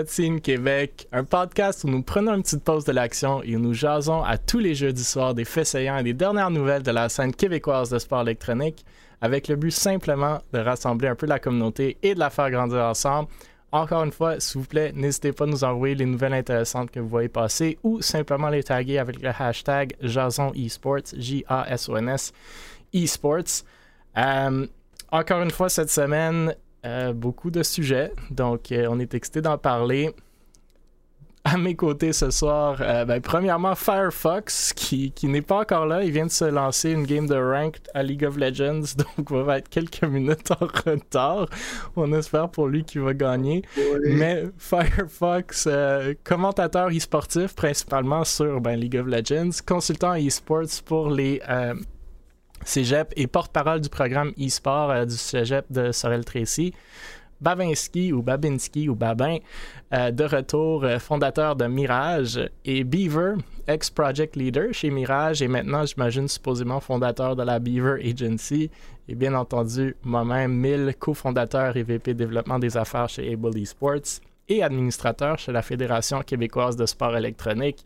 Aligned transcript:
Cotine 0.00 0.40
Québec, 0.40 1.06
un 1.12 1.24
podcast 1.24 1.84
où 1.84 1.88
nous 1.88 2.02
prenons 2.02 2.34
une 2.34 2.42
petite 2.42 2.64
pause 2.64 2.86
de 2.86 2.92
l'action 2.92 3.42
et 3.42 3.54
où 3.54 3.58
nous 3.58 3.74
jasons 3.74 4.22
à 4.22 4.38
tous 4.38 4.58
les 4.58 4.74
jeudis 4.74 5.04
soirs 5.04 5.34
des 5.34 5.44
faits 5.44 5.66
saillants 5.66 5.98
et 5.98 6.02
des 6.02 6.14
dernières 6.14 6.50
nouvelles 6.50 6.82
de 6.82 6.90
la 6.90 7.10
scène 7.10 7.34
québécoise 7.34 7.90
de 7.90 7.98
sport 7.98 8.22
électronique, 8.22 8.86
avec 9.20 9.46
le 9.48 9.56
but 9.56 9.72
simplement 9.72 10.38
de 10.54 10.58
rassembler 10.58 11.08
un 11.08 11.14
peu 11.16 11.26
la 11.26 11.38
communauté 11.38 11.98
et 12.02 12.14
de 12.14 12.18
la 12.18 12.30
faire 12.30 12.50
grandir 12.50 12.78
ensemble. 12.78 13.28
Encore 13.72 14.02
une 14.02 14.10
fois, 14.10 14.40
s'il 14.40 14.62
vous 14.62 14.66
plaît, 14.66 14.90
n'hésitez 14.94 15.32
pas 15.32 15.44
à 15.44 15.48
nous 15.48 15.64
envoyer 15.64 15.94
les 15.94 16.06
nouvelles 16.06 16.32
intéressantes 16.32 16.90
que 16.90 16.98
vous 16.98 17.08
voyez 17.08 17.28
passer 17.28 17.78
ou 17.82 18.00
simplement 18.00 18.48
les 18.48 18.62
taguer 18.62 18.96
avec 18.96 19.20
le 19.20 19.28
hashtag 19.38 19.96
Jason 20.00 20.50
Esports, 20.54 21.12
J-A-S-O-N-S, 21.14 22.32
Esports. 22.94 23.64
Euh, 24.16 24.66
encore 25.12 25.42
une 25.42 25.50
fois, 25.50 25.68
cette 25.68 25.90
semaine, 25.90 26.54
euh, 26.84 27.12
beaucoup 27.12 27.50
de 27.50 27.62
sujets, 27.62 28.12
donc 28.30 28.72
euh, 28.72 28.86
on 28.88 28.98
est 28.98 29.14
excité 29.14 29.42
d'en 29.42 29.58
parler. 29.58 30.14
À 31.44 31.56
mes 31.56 31.74
côtés 31.74 32.12
ce 32.12 32.30
soir, 32.30 32.78
euh, 32.80 33.04
ben, 33.06 33.20
premièrement 33.20 33.74
Firefox 33.74 34.74
qui, 34.74 35.10
qui 35.10 35.26
n'est 35.26 35.42
pas 35.42 35.60
encore 35.60 35.86
là. 35.86 36.02
Il 36.04 36.12
vient 36.12 36.26
de 36.26 36.30
se 36.30 36.44
lancer 36.44 36.90
une 36.90 37.04
game 37.04 37.26
de 37.26 37.34
ranked 37.34 37.82
à 37.94 38.02
League 38.02 38.24
of 38.24 38.36
Legends, 38.36 38.94
donc 38.96 39.30
on 39.30 39.42
va 39.42 39.58
être 39.58 39.68
quelques 39.68 40.04
minutes 40.04 40.50
en 40.52 40.66
retard. 40.66 41.48
On 41.96 42.12
espère 42.12 42.48
pour 42.48 42.68
lui 42.68 42.84
qu'il 42.84 43.02
va 43.02 43.14
gagner. 43.14 43.62
Mais 44.04 44.44
Firefox, 44.56 45.68
commentateur 46.24 46.88
e-sportif 46.88 47.54
principalement 47.54 48.24
sur 48.24 48.60
ben, 48.60 48.78
League 48.78 48.96
of 48.96 49.06
Legends, 49.06 49.62
consultant 49.66 50.14
e-sports 50.14 50.82
pour 50.84 51.10
les 51.10 51.40
cégep 52.64 53.12
et 53.16 53.26
porte-parole 53.26 53.80
du 53.80 53.88
programme 53.88 54.32
e-sport 54.38 54.90
euh, 54.90 55.04
du 55.04 55.16
cégep 55.16 55.66
de 55.70 55.92
Sorel-Tracy. 55.92 56.72
Babinski 57.40 58.12
ou 58.12 58.22
Babinski 58.22 58.88
ou 58.88 58.94
Babin, 58.94 59.38
euh, 59.94 60.10
de 60.10 60.24
retour 60.24 60.84
euh, 60.84 60.98
fondateur 60.98 61.56
de 61.56 61.66
Mirage, 61.66 62.38
et 62.64 62.84
Beaver, 62.84 63.36
ex-project 63.66 64.36
leader 64.36 64.72
chez 64.72 64.90
Mirage, 64.90 65.40
et 65.40 65.48
maintenant, 65.48 65.84
j'imagine, 65.86 66.28
supposément 66.28 66.80
fondateur 66.80 67.36
de 67.36 67.42
la 67.42 67.58
Beaver 67.58 68.02
Agency, 68.04 68.70
et 69.08 69.14
bien 69.14 69.34
entendu, 69.34 69.96
moi-même, 70.02 70.52
Mille, 70.52 70.94
cofondateur 70.98 71.76
et 71.76 71.82
VP 71.82 72.14
développement 72.14 72.58
des 72.58 72.76
affaires 72.76 73.08
chez 73.08 73.32
Able 73.32 73.56
Esports, 73.58 74.20
et 74.48 74.62
administrateur 74.62 75.38
chez 75.38 75.52
la 75.52 75.62
Fédération 75.62 76.22
québécoise 76.22 76.76
de 76.76 76.84
sport 76.84 77.16
électronique. 77.16 77.84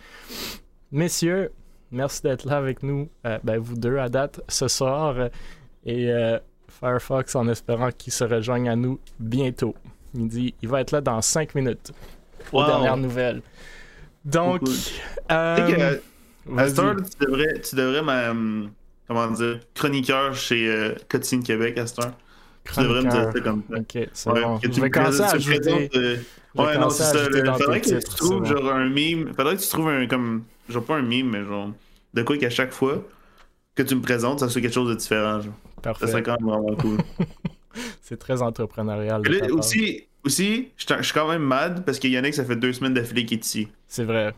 Messieurs, 0.90 1.52
Merci 1.94 2.22
d'être 2.22 2.44
là 2.44 2.56
avec 2.56 2.82
nous, 2.82 3.08
euh, 3.24 3.38
ben, 3.44 3.58
vous 3.58 3.76
deux 3.76 3.98
à 3.98 4.08
date, 4.08 4.40
ce 4.48 4.66
soir. 4.66 5.14
Et 5.86 6.10
euh, 6.10 6.38
Firefox 6.68 7.36
en 7.36 7.46
espérant 7.48 7.90
qu'il 7.96 8.12
se 8.12 8.24
rejoigne 8.24 8.68
à 8.68 8.74
nous 8.74 8.98
bientôt. 9.20 9.76
Il 10.14 10.26
dit 10.26 10.54
il 10.60 10.68
va 10.68 10.80
être 10.80 10.90
là 10.90 11.00
dans 11.00 11.22
5 11.22 11.54
minutes. 11.54 11.92
Aux 12.52 12.64
dernières 12.64 12.96
nouvelles. 12.96 13.42
Donc. 14.24 14.62
Euh, 15.30 15.96
Astor, 16.56 16.96
tu 16.96 17.26
devrais, 17.26 17.60
tu 17.60 17.76
devrais 17.76 18.02
ma, 18.02 18.30
hum, 18.30 18.70
comment 19.06 19.30
dire, 19.30 19.60
chroniqueur 19.74 20.34
chez 20.34 20.68
euh, 20.68 20.94
Cotine 21.08 21.42
Québec, 21.42 21.78
Astor. 21.78 22.10
Tu 22.64 22.80
devrais 22.80 23.02
me 23.02 23.10
dire 23.10 23.30
ça 23.32 23.40
comme 23.40 23.62
ça. 23.70 23.78
Ok, 23.78 24.08
c'est 24.12 24.30
bon. 24.30 24.60
je 24.62 24.80
vais 24.80 24.90
commencer 24.90 25.20
à 25.20 25.30
ajouter. 25.30 25.90
Ouais, 26.54 26.78
non, 26.78 26.90
c'est 26.90 27.04
ça. 27.04 27.18
Il 27.32 27.46
faudrait 27.46 27.80
que 27.80 27.88
tu 27.88 28.16
trouves 28.16 28.44
genre 28.46 28.72
un 28.72 28.88
meme. 28.88 29.32
Faudrait 29.34 29.56
que 29.56 29.62
tu 29.62 29.68
trouves 29.68 29.88
un 29.88 30.06
comme. 30.06 30.44
Genre 30.68 30.82
pas 30.82 30.96
un 30.96 31.02
meme, 31.02 31.30
mais 31.30 31.44
genre 31.44 31.70
de 32.14 32.22
quoi 32.22 32.38
qu'à 32.38 32.50
chaque 32.50 32.72
fois 32.72 33.04
que 33.74 33.82
tu 33.82 33.94
me 33.94 34.00
présentes, 34.00 34.40
ça 34.40 34.48
soit 34.48 34.60
quelque 34.60 34.72
chose 34.72 34.88
de 34.88 34.94
différent. 34.94 35.40
Genre. 35.40 35.54
Parfait. 35.82 36.06
Ça 36.06 36.12
serait 36.12 36.22
quand 36.22 36.40
même 36.40 36.48
vraiment 36.48 36.76
cool. 36.76 36.98
c'est 38.02 38.18
très 38.18 38.40
entrepreneurial. 38.40 39.22
Là, 39.22 39.52
aussi, 39.52 40.04
aussi 40.24 40.68
je 40.76 41.02
suis 41.02 41.12
quand 41.12 41.28
même 41.28 41.42
mad 41.42 41.84
parce 41.84 41.98
qu'il 41.98 42.10
y 42.10 42.18
en 42.18 42.24
a 42.24 42.30
que 42.30 42.36
ça 42.36 42.44
fait 42.44 42.56
deux 42.56 42.72
semaines 42.72 42.94
d'affilée 42.94 43.26
qu'il 43.26 43.38
est 43.38 43.44
ici. 43.44 43.68
C'est 43.86 44.04
vrai. 44.04 44.32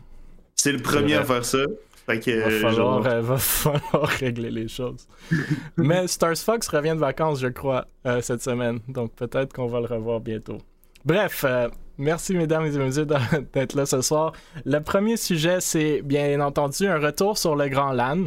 C'est 0.55 0.71
le 0.71 0.79
premier 0.79 1.15
à 1.15 1.23
faire 1.23 1.45
ça. 1.45 1.59
Fait 2.07 2.21
que, 2.21 2.61
va, 2.61 2.69
falloir, 2.69 3.05
euh, 3.05 3.21
va 3.21 3.37
falloir 3.37 4.07
régler 4.07 4.49
les 4.49 4.69
choses. 4.69 5.07
Mais 5.77 6.07
Stars 6.07 6.37
Fox 6.37 6.69
revient 6.69 6.93
de 6.93 6.99
vacances, 6.99 7.41
je 7.41 7.47
crois, 7.47 7.85
euh, 8.05 8.21
cette 8.21 8.41
semaine. 8.41 8.79
Donc 8.87 9.13
peut-être 9.13 9.53
qu'on 9.53 9.67
va 9.67 9.81
le 9.81 9.87
revoir 9.87 10.21
bientôt. 10.21 10.57
Bref, 11.03 11.43
euh, 11.45 11.67
Merci, 11.97 12.35
mesdames 12.35 12.65
et 12.65 12.77
messieurs, 12.77 13.07
d'être 13.53 13.75
là 13.75 13.85
ce 13.85 14.01
soir. 14.01 14.33
Le 14.65 14.79
premier 14.79 15.17
sujet, 15.17 15.59
c'est 15.61 16.01
bien 16.03 16.39
entendu 16.41 16.87
un 16.87 16.99
retour 16.99 17.37
sur 17.37 17.55
le 17.55 17.67
Grand 17.69 17.91
LAN. 17.91 18.25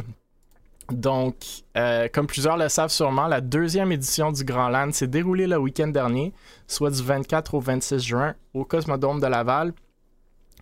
Donc, 0.91 1.35
euh, 1.77 2.09
comme 2.11 2.27
plusieurs 2.27 2.57
le 2.57 2.67
savent 2.67 2.91
sûrement, 2.91 3.27
la 3.27 3.39
deuxième 3.39 3.93
édition 3.93 4.31
du 4.33 4.43
Grand 4.43 4.67
LAN 4.67 4.91
s'est 4.91 5.07
déroulée 5.07 5.47
le 5.47 5.57
week-end 5.57 5.87
dernier, 5.87 6.33
soit 6.67 6.91
du 6.91 7.01
24 7.01 7.53
au 7.53 7.59
26 7.61 7.99
juin, 7.99 8.35
au 8.53 8.65
Cosmodome 8.65 9.21
de 9.21 9.27
Laval. 9.27 9.73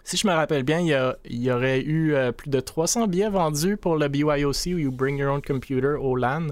Si 0.09 0.17
je 0.17 0.27
me 0.27 0.33
rappelle 0.33 0.63
bien, 0.63 0.79
il 0.79 1.43
y, 1.43 1.51
aurait 1.51 1.81
eu 1.81 2.15
euh, 2.15 2.31
plus 2.31 2.49
de 2.49 2.59
300 2.59 3.05
billets 3.05 3.29
vendus 3.29 3.77
pour 3.77 3.95
le 3.95 4.07
BYOC 4.07 4.73
ou 4.73 4.77
You 4.79 4.91
Bring 4.91 5.19
Your 5.19 5.35
Own 5.35 5.41
Computer 5.43 5.97
au 5.99 6.15
LAN. 6.15 6.47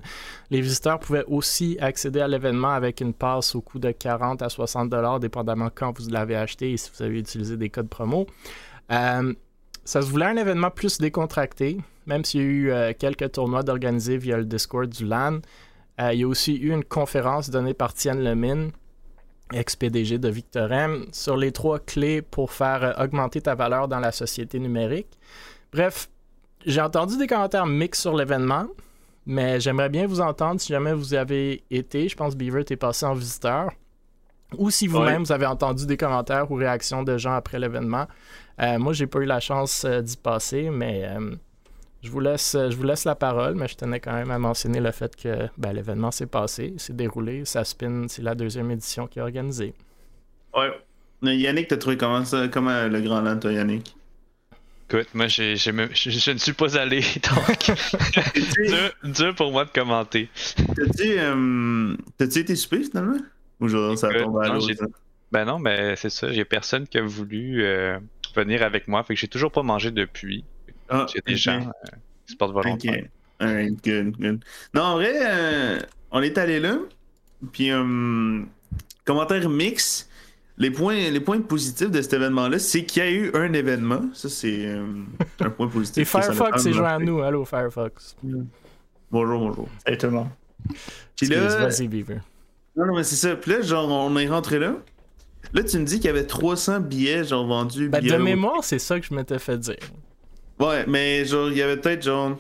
Les 0.52 0.62
visiteurs 0.62 1.00
pouvaient 1.00 1.24
aussi 1.26 1.76
accéder 1.82 2.20
à 2.20 2.28
l'événement 2.28 2.70
avec 2.70 3.02
une 3.02 3.14
passe 3.14 3.56
au 3.56 3.62
coût 3.62 3.80
de 3.80 3.90
40 3.90 4.44
à 4.44 4.50
60 4.50 4.92
dollars, 4.92 5.20
dépendamment 5.20 5.70
quand 5.74 5.98
vous 6.00 6.08
l'avez 6.12 6.36
acheté 6.36 6.74
et 6.74 6.78
si 6.78 6.92
vous 6.96 7.04
avez 7.04 7.18
utilisé 7.18 7.58
des 7.58 7.72
codes 7.72 7.90
promo. 7.90 8.28
Euh, 8.92 9.34
ça 9.84 10.04
se 10.04 10.08
voulait 10.08 10.28
un 10.28 10.38
événement 10.38 10.70
plus 10.70 11.00
décontracté, 11.00 11.78
même 12.06 12.24
s'il 12.26 12.42
y 12.42 12.44
a 12.44 12.48
eu 12.48 12.72
euh, 12.72 12.94
quelques 12.96 13.32
tournois 13.32 13.64
d'organiser 13.64 14.18
via 14.18 14.38
le 14.38 14.46
Discord 14.46 14.88
du 14.88 15.04
LAN. 15.04 15.40
il 15.98 16.20
y 16.20 16.24
a 16.24 16.28
aussi 16.28 16.58
eu 16.58 16.72
une 16.72 16.84
conférence 16.84 17.50
donnée 17.50 17.74
par 17.74 17.96
Tienne 17.96 18.24
Lemine 18.24 18.72
ex-PDG 19.54 20.18
de 20.18 20.30
Victorem, 20.30 21.06
sur 21.12 21.38
les 21.38 21.52
trois 21.52 21.80
clés 21.80 22.22
pour 22.22 22.52
faire 22.52 22.84
euh, 22.84 23.04
augmenter 23.04 23.42
ta 23.42 23.56
valeur 23.56 23.88
dans 23.88 24.00
la 24.00 24.12
société 24.12 24.60
numérique. 24.60 25.20
Bref, 25.72 26.10
j'ai 26.66 26.82
entendu 26.82 27.18
des 27.18 27.28
commentaires 27.28 27.66
mixtes 27.66 28.02
sur 28.02 28.16
l'événement, 28.16 28.68
mais 29.26 29.60
j'aimerais 29.60 29.90
bien 29.90 30.08
vous 30.08 30.22
entendre 30.22 30.60
si 30.60 30.74
jamais 30.74 30.94
vous 30.94 31.14
avez 31.14 31.64
été. 31.70 32.10
Je 32.10 32.16
pense 32.16 32.34
que 32.34 32.40
Beaver 32.40 32.64
est 32.70 32.76
passé 32.76 33.06
en 33.06 33.14
visiteur. 33.14 33.72
Ou 34.58 34.70
si 34.70 34.88
vous-même 34.88 35.24
vous 35.24 35.32
avez 35.34 35.46
entendu 35.46 35.86
des 35.86 35.98
commentaires 35.98 36.50
ou 36.50 36.56
réactions 36.56 37.04
de 37.04 37.18
gens 37.18 37.34
après 37.34 37.60
l'événement. 37.60 38.08
Euh, 38.62 38.80
moi, 38.80 38.94
j'ai 38.94 39.06
pas 39.06 39.20
eu 39.20 39.26
la 39.26 39.42
chance 39.42 39.84
euh, 39.84 40.02
d'y 40.02 40.16
passer, 40.16 40.70
mais 40.70 41.06
je 42.04 42.10
vous, 42.12 42.20
laisse, 42.20 42.56
je 42.56 42.76
vous 42.76 42.84
laisse 42.84 43.06
la 43.06 43.16
parole, 43.16 43.56
mais 43.56 43.68
je 43.68 43.76
tenais 43.76 44.00
quand 44.00 44.14
même 44.14 44.32
à 44.32 44.40
mentionner 44.40 44.80
le 44.80 44.92
fait 44.92 45.16
que 45.16 45.48
ben, 45.58 45.74
l'événement 45.74 46.12
s'est 46.12 46.28
passé, 46.28 46.74
s'est 46.78 46.94
déroulé. 46.94 47.44
Ça 47.46 47.64
spin, 47.64 48.06
c'est 48.08 48.22
la 48.22 48.36
deuxième 48.36 48.70
édition 48.72 49.08
qui 49.08 49.20
est 49.20 49.22
organisée. 49.22 49.74
Ouais. 50.56 50.72
Yannick, 51.24 51.68
t'as 51.68 51.78
trouvé 51.78 51.98
comment 51.98 52.24
ça, 52.24 52.48
comment 52.48 52.88
le 52.88 53.02
Grand 53.02 53.22
Land, 53.22 53.40
toi, 53.40 53.52
Yannick? 53.52 53.96
Écoute, 54.90 55.10
moi, 55.14 55.28
je, 55.28 56.32
ne 56.32 56.38
suis 56.38 56.54
pas 56.54 56.78
allé, 56.78 57.02
donc 57.36 57.72
dur, 59.04 59.36
pour 59.36 59.52
moi 59.52 59.66
de 59.66 59.72
commenter. 59.72 60.30
T'as-tu 60.56 61.20
euh, 61.20 61.96
été 62.20 62.56
super 62.56 62.80
finalement? 62.80 63.20
Ou 63.60 63.68
genre, 63.68 63.98
ça 63.98 64.14
tombe 64.14 64.38
à 64.38 64.48
l'eau? 64.48 64.66
Ben 65.32 65.44
non, 65.44 65.60
mais 65.60 65.98
c'est 65.98 66.10
ça, 66.10 66.32
j'ai 66.32 66.46
personne 66.46 66.88
qui 66.88 66.98
a 66.98 67.02
voulu 67.02 67.66
euh, 67.66 68.00
venir 68.34 68.64
avec 68.64 68.88
moi, 68.88 69.04
fait 69.04 69.14
que 69.16 69.20
j'ai 69.20 69.28
toujours 69.28 69.52
pas 69.52 69.64
mangé 69.64 69.92
depuis. 69.92 70.46
Ah, 70.90 71.06
Il 71.10 71.16
y 71.16 71.20
a 71.20 71.22
des 71.32 71.36
gens 71.36 71.60
euh, 71.60 71.90
qui 72.26 72.34
se 72.34 72.38
portent 72.38 72.54
volontaire. 72.54 73.06
Ok, 73.42 73.48
good, 73.84 74.18
good. 74.18 74.44
Non, 74.74 74.82
en 74.82 74.94
vrai, 74.96 75.14
euh, 75.22 75.80
on 76.12 76.22
est 76.22 76.38
allé 76.38 76.60
là. 76.60 76.78
Puis, 77.52 77.72
euh, 77.72 78.42
commentaire 79.06 79.50
mix. 79.50 80.10
Les 80.60 80.72
points, 80.72 81.12
les 81.12 81.20
points 81.20 81.40
positifs 81.40 81.92
de 81.92 82.02
cet 82.02 82.14
événement-là, 82.14 82.58
c'est 82.58 82.84
qu'il 82.84 83.04
y 83.04 83.06
a 83.06 83.12
eu 83.12 83.32
un 83.36 83.54
événement. 83.54 84.10
Ça, 84.14 84.28
c'est 84.28 84.68
un 85.40 85.50
point 85.52 85.68
positif. 85.68 86.02
Et 86.02 86.06
Firefox 86.06 86.66
est 86.66 86.74
joint 86.74 86.96
à 86.96 86.98
nous. 86.98 87.22
Allô, 87.22 87.46
Firefox. 87.46 88.16
Bonjour, 89.12 89.40
bonjour. 89.40 89.70
Salut 89.86 89.98
tout 90.00 90.08
le 90.08 90.12
monde. 90.14 90.30
Puis 91.16 91.28
là. 91.28 91.48
Vas-y, 91.60 91.88
Beaver. 91.88 92.22
Non, 92.76 92.88
non, 92.88 92.96
mais 92.96 93.04
c'est 93.04 93.16
ça. 93.16 93.36
Puis 93.36 93.52
là, 93.52 93.62
genre, 93.62 93.88
on 93.90 94.18
est 94.18 94.28
rentré 94.28 94.58
là. 94.58 94.76
Là, 95.54 95.64
tu 95.64 95.78
me 95.80 95.86
dis 95.86 95.96
qu'il 95.98 96.06
y 96.06 96.10
avait 96.10 96.26
300 96.26 96.82
billets, 96.82 97.24
genre, 97.24 97.46
vendus. 97.46 97.90
Ben, 97.90 98.04
de 98.04 98.16
mémoire, 98.18 98.64
c'est 98.64 98.80
ça 98.80 99.00
que 99.00 99.06
je 99.06 99.14
m'étais 99.14 99.40
fait 99.40 99.58
dire. 99.58 99.76
Ouais, 100.60 100.86
mais 100.88 101.26
genre, 101.26 101.50
il 101.50 101.58
y 101.58 101.62
avait 101.62 101.78
peut-être 101.78 102.04
genre 102.04 102.38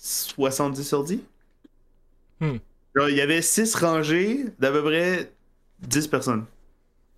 70 0.00 0.82
sur 0.82 1.04
10. 1.04 1.20
Hmm. 2.40 2.56
Genre, 2.94 3.08
il 3.08 3.16
y 3.16 3.20
avait 3.20 3.42
6 3.42 3.74
rangées 3.74 4.46
d'à 4.58 4.70
peu 4.70 4.82
près 4.82 5.30
10 5.80 6.08
personnes. 6.08 6.44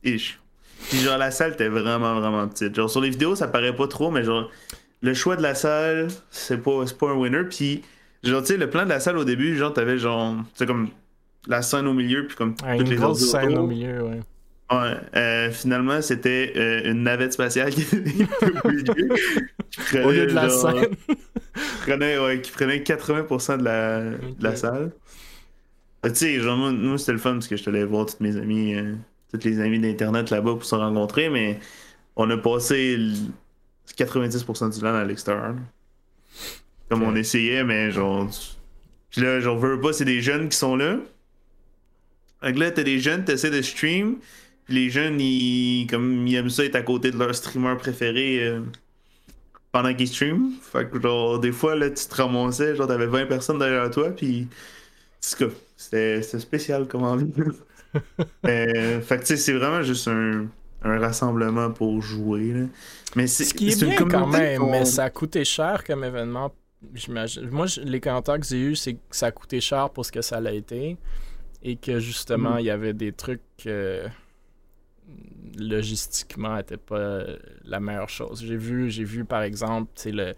Ish. 0.03 0.41
Puis 0.91 0.99
genre, 0.99 1.19
la 1.19 1.31
salle 1.31 1.53
était 1.53 1.69
vraiment, 1.69 2.21
vraiment 2.21 2.47
petite. 2.49 2.75
Genre, 2.75 2.91
sur 2.91 3.01
les 3.01 3.11
vidéos, 3.11 3.35
ça 3.35 3.49
paraît 3.49 3.75
pas 3.75 3.89
trop, 3.89 4.11
mais 4.11 4.23
genre, 4.25 4.51
le 5.01 5.15
choix 5.15 5.37
de 5.37 5.43
la 5.43 5.55
salle, 5.55 6.09
c'est 6.31 6.59
pas, 6.59 6.85
pas 6.99 7.11
un 7.11 7.15
winner. 7.15 7.45
Puis, 7.45 7.83
genre, 8.23 8.43
tu 8.43 8.49
sais, 8.49 8.57
le 8.57 8.69
plan 8.69 8.85
de 8.85 8.91
la 8.91 9.01
salle 9.01 9.17
au 9.17 9.25
début, 9.25 9.57
genre, 9.57 9.73
t'avais 9.73 9.99
genre, 9.99 10.35
tu 10.37 10.45
sais, 10.55 10.67
comme 10.67 10.91
la 11.47 11.63
scène 11.63 11.87
au 11.87 11.95
milieu, 11.95 12.27
puis 12.27 12.37
comme 12.37 12.55
toutes 12.55 12.89
les 12.89 13.03
autres. 13.03 13.19
scène 13.19 13.57
au 13.59 13.67
milieu, 13.67 14.03
ouais. 14.03 14.21
Ouais, 14.70 14.96
euh, 15.14 15.50
finalement, 15.50 16.00
c'était 16.00 16.52
euh, 16.56 16.90
une 16.90 17.02
navette 17.02 17.34
spatiale 17.34 17.70
qui 17.70 17.84
Au 20.05 20.11
lieu 20.11 20.26
de 20.26 20.32
la 20.32 20.49
scène. 20.49 20.96
prenait, 21.82 22.19
ouais, 22.19 22.40
qui 22.40 22.50
prenait 22.50 22.78
80% 22.78 23.58
de 23.58 23.64
la, 23.64 24.00
de 24.00 24.43
la 24.43 24.56
salle. 24.56 24.93
Tu 26.05 26.14
sais, 26.14 26.40
genre, 26.40 26.56
moi, 26.56 26.99
c'était 26.99 27.12
le 27.12 27.19
fun 27.19 27.34
parce 27.34 27.49
que 27.49 27.56
je 27.56 27.69
allé 27.69 27.84
voir 27.84 28.06
toutes 28.06 28.20
mes 28.20 28.37
amis. 28.37 28.75
Euh, 28.75 28.94
tous 29.32 29.44
les 29.44 29.61
amis 29.61 29.81
d'Internet 29.81 30.31
là-bas 30.31 30.52
pour 30.52 30.64
se 30.64 30.75
rencontrer, 30.75 31.28
mais 31.28 31.58
on 32.16 32.31
a 32.31 32.37
passé 32.37 32.99
90% 33.96 34.75
du 34.75 34.81
temps 34.81 34.94
à 34.94 35.05
l'extérieur. 35.05 35.55
Comme 36.88 37.02
on 37.02 37.14
essayait, 37.16 37.64
mais 37.64 37.90
genre. 37.90 38.28
Puis 39.11 39.22
là, 39.22 39.40
genre, 39.40 39.58
veux 39.58 39.81
pas, 39.81 39.93
c'est 39.93 40.05
des 40.05 40.20
jeunes 40.20 40.49
qui 40.49 40.56
sont 40.56 40.76
là. 40.76 40.99
Donc 42.43 42.58
là, 42.58 42.70
t'as 42.70 42.82
des 42.82 42.99
jeunes, 42.99 43.25
t'essaies 43.25 43.50
de 43.50 43.62
stream. 43.62 44.16
Puis 44.64 44.75
les 44.75 44.90
jeunes, 44.90 45.20
ils, 45.20 45.87
comme, 45.88 46.26
ils 46.26 46.34
aiment 46.37 46.50
ça 46.50 46.64
être 46.64 46.76
à 46.76 46.82
côté 46.82 47.11
de 47.11 47.19
leur 47.19 47.34
streamer 47.34 47.76
préféré 47.76 48.43
euh, 48.43 48.61
pendant 49.72 49.94
qu'ils 49.94 50.08
streament. 50.08 50.52
Fait 50.62 50.88
que, 50.88 51.00
genre, 51.00 51.38
des 51.38 51.52
fois, 51.52 51.75
là, 51.76 51.90
tu 51.90 52.06
te 52.06 52.14
ramassais, 52.14 52.76
genre, 52.76 52.87
t'avais 52.87 53.06
20 53.06 53.26
personnes 53.26 53.58
derrière 53.58 53.90
toi, 53.90 54.11
puis. 54.11 54.49
C'était 55.20 56.22
spécial 56.22 56.87
comme 56.87 57.02
envie. 57.02 57.32
euh, 58.46 59.00
fait 59.00 59.16
que, 59.16 59.20
tu 59.22 59.26
sais, 59.28 59.37
c'est 59.38 59.55
vraiment 59.55 59.82
juste 59.82 60.06
un, 60.06 60.46
un, 60.82 60.99
rassemblement 60.99 61.70
pour 61.70 62.02
jouer. 62.02 62.52
Là. 62.52 62.66
Mais 63.16 63.26
c'est 63.26 63.44
Ce 63.44 63.55
qui 63.55 63.70
est, 63.70 63.82
bien 63.82 63.96
quand 63.96 64.26
même, 64.26 64.69
mais 64.70 64.84
ça 64.84 65.05
a 65.05 65.11
coûté 65.11 65.44
cher 65.46 65.82
comme 65.82 66.05
événement 66.05 66.52
moi, 67.50 67.66
les 67.82 68.00
commentaires 68.00 68.40
que 68.40 68.46
j'ai 68.46 68.61
eus, 68.61 68.76
c'est 68.76 68.94
que 68.94 69.00
ça 69.11 69.26
a 69.26 69.31
coûté 69.31 69.61
cher 69.61 69.90
pour 69.90 70.05
ce 70.05 70.12
que 70.12 70.22
ça 70.22 70.40
l'a 70.40 70.52
été. 70.52 70.96
Et 71.62 71.76
que 71.76 71.99
justement, 71.99 72.56
mm. 72.56 72.61
il 72.61 72.64
y 72.66 72.70
avait 72.70 72.93
des 72.93 73.12
trucs 73.12 73.40
euh, 73.66 74.06
logistiquement 75.56 76.56
n'étaient 76.56 76.77
pas 76.77 77.23
la 77.65 77.81
meilleure 77.81 78.09
chose. 78.09 78.43
J'ai 78.45 78.56
vu, 78.56 78.91
j'ai 78.91 79.05
vu 79.05 79.25
par 79.25 79.43
exemple, 79.43 79.91
le, 80.06 80.35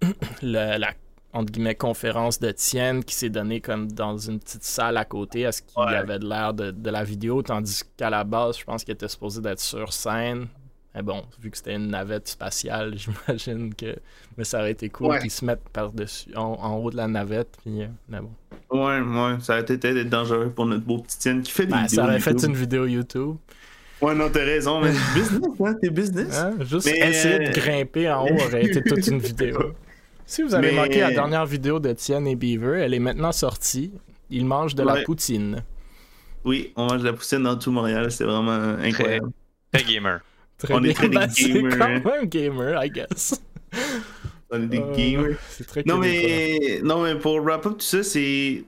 le, 0.42 0.78
la 0.78 0.94
entre 1.32 1.50
guillemets, 1.50 1.74
conférence 1.74 2.38
de 2.38 2.52
Tienne 2.52 3.02
qui 3.02 3.12
s'est 3.12 3.28
donnée 3.28 3.60
comme 3.60 3.90
dans 3.90 4.16
une 4.16 4.38
petite 4.38 4.62
salle 4.62 4.96
à 4.96 5.04
côté 5.04 5.46
à 5.46 5.50
ce 5.50 5.62
qu'il 5.62 5.82
avait 5.82 6.20
de 6.20 6.28
l'air 6.28 6.54
de, 6.54 6.70
de, 6.70 6.90
la 6.90 7.02
vidéo, 7.02 7.42
tandis 7.42 7.82
qu'à 7.96 8.08
la 8.08 8.22
base, 8.22 8.56
je 8.56 8.64
pense 8.64 8.84
qu'il 8.84 8.94
était 8.94 9.08
supposé 9.08 9.40
d'être 9.40 9.58
sur 9.58 9.92
scène 9.92 10.46
mais 10.94 11.02
bon, 11.02 11.24
vu 11.40 11.50
que 11.50 11.56
c'était 11.56 11.74
une 11.74 11.88
navette 11.88 12.28
spatiale, 12.28 12.94
j'imagine 12.96 13.74
que 13.74 13.96
mais 14.36 14.44
ça 14.44 14.60
aurait 14.60 14.70
été 14.70 14.88
cool 14.90 15.18
qu'ils 15.18 15.30
se 15.30 15.44
mettent 15.44 15.68
par-dessus, 15.72 16.34
en, 16.36 16.76
haut 16.76 16.90
de 16.90 16.96
la 16.96 17.08
navette. 17.08 17.56
Puis, 17.62 17.82
euh, 17.82 17.88
mais 18.08 18.20
bon. 18.20 18.30
Ouais, 18.70 19.00
ouais, 19.00 19.40
ça 19.40 19.54
aurait 19.54 19.62
été 19.62 20.04
dangereux 20.04 20.50
pour 20.50 20.66
notre 20.66 20.84
beau 20.84 20.98
petit 20.98 21.18
Tien 21.18 21.40
qui 21.40 21.50
fait 21.50 21.66
des 21.66 21.72
ben, 21.72 21.82
vidéos. 21.82 21.96
Ça 21.96 22.04
aurait 22.04 22.20
fait 22.20 22.42
une 22.44 22.54
vidéo 22.54 22.86
YouTube. 22.86 23.36
Ouais, 24.04 24.14
non, 24.14 24.28
t'as 24.28 24.44
raison, 24.44 24.82
mais 24.82 24.90
business, 25.14 25.60
hein, 25.60 25.74
t'es 25.80 25.88
business. 25.88 26.38
Hein? 26.38 26.54
Juste 26.60 26.88
essayer 26.88 27.38
de 27.38 27.44
euh, 27.46 27.52
grimper 27.52 28.10
en 28.10 28.26
haut 28.26 28.38
aurait 28.46 28.66
été 28.66 28.82
toute 28.82 29.06
une 29.06 29.18
vidéo. 29.18 29.58
Si 30.26 30.42
vous 30.42 30.54
avez 30.54 30.72
manqué 30.72 31.00
la 31.00 31.10
dernière 31.10 31.44
vidéo 31.44 31.78
de 31.78 31.92
Tienne 31.92 32.26
et 32.26 32.34
Beaver, 32.34 32.80
elle 32.80 32.94
est 32.94 32.98
maintenant 32.98 33.30
sortie. 33.30 33.92
Ils 34.30 34.46
mangent 34.46 34.74
de 34.74 34.82
la 34.82 35.02
poutine. 35.02 35.62
Oui, 36.46 36.72
on 36.76 36.86
mange 36.86 37.02
de 37.02 37.08
la 37.08 37.12
poutine 37.12 37.42
dans 37.42 37.58
tout 37.58 37.70
Montréal, 37.70 38.10
c'est 38.10 38.24
vraiment 38.24 38.52
incroyable. 38.52 39.28
très 39.70 39.82
gamer 39.84 40.20
on 40.70 40.82
est 40.82 40.94
très 40.94 41.10
des 41.10 41.16
gamers. 41.16 41.30
C'est 41.34 41.78
quand 41.78 42.10
même 42.10 42.24
gamer, 42.24 42.82
I 42.82 42.88
guess. 42.88 43.38
On 44.50 44.62
est 44.62 44.66
des 44.66 44.78
euh, 44.78 44.94
gamers. 44.96 45.36
C'est 45.50 45.66
très 45.66 45.82
non 45.84 45.98
mais, 45.98 46.80
non, 46.82 47.02
mais 47.02 47.16
pour 47.16 47.38
wrap 47.40 47.66
up 47.66 47.72
tout 47.74 47.80
ça, 47.80 48.02
c'est. 48.02 48.64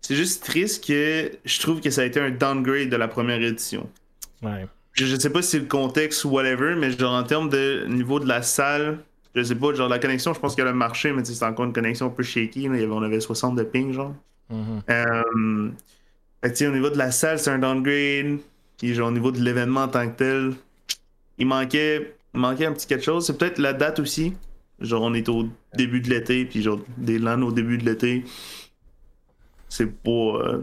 C'est 0.00 0.14
juste 0.14 0.44
triste 0.44 0.86
que 0.86 1.32
je 1.44 1.60
trouve 1.60 1.80
que 1.80 1.90
ça 1.90 2.02
a 2.02 2.04
été 2.04 2.20
un 2.20 2.30
downgrade 2.30 2.88
de 2.88 2.96
la 2.96 3.08
première 3.08 3.42
édition. 3.42 3.86
Ouais. 4.42 4.66
Je, 4.92 5.06
je 5.06 5.16
sais 5.16 5.30
pas 5.30 5.42
si 5.42 5.50
c'est 5.50 5.58
le 5.58 5.66
contexte 5.66 6.24
ou 6.24 6.30
whatever, 6.30 6.74
mais 6.76 6.90
genre 6.90 7.14
en 7.14 7.22
termes 7.22 7.48
de 7.48 7.86
niveau 7.88 8.20
de 8.20 8.26
la 8.26 8.42
salle, 8.42 8.98
je 9.34 9.42
sais 9.42 9.54
pas, 9.54 9.74
genre 9.74 9.88
la 9.88 9.98
connexion, 9.98 10.32
je 10.32 10.40
pense 10.40 10.54
qu'elle 10.54 10.68
a 10.68 10.72
marché, 10.72 11.12
mais 11.12 11.24
c'est 11.24 11.44
encore 11.44 11.66
une 11.66 11.72
connexion 11.72 12.06
un 12.06 12.10
peu 12.10 12.22
shaky. 12.22 12.68
Là. 12.68 12.86
On 12.90 13.02
avait 13.02 13.20
60 13.20 13.56
de 13.56 13.62
ping, 13.64 13.92
genre. 13.92 14.14
Euh, 14.50 15.70
fait, 16.42 16.66
au 16.66 16.72
niveau 16.72 16.90
de 16.90 16.98
la 16.98 17.10
salle, 17.10 17.38
c'est 17.38 17.50
un 17.50 17.58
downgrade. 17.58 18.38
Puis 18.78 18.94
genre 18.94 19.08
au 19.08 19.12
niveau 19.12 19.32
de 19.32 19.40
l'événement 19.40 19.84
en 19.84 19.88
tant 19.88 20.06
que 20.08 20.16
tel, 20.16 20.52
il 21.38 21.46
manquait, 21.46 22.14
manquait 22.34 22.66
un 22.66 22.72
petit 22.72 22.86
quelque 22.86 23.04
chose. 23.04 23.26
C'est 23.26 23.38
peut-être 23.38 23.58
la 23.58 23.72
date 23.72 24.00
aussi. 24.00 24.34
Genre, 24.80 25.02
on 25.02 25.14
est 25.14 25.28
au 25.28 25.48
début 25.74 26.00
de 26.00 26.10
l'été, 26.10 26.44
puis 26.44 26.62
genre, 26.62 26.78
des 26.98 27.18
landes 27.18 27.42
au 27.42 27.52
début 27.52 27.78
de 27.78 27.84
l'été. 27.84 28.24
C'est 29.68 29.86
pas. 29.86 30.10
Euh, 30.10 30.62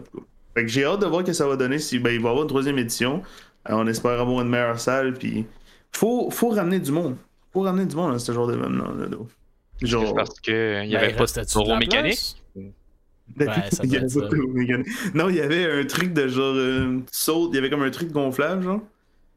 fait 0.54 0.62
que 0.62 0.68
j'ai 0.68 0.84
hâte 0.84 1.00
de 1.00 1.06
voir 1.06 1.22
ce 1.22 1.26
que 1.26 1.32
ça 1.32 1.48
va 1.48 1.56
donner. 1.56 1.78
Si, 1.80 1.98
ben, 1.98 2.10
il 2.10 2.20
va 2.20 2.28
y 2.28 2.30
avoir 2.30 2.44
une 2.44 2.48
troisième 2.48 2.78
édition. 2.78 3.22
Euh, 3.68 3.74
on 3.74 3.86
espère 3.86 4.20
avoir 4.20 4.42
une 4.42 4.48
meilleure 4.48 4.80
salle, 4.80 5.14
puis. 5.14 5.46
Faut, 5.92 6.30
faut 6.30 6.48
ramener 6.48 6.80
du 6.80 6.90
monde. 6.90 7.16
Faut 7.52 7.60
ramener 7.60 7.86
du 7.86 7.94
monde 7.94 8.14
à 8.14 8.18
ce 8.18 8.32
genre 8.32 8.48
d'événement. 8.48 8.86
Genre. 9.82 10.14
Parce 10.14 10.40
qu'il 10.40 10.54
y 10.54 10.96
avait 10.96 11.12
ben, 11.12 11.16
pas 11.16 11.26
de 11.26 11.52
taureau 11.52 11.76
mécanique? 11.76 12.36
Ben, 12.56 13.50
il 13.82 13.92
y 13.92 13.96
avait 13.96 14.06
pas 14.06 14.28
de 14.28 15.16
Non, 15.16 15.28
il 15.28 15.36
y 15.36 15.40
avait 15.40 15.80
un 15.80 15.84
truc 15.84 16.12
de 16.12 16.28
genre. 16.28 16.54
Euh, 16.56 17.00
saute. 17.10 17.50
Il 17.52 17.56
y 17.56 17.58
avait 17.58 17.70
comme 17.70 17.82
un 17.82 17.90
truc 17.90 18.10
gonflable, 18.10 18.62
genre. 18.62 18.80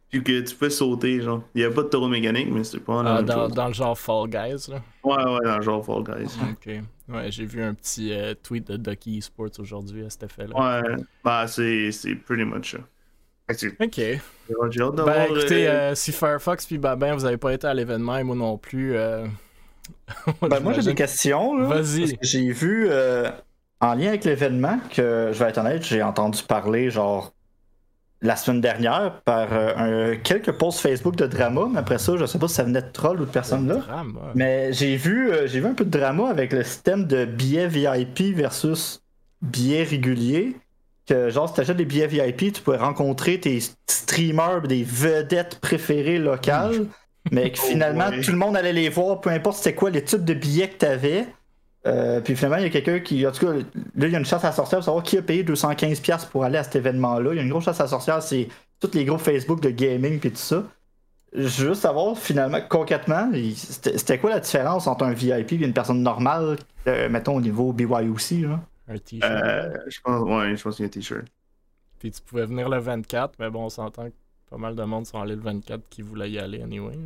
Puis 0.10 0.24
que 0.24 0.40
tu 0.40 0.56
peux 0.56 0.70
sauter, 0.70 1.22
genre. 1.22 1.44
Il 1.54 1.60
n'y 1.60 1.66
a 1.66 1.72
pas 1.72 1.84
de 1.84 1.90
taureau 1.90 2.08
mécanique, 2.08 2.48
mais 2.52 2.64
c'est 2.64 2.80
pas 2.80 3.04
ah, 3.06 3.22
dans, 3.22 3.50
dans, 3.50 3.68
le 3.68 3.74
genre 3.74 3.98
Fall 3.98 4.30
Guys, 4.30 4.70
là. 4.70 4.82
Ouais, 5.04 5.16
ouais, 5.16 5.40
dans 5.44 5.58
le 5.58 5.62
genre 5.62 5.86
Fall 5.86 6.04
Guys. 6.04 6.32
Ok. 6.52 6.82
Ouais, 7.10 7.32
j'ai 7.32 7.46
vu 7.46 7.62
un 7.62 7.74
petit 7.74 8.12
euh, 8.14 8.34
tweet 8.42 8.68
de 8.68 8.78
Ducky 8.78 9.18
Esports 9.18 9.60
aujourd'hui 9.60 10.06
à 10.06 10.10
cet 10.10 10.24
effet-là. 10.24 10.82
Ouais, 10.82 10.96
bah 11.24 11.46
c'est 11.48 11.92
pretty 12.26 12.44
much 12.44 12.74
ça. 12.74 12.80
Ok. 13.50 13.96
J'ai 13.96 14.82
hâte 14.82 14.96
de 14.96 15.04
ben, 15.04 15.24
écoutez, 15.30 15.68
euh, 15.68 15.72
euh, 15.72 15.96
si 15.96 16.12
Firefox 16.12 16.66
puis 16.66 16.78
Babin, 16.78 17.14
vous 17.16 17.26
avez 17.26 17.38
pas 17.38 17.54
été 17.54 17.68
à 17.68 17.74
l'événement 17.74 18.18
et 18.18 18.24
moi 18.24 18.36
non 18.36 18.58
plus. 18.58 18.94
ben, 20.42 20.60
moi 20.62 20.74
j'ai 20.74 20.84
des 20.84 20.96
questions. 20.96 21.66
Vas-y. 21.66 22.18
J'ai 22.22 22.52
vu 22.52 22.90
en 23.80 23.94
lien 23.94 24.10
avec 24.10 24.26
l'événement 24.26 24.80
que, 24.90 25.30
je 25.32 25.40
vais 25.40 25.50
être 25.50 25.60
honnête, 25.60 25.84
j'ai 25.86 26.02
entendu 26.02 26.42
parler 26.44 26.90
genre 26.90 27.34
la 28.22 28.36
semaine 28.36 28.62
dernière 28.62 29.22
par 29.22 29.50
euh, 29.52 30.16
quelques 30.24 30.52
posts 30.52 30.80
Facebook 30.80 31.16
de 31.16 31.28
drama, 31.28 31.68
mais 31.72 31.80
après 31.80 32.00
ça, 32.00 32.18
je 32.18 32.26
sais 32.26 32.40
pas 32.40 32.48
si 32.48 32.56
ça 32.56 32.64
venait 32.64 32.82
de 32.82 32.92
troll 32.92 33.22
ou 33.22 33.26
de 33.26 33.30
personne 33.30 33.68
là. 33.68 34.04
Mais 34.34 34.74
j'ai 34.74 34.96
vu, 34.96 35.32
euh, 35.32 35.46
j'ai 35.46 35.60
vu 35.60 35.68
un 35.68 35.74
peu 35.74 35.86
de 35.86 35.96
drama 35.96 36.28
avec 36.28 36.52
le 36.52 36.64
système 36.64 37.06
de 37.06 37.26
billets 37.26 37.68
VIP 37.68 38.36
versus 38.36 39.04
billets 39.42 39.84
réguliers. 39.84 40.56
Que 41.08 41.30
genre, 41.30 41.48
si 41.48 41.56
t'achètes 41.56 41.78
des 41.78 41.86
billets 41.86 42.08
VIP, 42.08 42.54
tu 42.54 42.62
pourrais 42.62 42.78
rencontrer 42.78 43.40
tes 43.40 43.60
streamers, 43.88 44.64
des 44.64 44.84
vedettes 44.84 45.60
préférées 45.60 46.20
locales, 46.20 46.86
mais 47.32 47.52
que 47.52 47.60
finalement, 47.60 48.10
tout 48.12 48.32
le 48.32 48.38
monde 48.38 48.58
allait 48.58 48.74
les 48.74 48.90
voir, 48.90 49.22
peu 49.22 49.30
importe 49.30 49.58
c'était 49.58 49.76
quoi 49.76 49.90
les 49.90 50.04
types 50.04 50.26
de 50.26 50.34
billets 50.34 50.70
que 50.70 50.78
t'avais. 50.78 51.26
Euh, 51.86 52.20
puis 52.20 52.36
finalement, 52.36 52.58
il 52.58 52.64
y 52.64 52.66
a 52.66 52.70
quelqu'un 52.70 53.00
qui. 53.00 53.26
En 53.26 53.32
tout 53.32 53.46
cas, 53.46 53.54
là, 53.54 53.62
il 53.96 54.12
y 54.12 54.16
a 54.16 54.20
une 54.20 54.26
chasse 54.26 54.44
à 54.44 54.52
sorcière 54.52 54.80
pour 54.80 54.86
savoir 54.86 55.04
qui 55.04 55.18
a 55.18 55.22
payé 55.22 55.44
215$ 55.44 56.28
pour 56.30 56.44
aller 56.44 56.58
à 56.58 56.64
cet 56.64 56.76
événement-là. 56.76 57.32
Il 57.34 57.38
y 57.38 57.40
a 57.40 57.44
une 57.44 57.50
grosse 57.50 57.66
chasse 57.66 57.80
à 57.80 57.88
sorcière, 57.88 58.22
c'est 58.22 58.50
tous 58.80 58.92
les 58.94 59.06
groupes 59.06 59.22
Facebook 59.22 59.62
de 59.62 59.70
gaming 59.70 60.20
puis 60.20 60.32
tout 60.32 60.38
ça. 60.38 60.64
Je 61.34 61.42
veux 61.42 61.70
juste 61.70 61.82
savoir, 61.82 62.18
finalement, 62.18 62.60
concrètement, 62.68 63.30
c'était 63.54 64.18
quoi 64.18 64.32
la 64.32 64.40
différence 64.40 64.88
entre 64.88 65.04
un 65.04 65.14
VIP 65.14 65.54
et 65.54 65.56
une 65.66 65.74
personne 65.74 66.02
normale, 66.02 66.58
euh, 66.88 67.10
mettons 67.10 67.36
au 67.36 67.42
niveau 67.42 67.74
BYOC, 67.74 68.44
là? 68.44 68.60
Un 68.88 68.98
t-shirt. 68.98 69.32
Euh, 69.32 69.78
je 69.88 70.00
pense, 70.02 70.22
ouais, 70.28 70.56
je 70.56 70.64
pense 70.64 70.76
qu'il 70.76 70.84
y 70.84 70.86
a 70.86 70.88
un 70.88 70.90
t-shirt. 70.90 71.26
Puis 72.00 72.12
tu 72.12 72.22
pouvais 72.22 72.46
venir 72.46 72.70
le 72.70 72.78
24, 72.78 73.36
mais 73.40 73.50
bon, 73.50 73.66
on 73.66 73.70
s'entend 73.70 74.10
que 74.10 74.16
pas 74.50 74.58
mal 74.58 74.76
de 74.76 74.84
monde 74.84 75.06
sont 75.06 75.20
allés 75.20 75.36
le 75.36 75.42
24 75.42 75.82
qui 75.90 76.02
voulaient 76.02 76.32
y 76.32 76.40
aller 76.40 76.62
anyway. 76.62 76.98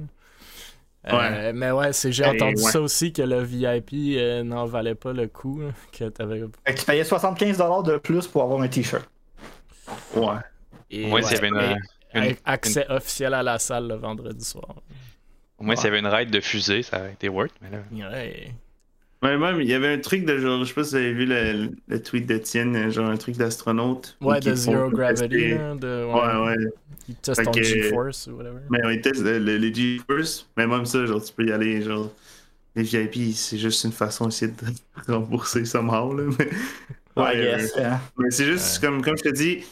Euh, 1.08 1.52
mais 1.56 1.72
ouais, 1.72 1.94
c'est, 1.94 2.12
j'ai 2.12 2.26
entendu 2.26 2.62
ça 2.62 2.80
aussi 2.80 3.12
que 3.12 3.24
le 3.24 3.42
VIP 3.42 4.18
euh, 4.18 4.44
n'en 4.44 4.66
valait 4.66 4.96
pas 4.96 5.14
le 5.14 5.28
coup. 5.28 5.62
Hein, 5.64 5.74
que 5.92 6.10
t'avais... 6.10 6.44
tu 6.76 6.86
payais 6.86 7.04
75$ 7.04 7.84
de 7.86 7.98
plus 7.98 8.28
pour 8.28 8.44
avoir 8.44 8.62
un 8.62 8.68
t-shirt. 8.68 9.10
Ouais. 10.16 10.36
Et 10.92 11.08
Moi, 11.08 11.24
s'il 11.24 11.38
y 11.38 11.40
avait 11.40 11.78
une, 12.14 12.36
accès 12.46 12.86
officiel 12.90 13.34
à 13.34 13.42
la 13.42 13.58
salle 13.58 13.88
le 13.88 13.96
vendredi 13.96 14.46
soir. 14.46 14.76
Au 15.58 15.64
moins, 15.64 15.76
s'il 15.76 15.86
y 15.86 15.88
avait 15.88 16.00
une 16.00 16.08
raid 16.08 16.30
de 16.30 16.40
fusée, 16.40 16.84
ça 16.84 17.00
aurait 17.00 17.14
été 17.14 17.30
worth. 17.30 17.54
Mais 17.62 17.70
là... 17.72 18.10
Ouais. 18.10 18.54
Ouais, 19.24 19.38
même, 19.38 19.62
il 19.62 19.68
y 19.68 19.74
avait 19.74 19.94
un 19.94 20.00
truc 20.00 20.25
de 20.25 20.40
genre, 20.40 20.63
je 20.63 20.70
sais 20.70 20.74
pas 20.74 20.84
si 20.84 20.90
vous 20.92 20.96
avez 20.96 21.13
vu 21.13 21.25
le, 21.28 21.70
le 21.88 22.01
tweet 22.01 22.25
d'Etienne, 22.25 22.90
genre 22.90 23.10
un 23.10 23.18
truc 23.18 23.38
d'astronaute. 23.38 24.18
Ouais, 24.20 24.40
de 24.40 24.56
Zero 24.56 24.90
Gravity. 24.90 25.54
de, 25.54 26.06
ouais, 26.06 26.48
ouais. 26.48 26.72
Il 27.08 27.16
teste 27.16 27.44
ton 27.44 27.54
G-Force 27.54 28.28
ou 28.28 28.38
whatever. 28.38 28.60
Mais 28.70 28.84
ouais, 28.86 28.96
il 28.96 29.01
teste 29.01 29.22
les 29.24 29.74
G-Force, 29.74 30.50
mais 30.58 30.66
même 30.66 30.86
ça, 30.86 31.06
genre, 31.06 31.24
tu 31.24 31.34
peux 31.34 31.46
y 31.46 31.51
aller, 31.51 31.82
genre. 31.82 32.12
Les 32.75 32.84
VIP, 32.84 33.34
c'est 33.36 33.58
juste 33.58 33.84
une 33.84 33.92
façon 33.92 34.25
d'essayer 34.25 34.51
de 34.51 35.12
rembourser 35.13 35.66
somehow, 35.66 36.16
là. 36.16 36.24
Mais, 36.40 36.46
ouais, 37.22 37.68
euh, 37.78 37.96
mais 38.18 38.32
c'est 38.32 38.46
juste, 38.46 38.80
comme, 38.80 39.01
comme 39.01 39.18
je 39.18 39.24
te 39.24 39.34
dis, 39.34 39.63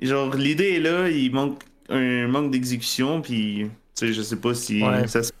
genre, 0.00 0.34
l'idée 0.36 0.74
est 0.74 0.80
là, 0.80 1.08
il 1.08 1.32
manque 1.32 1.62
un 1.88 2.28
manque 2.28 2.50
d'exécution, 2.50 3.22
puis, 3.22 3.68
tu 3.94 4.06
sais, 4.06 4.12
je 4.12 4.22
sais 4.22 4.36
pas 4.36 4.54
si 4.54 4.82
ça 5.06 5.22
se 5.22 5.32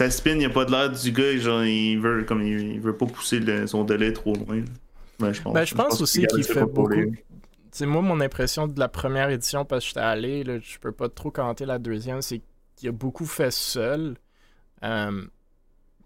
ça 0.00 0.10
spin, 0.10 0.30
il 0.32 0.38
n'y 0.38 0.44
a 0.46 0.50
pas 0.50 0.64
de 0.64 0.70
l'air 0.70 0.90
du 0.90 1.12
gars, 1.12 1.36
genre, 1.36 1.62
il 1.62 1.98
veut, 1.98 2.24
comme, 2.24 2.42
il, 2.42 2.80
veut 2.80 2.96
pas 2.96 3.04
pousser 3.04 3.40
son 3.66 3.84
délai 3.84 4.14
trop 4.14 4.34
loin. 4.34 4.62
Ben, 5.18 5.32
je 5.32 5.42
pense, 5.42 5.52
ben, 5.52 5.64
je 5.66 5.74
pense, 5.74 6.00
aussi 6.00 6.26
qu'il 6.26 6.42
fait 6.42 6.64
beaucoup. 6.64 6.94
C'est 7.70 7.84
moi, 7.84 8.00
mon 8.00 8.20
impression 8.20 8.66
de 8.66 8.80
la 8.80 8.88
première 8.88 9.28
édition, 9.28 9.66
parce 9.66 9.84
que 9.84 9.88
j'étais 9.88 10.00
allé, 10.00 10.42
là, 10.42 10.58
je 10.58 10.78
peux 10.78 10.92
pas 10.92 11.10
trop 11.10 11.30
commenter 11.30 11.66
la 11.66 11.78
deuxième, 11.78 12.22
c'est 12.22 12.40
qu'il 12.76 12.88
a 12.88 12.92
beaucoup 12.92 13.26
fait 13.26 13.52
seul. 13.52 14.16
Euh, 14.82 15.22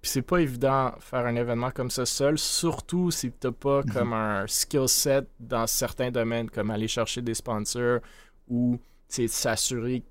puis 0.03 0.11
c'est 0.11 0.23
pas 0.23 0.39
évident 0.39 0.93
faire 0.99 1.25
un 1.25 1.37
événement 1.37 1.71
comme 1.71 1.91
ça 1.91 2.05
seul, 2.05 2.37
surtout 2.37 3.13
si 3.13 3.31
t'as 3.31 3.53
pas 3.53 3.83
mhm. 3.83 3.93
comme 3.93 4.13
un 4.13 4.47
skill 4.49 4.89
set 4.89 5.29
dans 5.39 5.69
certains 5.69 6.11
domaines, 6.11 6.51
comme 6.51 6.73
aller 6.73 6.89
chercher 6.89 7.23
des 7.23 7.35
sponsors 7.35 8.01
ou 8.49 8.79
s'assurer 9.09 10.03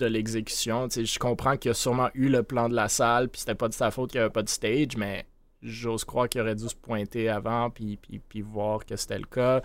de 0.00 0.06
l'exécution. 0.06 0.88
Je 0.90 1.18
comprends 1.18 1.56
qu'il 1.56 1.68
y 1.68 1.72
a 1.72 1.74
sûrement 1.74 2.08
eu 2.14 2.28
le 2.28 2.42
plan 2.42 2.68
de 2.68 2.74
la 2.74 2.88
salle, 2.88 3.28
puis 3.28 3.40
c'était 3.40 3.54
pas 3.54 3.68
de 3.68 3.74
sa 3.74 3.90
faute 3.90 4.10
qu'il 4.10 4.20
n'y 4.20 4.24
avait 4.24 4.32
pas 4.32 4.42
de 4.42 4.48
stage, 4.48 4.96
mais 4.96 5.26
j'ose 5.62 6.04
croire 6.04 6.28
qu'il 6.28 6.40
aurait 6.40 6.54
dû 6.54 6.68
se 6.68 6.74
pointer 6.74 7.28
avant, 7.28 7.70
puis, 7.70 7.96
puis, 7.96 8.42
voir 8.42 8.84
que 8.84 8.96
c'était 8.96 9.18
le 9.18 9.26
cas. 9.26 9.62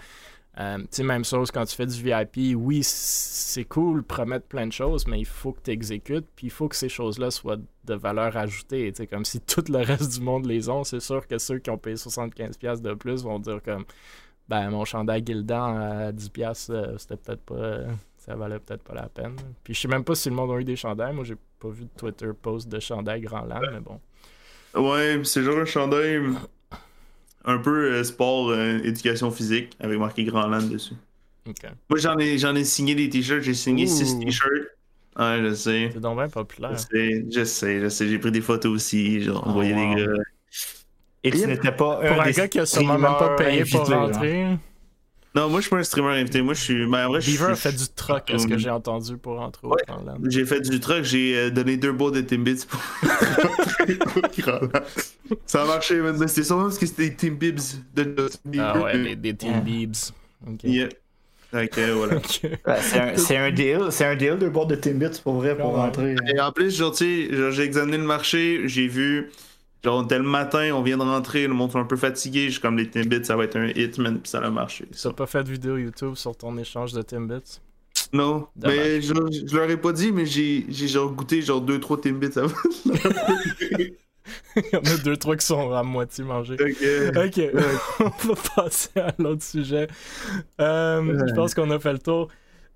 Euh, 0.57 0.77
même 1.03 1.25
chose 1.25 1.51
quand 1.51 1.65
tu 1.65 1.75
fais 1.75 1.85
du 1.85 2.01
VIP, 2.01 2.55
oui, 2.55 2.79
c'est 2.83 3.65
cool, 3.65 4.03
promettre 4.03 4.47
plein 4.47 4.67
de 4.67 4.71
choses, 4.71 5.05
mais 5.05 5.19
il 5.19 5.25
faut 5.25 5.51
que 5.51 5.61
tu 5.61 5.71
exécutes, 5.71 6.27
puis 6.35 6.47
il 6.47 6.49
faut 6.49 6.69
que 6.69 6.77
ces 6.77 6.87
choses-là 6.87 7.29
soient 7.29 7.57
de 7.57 7.93
valeur 7.93 8.37
ajoutée. 8.37 8.91
Tu 8.91 8.97
sais, 8.97 9.07
comme 9.07 9.25
si 9.25 9.41
tout 9.41 9.63
le 9.69 9.79
reste 9.79 10.13
du 10.13 10.21
monde 10.21 10.45
les 10.45 10.69
ont, 10.69 10.83
c'est 10.83 11.01
sûr 11.01 11.27
que 11.27 11.37
ceux 11.37 11.59
qui 11.59 11.69
ont 11.69 11.77
payé 11.77 11.95
75$ 11.95 12.81
de 12.81 12.93
plus 12.93 13.23
vont 13.23 13.39
dire 13.39 13.61
comme, 13.63 13.85
ben, 14.47 14.69
mon 14.69 14.85
chandail 14.85 15.23
Gildan 15.25 15.77
à 15.77 16.11
10$, 16.11 16.71
euh, 16.71 16.97
c'était 16.97 17.17
peut-être 17.17 17.41
pas. 17.41 17.79
Ça 18.25 18.35
valait 18.35 18.59
peut-être 18.59 18.83
pas 18.83 18.95
la 18.95 19.07
peine. 19.07 19.35
Puis 19.63 19.75
je 19.75 19.81
sais 19.81 19.87
même 19.87 20.03
pas 20.03 20.15
si 20.15 20.29
le 20.29 20.35
monde 20.35 20.51
a 20.51 20.59
eu 20.59 20.63
des 20.63 20.75
chandails. 20.75 21.13
Moi, 21.13 21.23
j'ai 21.25 21.35
pas 21.59 21.69
vu 21.69 21.83
de 21.83 21.89
Twitter 21.95 22.29
post 22.39 22.67
de 22.67 22.79
chandail 22.79 23.21
Grand 23.21 23.45
Land, 23.45 23.61
mais 23.71 23.79
bon. 23.79 23.99
Ouais, 24.73 25.21
c'est 25.23 25.43
genre 25.43 25.59
un 25.59 25.65
chandail 25.65 26.21
un 27.45 27.57
peu 27.59 27.93
euh, 27.93 28.03
sport 28.03 28.49
euh, 28.49 28.79
éducation 28.83 29.29
physique 29.29 29.77
avec 29.79 29.99
marqué 29.99 30.23
Grand 30.23 30.47
Land 30.47 30.63
dessus. 30.63 30.95
Moi, 31.89 31.99
j'en 31.99 32.17
ai, 32.17 32.39
j'en 32.39 32.55
ai 32.55 32.63
signé 32.63 32.95
des 32.95 33.09
t-shirts. 33.09 33.43
J'ai 33.43 33.53
signé 33.53 33.85
6 33.85 34.19
t-shirts. 34.19 34.69
Ouais, 35.17 35.39
je 35.43 35.53
sais. 35.53 35.89
C'est 35.93 35.99
donc 35.99 36.17
bien 36.17 36.27
populaire. 36.27 36.71
Je 36.73 36.77
sais, 36.77 37.25
je 37.31 37.43
sais, 37.43 37.79
je 37.79 37.89
sais. 37.89 38.07
J'ai 38.07 38.17
pris 38.17 38.31
des 38.31 38.41
photos 38.41 38.73
aussi. 38.73 39.21
Genre, 39.21 39.47
envoyé 39.47 39.73
des 39.75 39.95
gars. 39.95 40.11
Et 41.23 41.31
tu 41.31 41.45
n'étais 41.45 41.71
pas 41.71 42.01
un, 42.01 42.07
pour 42.07 42.21
un 42.21 42.31
gars 42.31 42.47
qui 42.47 42.59
a 42.59 42.65
sûrement 42.65 42.97
même 42.97 43.13
pas 43.19 43.35
payé 43.35 43.63
pour 43.65 43.87
rentrer. 43.87 44.57
Non, 45.35 45.49
moi 45.49 45.59
je 45.59 45.63
suis 45.63 45.69
pas 45.69 45.77
un 45.77 45.83
streamer 45.83 46.19
invité. 46.19 46.41
Moi 46.41 46.53
je 46.53 46.61
suis. 46.61 46.85
Ben, 46.87 47.07
vrai, 47.07 47.19
Beaver 47.19 47.51
a 47.51 47.55
fait 47.55 47.73
du 47.73 47.87
truck, 47.93 48.29
est-ce 48.29 48.47
que 48.47 48.57
j'ai 48.57 48.69
entendu 48.69 49.17
pour 49.17 49.35
rentrer 49.37 49.67
au 49.67 49.75
Grand? 49.87 50.03
J'ai 50.27 50.45
fait 50.45 50.61
du 50.61 50.79
truck, 50.79 51.03
j'ai 51.03 51.37
euh, 51.37 51.49
donné 51.49 51.75
deux 51.75 51.91
balles 51.91 52.11
de 52.11 52.21
Timbits 52.21 52.65
pour. 52.67 52.81
Ça 55.45 55.63
a 55.63 55.65
marché. 55.65 56.01
C'était 56.27 56.43
sûrement 56.43 56.63
parce 56.63 56.77
que 56.77 56.85
c'était 56.85 57.09
des 57.09 57.15
Timbibs 57.15 57.59
de 57.93 58.29
Ah 58.59 58.79
ouais, 58.79 58.97
des, 58.97 59.15
des 59.15 59.35
Timbibs. 59.35 59.95
Ok. 60.47 60.63
Yeah. 60.63 60.89
Ok, 61.53 61.79
voilà. 61.93 62.19
c'est 63.15 63.37
un, 63.37 63.51
deal, 63.51 63.79
c'est 63.89 64.05
un 64.05 64.15
deal 64.15 64.37
de 64.37 64.49
balles 64.49 64.67
de 64.67 64.75
Timbits 64.75 65.21
pour 65.23 65.35
vrai 65.35 65.55
pour 65.55 65.75
rentrer. 65.75 66.15
Et 66.33 66.39
en 66.39 66.51
plus, 66.51 66.75
genre, 66.75 66.91
tu 66.91 67.29
sais, 67.29 67.51
j'ai 67.51 67.63
examiné 67.63 67.97
le 67.97 68.03
marché, 68.03 68.63
j'ai 68.65 68.87
vu 68.87 69.31
Genre, 69.85 70.07
tel 70.07 70.23
matin, 70.23 70.71
on 70.73 70.81
vient 70.81 70.97
de 70.97 71.03
rentrer, 71.03 71.45
le 71.45 71.53
monde 71.53 71.69
est 71.75 71.77
un 71.77 71.85
peu 71.85 71.95
fatigué. 71.95 72.47
Je 72.47 72.53
suis 72.53 72.59
comme 72.59 72.75
les 72.75 72.89
Timbits, 72.89 73.23
ça 73.23 73.35
va 73.35 73.43
être 73.43 73.55
un 73.55 73.67
hit, 73.67 73.99
man, 73.99 74.19
puis 74.19 74.31
ça 74.31 74.39
a 74.39 74.49
marché. 74.49 74.87
Tu 74.91 75.07
n'as 75.07 75.13
pas 75.13 75.27
fait 75.27 75.43
de 75.43 75.51
vidéo 75.51 75.77
YouTube 75.77 76.15
sur 76.15 76.35
ton 76.35 76.57
échange 76.57 76.91
de 76.93 77.03
Timbits? 77.03 77.61
Non, 78.11 78.47
mais 78.63 78.99
je, 78.99 79.13
je, 79.13 79.55
leur 79.55 79.69
ai 79.69 79.77
pas 79.77 79.91
dit, 79.93 80.11
mais 80.11 80.25
j'ai 80.25 80.65
genre 80.87 81.11
goûté 81.11 81.43
genre 81.43 81.63
2-3 81.63 82.01
Timbits 82.01 82.39
avant. 82.39 82.49
Il 84.55 84.63
y 84.73 84.75
en 84.75 84.79
a 84.79 84.97
deux, 85.03 85.17
trois 85.17 85.35
qui 85.35 85.45
sont 85.45 85.71
à 85.71 85.83
moitié 85.83 86.23
mangés. 86.23 86.55
Ok, 86.55 87.39
on 87.99 88.27
va 88.27 88.35
passer 88.55 88.99
à 88.99 89.13
l'autre 89.19 89.43
sujet. 89.43 89.87
Euh, 90.59 91.27
je 91.27 91.33
pense 91.35 91.53
qu'on 91.53 91.69
a 91.69 91.77
fait 91.77 91.93
le 91.93 91.99
tour. 91.99 92.29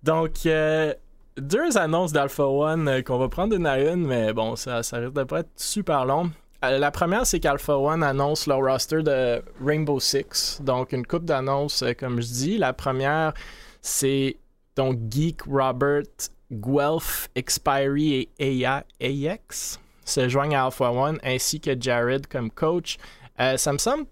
Donc, 0.04 0.46
euh, 0.46 0.94
deux 1.38 1.76
annonces 1.76 2.14
d'Alpha 2.14 2.46
One 2.46 2.88
euh, 2.88 3.02
qu'on 3.02 3.18
va 3.18 3.30
prendre 3.30 3.56
une 3.56 3.66
à 3.66 3.80
une, 3.80 4.06
mais 4.06 4.32
bon, 4.32 4.56
ça, 4.56 4.84
ça 4.84 4.98
risque 4.98 5.14
de 5.14 5.24
pas 5.24 5.40
être 5.40 5.50
super 5.56 6.06
long. 6.06 6.30
Euh, 6.64 6.78
la 6.78 6.92
première, 6.92 7.26
c'est 7.26 7.40
qu'Alpha 7.40 7.78
One 7.78 8.04
annonce 8.04 8.46
leur 8.46 8.60
roster 8.60 9.02
de 9.02 9.42
Rainbow 9.64 10.00
Six. 10.00 10.60
Donc, 10.62 10.92
une 10.92 11.06
coupe 11.06 11.24
d'annonces, 11.24 11.84
euh, 11.84 11.94
comme 11.94 12.22
je 12.22 12.28
dis. 12.28 12.58
La 12.58 12.74
première, 12.74 13.34
c'est 13.82 14.38
donc 14.76 15.00
Geek, 15.10 15.44
Robert, 15.44 16.04
Guelph, 16.52 17.30
Expiry 17.36 18.30
et 18.40 18.66
AX 18.66 19.80
se 20.04 20.28
joignent 20.28 20.56
à 20.56 20.66
Alpha 20.66 20.92
One, 20.92 21.20
ainsi 21.24 21.62
que 21.62 21.80
Jared 21.80 22.28
comme 22.28 22.50
coach. 22.50 22.98
Euh, 23.40 23.58
ça 23.58 23.72
me 23.72 23.78
semble 23.78 24.06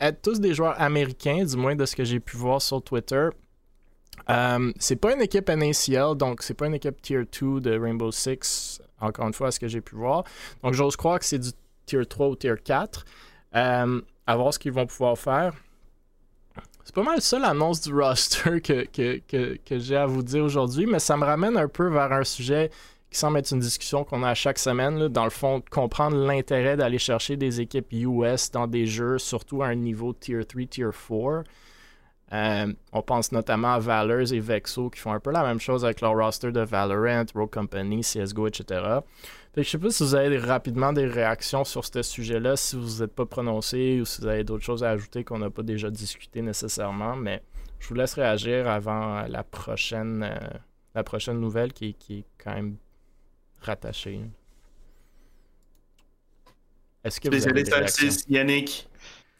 être 0.00 0.22
tous 0.22 0.40
des 0.40 0.54
joueurs 0.54 0.80
américains, 0.80 1.44
du 1.44 1.56
moins 1.56 1.76
de 1.76 1.84
ce 1.84 1.94
que 1.94 2.02
j'ai 2.02 2.18
pu 2.18 2.36
voir 2.36 2.62
sur 2.62 2.82
Twitter. 2.82 3.28
c'est 4.78 4.96
pas 4.96 5.14
une 5.14 5.20
équipe 5.20 5.48
NACL, 5.48 6.16
donc 6.16 6.42
c'est 6.42 6.54
pas 6.54 6.66
une 6.66 6.74
équipe 6.74 7.00
Tier 7.02 7.24
2 7.40 7.60
de 7.60 7.78
Rainbow 7.78 8.10
Six, 8.10 8.80
encore 9.00 9.26
une 9.26 9.34
fois, 9.34 9.48
à 9.48 9.50
ce 9.50 9.60
que 9.60 9.68
j'ai 9.68 9.82
pu 9.82 9.96
voir. 9.96 10.24
Donc 10.62 10.72
j'ose 10.72 10.96
croire 10.96 11.18
que 11.18 11.26
c'est 11.26 11.38
du 11.38 11.50
tier 11.86 12.04
3 12.06 12.28
ou 12.28 12.36
tier 12.36 12.54
4. 12.62 13.04
Euh, 13.54 14.00
à 14.26 14.36
voir 14.36 14.54
ce 14.54 14.58
qu'ils 14.58 14.72
vont 14.72 14.86
pouvoir 14.86 15.18
faire. 15.18 15.52
C'est 16.84 16.94
pas 16.94 17.02
mal 17.02 17.20
ça 17.22 17.38
l'annonce 17.38 17.80
du 17.80 17.94
roster 17.94 18.60
que, 18.60 18.84
que, 18.86 19.78
j'ai 19.78 19.96
à 19.96 20.06
vous 20.06 20.22
dire 20.22 20.44
aujourd'hui, 20.44 20.86
mais 20.86 20.98
ça 20.98 21.16
me 21.16 21.24
ramène 21.24 21.56
un 21.56 21.68
peu 21.68 21.88
vers 21.88 22.12
un 22.12 22.24
sujet 22.24 22.70
qui 23.10 23.18
semble 23.18 23.38
être 23.38 23.52
une 23.52 23.60
discussion 23.60 24.04
qu'on 24.04 24.22
a 24.22 24.30
à 24.30 24.34
chaque 24.34 24.58
semaine. 24.58 25.08
dans 25.08 25.24
le 25.24 25.30
fond, 25.30 25.62
comprendre 25.70 26.16
l'intérêt 26.16 26.76
d'aller 26.76 26.98
chercher 26.98 27.36
des 27.36 27.60
équipes 27.60 27.92
US 27.92 28.50
dans 28.50 28.66
des 28.66 28.86
jeux, 28.86 29.18
surtout 29.18 29.62
à 29.62 29.68
un 29.68 29.76
niveau 29.76 30.12
tier 30.12 30.44
3, 30.44 30.62
tier 30.66 30.86
4. 31.08 31.44
Euh, 32.32 32.72
on 32.92 33.02
pense 33.02 33.32
notamment 33.32 33.74
à 33.74 33.78
Valors 33.78 34.32
et 34.32 34.40
Vexo 34.40 34.90
qui 34.90 34.98
font 34.98 35.12
un 35.12 35.20
peu 35.20 35.30
la 35.30 35.44
même 35.44 35.60
chose 35.60 35.84
avec 35.84 36.00
leur 36.00 36.14
roster 36.16 36.50
de 36.50 36.60
Valorant, 36.60 37.26
Rogue 37.34 37.50
Company, 37.50 38.00
CSGO, 38.00 38.48
etc. 38.48 39.00
Je 39.56 39.62
je 39.62 39.68
sais 39.68 39.78
pas 39.78 39.90
si 39.90 40.02
vous 40.02 40.14
avez 40.16 40.36
rapidement 40.36 40.92
des 40.92 41.06
réactions 41.06 41.62
sur 41.62 41.84
ce 41.84 42.02
sujet-là, 42.02 42.56
si 42.56 42.74
vous 42.74 43.00
n'êtes 43.00 43.14
pas 43.14 43.24
prononcé 43.24 44.00
ou 44.00 44.04
si 44.04 44.20
vous 44.20 44.26
avez 44.26 44.42
d'autres 44.42 44.64
choses 44.64 44.82
à 44.82 44.90
ajouter 44.90 45.22
qu'on 45.22 45.38
n'a 45.38 45.50
pas 45.50 45.62
déjà 45.62 45.90
discuté 45.90 46.42
nécessairement, 46.42 47.14
mais 47.14 47.40
je 47.78 47.88
vous 47.88 47.94
laisse 47.94 48.14
réagir 48.14 48.68
avant 48.68 49.22
la 49.28 49.44
prochaine, 49.44 50.24
euh, 50.24 50.58
la 50.96 51.04
prochaine 51.04 51.38
nouvelle 51.38 51.72
qui, 51.72 51.94
est 52.10 52.24
quand 52.36 52.54
même 52.54 52.76
rattachée. 53.60 54.20
Est-ce 57.04 57.20
que 57.20 57.28
spécialiste 57.28 57.72
vous 58.00 58.04
avez 58.06 58.14
Yannick. 58.28 58.88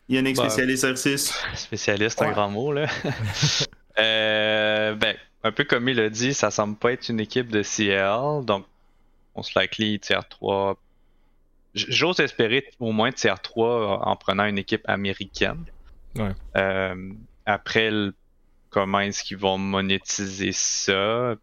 Yannick, 0.09 0.37
bah, 0.37 0.49
spécialiste 0.49 0.85
R6. 0.85 1.35
Spécialiste, 1.57 2.23
un 2.23 2.31
grand 2.31 2.51
mot, 2.51 2.73
là. 2.73 2.87
Euh, 3.97 4.97
ben, 4.97 5.15
un 5.45 5.53
peu 5.53 5.63
comme 5.63 5.89
il 5.89 6.01
a 6.01 6.11
dit, 6.11 6.35
ça 6.35 6.51
semble 6.51 6.75
pas 6.75 6.91
être 6.91 7.11
une 7.11 7.21
équipe 7.21 7.53
de 7.53 7.63
CL, 7.63 8.45
donc 8.45 8.67
se 9.43 9.59
likely 9.59 9.99
tier 10.01 10.21
3. 10.29 10.77
J'ose 11.75 12.21
espérer 12.21 12.65
au 12.79 12.93
moins 12.93 13.11
tier 13.11 13.35
3 13.43 14.07
en 14.07 14.17
prenant 14.17 14.45
une 14.45 14.59
équipe 14.59 14.89
américaine. 14.89 15.65
Euh, 16.57 17.13
après, 17.47 17.91
comment 18.71 19.01
est-ce 19.01 19.25
qu'ils 19.25 19.39
vont 19.39 19.59
monétiser 19.59 20.53
ça? 20.53 21.35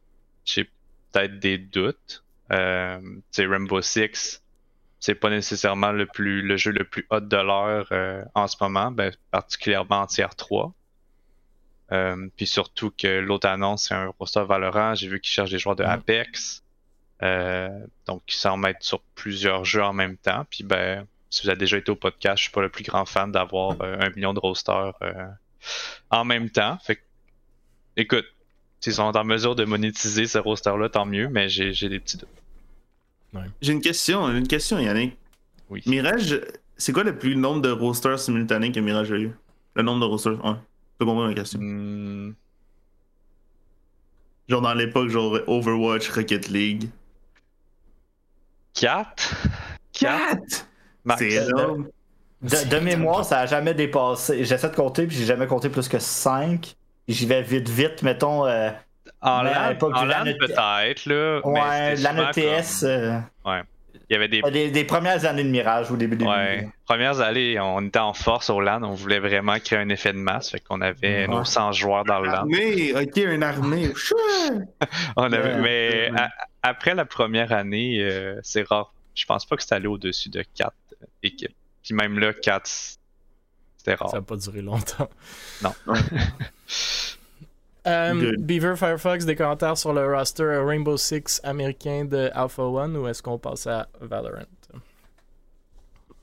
J'ai 0.46 0.70
peut-être 1.12 1.40
des 1.40 1.58
doutes. 1.58 2.24
Euh, 2.52 3.00
Rainbow 3.38 3.82
Six, 3.82 4.42
c'est 5.00 5.16
pas 5.16 5.30
nécessairement 5.30 5.92
le 5.92 6.06
plus 6.06 6.42
le 6.42 6.58
jeu 6.58 6.72
le 6.72 6.84
plus 6.84 7.06
haut 7.10 7.20
de 7.20 7.38
l'heure 7.38 7.88
euh, 7.92 8.24
en 8.36 8.48
ce 8.48 8.58
moment, 8.62 8.92
ben, 8.92 9.12
particulièrement 9.32 10.02
en 10.02 10.08
tier 10.08 10.28
3. 10.36 10.74
Euh, 11.92 12.28
puis 12.38 12.48
surtout 12.48 12.92
que 12.98 13.20
l'autre 13.20 13.48
annonce, 13.48 13.88
c'est 13.88 13.94
un 13.94 14.14
roster 14.20 14.44
Valorant. 14.48 14.96
J'ai 14.96 15.10
vu 15.10 15.20
qu'ils 15.20 15.32
cherchent 15.32 15.52
des 15.52 15.60
joueurs 15.60 15.76
de 15.76 15.84
Apex. 15.84 16.64
Euh, 17.24 17.70
donc, 18.08 18.24
ils 18.28 18.34
s'en 18.34 18.58
mettent 18.58 18.84
sur 18.84 19.02
plusieurs 19.16 19.66
jeux 19.66 19.84
en 19.84 19.94
même 19.94 20.18
temps. 20.18 20.46
Puis, 20.50 20.64
ben, 20.64 21.06
si 21.30 21.44
vous 21.44 21.50
avez 21.50 21.60
déjà 21.60 21.78
été 21.78 21.92
au 21.92 21.96
podcast, 21.96 22.38
je 22.38 22.44
suis 22.44 22.52
pas 22.52 22.62
le 22.62 22.70
plus 22.70 22.84
grand 22.84 23.06
fan 23.06 23.32
d'avoir 23.32 23.76
euh, 23.82 23.98
un 24.00 24.10
million 24.10 24.34
de 24.34 24.40
rosters 24.40 24.94
euh, 25.02 25.28
en 26.10 26.26
même 26.26 26.50
temps. 26.50 26.78
Fait 26.84 26.96
que, 26.96 27.02
écoute, 27.98 28.26
s'ils 28.80 28.94
sont 28.94 29.16
en 29.16 29.24
mesure 29.24 29.56
de 29.56 29.66
monétiser 29.66 30.26
ce 30.26 30.40
roster-là, 30.40 30.90
tant 30.90 31.06
mieux, 31.06 31.30
mais 31.30 31.48
j'ai 31.50 31.72
des 31.90 32.00
petits 32.00 32.18
doutes. 32.18 32.30
J'ai 33.62 33.72
une 33.72 33.82
question, 33.82 34.28
une 34.30 34.48
question, 34.48 34.78
Yannick. 34.80 35.16
Oui. 35.70 35.82
Mirage, 35.86 36.42
c'est 36.76 36.92
quoi 36.92 37.04
le 37.04 37.18
plus 37.18 37.36
nombre 37.38 37.62
de 37.62 37.70
rosters 37.70 38.20
simultanés 38.20 38.74
que 38.74 38.80
Mirage 38.82 39.12
a 39.12 39.16
eu? 39.16 39.32
Le 39.76 39.84
nombre 39.84 40.02
de 40.02 40.06
rosters 40.06 40.44
Ouais. 40.44 40.56
Tu 41.00 41.06
comprends 41.06 41.28
ma 41.28 41.34
question 41.34 41.60
hmm. 41.62 42.36
Genre 44.50 44.62
dans 44.62 44.74
l'époque, 44.74 45.10
genre 45.10 45.40
Overwatch, 45.48 46.10
Rocket 46.10 46.50
League. 46.50 46.90
4 48.74 49.34
4 49.94 50.68
C'est 51.18 51.32
énorme. 51.32 51.88
De, 52.42 52.80
mémoire, 52.80 53.24
ça 53.24 53.42
a 53.42 53.46
jamais 53.46 53.76
dépassé. 53.76 54.44
J'essaie 54.44 54.70
de 54.70 54.76
compter, 54.76 55.06
puis 55.06 55.16
j'ai 55.16 55.26
jamais 55.26 55.46
compté 55.46 55.70
plus 55.70 55.88
que 55.88 56.00
5. 56.00 56.76
J'y 57.08 57.26
vais 57.28 57.44
vite, 57.44 57.70
vite, 57.70 58.02
mettons. 58.02 58.48
Euh, 58.48 58.72
en 59.22 59.44
LAN, 59.44 59.76
peut-être, 59.78 61.06
là. 61.06 61.42
Ouais, 61.46 61.96
l'ANETS. 61.98 62.32
TS. 62.34 62.84
Euh, 62.84 63.20
ouais. 63.46 63.62
Il 64.10 64.14
y 64.14 64.16
avait 64.16 64.28
des... 64.28 64.42
des... 64.42 64.72
des. 64.72 64.84
premières 64.84 65.26
années 65.26 65.44
de 65.44 65.50
Mirage 65.50 65.92
au 65.92 65.96
début 65.96 66.16
des 66.16 66.26
ouais. 66.26 66.68
Premières 66.86 67.22
années, 67.22 67.60
on 67.60 67.82
était 67.88 68.00
en 68.00 68.14
force 68.14 68.50
au 68.50 68.60
LAN, 68.60 68.84
on 68.84 68.94
voulait 68.94 69.20
vraiment 69.20 69.58
créer 69.60 69.80
un 69.80 69.90
effet 69.90 70.14
de 70.14 70.18
masse, 70.18 70.52
fait 70.52 70.60
qu'on 70.60 70.82
avait 70.82 71.28
nos 71.28 71.46
100 71.46 71.72
joueurs 71.74 72.04
dans 72.04 72.20
le 72.20 72.28
LAN. 72.28 72.38
Armée, 72.38 72.94
ok, 72.94 73.18
une 73.18 73.44
armée. 73.44 73.94
on 75.16 75.32
avait... 75.32 75.62
Mais 75.62 76.12
après 76.64 76.96
la 76.96 77.06
première 77.06 77.52
année, 77.52 78.00
euh, 78.02 78.40
c'est 78.44 78.68
rare. 78.68 78.94
Je 79.16 79.26
pense 79.26 79.46
pas 79.46 79.56
que 79.56 79.62
c'était 79.64 79.76
allé 79.76 79.88
au-dessus 79.88 80.30
de 80.30 80.44
4 80.56 80.74
équipes. 81.24 81.56
Puis 81.84 81.94
même 81.94 82.20
là, 82.20 82.34
4, 82.34 82.70
c'était 83.78 83.96
rare. 83.96 84.10
Ça 84.10 84.18
n'a 84.18 84.24
pas 84.24 84.38
duré 84.38 84.62
longtemps. 84.62 85.10
Non. 85.64 85.74
Euh, 87.88 88.36
Beaver 88.38 88.76
Firefox, 88.76 89.26
des 89.26 89.36
commentaires 89.36 89.78
sur 89.78 89.92
le 89.94 90.06
roster 90.06 90.62
Rainbow 90.64 90.98
Six 90.98 91.42
américain 91.44 92.06
de 92.06 92.30
Alpha 92.34 92.64
One 92.64 92.96
ou 92.96 93.08
est-ce 93.08 93.24
qu'on 93.24 93.40
passe 93.40 93.66
à 93.66 93.88
Valorant? 94.00 94.46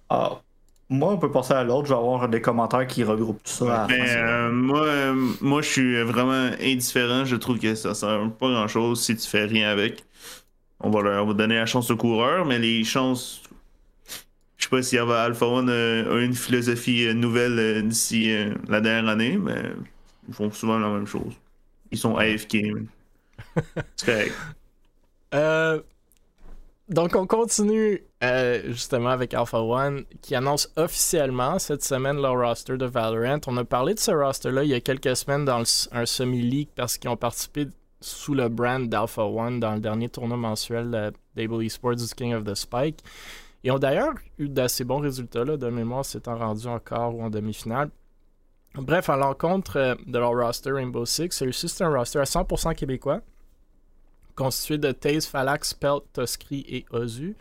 Ah, 0.09 0.41
moi, 0.89 1.13
on 1.13 1.19
peut 1.19 1.31
passer 1.31 1.55
à 1.55 1.65
l'autre. 1.65 1.89
Je 1.89 1.93
vais 1.93 1.99
avoir 1.99 2.29
des 2.29 2.41
commentaires 2.41 2.87
qui 2.87 3.03
regroupent 3.03 3.43
tout 3.43 3.51
ça. 3.51 3.87
Euh, 3.91 4.51
moi, 4.51 4.85
euh, 4.85 5.33
moi, 5.41 5.61
je 5.61 5.69
suis 5.69 6.03
vraiment 6.03 6.51
indifférent. 6.61 7.25
Je 7.25 7.37
trouve 7.37 7.59
que 7.59 7.75
ça 7.75 7.93
sert 7.93 8.31
pas 8.39 8.49
grand-chose 8.49 9.03
si 9.03 9.17
tu 9.17 9.29
fais 9.29 9.45
rien 9.45 9.69
avec. 9.69 10.05
On 10.81 10.91
va 10.91 11.03
leur 11.03 11.35
donner 11.35 11.57
la 11.57 11.67
chance 11.67 11.91
au 11.91 11.97
coureur, 11.97 12.47
mais 12.47 12.61
les 12.61 12.85
chances. 12.85 13.43
Je 14.57 14.65
sais 14.65 14.71
pas 14.71 14.83
si 14.83 14.97
Alpha 14.97 15.47
One 15.47 15.69
a 15.69 16.21
une 16.21 16.35
philosophie 16.35 17.13
nouvelle 17.15 17.87
d'ici 17.87 18.33
la 18.69 18.81
dernière 18.81 19.11
année, 19.11 19.37
mais 19.37 19.63
ils 20.29 20.35
font 20.35 20.51
souvent 20.53 20.79
la 20.79 20.89
même 20.89 21.07
chose. 21.07 21.35
Ils 21.91 21.99
sont 21.99 22.17
AFK. 22.17 22.59
C'est 23.97 24.33
euh, 25.35 25.81
donc, 26.89 27.15
on 27.17 27.27
continue 27.27 28.03
euh, 28.25 28.63
justement 28.69 29.11
avec 29.11 29.35
Alpha 29.35 29.61
One 29.61 30.05
qui 30.23 30.35
annonce 30.35 30.73
officiellement 30.77 31.59
cette 31.59 31.85
semaine 31.85 32.17
leur 32.17 32.33
roster 32.39 32.79
de 32.79 32.87
Valorant. 32.87 33.41
On 33.47 33.59
a 33.59 33.65
parlé 33.65 33.93
de 33.93 33.99
ce 33.99 34.11
roster-là 34.11 34.65
il 34.65 34.71
y 34.71 34.75
a 34.75 34.81
quelques 34.81 35.15
semaines 35.15 35.45
dans 35.45 35.63
un 35.93 36.07
semi-league 36.07 36.71
parce 36.75 36.97
qu'ils 36.97 37.11
ont 37.11 37.17
participé 37.17 37.67
sous 38.01 38.33
le 38.33 38.49
brand 38.49 38.89
d'Alpha 38.89 39.25
One 39.25 39.61
dans 39.61 39.75
le 39.75 39.81
dernier 39.81 40.09
tournoi 40.09 40.39
mensuel 40.39 41.13
d'Able 41.37 41.63
Esports 41.63 41.97
du 41.97 42.07
King 42.17 42.33
of 42.33 42.45
the 42.45 42.55
Spike. 42.55 43.01
Ils 43.65 43.73
ont 43.73 43.79
d'ailleurs 43.79 44.15
eu 44.39 44.49
d'assez 44.49 44.85
bons 44.85 45.01
résultats 45.01 45.45
là, 45.45 45.59
de 45.59 45.69
mémoire, 45.69 46.07
s'étant 46.07 46.39
rendu 46.39 46.69
encore 46.69 47.17
ou 47.17 47.23
en 47.23 47.29
demi-finale. 47.29 47.91
Bref, 48.81 49.11
à 49.11 49.17
l'encontre 49.17 49.77
euh, 49.77 49.95
de 50.07 50.19
leur 50.19 50.31
roster 50.31 50.71
Rainbow 50.71 51.05
Six, 51.05 51.31
celui-ci 51.33 51.69
c'est 51.69 51.83
un 51.83 51.93
roster 51.93 52.21
à 52.21 52.25
100% 52.25 52.77
québécois, 52.77 53.21
constitué 54.37 54.79
de 54.79 54.93
Taze, 54.93 55.27
Falax, 55.27 55.75
Pelt, 55.75 56.05
Toskri 56.13 56.65
et 56.69 56.85
Ozu. 56.93 57.35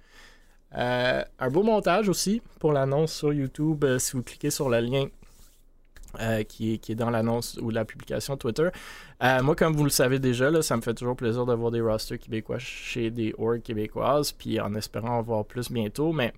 Euh, 0.75 1.23
un 1.39 1.49
beau 1.49 1.61
montage 1.61 2.09
aussi 2.09 2.41
pour 2.59 2.73
l'annonce 2.73 3.13
sur 3.13 3.33
YouTube 3.33 3.83
euh, 3.83 3.99
si 3.99 4.13
vous 4.13 4.23
cliquez 4.23 4.49
sur 4.49 4.69
le 4.69 4.79
lien 4.79 5.05
qui, 6.49 6.73
est, 6.73 6.95
dans 6.95 7.11
l'annonce 7.11 7.59
ou 7.61 7.69
la 7.69 7.85
publication 7.85 8.37
Twitter. 8.37 8.69
moi, 9.21 9.55
comme 9.55 9.75
vous 9.75 9.83
le 9.83 9.91
savez 9.91 10.17
déjà, 10.17 10.63
ça 10.63 10.75
me 10.75 10.81
fait 10.81 10.95
toujours 10.95 11.15
plaisir 11.15 11.45
de 11.45 11.53
voir 11.53 11.69
des 11.69 11.81
rosters 11.81 12.17
québécois 12.17 12.57
chez 12.57 13.11
des 13.11 13.35
orgs 13.37 13.61
québécoises, 13.61 14.31
puis 14.31 14.59
en 14.59 14.73
espérant 14.73 15.19
en 15.19 15.21
voir 15.21 15.45
plus 15.45 15.71
bientôt. 15.71 16.13
Mais 16.13 16.33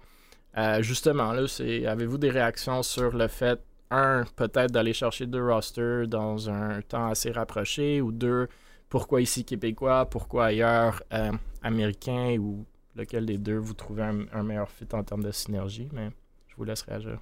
justement, 0.81 1.31
là, 1.31 1.43
avez-vous 1.87 2.17
des 2.17 2.29
réactions 2.29 2.83
sur 2.83 3.15
le 3.15 3.29
fait 3.29 3.61
un, 3.91 4.23
peut-être 4.35 4.71
d'aller 4.71 4.93
chercher 4.93 5.25
deux 5.25 5.43
rosters 5.43 6.07
dans 6.07 6.49
un 6.49 6.81
temps 6.81 7.07
assez 7.07 7.31
rapproché, 7.31 8.01
ou 8.01 8.11
deux, 8.11 8.47
pourquoi 8.89 9.21
ici 9.21 9.45
québécois, 9.45 10.05
pourquoi 10.05 10.47
ailleurs 10.47 11.01
euh, 11.13 11.31
américain, 11.63 12.37
ou 12.39 12.65
lequel 12.95 13.25
des 13.25 13.37
deux 13.37 13.57
vous 13.57 13.73
trouvez 13.73 14.03
un, 14.03 14.43
meilleur 14.43 14.69
fit 14.69 14.87
en 14.93 15.03
termes 15.03 15.23
de 15.23 15.31
synergie, 15.31 15.87
mais 15.93 16.09
je 16.47 16.55
vous 16.55 16.63
laisse 16.63 16.81
réagir. 16.81 17.19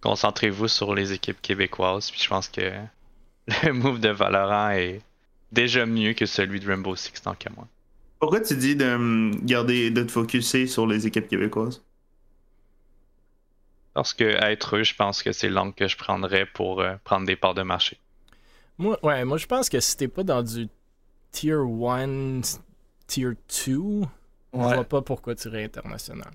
Concentrez-vous 0.00 0.68
sur 0.68 0.94
les 0.94 1.12
équipes 1.12 1.40
québécoises, 1.40 2.10
puis 2.10 2.20
je 2.20 2.28
pense 2.28 2.48
que 2.48 2.60
le 3.64 3.72
move 3.72 4.00
de 4.00 4.10
Valorant 4.10 4.70
est 4.70 5.00
déjà 5.50 5.86
mieux 5.86 6.12
que 6.12 6.26
celui 6.26 6.60
de 6.60 6.66
Rainbow 6.66 6.94
Six 6.94 7.22
tant 7.22 7.34
qu'à 7.34 7.50
moi. 7.50 7.66
Pourquoi 8.18 8.40
tu 8.40 8.56
dis 8.56 8.76
de 8.76 8.94
hum, 8.94 9.40
garder, 9.44 9.90
de 9.90 10.02
te 10.02 10.12
focuser 10.12 10.66
sur 10.66 10.86
les 10.86 11.06
équipes 11.06 11.28
québécoises? 11.28 11.82
Parce 13.94 14.12
que 14.12 14.24
être 14.24 14.76
eux, 14.76 14.82
je 14.82 14.94
pense 14.94 15.22
que 15.22 15.32
c'est 15.32 15.48
l'angle 15.48 15.72
que 15.72 15.88
je 15.88 15.96
prendrais 15.96 16.46
pour 16.46 16.80
euh, 16.80 16.94
prendre 17.04 17.26
des 17.26 17.36
parts 17.36 17.54
de 17.54 17.62
marché. 17.62 17.98
Moi, 18.76 18.98
ouais, 19.04 19.24
moi 19.24 19.38
je 19.38 19.46
pense 19.46 19.68
que 19.68 19.78
si 19.80 19.96
t'es 19.96 20.08
pas 20.08 20.24
dans 20.24 20.42
du 20.42 20.68
tier 21.30 21.54
1, 21.54 22.40
tier 23.06 23.30
2, 23.30 23.36
je 23.66 24.06
vois 24.52 24.84
pas 24.84 25.00
pourquoi 25.00 25.34
tu 25.36 25.48
irais 25.48 25.64
international. 25.64 26.30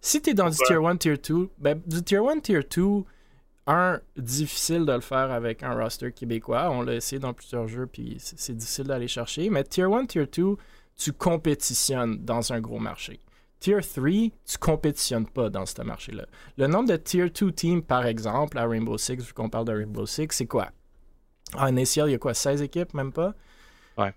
Si 0.00 0.20
t'es 0.20 0.34
dans 0.34 0.50
du 0.50 0.56
tier 0.56 0.76
1, 0.76 0.96
tier 0.98 1.16
2, 1.16 1.50
ben 1.58 1.80
du 1.86 2.02
tier 2.02 2.18
1, 2.18 2.40
tier 2.40 2.60
2, 2.62 3.04
un, 3.66 4.00
difficile 4.16 4.84
de 4.86 4.92
le 4.92 5.00
faire 5.00 5.30
avec 5.30 5.62
un 5.62 5.74
roster 5.74 6.12
québécois. 6.12 6.70
On 6.70 6.82
l'a 6.82 6.94
essayé 6.94 7.18
dans 7.18 7.32
plusieurs 7.32 7.68
jeux, 7.68 7.86
puis 7.86 8.16
c'est 8.18 8.56
difficile 8.56 8.84
d'aller 8.84 9.08
chercher. 9.08 9.48
Mais 9.50 9.64
tier 9.64 9.84
1, 9.84 10.06
tier 10.06 10.26
2, 10.26 10.56
tu 10.96 11.12
compétitionnes 11.12 12.24
dans 12.24 12.52
un 12.52 12.60
gros 12.60 12.78
marché. 12.78 13.20
Tier 13.60 13.80
3, 13.80 14.02
tu 14.44 14.58
compétitionnes 14.60 15.26
pas 15.26 15.50
dans 15.50 15.66
ce 15.66 15.82
marché-là. 15.82 16.26
Le 16.56 16.66
nombre 16.66 16.88
de 16.88 16.96
Tier 16.96 17.28
2 17.28 17.52
teams, 17.52 17.82
par 17.82 18.06
exemple, 18.06 18.56
à 18.58 18.66
Rainbow 18.66 18.96
Six, 18.98 19.16
vu 19.16 19.32
qu'on 19.32 19.48
parle 19.48 19.66
de 19.66 19.72
Rainbow 19.72 20.06
Six, 20.06 20.28
c'est 20.30 20.46
quoi? 20.46 20.68
En 21.54 21.76
ACL, 21.76 22.08
il 22.08 22.12
y 22.12 22.14
a 22.14 22.18
quoi? 22.18 22.34
16 22.34 22.62
équipes, 22.62 22.94
même 22.94 23.12
pas? 23.12 23.34
Ouais. 23.96 24.14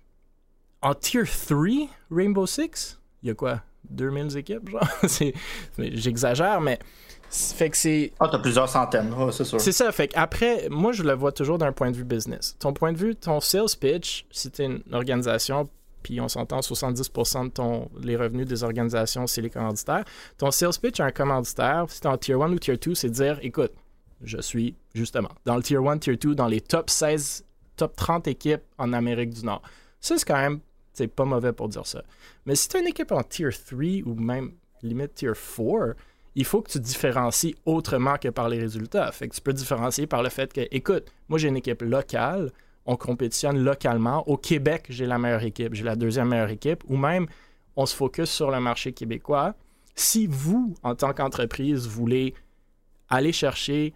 En 0.80 0.94
Tier 0.94 1.24
3, 1.24 1.88
Rainbow 2.10 2.46
Six, 2.46 3.00
il 3.22 3.28
y 3.28 3.32
a 3.32 3.34
quoi? 3.34 3.62
2000 3.90 4.36
équipes, 4.36 4.68
genre? 4.68 4.88
J'exagère, 5.78 6.60
mais... 6.60 6.78
Fait 7.32 7.70
que 7.70 7.78
c'est. 7.78 8.12
Ah, 8.20 8.28
t'as 8.30 8.38
plusieurs 8.38 8.68
centaines, 8.68 9.14
c'est 9.32 9.44
sûr. 9.44 9.58
C'est 9.58 9.72
ça, 9.72 9.90
fait 9.90 10.08
qu'après, 10.08 10.68
moi, 10.68 10.92
je 10.92 11.02
le 11.02 11.14
vois 11.14 11.32
toujours 11.32 11.56
d'un 11.56 11.72
point 11.72 11.90
de 11.90 11.96
vue 11.96 12.04
business. 12.04 12.56
Ton 12.58 12.74
point 12.74 12.92
de 12.92 12.98
vue, 12.98 13.16
ton 13.16 13.40
sales 13.40 13.74
pitch, 13.80 14.26
si 14.30 14.50
t'es 14.50 14.66
une 14.66 14.82
organisation 14.92 15.70
puis 16.02 16.20
on 16.20 16.28
s'entend 16.28 16.60
70% 16.60 17.44
de 17.44 17.48
ton, 17.50 17.90
les 18.00 18.16
revenus 18.16 18.46
des 18.46 18.64
organisations, 18.64 19.26
c'est 19.26 19.40
les 19.40 19.50
commanditaires. 19.50 20.04
Ton 20.38 20.50
sales 20.50 20.78
pitch 20.80 21.00
à 21.00 21.06
un 21.06 21.10
commanditaire, 21.10 21.86
si 21.88 22.00
tu 22.00 22.06
en 22.06 22.16
tier 22.16 22.34
1 22.34 22.52
ou 22.52 22.58
tier 22.58 22.76
2, 22.76 22.94
c'est 22.94 23.10
dire 23.10 23.38
écoute, 23.42 23.72
je 24.22 24.40
suis 24.40 24.76
justement 24.94 25.30
dans 25.44 25.56
le 25.56 25.62
tier 25.62 25.78
1, 25.78 25.98
tier 25.98 26.16
2, 26.16 26.34
dans 26.34 26.48
les 26.48 26.60
top 26.60 26.90
16, 26.90 27.44
top 27.76 27.96
30 27.96 28.28
équipes 28.28 28.62
en 28.78 28.92
Amérique 28.92 29.30
du 29.30 29.44
Nord. 29.44 29.62
Ça, 30.00 30.18
c'est 30.18 30.26
quand 30.26 30.36
même 30.36 30.60
c'est 30.92 31.08
pas 31.08 31.24
mauvais 31.24 31.52
pour 31.52 31.68
dire 31.68 31.86
ça. 31.86 32.02
Mais 32.44 32.54
si 32.54 32.68
tu 32.68 32.76
as 32.76 32.80
une 32.80 32.86
équipe 32.86 33.12
en 33.12 33.22
tier 33.22 33.48
3 33.50 33.78
ou 34.04 34.14
même 34.14 34.52
limite 34.82 35.14
tier 35.14 35.32
4, 35.32 35.96
il 36.34 36.44
faut 36.44 36.62
que 36.62 36.70
tu 36.70 36.80
différencies 36.80 37.54
autrement 37.66 38.16
que 38.16 38.28
par 38.28 38.48
les 38.48 38.58
résultats. 38.58 39.10
Fait 39.12 39.28
que 39.28 39.34
tu 39.34 39.40
peux 39.40 39.52
différencier 39.52 40.06
par 40.06 40.22
le 40.22 40.28
fait 40.28 40.52
que, 40.52 40.62
écoute, 40.70 41.04
moi 41.28 41.38
j'ai 41.38 41.48
une 41.48 41.56
équipe 41.56 41.82
locale, 41.82 42.50
on 42.86 42.96
compétitionne 42.96 43.62
localement. 43.62 44.26
Au 44.28 44.36
Québec, 44.36 44.86
j'ai 44.88 45.06
la 45.06 45.18
meilleure 45.18 45.44
équipe, 45.44 45.74
j'ai 45.74 45.84
la 45.84 45.96
deuxième 45.96 46.28
meilleure 46.28 46.50
équipe, 46.50 46.82
ou 46.88 46.96
même 46.96 47.26
on 47.76 47.86
se 47.86 47.94
focus 47.94 48.30
sur 48.30 48.50
le 48.50 48.60
marché 48.60 48.92
québécois. 48.92 49.54
Si 49.94 50.26
vous, 50.26 50.74
en 50.82 50.94
tant 50.94 51.12
qu'entreprise, 51.12 51.86
voulez 51.86 52.34
aller 53.08 53.32
chercher 53.32 53.94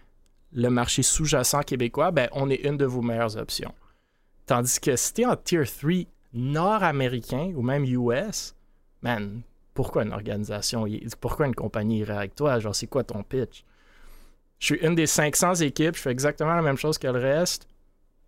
le 0.53 0.69
marché 0.69 1.03
sous-jacent 1.03 1.63
québécois, 1.63 2.11
ben, 2.11 2.29
on 2.33 2.49
est 2.51 2.65
une 2.65 2.77
de 2.77 2.85
vos 2.85 3.03
meilleures 3.03 3.37
options. 3.37 3.75
Tandis 4.47 4.79
que 4.79 4.95
si 4.97 5.15
tu 5.15 5.23
es 5.23 5.27
en 5.27 5.37
Tier 5.37 5.65
3 5.65 5.93
nord-américain 6.33 7.53
ou 7.57 7.63
même 7.63 7.85
US, 7.85 8.55
man, 9.03 9.43
pourquoi 9.75 10.05
une 10.05 10.13
organisation, 10.13 10.87
pourquoi 11.21 11.47
une 11.47 11.55
compagnie 11.55 11.99
irait 11.99 12.17
avec 12.17 12.35
toi? 12.35 12.59
Genre, 12.61 12.75
c'est 12.75 12.87
quoi 12.87 13.05
ton 13.05 13.23
pitch? 13.23 13.65
Je 14.59 14.67
suis 14.67 14.87
une 14.87 14.95
des 14.95 15.07
500 15.07 15.57
équipes, 15.57 15.97
je 15.97 16.01
fais 16.01 16.11
exactement 16.11 16.55
la 16.55 16.63
même 16.63 16.79
chose 16.79 16.97
que 16.97 17.09
le 17.09 17.19
reste 17.19 17.69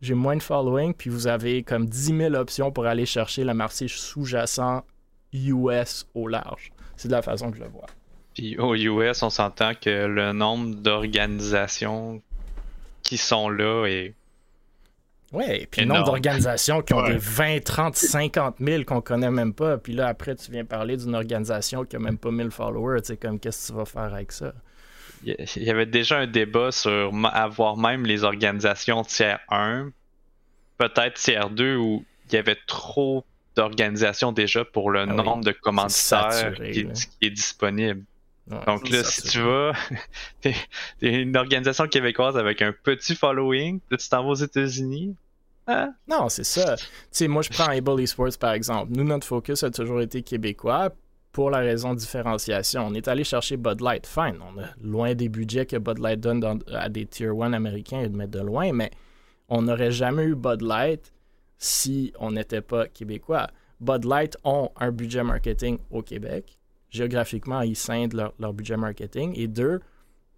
j'ai 0.00 0.14
moins 0.14 0.36
de 0.36 0.42
following, 0.42 0.94
puis 0.94 1.10
vous 1.10 1.26
avez 1.26 1.62
comme 1.62 1.86
10 1.86 2.16
000 2.16 2.34
options 2.34 2.70
pour 2.70 2.86
aller 2.86 3.06
chercher 3.06 3.44
le 3.44 3.54
marché 3.54 3.88
sous-jacent 3.88 4.84
US 5.32 6.06
au 6.14 6.28
large. 6.28 6.70
C'est 6.96 7.08
de 7.08 7.12
la 7.12 7.22
façon 7.22 7.50
que 7.50 7.58
je 7.58 7.62
le 7.62 7.68
vois. 7.68 7.86
Puis 8.34 8.56
au 8.58 8.74
US, 8.74 9.22
on 9.22 9.30
s'entend 9.30 9.72
que 9.74 10.06
le 10.06 10.32
nombre 10.32 10.76
d'organisations 10.76 12.22
qui 13.02 13.16
sont 13.16 13.48
là 13.48 13.86
est. 13.86 14.14
Ouais, 15.32 15.66
puis 15.70 15.82
le 15.82 15.88
nombre 15.88 16.04
d'organisations 16.04 16.80
qui 16.80 16.94
ont 16.94 17.02
des 17.02 17.18
20, 17.18 17.62
30, 17.62 17.96
50 17.96 18.56
000 18.60 18.84
qu'on 18.84 19.00
connaît 19.00 19.30
même 19.30 19.52
pas. 19.52 19.76
Puis 19.76 19.92
là, 19.92 20.06
après, 20.06 20.34
tu 20.36 20.50
viens 20.50 20.64
parler 20.64 20.96
d'une 20.96 21.14
organisation 21.14 21.84
qui 21.84 21.96
a 21.96 21.98
même 21.98 22.16
pas 22.16 22.30
1000 22.30 22.50
followers. 22.50 23.02
Tu 23.02 23.08
sais, 23.08 23.16
comme, 23.16 23.38
qu'est-ce 23.38 23.68
que 23.68 23.72
tu 23.72 23.78
vas 23.78 23.84
faire 23.84 24.14
avec 24.14 24.32
ça? 24.32 24.54
Il 25.24 25.62
y 25.62 25.70
avait 25.70 25.86
déjà 25.86 26.18
un 26.18 26.26
débat 26.26 26.72
sur 26.72 27.12
avoir 27.32 27.76
même 27.76 28.06
les 28.06 28.24
organisations 28.24 29.02
tiers 29.02 29.40
1, 29.50 29.90
peut-être 30.78 31.14
tiers 31.14 31.50
2, 31.50 31.76
où 31.76 32.04
il 32.28 32.34
y 32.34 32.38
avait 32.38 32.58
trop 32.66 33.24
d'organisations 33.56 34.32
déjà 34.32 34.64
pour 34.64 34.90
le 34.90 35.00
ah 35.00 35.06
nombre 35.06 35.44
de 35.44 35.52
commanditaires 35.52 36.54
qui, 36.54 36.86
est 37.20 37.30
disponible. 37.30 38.04
Donc 38.66 38.88
là, 38.88 39.04
si 39.04 39.22
tu 39.22 39.40
vas, 39.40 39.72
t'es 40.40 40.54
une 41.00 41.36
organisation 41.36 41.86
québécoise 41.86 42.36
avec 42.36 42.62
un 42.62 42.72
petit 42.72 43.14
following, 43.14 43.80
là 43.90 43.96
tu 43.98 44.08
t'en 44.08 44.22
vas 44.22 44.30
aux 44.30 44.34
États-Unis. 44.34 45.14
Hein? 45.66 45.92
Non, 46.08 46.30
c'est 46.30 46.44
ça. 46.44 46.76
Tu 46.76 46.84
sais, 47.10 47.28
moi 47.28 47.42
je 47.42 47.50
prends 47.50 47.68
Able 47.68 48.00
Esports 48.00 48.38
par 48.40 48.52
exemple. 48.52 48.92
Nous, 48.92 49.04
notre 49.04 49.26
focus 49.26 49.64
a 49.64 49.70
toujours 49.70 50.00
été 50.00 50.22
québécois 50.22 50.90
pour 51.38 51.50
la 51.50 51.58
raison 51.58 51.94
de 51.94 52.00
différenciation. 52.00 52.88
On 52.88 52.94
est 52.94 53.06
allé 53.06 53.22
chercher 53.22 53.56
Bud 53.56 53.80
Light, 53.80 54.08
fine. 54.08 54.40
On 54.42 54.60
a 54.60 54.70
loin 54.82 55.14
des 55.14 55.28
budgets 55.28 55.66
que 55.66 55.76
Bud 55.76 56.00
Light 56.00 56.18
donne 56.18 56.44
à 56.66 56.88
des 56.88 57.06
Tier 57.06 57.28
1 57.28 57.52
américains 57.52 58.00
et 58.00 58.08
de 58.08 58.16
mettre 58.16 58.32
de 58.32 58.40
loin, 58.40 58.72
mais 58.72 58.90
on 59.48 59.62
n'aurait 59.62 59.92
jamais 59.92 60.24
eu 60.24 60.34
Bud 60.34 60.62
Light 60.62 61.12
si 61.56 62.12
on 62.18 62.32
n'était 62.32 62.60
pas 62.60 62.88
québécois. 62.88 63.46
Bud 63.78 64.04
Light 64.04 64.36
ont 64.42 64.70
un 64.80 64.90
budget 64.90 65.22
marketing 65.22 65.78
au 65.92 66.02
Québec. 66.02 66.58
Géographiquement, 66.90 67.60
ils 67.60 67.76
scindent 67.76 68.14
leur, 68.14 68.34
leur 68.40 68.52
budget 68.52 68.76
marketing. 68.76 69.32
Et 69.36 69.46
deux, 69.46 69.78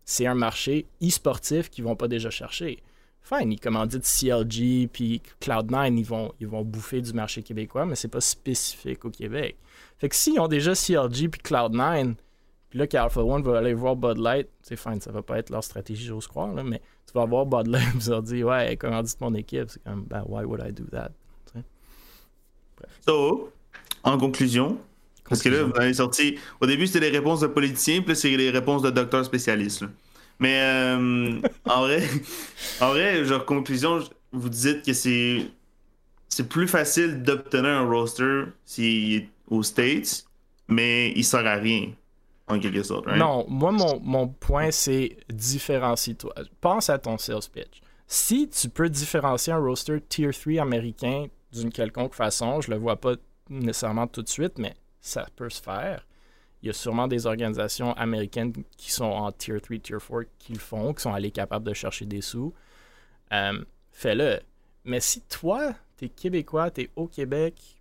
c'est 0.05 0.27
un 0.27 0.35
marché 0.35 0.87
e-sportif 1.03 1.71
qu'ils 1.71 1.85
ne 1.85 1.89
vont 1.89 1.97
pas 1.97 2.09
déjà 2.09 2.29
chercher. 2.29 2.83
Fine, 3.23 3.53
ils 3.53 3.61
commanditent 3.61 4.05
CLG 4.05 4.89
puis 4.93 5.23
Cloud9, 5.41 5.97
ils 5.97 6.05
vont, 6.05 6.33
ils 6.41 6.47
vont 6.47 6.65
bouffer 6.65 7.01
du 7.01 7.13
marché 7.13 7.43
québécois, 7.43 7.87
mais 7.87 7.95
c'est 7.95 8.09
pas 8.09 8.21
spécifique 8.21 9.05
au 9.05 9.11
Québec. 9.11 9.57
Fait 9.99 10.09
que 10.09 10.17
s'ils 10.17 10.41
ont 10.41 10.49
déjà 10.49 10.75
CLG 10.75 11.29
puis 11.29 11.41
Cloud9, 11.43 12.15
puis 12.71 12.79
là 12.79 12.87
qu'Alpha 12.87 13.23
One 13.23 13.43
va 13.43 13.59
aller 13.59 13.75
voir 13.75 13.97
Bud 13.97 14.19
Light, 14.19 14.49
c'est 14.63 14.77
fine, 14.77 15.01
ça 15.01 15.11
va 15.11 15.23
pas 15.23 15.39
être 15.39 15.51
leur 15.51 15.65
stratégie, 15.65 16.07
j'ose 16.07 16.27
croire, 16.27 16.53
là, 16.55 16.63
mais 16.63 16.81
tu 17.07 17.13
vas 17.15 17.25
voir 17.25 17.47
Bud 17.47 17.67
Light 17.67 17.89
vous 17.95 18.11
leur 18.11 18.23
dire 18.23 18.47
Ouais, 18.47 18.77
commandite 18.77 19.21
mon 19.21 19.35
équipe, 19.35 19.69
c'est 19.69 19.83
comme 19.83 20.05
ben 20.05 20.25
why 20.27 20.45
would 20.45 20.63
I 20.67 20.73
do 20.73 20.85
that? 20.93 21.11
Bref. 22.77 23.01
So, 23.07 23.53
en 24.03 24.17
conclusion, 24.17 24.79
parce 25.31 25.43
que 25.43 25.49
là, 25.49 25.63
vous 25.63 25.73
avez 25.77 25.95
sorti. 25.95 26.39
Au 26.61 26.67
début, 26.67 26.89
c'était 26.89 27.09
les 27.09 27.17
réponses 27.17 27.41
de 27.41 27.47
politiciens, 27.47 28.01
puis 28.01 28.11
là, 28.11 28.15
c'est 28.17 28.37
les 28.37 28.51
réponses 28.51 28.83
de 28.83 28.91
docteurs 28.91 29.25
spécialistes. 29.25 29.85
Mais 30.41 30.61
euh, 30.63 31.41
en 31.67 31.81
vrai, 31.83 32.03
en 32.81 32.89
vrai, 32.89 33.25
genre, 33.25 33.45
conclusion, 33.45 34.01
vous 34.33 34.49
dites 34.49 34.85
que 34.85 34.93
c'est. 34.93 35.47
C'est 36.33 36.49
plus 36.49 36.69
facile 36.69 37.23
d'obtenir 37.23 37.71
un 37.71 37.89
roster 37.89 38.45
s'il 38.65 39.15
est 39.17 39.29
aux 39.49 39.65
States, 39.65 40.25
mais 40.69 41.11
il 41.17 41.25
sert 41.25 41.45
à 41.45 41.57
rien, 41.57 41.91
en 42.47 42.61
quelque 42.61 42.85
sorte. 42.85 43.09
Non, 43.09 43.45
moi, 43.49 43.73
mon, 43.73 43.99
mon 44.01 44.29
point, 44.29 44.71
c'est 44.71 45.17
différencie-toi. 45.29 46.33
Pense 46.61 46.89
à 46.89 46.99
ton 46.99 47.19
sales 47.19 47.41
pitch. 47.53 47.81
Si 48.07 48.49
tu 48.49 48.69
peux 48.69 48.89
différencier 48.89 49.53
un 49.53 49.59
roster 49.59 50.01
Tier 50.09 50.31
3 50.31 50.63
américain 50.63 51.27
d'une 51.53 51.71
quelconque 51.73 52.15
façon, 52.15 52.61
je 52.61 52.71
le 52.71 52.77
vois 52.77 52.97
pas 52.97 53.15
nécessairement 53.49 54.07
tout 54.07 54.23
de 54.23 54.29
suite, 54.29 54.57
mais 54.59 54.77
ça 55.01 55.27
peut 55.35 55.51
se 55.51 55.61
faire. 55.61 56.07
Il 56.63 56.67
y 56.67 56.71
a 56.71 56.73
sûrement 56.73 57.09
des 57.09 57.27
organisations 57.27 57.95
américaines 57.95 58.53
qui 58.77 58.93
sont 58.93 59.05
en 59.05 59.33
Tier 59.33 59.61
3, 59.61 59.79
Tier 59.79 59.97
4 59.97 60.25
qui 60.39 60.53
le 60.53 60.59
font, 60.59 60.93
qui 60.93 61.03
sont 61.03 61.15
allées 61.15 61.31
capables 61.31 61.67
de 61.67 61.73
chercher 61.73 62.05
des 62.05 62.21
sous. 62.21 62.53
Euh, 63.33 63.65
fais-le. 63.93 64.41
Mais 64.85 65.01
si 65.01 65.23
toi, 65.23 65.75
t'es 65.97 66.09
québécois, 66.09 66.71
t'es 66.71 66.91
au 66.97 67.07
Québec, 67.07 67.81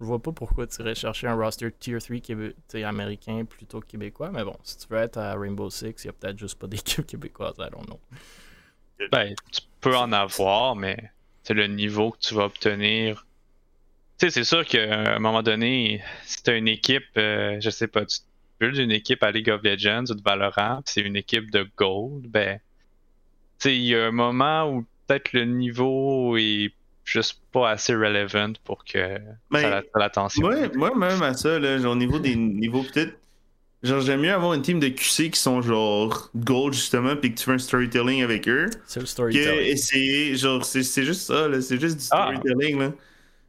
je 0.00 0.04
vois 0.04 0.22
pas 0.22 0.32
pourquoi 0.32 0.66
tu 0.66 0.80
irais 0.82 0.94
chercher 0.94 1.26
un 1.26 1.34
roster 1.34 1.70
Tier 1.72 1.98
3 1.98 2.80
américain 2.86 3.44
plutôt 3.44 3.80
que 3.80 3.86
québécois. 3.86 4.30
Mais 4.30 4.44
bon, 4.44 4.56
si 4.62 4.76
tu 4.78 4.86
veux 4.90 4.98
être 4.98 5.18
à 5.18 5.34
Rainbow 5.34 5.70
Six, 5.70 5.94
il 6.04 6.06
y 6.06 6.10
a 6.10 6.12
peut-être 6.12 6.38
juste 6.38 6.58
pas 6.58 6.66
d'équipe 6.66 7.06
québécoise, 7.06 7.54
I 7.58 7.68
don't 7.70 7.86
know. 7.86 8.00
Ben, 9.10 9.34
tu 9.52 9.60
peux 9.80 9.96
en 9.96 10.12
avoir, 10.12 10.76
mais 10.76 11.10
c'est 11.42 11.54
le 11.54 11.66
niveau 11.66 12.10
que 12.10 12.18
tu 12.18 12.34
vas 12.34 12.44
obtenir 12.44 13.25
sais, 14.18 14.30
c'est 14.30 14.44
sûr 14.44 14.64
qu'à 14.64 15.16
un 15.16 15.18
moment 15.18 15.42
donné, 15.42 16.02
si 16.24 16.42
tu 16.42 16.56
une 16.56 16.68
équipe, 16.68 17.04
euh, 17.16 17.58
je 17.60 17.70
sais 17.70 17.86
pas, 17.86 18.04
tu 18.04 18.18
builds 18.60 18.78
une 18.78 18.92
équipe 18.92 19.22
à 19.22 19.30
League 19.30 19.50
of 19.50 19.62
Legends 19.62 20.04
ou 20.10 20.14
de 20.14 20.22
Valorant, 20.22 20.82
c'est 20.84 21.02
une 21.02 21.16
équipe 21.16 21.50
de 21.50 21.66
Gold, 21.76 22.26
ben, 22.28 22.58
tu 23.58 23.68
sais, 23.68 23.76
il 23.76 23.84
y 23.84 23.94
a 23.94 24.06
un 24.06 24.12
moment 24.12 24.70
où 24.70 24.86
peut-être 25.06 25.32
le 25.32 25.44
niveau 25.44 26.36
est 26.36 26.72
juste 27.04 27.40
pas 27.52 27.70
assez 27.70 27.94
relevant 27.94 28.52
pour 28.64 28.84
que 28.84 29.18
ben, 29.50 29.60
ça 29.60 29.76
attire 29.78 29.98
l'attention. 29.98 30.46
Ouais, 30.46 30.70
moi, 30.74 30.94
même 30.94 31.22
à 31.22 31.34
ça, 31.34 31.58
là, 31.58 31.78
genre, 31.78 31.92
au 31.92 31.96
niveau 31.96 32.18
des 32.18 32.36
niveaux, 32.36 32.82
peut-être. 32.82 33.16
Genre, 33.82 34.00
j'aime 34.00 34.22
mieux 34.22 34.32
avoir 34.32 34.54
une 34.54 34.62
team 34.62 34.80
de 34.80 34.88
QC 34.88 35.30
qui 35.30 35.38
sont 35.38 35.60
genre 35.60 36.30
gold 36.34 36.72
justement, 36.72 37.14
puis 37.14 37.32
que 37.32 37.38
tu 37.38 37.44
fais 37.44 37.52
un 37.52 37.58
storytelling 37.58 38.22
avec 38.22 38.48
eux. 38.48 38.68
C'est 38.86 39.00
le 39.00 39.06
storytelling. 39.06 39.48
Que 39.48 39.60
essayer, 39.60 40.34
genre, 40.34 40.64
c'est 40.64 41.04
juste 41.04 41.20
ça, 41.20 41.46
là, 41.46 41.60
c'est 41.60 41.78
juste 41.78 41.98
du 41.98 42.04
ah. 42.10 42.32
storytelling, 42.32 42.78
là. 42.80 42.92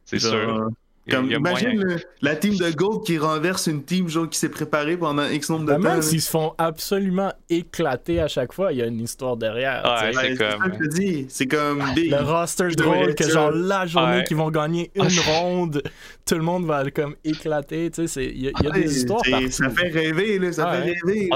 C'est 0.08 0.18
sûr. 0.18 0.70
Comme, 1.10 1.30
imagine 1.30 2.00
la 2.20 2.36
team 2.36 2.56
de 2.56 2.70
Gold 2.70 3.02
qui 3.04 3.16
renverse 3.16 3.66
une 3.66 3.82
team 3.82 4.08
genre, 4.08 4.28
qui 4.28 4.38
s'est 4.38 4.50
préparée 4.50 4.96
pendant 4.96 5.26
X 5.26 5.48
nombre 5.48 5.64
de 5.64 5.72
ben, 5.72 5.76
temps. 5.76 5.88
Même 5.94 6.02
s'ils 6.02 6.20
se 6.20 6.28
font 6.28 6.54
absolument 6.58 7.32
éclater 7.48 8.20
à 8.20 8.28
chaque 8.28 8.52
fois, 8.52 8.72
il 8.72 8.78
y 8.78 8.82
a 8.82 8.86
une 8.86 9.00
histoire 9.00 9.38
derrière. 9.38 9.82
Ouais, 9.84 10.12
c'est 10.12 10.36
comme. 10.36 11.26
C'est 11.28 11.46
comme 11.46 11.82
Le 11.96 12.22
roster 12.22 12.68
drôle 12.76 13.14
que 13.14 13.28
genre 13.28 13.50
la 13.50 13.86
journée 13.86 14.24
qu'ils 14.24 14.36
vont 14.36 14.50
gagner 14.50 14.90
une 14.96 15.18
ronde, 15.26 15.82
tout 16.26 16.34
le 16.34 16.42
monde 16.42 16.66
va 16.66 16.90
comme 16.90 17.16
éclater. 17.24 17.90
Tu 17.90 18.06
sais, 18.06 18.26
il 18.26 18.42
y 18.42 18.48
a, 18.48 18.70
des 18.70 18.98
histoires 18.98 19.22
partout. 19.30 19.50
Ça 19.50 19.70
fait 19.70 19.88
rêver, 19.88 20.38
là, 20.38 20.52
ça 20.52 20.72
fait 20.72 20.92
rêver. 20.92 21.30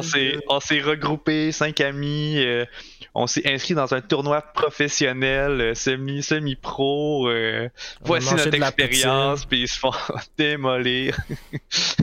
On 0.49 0.61
s'est 0.61 0.81
regroupé, 0.81 1.51
cinq 1.51 1.81
amis. 1.81 2.35
Euh, 2.39 2.67
on 3.15 3.27
s'est 3.27 3.43
inscrit 3.47 3.75
dans 3.75 3.93
un 3.95 4.01
tournoi 4.01 4.41
professionnel, 4.41 5.61
euh, 5.61 5.75
semi, 5.75 6.23
semi-pro. 6.23 7.29
Euh, 7.29 7.69
voici 8.03 8.35
notre 8.35 8.55
expérience, 8.55 9.45
puis 9.45 9.63
ils 9.63 9.69
se 9.69 9.79
font 9.79 9.93
démolir. 10.39 11.17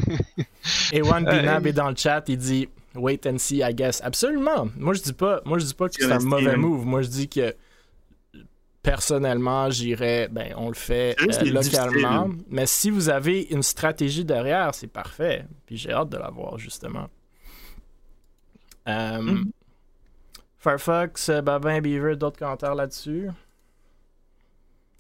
Ewan 0.94 1.26
Binab 1.26 1.66
est 1.66 1.74
dans 1.74 1.90
le 1.90 1.96
chat, 1.96 2.24
il 2.28 2.38
dit 2.38 2.70
Wait 2.96 3.26
and 3.28 3.38
see, 3.38 3.62
I 3.62 3.74
guess. 3.74 4.02
Absolument. 4.04 4.70
Moi, 4.78 4.94
je 4.94 5.02
dis 5.02 5.14
pas, 5.14 5.42
moi, 5.46 5.60
je 5.60 5.66
dis 5.66 5.74
pas 5.74 5.90
que 5.90 5.96
c'est 5.96 6.12
un 6.12 6.20
mauvais 6.20 6.58
move. 6.58 6.86
Moi, 6.86 7.02
je 7.02 7.08
dis 7.08 7.30
que 7.30 7.56
personnellement, 8.82 9.70
j'irais, 9.70 10.28
ben, 10.30 10.54
on 10.58 10.70
le 10.70 10.76
fait 10.76 11.16
euh, 11.22 11.46
localement. 11.46 12.30
Mais 12.50 12.66
si 12.66 12.90
vous 12.90 13.10
avez 13.10 13.44
une 13.52 13.64
stratégie 13.64 14.26
derrière, 14.26 14.74
c'est 14.74 14.88
parfait. 14.88 15.46
Puis 15.66 15.78
j'ai 15.78 15.92
hâte 15.92 16.10
de 16.10 16.18
la 16.18 16.30
voir, 16.30 16.58
justement. 16.58 17.08
Euh, 18.88 19.20
mm-hmm. 19.20 19.44
Firefox, 20.60 21.30
euh, 21.30 21.42
Babin, 21.42 21.80
Beaver, 21.80 22.16
d'autres 22.16 22.38
commentaires 22.38 22.76
là-dessus? 22.76 23.30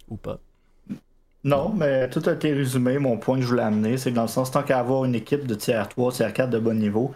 Ou 0.07 0.15
pas? 0.15 0.39
Non, 1.43 1.73
mais 1.73 2.09
tout 2.09 2.21
a 2.25 2.33
été 2.33 2.53
résumé. 2.53 2.97
Mon 2.97 3.17
point 3.17 3.37
que 3.37 3.43
je 3.43 3.47
voulais 3.47 3.63
amener, 3.63 3.97
c'est 3.97 4.11
que 4.11 4.15
dans 4.15 4.23
le 4.23 4.27
sens, 4.27 4.51
tant 4.51 4.63
qu'à 4.63 4.79
avoir 4.79 5.05
une 5.05 5.15
équipe 5.15 5.47
de 5.47 5.55
tiers 5.55 5.87
3, 5.87 6.11
tiers 6.13 6.33
4 6.33 6.49
de 6.49 6.59
bon 6.59 6.77
niveau, 6.77 7.13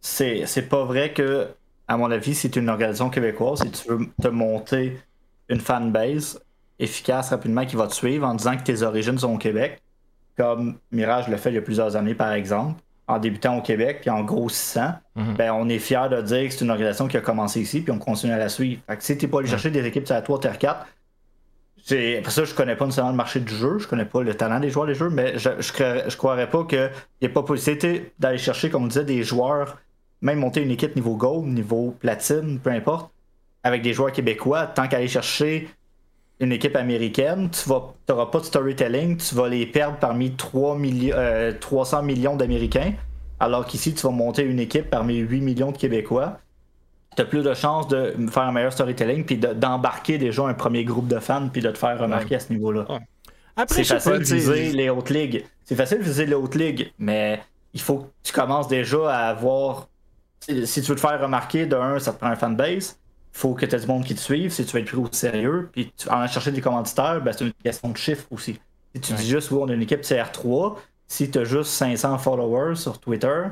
c'est, 0.00 0.68
pas 0.68 0.84
vrai 0.84 1.12
que, 1.12 1.48
à 1.88 1.96
mon 1.96 2.10
avis, 2.10 2.34
c'est 2.34 2.56
une 2.56 2.68
organisation 2.68 3.10
québécoise 3.10 3.60
si 3.62 3.70
tu 3.70 3.88
veux 3.88 4.06
te 4.20 4.28
monter 4.28 4.98
une 5.48 5.60
fanbase 5.60 6.42
efficace 6.78 7.30
rapidement 7.30 7.64
qui 7.64 7.76
va 7.76 7.86
te 7.86 7.94
suivre 7.94 8.26
en 8.26 8.34
disant 8.34 8.56
que 8.56 8.62
tes 8.62 8.82
origines 8.82 9.18
sont 9.18 9.34
au 9.34 9.38
Québec, 9.38 9.80
comme 10.36 10.78
Mirage 10.90 11.28
le 11.28 11.36
fait 11.36 11.50
il 11.50 11.54
y 11.54 11.58
a 11.58 11.62
plusieurs 11.62 11.96
années 11.96 12.14
par 12.14 12.32
exemple, 12.32 12.82
en 13.06 13.18
débutant 13.18 13.58
au 13.58 13.62
Québec, 13.62 13.98
puis 14.00 14.10
en 14.10 14.22
grossissant, 14.22 14.94
mhm. 15.14 15.34
ben, 15.34 15.52
on 15.52 15.68
est 15.68 15.78
fier 15.78 16.08
de 16.08 16.22
dire 16.22 16.48
que 16.48 16.54
c'est 16.54 16.64
une 16.64 16.70
organisation 16.70 17.06
qui 17.06 17.16
a 17.16 17.20
commencé 17.20 17.60
ici, 17.60 17.80
puis 17.80 17.92
on 17.92 17.98
continue 17.98 18.32
à 18.32 18.38
la 18.38 18.48
suivre. 18.48 18.80
Fait 18.88 18.96
que 18.96 19.04
si 19.04 19.18
t'es 19.18 19.28
pas 19.28 19.40
allé 19.40 19.48
chercher 19.48 19.70
des 19.70 19.84
équipes 19.84 20.10
à 20.10 20.22
3, 20.22 20.40
Terre 20.40 20.58
4, 20.58 20.86
c'est... 21.84 22.18
Après 22.18 22.30
ça, 22.30 22.44
je 22.44 22.54
connais 22.54 22.76
pas 22.76 22.86
nécessairement 22.86 23.10
le 23.10 23.16
marché 23.16 23.40
du 23.40 23.54
jeu, 23.54 23.78
je 23.78 23.86
connais 23.86 24.06
pas 24.06 24.22
le 24.22 24.34
talent 24.34 24.58
des 24.58 24.70
joueurs 24.70 24.86
des 24.86 24.94
jeux, 24.94 25.10
mais 25.10 25.38
je, 25.38 25.50
je, 25.60 26.16
croirais 26.16 26.48
pas 26.48 26.64
qu'il 26.64 26.90
n'y 27.20 27.26
ait 27.26 27.28
pas 27.28 27.42
possibilité 27.42 28.12
d'aller 28.18 28.38
chercher, 28.38 28.70
comme 28.70 28.84
on 28.84 28.86
disait, 28.86 29.04
des 29.04 29.22
joueurs, 29.22 29.78
même 30.22 30.38
monter 30.38 30.62
une 30.62 30.70
équipe 30.70 30.96
niveau 30.96 31.16
gold, 31.16 31.44
niveau 31.46 31.94
platine, 32.00 32.58
peu 32.58 32.70
importe, 32.70 33.10
avec 33.62 33.82
des 33.82 33.92
joueurs 33.92 34.12
québécois, 34.12 34.66
tant 34.66 34.88
qu'aller 34.88 35.08
chercher 35.08 35.68
une 36.40 36.52
équipe 36.52 36.76
américaine, 36.76 37.50
tu 37.50 37.68
n'auras 37.68 38.26
pas 38.26 38.40
de 38.40 38.44
storytelling, 38.44 39.16
tu 39.16 39.34
vas 39.34 39.48
les 39.48 39.66
perdre 39.66 39.98
parmi 39.98 40.32
3 40.32 40.78
300 41.60 41.98
euh, 41.98 42.02
millions 42.02 42.36
d'Américains, 42.36 42.94
alors 43.40 43.66
qu'ici, 43.66 43.94
tu 43.94 44.02
vas 44.06 44.12
monter 44.12 44.42
une 44.42 44.60
équipe 44.60 44.90
parmi 44.90 45.16
8 45.16 45.40
millions 45.40 45.72
de 45.72 45.76
Québécois. 45.76 46.38
Tu 47.16 47.22
as 47.22 47.24
plus 47.24 47.42
de 47.42 47.54
chances 47.54 47.88
de 47.88 48.14
faire 48.30 48.44
un 48.44 48.52
meilleur 48.52 48.72
storytelling, 48.72 49.24
puis 49.24 49.36
d'embarquer 49.36 50.18
déjà 50.18 50.44
un 50.44 50.54
premier 50.54 50.84
groupe 50.84 51.08
de 51.08 51.18
fans, 51.18 51.48
puis 51.52 51.62
de 51.62 51.70
te 51.70 51.78
faire 51.78 51.98
remarquer 51.98 52.36
à 52.36 52.40
ce 52.40 52.52
niveau-là. 52.52 52.86
C'est 53.68 53.84
facile 53.84 54.18
de 54.18 54.24
viser 54.24 54.72
les 54.72 54.90
hautes 54.90 55.10
ligues. 55.10 55.44
C'est 55.64 55.76
facile 55.76 55.98
de 55.98 56.04
viser 56.04 56.26
les 56.26 56.34
hautes 56.34 56.54
ligues, 56.54 56.92
mais 56.98 57.40
il 57.72 57.80
faut 57.80 57.98
que 57.98 58.06
tu 58.22 58.32
commences 58.32 58.68
déjà 58.68 59.10
à 59.10 59.28
avoir. 59.28 59.88
Si 60.40 60.82
tu 60.82 60.88
veux 60.88 60.96
te 60.96 61.00
faire 61.00 61.20
remarquer, 61.20 61.66
de 61.66 61.76
un, 61.76 61.98
ça 61.98 62.12
te 62.12 62.18
prend 62.18 62.28
un 62.28 62.36
fanbase 62.36 62.98
faut 63.34 63.54
que 63.54 63.66
tu 63.66 63.74
aies 63.74 63.80
du 63.80 63.86
monde 63.86 64.04
qui 64.04 64.14
te 64.14 64.20
suive 64.20 64.52
si 64.52 64.64
tu 64.64 64.72
veux 64.72 64.82
être 64.82 64.88
pris 64.88 64.96
au 64.96 65.08
sérieux. 65.10 65.68
Puis 65.72 65.92
en 66.08 66.26
chercher 66.28 66.52
des 66.52 66.60
commanditaires, 66.60 67.20
ben, 67.20 67.32
c'est 67.32 67.44
une 67.44 67.52
question 67.52 67.90
de 67.90 67.96
chiffres 67.96 68.26
aussi. 68.30 68.58
Si 68.94 69.00
tu 69.00 69.12
dis 69.12 69.28
juste, 69.28 69.50
on 69.50 69.68
a 69.68 69.72
une 69.72 69.82
équipe 69.82 70.02
CR3, 70.02 70.76
si 71.08 71.30
tu 71.30 71.40
as 71.40 71.44
juste 71.44 71.70
500 71.70 72.18
followers 72.18 72.76
sur 72.76 73.00
Twitter, 73.00 73.42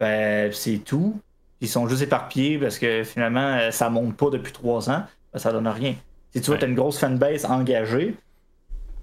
ben, 0.00 0.52
c'est 0.52 0.78
tout. 0.78 1.18
Ils 1.60 1.68
sont 1.68 1.88
juste 1.88 2.02
éparpillés 2.02 2.58
parce 2.58 2.78
que 2.78 3.04
finalement, 3.04 3.56
euh, 3.58 3.70
ça 3.70 3.88
monte 3.88 4.16
pas 4.16 4.30
depuis 4.30 4.52
3 4.52 4.90
ans, 4.90 5.04
ben, 5.32 5.38
ça 5.38 5.52
donne 5.52 5.68
rien. 5.68 5.94
Si 6.34 6.40
tu 6.40 6.50
veux, 6.50 6.58
tu 6.58 6.64
as 6.64 6.68
une 6.68 6.74
grosse 6.74 6.98
fanbase 6.98 7.44
engagée, 7.44 8.16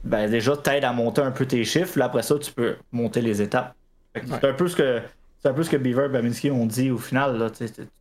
ben 0.04 0.30
déjà, 0.30 0.56
t'aides 0.58 0.84
à 0.84 0.92
monter 0.92 1.22
un 1.22 1.32
peu 1.32 1.46
tes 1.46 1.64
chiffres. 1.64 1.98
Là, 1.98 2.06
après 2.06 2.22
ça, 2.22 2.38
tu 2.38 2.52
peux 2.52 2.76
monter 2.92 3.22
les 3.22 3.42
étapes. 3.42 3.74
C'est 4.14 4.46
un 4.46 4.54
peu 4.54 4.68
ce 4.68 4.76
que 4.76 5.02
c'est 5.46 5.52
un 5.52 5.54
peu 5.54 5.62
ce 5.62 5.70
que 5.70 5.78
Beaver 5.78 6.06
et 6.06 6.10
Babinski 6.10 6.50
ont 6.50 6.66
dit 6.66 6.90
au 6.90 6.98
final. 6.98 7.38
Là, 7.38 7.52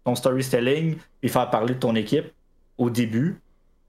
ton 0.03 0.15
storytelling, 0.15 0.97
puis 1.21 1.29
faire 1.29 1.51
parler 1.51 1.75
de 1.75 1.79
ton 1.79 1.95
équipe 1.95 2.33
au 2.79 2.89
début, 2.89 3.39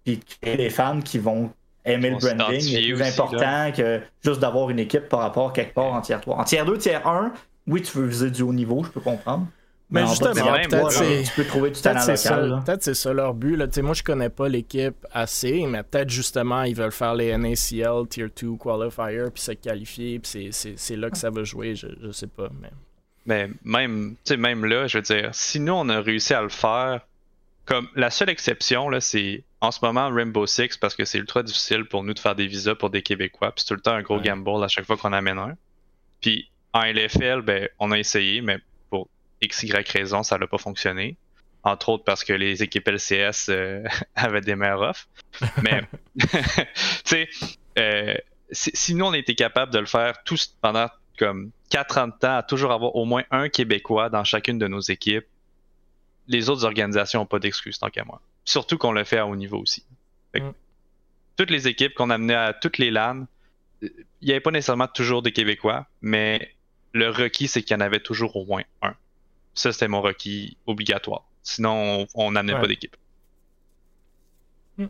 puis 0.04 0.20
créer 0.42 0.58
des 0.58 0.70
fans 0.70 1.00
qui 1.00 1.20
vont 1.20 1.50
aimer 1.86 2.10
le 2.10 2.18
branding. 2.18 2.60
C'est 2.60 2.82
plus 2.82 3.02
important 3.02 3.72
que 3.72 4.02
juste 4.22 4.42
d'avoir 4.42 4.70
une 4.72 4.80
équipe 4.80 5.08
par 5.08 5.22
rapport 5.22 5.54
quelque 5.54 5.74
part 5.74 5.94
en 5.94 6.02
tiers 6.02 6.20
3. 6.20 6.36
En 6.36 6.44
tiers 6.44 6.66
2, 6.66 6.78
tiers 6.78 7.08
1, 7.08 7.32
oui, 7.68 7.82
tu 7.82 7.98
veux 7.98 8.08
viser 8.08 8.30
du 8.30 8.42
haut 8.42 8.52
niveau, 8.52 8.84
je 8.84 8.90
peux 8.90 9.00
comprendre. 9.00 9.48
Mais, 9.90 10.06
justement, 10.06 10.34
peut-être 10.34 11.24
tu 11.24 11.32
peux 11.38 11.46
trouver 11.46 11.72
du 11.72 11.80
talent 11.80 12.06
local. 12.06 12.62
Peut-être 12.66 12.84
c'est 12.84 12.94
ça 12.94 13.14
leur 13.14 13.34
but. 13.34 13.56
Là. 13.56 13.68
Moi, 13.82 13.94
je 13.94 14.04
connais 14.04 14.30
pas 14.30 14.50
l'équipe 14.50 15.08
assez, 15.14 15.66
mais 15.66 15.82
peut-être 15.84 16.10
justement, 16.10 16.64
ils 16.64 16.76
veulent 16.76 16.92
faire 16.92 17.16
les 17.16 17.38
NACL 17.38 18.06
Tier 18.10 18.28
2 18.36 18.58
Qualifier, 18.58 19.30
puis 19.34 19.42
se 19.42 19.52
qualifier, 19.54 20.20
puis 20.20 20.50
c'est 20.52 20.96
là 20.98 21.10
que 21.10 21.18
ça 21.18 21.30
va 21.30 21.46
jouer, 21.46 21.74
je, 21.76 21.88
je 22.02 22.12
sais 22.12 22.28
pas. 22.28 22.50
Mais... 22.62 22.72
Mais 23.26 23.50
même, 23.64 24.16
même 24.38 24.66
là, 24.66 24.88
je 24.88 24.98
veux 24.98 25.02
dire, 25.02 25.30
si 25.34 25.60
nous 25.60 25.74
on 25.74 25.90
a 25.90 26.00
réussi 26.02 26.34
à 26.34 26.42
le 26.42 26.50
faire 26.50 27.02
comme 27.66 27.90
la 27.96 28.12
seule 28.12 28.30
exception, 28.30 28.90
là, 28.90 29.02
c'est 29.02 29.44
en 29.60 29.72
ce 29.72 29.80
moment 29.82 30.10
Rainbow 30.10 30.46
Six 30.46 30.78
parce 30.78 30.96
que 30.96 31.04
c'est 31.04 31.18
ultra 31.18 31.42
difficile 31.42 31.86
pour 31.86 32.04
nous 32.04 32.14
de 32.14 32.20
faire 32.20 32.36
des 32.36 32.46
visas 32.46 32.76
pour 32.76 32.92
des 32.92 33.02
Québécois. 33.02 33.52
Puis 33.52 33.62
c'est 33.62 33.70
tout 33.70 33.74
le 33.74 33.82
temps 33.82 33.94
un 33.94 34.04
gros 34.04 34.20
gamble 34.20 34.64
à 34.64 34.68
chaque 34.68 34.86
fois 34.86 34.98
qu'on 34.98 35.14
amène 35.14 35.40
un. 35.40 35.58
Puis 36.22 36.50
en 36.74 36.82
LFL, 36.82 37.42
ben, 37.42 37.68
on 37.80 37.92
a 37.92 37.98
essayé, 37.98 38.42
mais 38.42 38.60
pour 38.90 39.10
X, 39.42 39.64
Y 39.64 39.90
raison, 39.90 40.22
ça 40.22 40.38
n'a 40.38 40.46
pas 40.46 40.60
fonctionné. 40.60 41.18
Entre 41.64 41.90
autres 41.90 42.04
parce 42.04 42.24
que 42.24 42.34
les 42.34 42.62
équipes 42.62 42.88
LCS 42.88 43.50
euh, 43.50 43.84
avaient 44.16 44.42
des 44.42 44.56
meilleurs 44.56 44.82
offres. 44.82 45.08
Mais, 45.64 45.82
tu 46.20 46.28
sais, 47.04 47.30
euh, 47.80 48.14
si 48.52 48.94
nous 48.94 49.06
on 49.06 49.14
était 49.14 49.34
capable 49.34 49.74
de 49.74 49.80
le 49.80 49.88
faire 49.88 50.24
tous 50.24 50.56
pendant 50.62 50.88
comme 51.18 51.52
4 51.70 51.98
ans 51.98 52.08
de 52.08 52.14
temps, 52.14 52.38
à 52.38 52.44
toujours 52.44 52.72
avoir 52.72 52.96
au 52.96 53.06
moins 53.06 53.24
un 53.32 53.50
Québécois 53.50 54.10
dans 54.10 54.24
chacune 54.24 54.58
de 54.60 54.68
nos 54.68 54.82
équipes, 54.82 55.26
les 56.28 56.50
autres 56.50 56.66
organisations 56.66 57.22
n'ont 57.22 57.26
pas 57.26 57.40
d'excuses 57.40 57.80
tant 57.80 57.90
qu'à 57.90 58.04
moi. 58.04 58.22
Surtout 58.46 58.78
qu'on 58.78 58.92
le 58.92 59.04
fait 59.04 59.18
à 59.18 59.28
haut 59.28 59.36
niveau 59.36 59.60
aussi. 59.60 59.86
Mm. 60.34 60.52
Toutes 61.38 61.52
les 61.52 61.68
équipes 61.68 61.94
qu'on 61.94 62.10
amenait 62.10 62.36
à 62.36 62.54
toutes 62.54 62.78
les 62.78 62.92
LAN, 62.92 63.26
il 63.82 63.92
n'y 64.22 64.32
avait 64.32 64.40
pas 64.40 64.52
nécessairement 64.52 64.88
toujours 64.88 65.22
des 65.22 65.32
Québécois, 65.32 65.86
mais 66.02 66.56
le 66.94 67.10
requis, 67.10 67.48
c'est 67.48 67.62
qu'il 67.62 67.76
y 67.76 67.78
en 67.78 67.82
avait 67.82 68.00
toujours 68.00 68.36
au 68.36 68.46
moins 68.46 68.64
un. 68.82 68.96
Ça, 69.54 69.72
c'était 69.72 69.88
mon 69.88 70.02
requis 70.02 70.58
obligatoire. 70.66 71.26
Sinon, 71.44 72.08
on 72.16 72.32
n'amenait 72.32 72.60
pas 72.60 72.68
d'équipe. 72.68 72.96
Mm. 74.78 74.86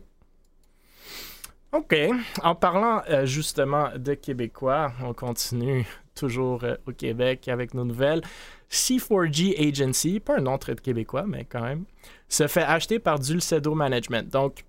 OK. 1.72 1.96
En 2.42 2.54
parlant 2.54 3.02
euh, 3.08 3.26
justement 3.26 3.90
de 3.96 4.14
Québécois, 4.14 4.92
on 5.02 5.12
continue 5.12 5.86
toujours 6.16 6.64
euh, 6.64 6.74
au 6.86 6.92
Québec 6.92 7.46
avec 7.48 7.74
nos 7.74 7.84
nouvelles. 7.84 8.22
C4G 8.70 9.68
Agency, 9.68 10.18
pas 10.18 10.38
un 10.38 10.40
nom 10.40 10.58
très 10.58 10.74
québécois, 10.74 11.24
mais 11.26 11.44
quand 11.44 11.62
même, 11.62 11.84
se 12.28 12.48
fait 12.48 12.64
acheter 12.64 12.98
par 12.98 13.20
Dulcedo 13.20 13.74
Management. 13.74 14.28
Donc, 14.28 14.64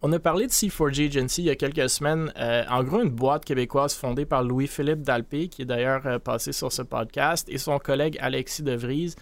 on 0.00 0.12
a 0.12 0.20
parlé 0.20 0.46
de 0.46 0.52
C4G 0.52 1.08
Agency 1.08 1.42
il 1.42 1.46
y 1.46 1.50
a 1.50 1.56
quelques 1.56 1.90
semaines. 1.90 2.32
Euh, 2.38 2.64
en 2.68 2.84
gros, 2.84 3.02
une 3.02 3.10
boîte 3.10 3.44
québécoise 3.44 3.94
fondée 3.94 4.26
par 4.26 4.44
Louis-Philippe 4.44 5.02
Dalpé, 5.02 5.48
qui 5.48 5.62
est 5.62 5.64
d'ailleurs 5.64 6.06
euh, 6.06 6.18
passé 6.20 6.52
sur 6.52 6.70
ce 6.70 6.82
podcast, 6.82 7.48
et 7.50 7.58
son 7.58 7.78
collègue 7.78 8.16
Alexis 8.20 8.62
De 8.62 8.74
Vries, 8.74 9.16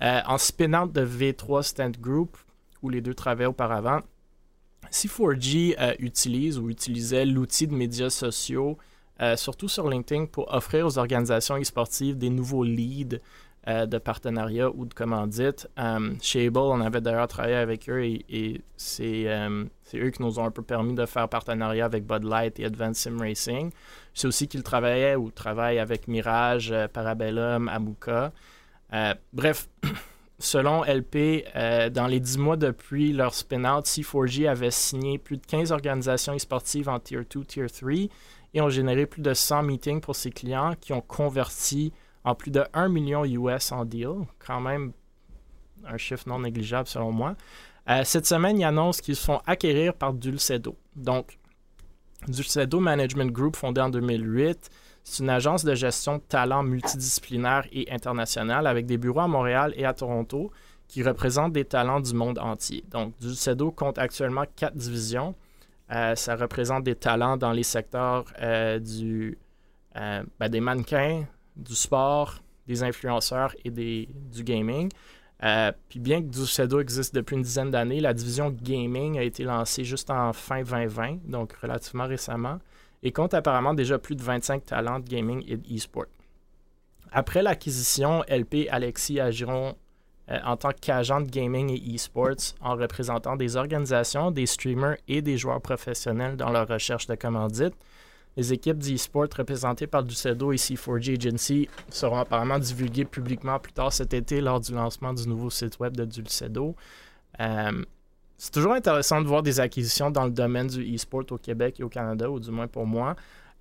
euh, 0.00 0.20
en 0.26 0.38
spin 0.38 0.86
de 0.86 1.04
V3 1.04 1.62
Stand 1.62 1.98
Group, 2.00 2.38
où 2.80 2.88
les 2.88 3.02
deux 3.02 3.14
travaillaient 3.14 3.46
auparavant. 3.46 4.00
C4G 4.90 5.96
utilise 6.00 6.58
ou 6.58 6.68
utilisait 6.68 7.24
l'outil 7.24 7.66
de 7.66 7.74
médias 7.74 8.10
sociaux 8.10 8.78
euh, 9.22 9.36
surtout 9.36 9.68
sur 9.68 9.88
LinkedIn, 9.88 10.26
pour 10.26 10.52
offrir 10.52 10.84
aux 10.84 10.98
organisations 10.98 11.56
e-sportives 11.56 12.18
des 12.18 12.28
nouveaux 12.28 12.64
leads 12.64 13.20
euh, 13.68 13.86
de 13.86 13.98
partenariat 13.98 14.68
ou 14.68 14.84
de 14.84 14.92
commandite. 14.92 15.68
Euh, 15.78 16.14
chez 16.20 16.48
Able, 16.48 16.58
on 16.58 16.80
avait 16.80 17.00
d'ailleurs 17.00 17.28
travaillé 17.28 17.54
avec 17.54 17.88
eux 17.88 18.02
et, 18.02 18.60
c'est, 18.76 19.26
eux 19.94 20.10
qui 20.10 20.22
nous 20.22 20.40
ont 20.40 20.44
un 20.44 20.50
peu 20.50 20.62
permis 20.62 20.94
de 20.94 21.06
faire 21.06 21.28
partenariat 21.28 21.84
avec 21.84 22.04
Bud 22.04 22.24
Light 22.24 22.58
et 22.58 22.64
Advanced 22.64 22.96
Sim 22.96 23.20
Racing. 23.20 23.70
C'est 24.12 24.26
aussi 24.26 24.48
qu'ils 24.48 24.64
travaillaient 24.64 25.14
ou 25.14 25.30
travaillent 25.30 25.78
avec 25.78 26.08
Mirage, 26.08 26.74
Parabellum, 26.92 27.68
Amuka. 27.68 28.32
bref, 29.32 29.68
selon 30.40 30.82
LP, 30.82 31.44
dans 31.92 32.08
les 32.08 32.18
10 32.18 32.38
mois 32.38 32.56
depuis 32.56 33.12
leur 33.12 33.34
spin-out, 33.34 33.84
C4G 33.84 34.48
avait 34.48 34.72
signé 34.72 35.18
plus 35.18 35.36
de 35.36 35.46
15 35.46 35.70
organisations 35.70 36.34
e-sportives 36.34 36.88
en 36.88 36.98
Tier 36.98 37.20
2, 37.32 37.44
Tier 37.44 37.66
3 37.68 38.08
et 38.54 38.60
ont 38.60 38.68
généré 38.68 39.06
plus 39.06 39.22
de 39.22 39.34
100 39.34 39.62
meetings 39.62 40.00
pour 40.00 40.16
ses 40.16 40.30
clients 40.30 40.74
qui 40.80 40.92
ont 40.92 41.00
converti 41.00 41.92
en 42.24 42.34
plus 42.34 42.50
de 42.50 42.64
1 42.72 42.88
million 42.88 43.24
US 43.24 43.72
en 43.72 43.84
deal. 43.84 44.26
Quand 44.38 44.60
même 44.60 44.92
un 45.84 45.96
chiffre 45.96 46.28
non 46.28 46.40
négligeable 46.40 46.88
selon 46.88 47.12
moi. 47.12 47.34
Euh, 47.88 48.02
cette 48.04 48.26
semaine, 48.26 48.60
ils 48.60 48.64
annoncent 48.64 49.02
qu'ils 49.02 49.16
se 49.16 49.24
font 49.24 49.40
acquérir 49.46 49.94
par 49.94 50.12
Dulcedo. 50.12 50.76
Donc, 50.94 51.38
Dulcedo 52.28 52.78
Management 52.78 53.32
Group, 53.32 53.56
fondé 53.56 53.80
en 53.80 53.90
2008, 53.90 54.70
c'est 55.02 55.22
une 55.24 55.30
agence 55.30 55.64
de 55.64 55.74
gestion 55.74 56.18
de 56.18 56.22
talents 56.22 56.62
multidisciplinaire 56.62 57.66
et 57.72 57.90
internationale 57.90 58.68
avec 58.68 58.86
des 58.86 58.98
bureaux 58.98 59.20
à 59.20 59.28
Montréal 59.28 59.74
et 59.76 59.84
à 59.84 59.92
Toronto 59.92 60.52
qui 60.86 61.02
représentent 61.02 61.52
des 61.52 61.64
talents 61.64 62.00
du 62.00 62.14
monde 62.14 62.38
entier. 62.38 62.84
Donc, 62.90 63.18
Dulcedo 63.18 63.72
compte 63.72 63.98
actuellement 63.98 64.44
quatre 64.54 64.76
divisions 64.76 65.34
euh, 65.92 66.14
ça 66.14 66.36
représente 66.36 66.84
des 66.84 66.94
talents 66.94 67.36
dans 67.36 67.52
les 67.52 67.62
secteurs 67.62 68.24
euh, 68.40 68.80
euh, 69.96 70.22
ben, 70.40 70.48
des 70.48 70.60
mannequins, 70.60 71.24
du 71.56 71.74
sport, 71.74 72.42
des 72.66 72.82
influenceurs 72.82 73.54
et 73.64 73.70
du 73.70 74.44
gaming. 74.44 74.88
puis 75.88 76.00
bien 76.00 76.22
que 76.22 76.28
Dulcedo 76.28 76.80
existe 76.80 77.14
depuis 77.14 77.36
une 77.36 77.42
dizaine 77.42 77.70
d'années, 77.70 78.00
la 78.00 78.14
division 78.14 78.50
gaming 78.50 79.18
a 79.18 79.22
été 79.22 79.44
lancée 79.44 79.84
juste 79.84 80.08
en 80.10 80.32
fin 80.32 80.62
2020, 80.62 81.28
donc 81.28 81.52
relativement 81.54 82.06
récemment, 82.06 82.58
et 83.02 83.12
compte 83.12 83.34
apparemment 83.34 83.74
déjà 83.74 83.98
plus 83.98 84.16
de 84.16 84.22
25 84.22 84.64
talents 84.64 85.00
de 85.00 85.08
gaming 85.08 85.44
et 85.46 85.56
d'e-sport. 85.56 86.06
Après 87.10 87.42
l'acquisition, 87.42 88.22
LP 88.28 88.68
Alexis 88.70 89.20
agiront 89.20 89.76
euh, 90.30 90.38
en 90.44 90.56
tant 90.56 90.70
qu'agent 90.78 91.20
de 91.20 91.28
gaming 91.28 91.70
et 91.70 91.96
e-sports 91.96 92.54
en 92.60 92.76
représentant 92.76 93.36
des 93.36 93.56
organisations, 93.56 94.30
des 94.30 94.46
streamers 94.46 94.96
et 95.08 95.22
des 95.22 95.36
joueurs 95.36 95.60
professionnels 95.60 96.36
dans 96.36 96.50
leur 96.50 96.68
recherche 96.68 97.06
de 97.06 97.14
commandites. 97.14 97.74
Les 98.36 98.52
équipes 98.52 98.78
d'e-sport 98.78 99.26
représentées 99.36 99.86
par 99.86 100.02
Ducedo 100.02 100.52
et 100.52 100.56
C4G 100.56 101.18
Agency 101.18 101.68
seront 101.90 102.18
apparemment 102.18 102.58
divulguées 102.58 103.04
publiquement 103.04 103.58
plus 103.58 103.72
tard 103.72 103.92
cet 103.92 104.14
été 104.14 104.40
lors 104.40 104.60
du 104.60 104.72
lancement 104.72 105.12
du 105.12 105.28
nouveau 105.28 105.50
site 105.50 105.78
web 105.80 105.96
de 105.96 106.04
Dulcedo. 106.04 106.74
Euh, 107.40 107.84
c'est 108.38 108.52
toujours 108.52 108.72
intéressant 108.72 109.20
de 109.20 109.26
voir 109.26 109.42
des 109.42 109.60
acquisitions 109.60 110.10
dans 110.10 110.24
le 110.24 110.30
domaine 110.30 110.66
du 110.66 110.94
e-sport 110.94 111.24
au 111.30 111.38
Québec 111.38 111.78
et 111.78 111.82
au 111.82 111.88
Canada, 111.88 112.30
ou 112.30 112.40
du 112.40 112.50
moins 112.50 112.68
pour 112.68 112.86
moi. 112.86 113.16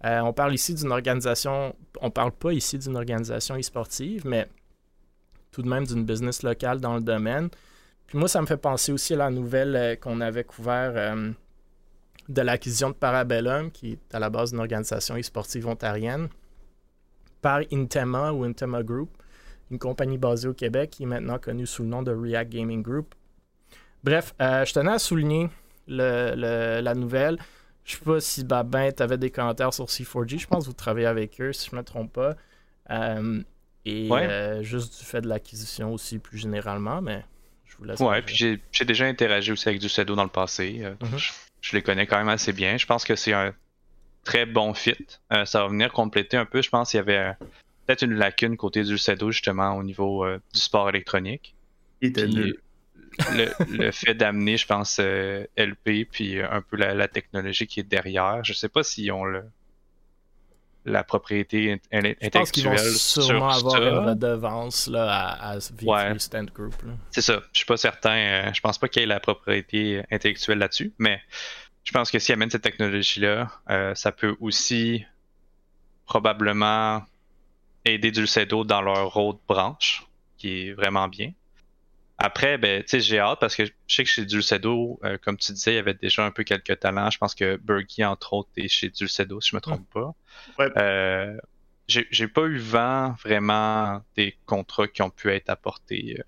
Euh, 0.06 0.22
on 0.22 0.34
parle 0.34 0.54
ici 0.54 0.74
d'une 0.74 0.92
organisation, 0.92 1.76
on 2.02 2.10
parle 2.10 2.32
pas 2.32 2.54
ici 2.54 2.78
d'une 2.78 2.96
organisation 2.96 3.56
e-sportive, 3.58 4.26
mais 4.26 4.48
tout 5.52 5.62
de 5.62 5.68
même 5.68 5.86
d'une 5.86 6.06
business 6.06 6.44
locale 6.44 6.80
dans 6.80 6.96
le 6.96 7.02
domaine. 7.02 7.50
Puis 8.08 8.18
moi, 8.18 8.28
ça 8.28 8.42
me 8.42 8.46
fait 8.46 8.58
penser 8.58 8.92
aussi 8.92 9.14
à 9.14 9.18
la 9.18 9.30
nouvelle 9.30 9.76
euh, 9.76 9.96
qu'on 9.96 10.22
avait 10.22 10.44
couvert 10.44 10.94
euh, 10.96 11.32
de 12.28 12.42
l'acquisition 12.42 12.90
de 12.90 12.96
Parabellum, 12.96 13.72
qui 13.72 13.94
est 13.94 14.16
à 14.16 14.20
la 14.20 14.30
base 14.30 14.52
d'une 14.52 14.60
organisation 14.60 15.16
e-sportive 15.18 15.68
ontarienne, 15.68 16.30
par 17.42 17.62
Intema 17.72 18.32
ou 18.32 18.44
Intema 18.44 18.84
Group, 18.84 19.10
une 19.72 19.80
compagnie 19.80 20.18
basée 20.18 20.48
au 20.48 20.54
Québec 20.54 20.92
qui 20.92 21.04
est 21.04 21.08
maintenant 21.08 21.40
connue 21.40 21.66
sous 21.66 21.84
le 21.84 21.90
nom 21.90 22.04
de 22.04 22.12
React 22.12 22.52
Gaming 22.52 22.82
Group. 22.82 23.16
Bref, 24.04 24.34
euh, 24.42 24.66
je 24.66 24.74
tenais 24.74 24.92
à 24.92 25.00
souligner 25.00 25.50
la 25.88 26.94
nouvelle. 26.96 27.38
Je 27.84 27.96
ne 27.96 28.00
sais 28.00 28.06
pas 28.06 28.20
si 28.20 28.44
Babin, 28.44 28.92
tu 28.92 29.18
des 29.18 29.32
commentaires 29.32 29.74
sur 29.74 29.86
C4G. 29.86 30.40
Je 30.40 30.48
pense 30.48 30.66
que 30.66 30.70
vous 30.70 30.76
travaillez 30.76 31.08
avec 31.08 31.40
eux, 31.42 31.54
si 31.54 31.70
je 31.70 31.76
ne 31.76 31.82
me 31.82 31.86
trompe 31.86 32.14
pas. 32.14 32.36
Et 33.86 34.10
euh, 34.12 34.62
juste 34.62 35.00
du 35.00 35.06
fait 35.06 35.22
de 35.22 35.28
l'acquisition 35.28 35.94
aussi, 35.94 36.20
plus 36.20 36.38
généralement, 36.38 37.02
mais 37.02 37.24
je 37.66 37.78
vous 37.78 37.86
laisse. 37.86 38.00
Ouais, 38.00 38.22
puis 38.22 38.36
j'ai 38.36 38.86
déjà 38.86 39.06
interagi 39.06 39.52
aussi 39.52 39.68
avec 39.68 39.82
du 39.82 39.90
Cedo 39.90 40.16
dans 40.16 40.24
le 40.24 40.30
passé. 40.30 40.82
Euh, 40.84 40.94
mhm. 41.02 41.18
je, 41.62 41.76
les 41.76 41.82
connais 41.82 42.06
quand 42.06 42.18
même 42.18 42.30
assez 42.30 42.54
bien. 42.54 42.78
Je 42.78 42.86
pense 42.86 43.04
que 43.04 43.16
c'est 43.16 43.34
un 43.34 43.54
très 44.24 44.46
bon 44.46 44.74
fit. 44.74 45.08
Euh, 45.34 45.46
ça 45.46 45.64
va 45.64 45.68
venir 45.68 45.92
compléter 45.92 46.38
un 46.38 46.46
peu. 46.46 46.62
Je 46.62 46.70
pense 46.70 46.92
qu'il 46.92 47.00
y 47.00 47.02
avait 47.02 47.34
peut-être 47.86 48.04
une 48.04 48.14
lacune 48.14 48.56
côté 48.56 48.84
du 48.84 48.98
Cedo, 49.00 49.32
justement, 49.32 49.76
au 49.76 49.84
niveau 49.84 50.28
du 50.54 50.60
sport 50.60 50.88
électronique. 50.90 51.56
le, 52.02 52.56
le, 53.36 53.92
fait 53.92 54.14
d'amener, 54.14 54.58
je 54.58 54.68
pense, 54.68 55.00
LP, 55.00 56.08
puis 56.12 56.40
un 56.40 56.62
peu 56.62 56.78
la, 56.78 56.94
la, 56.94 57.08
technologie 57.08 57.66
qui 57.66 57.80
est 57.80 57.90
derrière. 57.90 58.44
Je 58.44 58.54
sais 58.54 58.70
pas 58.70 58.84
si 58.84 59.10
on 59.10 59.24
le 59.24 59.44
la 60.86 61.04
propriété 61.04 61.80
intellectuelle. 61.92 62.18
Je 62.24 62.30
pense 62.30 62.52
qu'ils 62.52 62.68
vont 62.68 62.78
sûrement 62.78 63.50
avoir 63.50 63.82
une 63.82 64.10
redevance 64.10 64.88
là, 64.88 65.08
à, 65.10 65.52
à 65.52 65.60
Stand 65.60 66.52
Group. 66.52 66.74
C'est 67.12 67.22
ça. 67.22 67.42
Je 67.52 67.60
suis 67.60 67.66
pas 67.66 67.78
certain. 67.78 68.16
Euh, 68.16 68.54
je 68.54 68.62
pense 68.62 68.78
pas 68.78 68.88
qu'il 68.88 69.02
y 69.02 69.04
ait 69.04 69.08
la 69.08 69.20
propriété 69.20 70.04
intellectuelle 70.12 70.58
là-dessus, 70.58 70.94
mais 70.98 71.22
je 71.84 71.92
pense 71.92 72.12
que 72.12 72.20
s'ils 72.20 72.34
amènent 72.34 72.50
cette 72.50 72.64
technologie-là, 72.64 73.52
euh, 73.70 73.96
ça 73.96 74.12
peut 74.12 74.36
aussi 74.40 75.06
probablement 76.06 77.04
aider 77.86 78.12
Dulcedo 78.12 78.64
dans 78.64 78.82
leur 78.82 79.16
autre 79.18 79.40
branche, 79.48 80.06
qui 80.38 80.68
est 80.68 80.74
vraiment 80.74 81.08
bien. 81.08 81.32
Après, 82.24 82.60
ben, 82.60 82.84
j'ai 82.88 83.18
hâte 83.18 83.40
parce 83.40 83.56
que 83.56 83.66
je 83.66 83.72
sais 83.88 84.04
que 84.04 84.10
chez 84.10 84.26
Dulcedo, 84.26 85.00
euh, 85.04 85.18
comme 85.24 85.38
tu 85.38 85.54
disais, 85.54 85.72
il 85.72 85.76
y 85.76 85.80
avait 85.80 85.96
déjà 85.96 86.24
un 86.24 86.30
peu 86.30 86.44
quelques 86.44 86.80
talents. 86.80 87.10
Je 87.10 87.18
pense 87.18 87.34
que 87.34 87.58
Berkey, 87.58 88.04
entre 88.06 88.34
autres, 88.34 88.52
est 88.58 88.68
chez 88.68 88.90
Dulcedo, 88.90 89.42
si 89.42 89.50
je 89.50 89.56
me 89.56 89.62
trompe 89.62 89.90
pas. 89.92 90.14
Euh, 90.78 91.36
j'ai 91.88 92.28
pas 92.28 92.44
eu 92.44 92.60
vent 92.60 93.16
vraiment 93.24 94.04
des 94.16 94.38
contrats 94.46 94.88
qui 94.88 95.02
ont 95.02 95.10
pu 95.10 95.32
être 95.32 95.50
apportés 95.50 96.18
euh, 96.20 96.24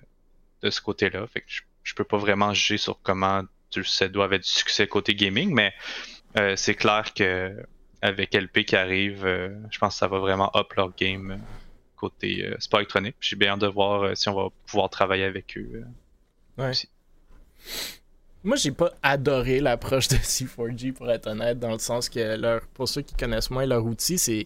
de 0.63 0.71
ce 0.71 0.81
côté-là. 0.81 1.27
Fait 1.27 1.41
que 1.41 1.47
je, 1.83 1.93
peux 1.93 2.03
pas 2.03 2.17
vraiment 2.17 2.55
juger 2.55 2.77
sur 2.77 2.99
comment 3.03 3.43
Dulcedo 3.69 4.21
avait 4.21 4.39
du 4.39 4.49
succès 4.49 4.87
côté 4.87 5.13
gaming, 5.13 5.53
mais 5.53 5.73
c'est 6.55 6.73
clair 6.73 7.13
que 7.13 7.55
avec 8.01 8.33
LP 8.33 8.65
qui 8.65 8.75
arrive, 8.75 9.25
je 9.69 9.77
pense 9.77 9.93
que 9.93 9.99
ça 9.99 10.07
va 10.07 10.17
vraiment 10.17 10.51
up 10.55 10.73
leur 10.73 10.95
game 10.95 11.39
côté 12.09 12.53
sport 12.59 12.79
électronique. 12.79 13.15
J'ai 13.19 13.35
bien 13.35 13.53
hâte 13.53 13.59
de 13.59 13.67
voir 13.67 14.15
si 14.15 14.29
on 14.29 14.35
va 14.35 14.49
pouvoir 14.67 14.89
travailler 14.89 15.25
avec 15.25 15.57
eux 15.57 15.83
ouais. 16.57 16.71
Moi, 18.43 18.57
j'ai 18.57 18.71
pas 18.71 18.91
adoré 19.01 19.59
l'approche 19.61 20.09
de 20.09 20.15
C4G 20.17 20.91
pour 20.91 21.09
être 21.09 21.27
honnête, 21.27 21.59
dans 21.59 21.71
le 21.71 21.79
sens 21.79 22.09
que 22.09 22.35
leur, 22.35 22.61
pour 22.73 22.89
ceux 22.89 23.01
qui 23.01 23.15
connaissent 23.15 23.49
moins 23.49 23.65
leur 23.65 23.85
outil, 23.85 24.17
c'est 24.17 24.45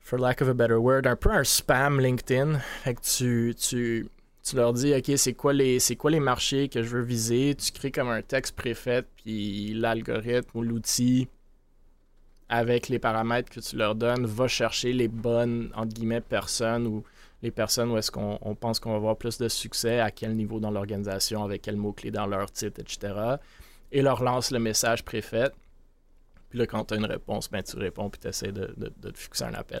for 0.00 0.18
lack 0.18 0.42
of 0.42 0.48
a 0.48 0.54
better 0.54 0.74
word, 0.74 1.06
un 1.06 1.16
peu 1.16 1.30
un 1.30 1.44
spam 1.44 2.00
LinkedIn. 2.00 2.58
Fait 2.82 2.94
que 2.94 3.00
tu, 3.00 3.54
tu, 3.54 4.08
tu 4.42 4.56
leur 4.56 4.72
dis, 4.72 4.92
OK, 4.92 5.12
c'est 5.16 5.34
quoi, 5.34 5.52
les, 5.52 5.78
c'est 5.78 5.94
quoi 5.94 6.10
les 6.10 6.18
marchés 6.20 6.68
que 6.68 6.82
je 6.82 6.96
veux 6.96 7.02
viser? 7.02 7.54
Tu 7.54 7.70
crées 7.70 7.92
comme 7.92 8.08
un 8.08 8.22
texte 8.22 8.56
préfet, 8.56 9.04
puis 9.22 9.72
l'algorithme 9.74 10.50
ou 10.54 10.62
l'outil, 10.62 11.28
avec 12.48 12.88
les 12.88 12.98
paramètres 12.98 13.50
que 13.50 13.60
tu 13.60 13.76
leur 13.76 13.94
donnes, 13.94 14.24
va 14.24 14.48
chercher 14.48 14.92
les 14.92 15.08
bonnes, 15.08 15.70
entre 15.74 15.94
guillemets, 15.94 16.20
personnes 16.20 16.86
ou 16.86 17.04
les 17.42 17.50
personnes 17.50 17.90
où 17.90 17.98
est-ce 17.98 18.10
qu'on 18.10 18.56
pense 18.58 18.80
qu'on 18.80 18.90
va 18.90 18.96
avoir 18.96 19.16
plus 19.16 19.38
de 19.38 19.48
succès, 19.48 20.00
à 20.00 20.10
quel 20.10 20.34
niveau 20.34 20.60
dans 20.60 20.70
l'organisation, 20.70 21.44
avec 21.44 21.62
quel 21.62 21.76
mot-clé 21.76 22.10
dans 22.10 22.26
leur 22.26 22.50
titre, 22.50 22.80
etc. 22.80 23.14
Et 23.92 24.02
leur 24.02 24.22
lance 24.22 24.50
le 24.50 24.58
message 24.58 25.04
préfet. 25.04 25.50
Puis 26.48 26.58
là, 26.58 26.66
quand 26.66 26.84
tu 26.84 26.94
as 26.94 26.96
une 26.96 27.04
réponse, 27.04 27.50
ben, 27.50 27.62
tu 27.62 27.76
réponds 27.76 28.08
puis 28.08 28.20
tu 28.20 28.28
essaies 28.28 28.52
de, 28.52 28.66
te 29.02 29.18
fixer 29.18 29.44
un 29.44 29.54
appel. 29.54 29.80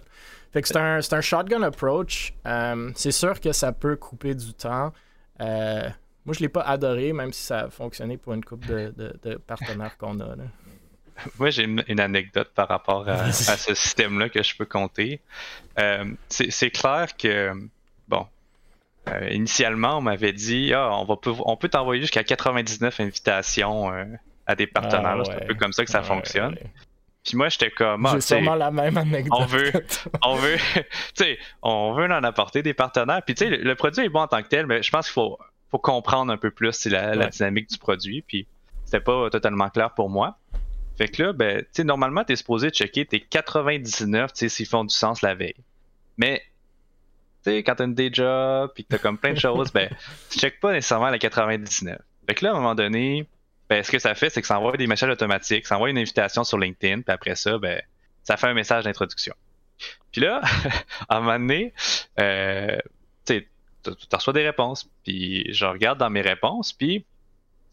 Fait 0.52 0.62
que 0.62 0.68
c'est 0.68 0.76
un, 0.76 0.98
un, 0.98 1.20
shotgun 1.20 1.62
approach. 1.62 2.34
Euh, 2.46 2.90
c'est 2.94 3.12
sûr 3.12 3.40
que 3.40 3.52
ça 3.52 3.72
peut 3.72 3.96
couper 3.96 4.34
du 4.34 4.52
temps. 4.52 4.92
Euh, 5.40 5.88
moi, 6.24 6.34
je 6.34 6.40
ne 6.40 6.42
l'ai 6.42 6.48
pas 6.48 6.62
adoré, 6.62 7.12
même 7.12 7.32
si 7.32 7.42
ça 7.42 7.60
a 7.60 7.70
fonctionné 7.70 8.16
pour 8.16 8.34
une 8.34 8.44
couple 8.44 8.66
de, 8.66 9.16
de 9.22 9.36
partenaires 9.36 9.96
qu'on 9.96 10.18
a. 10.20 10.34
Moi, 11.38 11.50
j'ai 11.50 11.64
une, 11.64 12.00
anecdote 12.00 12.50
par 12.54 12.68
rapport 12.68 13.08
à, 13.08 13.32
ce 13.32 13.74
système-là 13.74 14.28
que 14.28 14.42
je 14.42 14.56
peux 14.56 14.64
compter. 14.64 15.20
Euh, 15.78 16.04
c'est 16.28 16.70
clair 16.70 17.16
que, 17.16 17.52
bon, 18.08 18.26
euh, 19.08 19.28
initialement, 19.30 19.98
on 19.98 20.00
m'avait 20.00 20.32
dit 20.32 20.72
ah, 20.74 20.90
on, 20.92 21.04
va, 21.04 21.14
on 21.44 21.56
peut 21.56 21.68
t'envoyer 21.68 22.02
jusqu'à 22.02 22.24
99 22.24 23.00
invitations 23.00 23.92
euh, 23.92 24.04
à 24.46 24.54
des 24.56 24.66
partenaires. 24.66 25.18
Ah, 25.20 25.24
c'est 25.24 25.44
un 25.44 25.46
peu 25.46 25.54
comme 25.54 25.72
ça 25.72 25.84
que 25.84 25.90
ça 25.90 26.02
fonctionne. 26.02 26.56
Puis 27.24 27.36
moi, 27.36 27.48
j'étais 27.48 27.70
comme. 27.70 28.06
Ah, 28.06 28.20
sûrement 28.20 28.54
la 28.54 28.70
même 28.70 28.96
anecdote. 28.96 29.38
On 29.38 29.44
veut, 29.46 29.72
on 30.24 30.34
veut, 30.36 30.56
tu 30.74 30.82
sais, 31.14 31.38
on 31.62 31.92
veut 31.92 32.04
en 32.04 32.24
apporter 32.24 32.62
des 32.62 32.74
partenaires. 32.74 33.22
Puis 33.24 33.34
tu 33.34 33.44
sais, 33.44 33.56
le, 33.56 33.74
produit 33.74 34.04
est 34.04 34.08
bon 34.08 34.20
en 34.20 34.28
tant 34.28 34.42
que 34.42 34.48
tel, 34.48 34.66
mais 34.66 34.82
je 34.82 34.90
pense 34.90 35.06
qu'il 35.06 35.14
faut, 35.14 35.38
faut 35.70 35.78
comprendre 35.78 36.32
un 36.32 36.36
peu 36.36 36.50
plus 36.50 36.86
la, 36.86 37.14
la 37.14 37.28
dynamique 37.28 37.68
du 37.70 37.78
produit. 37.78 38.22
Puis 38.22 38.46
c'était 38.86 39.00
pas 39.00 39.28
totalement 39.30 39.68
clair 39.68 39.90
pour 39.90 40.08
moi. 40.08 40.38
Fait 40.96 41.08
que 41.08 41.22
là, 41.22 41.32
ben, 41.32 41.64
tu 41.74 41.84
normalement, 41.84 42.24
t'es 42.24 42.36
supposé 42.36 42.70
checker 42.70 43.04
tes 43.04 43.20
99, 43.20 44.32
tu 44.32 44.38
sais, 44.38 44.48
s'ils 44.48 44.66
font 44.66 44.84
du 44.84 44.94
sens 44.94 45.22
la 45.22 45.34
veille. 45.34 45.56
Mais, 46.16 46.42
tu 47.44 47.50
sais, 47.50 47.62
quand 47.62 47.74
t'as 47.74 47.84
une 47.84 47.94
day 47.94 48.10
job, 48.12 48.72
pis 48.74 48.84
que 48.84 48.88
t'as 48.88 48.98
comme 48.98 49.18
plein 49.18 49.34
de 49.34 49.38
choses, 49.38 49.70
ben, 49.72 49.90
tu 50.30 50.38
checkes 50.38 50.60
pas 50.60 50.72
nécessairement 50.72 51.10
la 51.10 51.18
99. 51.18 51.98
Fait 52.26 52.34
que 52.34 52.44
là, 52.44 52.52
à 52.52 52.54
un 52.54 52.56
moment 52.56 52.74
donné, 52.74 53.28
ben, 53.68 53.82
ce 53.82 53.90
que 53.90 53.98
ça 53.98 54.14
fait, 54.14 54.30
c'est 54.30 54.40
que 54.40 54.46
ça 54.46 54.58
envoie 54.58 54.76
des 54.76 54.86
messages 54.86 55.10
automatiques, 55.10 55.66
ça 55.66 55.76
envoie 55.76 55.90
une 55.90 55.98
invitation 55.98 56.44
sur 56.44 56.58
LinkedIn, 56.58 57.02
puis 57.02 57.12
après 57.12 57.34
ça, 57.34 57.58
ben, 57.58 57.82
ça 58.22 58.36
fait 58.36 58.46
un 58.46 58.54
message 58.54 58.84
d'introduction. 58.84 59.34
Puis 60.12 60.22
là, 60.22 60.40
à 61.08 61.18
un 61.18 61.20
moment 61.20 61.38
donné, 61.38 61.74
euh, 62.18 62.78
tu 63.26 63.46
reçois 64.12 64.32
des 64.32 64.44
réponses, 64.44 64.90
puis 65.04 65.52
je 65.52 65.66
regarde 65.66 65.98
dans 65.98 66.10
mes 66.10 66.22
réponses, 66.22 66.72
puis 66.72 67.04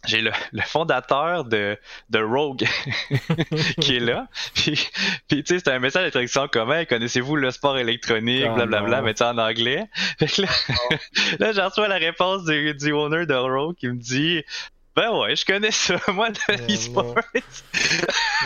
j'ai 0.06 0.22
le, 0.22 0.32
fondateur 0.66 1.46
de, 1.46 1.78
de 2.10 2.20
Rogue 2.20 2.66
qui 3.82 3.98
est 3.98 4.00
là. 4.00 4.28
Puis, 4.54 4.88
puis 5.28 5.44
tu 5.44 5.54
sais, 5.54 5.60
c'est 5.60 5.72
un 5.72 5.80
message 5.80 6.04
d'introduction 6.04 6.48
commun. 6.48 6.86
Connaissez-vous 6.86 7.36
le 7.36 7.52
sport 7.52 7.78
électronique, 7.78 8.52
blablabla, 8.54 9.02
mais 9.02 9.14
tu 9.14 9.24
en 9.24 9.38
anglais. 9.38 9.88
Fait 10.20 10.38
là, 10.38 10.48
là 11.40 11.52
j'ai 11.54 11.62
reçu 11.62 11.82
la 11.88 11.96
réponse 11.96 12.46
du, 12.46 12.74
du 12.74 12.92
owner 12.92 13.26
de 13.26 13.36
Rogue 13.36 13.76
qui 13.76 13.88
me 13.88 13.96
dit 13.96 14.44
ben 14.96 15.10
ouais, 15.12 15.36
je 15.36 15.46
connais 15.46 15.72
ça, 15.72 15.96
moi, 16.14 16.30
de 16.30 16.40
l'e-sport. 16.68 17.16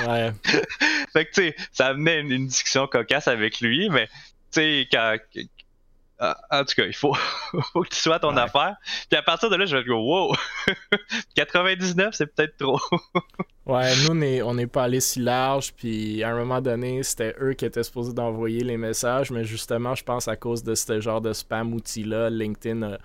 ouais. 0.08 0.32
fait 1.12 1.26
que, 1.26 1.32
tu 1.34 1.42
sais, 1.42 1.56
ça 1.74 1.88
amenait 1.88 2.22
une, 2.22 2.32
une, 2.32 2.48
discussion 2.48 2.88
cocasse 2.88 3.28
avec 3.28 3.60
lui, 3.60 3.90
mais, 3.90 4.08
tu 4.08 4.62
sais, 4.62 4.88
quand, 4.90 5.18
ah, 5.18 5.42
en 6.20 6.64
tout 6.64 6.76
cas, 6.76 6.86
il 6.86 6.96
faut, 6.96 7.14
faut 7.74 7.82
que 7.82 7.90
tu 7.90 8.00
sois 8.00 8.20
ton 8.20 8.36
affaire. 8.38 8.76
Puis 9.10 9.18
à 9.18 9.22
partir 9.22 9.50
de 9.50 9.56
là, 9.56 9.66
je 9.66 9.78
vais 9.78 9.84
dire, 9.84 9.98
wow, 9.98 10.34
99, 11.36 12.14
c'est 12.14 12.28
peut-être 12.28 12.58
trop. 12.58 12.80
ouais, 13.66 13.92
nous, 14.04 14.44
on 14.44 14.54
n'est 14.56 14.68
pas 14.68 14.84
allé 14.84 15.00
si 15.00 15.20
large. 15.20 15.74
Puis 15.74 16.24
à 16.24 16.30
un 16.30 16.36
moment 16.38 16.62
donné, 16.62 17.04
c'était 17.04 17.36
eux 17.40 17.54
qui 17.54 17.66
étaient 17.66 17.84
supposés 17.84 18.14
d'envoyer 18.14 18.64
les 18.64 18.78
messages. 18.78 19.32
Mais 19.32 19.44
justement, 19.44 19.96
je 19.96 20.04
pense 20.04 20.28
à 20.28 20.36
cause 20.36 20.64
de 20.64 20.74
ce 20.76 21.00
genre 21.00 21.22
de 21.22 21.34
spam 21.34 21.74
outil-là, 21.74 22.30
LinkedIn 22.30 22.94
a, 22.94 22.98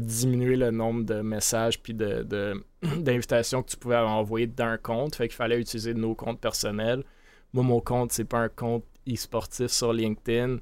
diminué 0.00 0.56
le 0.56 0.72
nombre 0.72 1.04
de 1.04 1.20
messages 1.20 1.80
puis 1.80 1.94
d'invitations 2.82 3.60
de, 3.60 3.64
que 3.64 3.70
tu 3.70 3.76
pouvais 3.76 3.96
envoyer 3.96 4.46
d'un 4.46 4.76
compte. 4.76 5.14
Fait 5.14 5.28
qu'il 5.28 5.36
fallait 5.36 5.60
utiliser 5.60 5.94
nos 5.94 6.14
comptes 6.14 6.40
personnels. 6.40 7.04
Moi, 7.52 7.62
mon 7.62 7.80
compte, 7.80 8.10
c'est 8.10 8.24
pas 8.24 8.38
un 8.38 8.48
compte 8.48 8.84
e-sportif 9.08 9.68
sur 9.68 9.92
LinkedIn. 9.92 10.58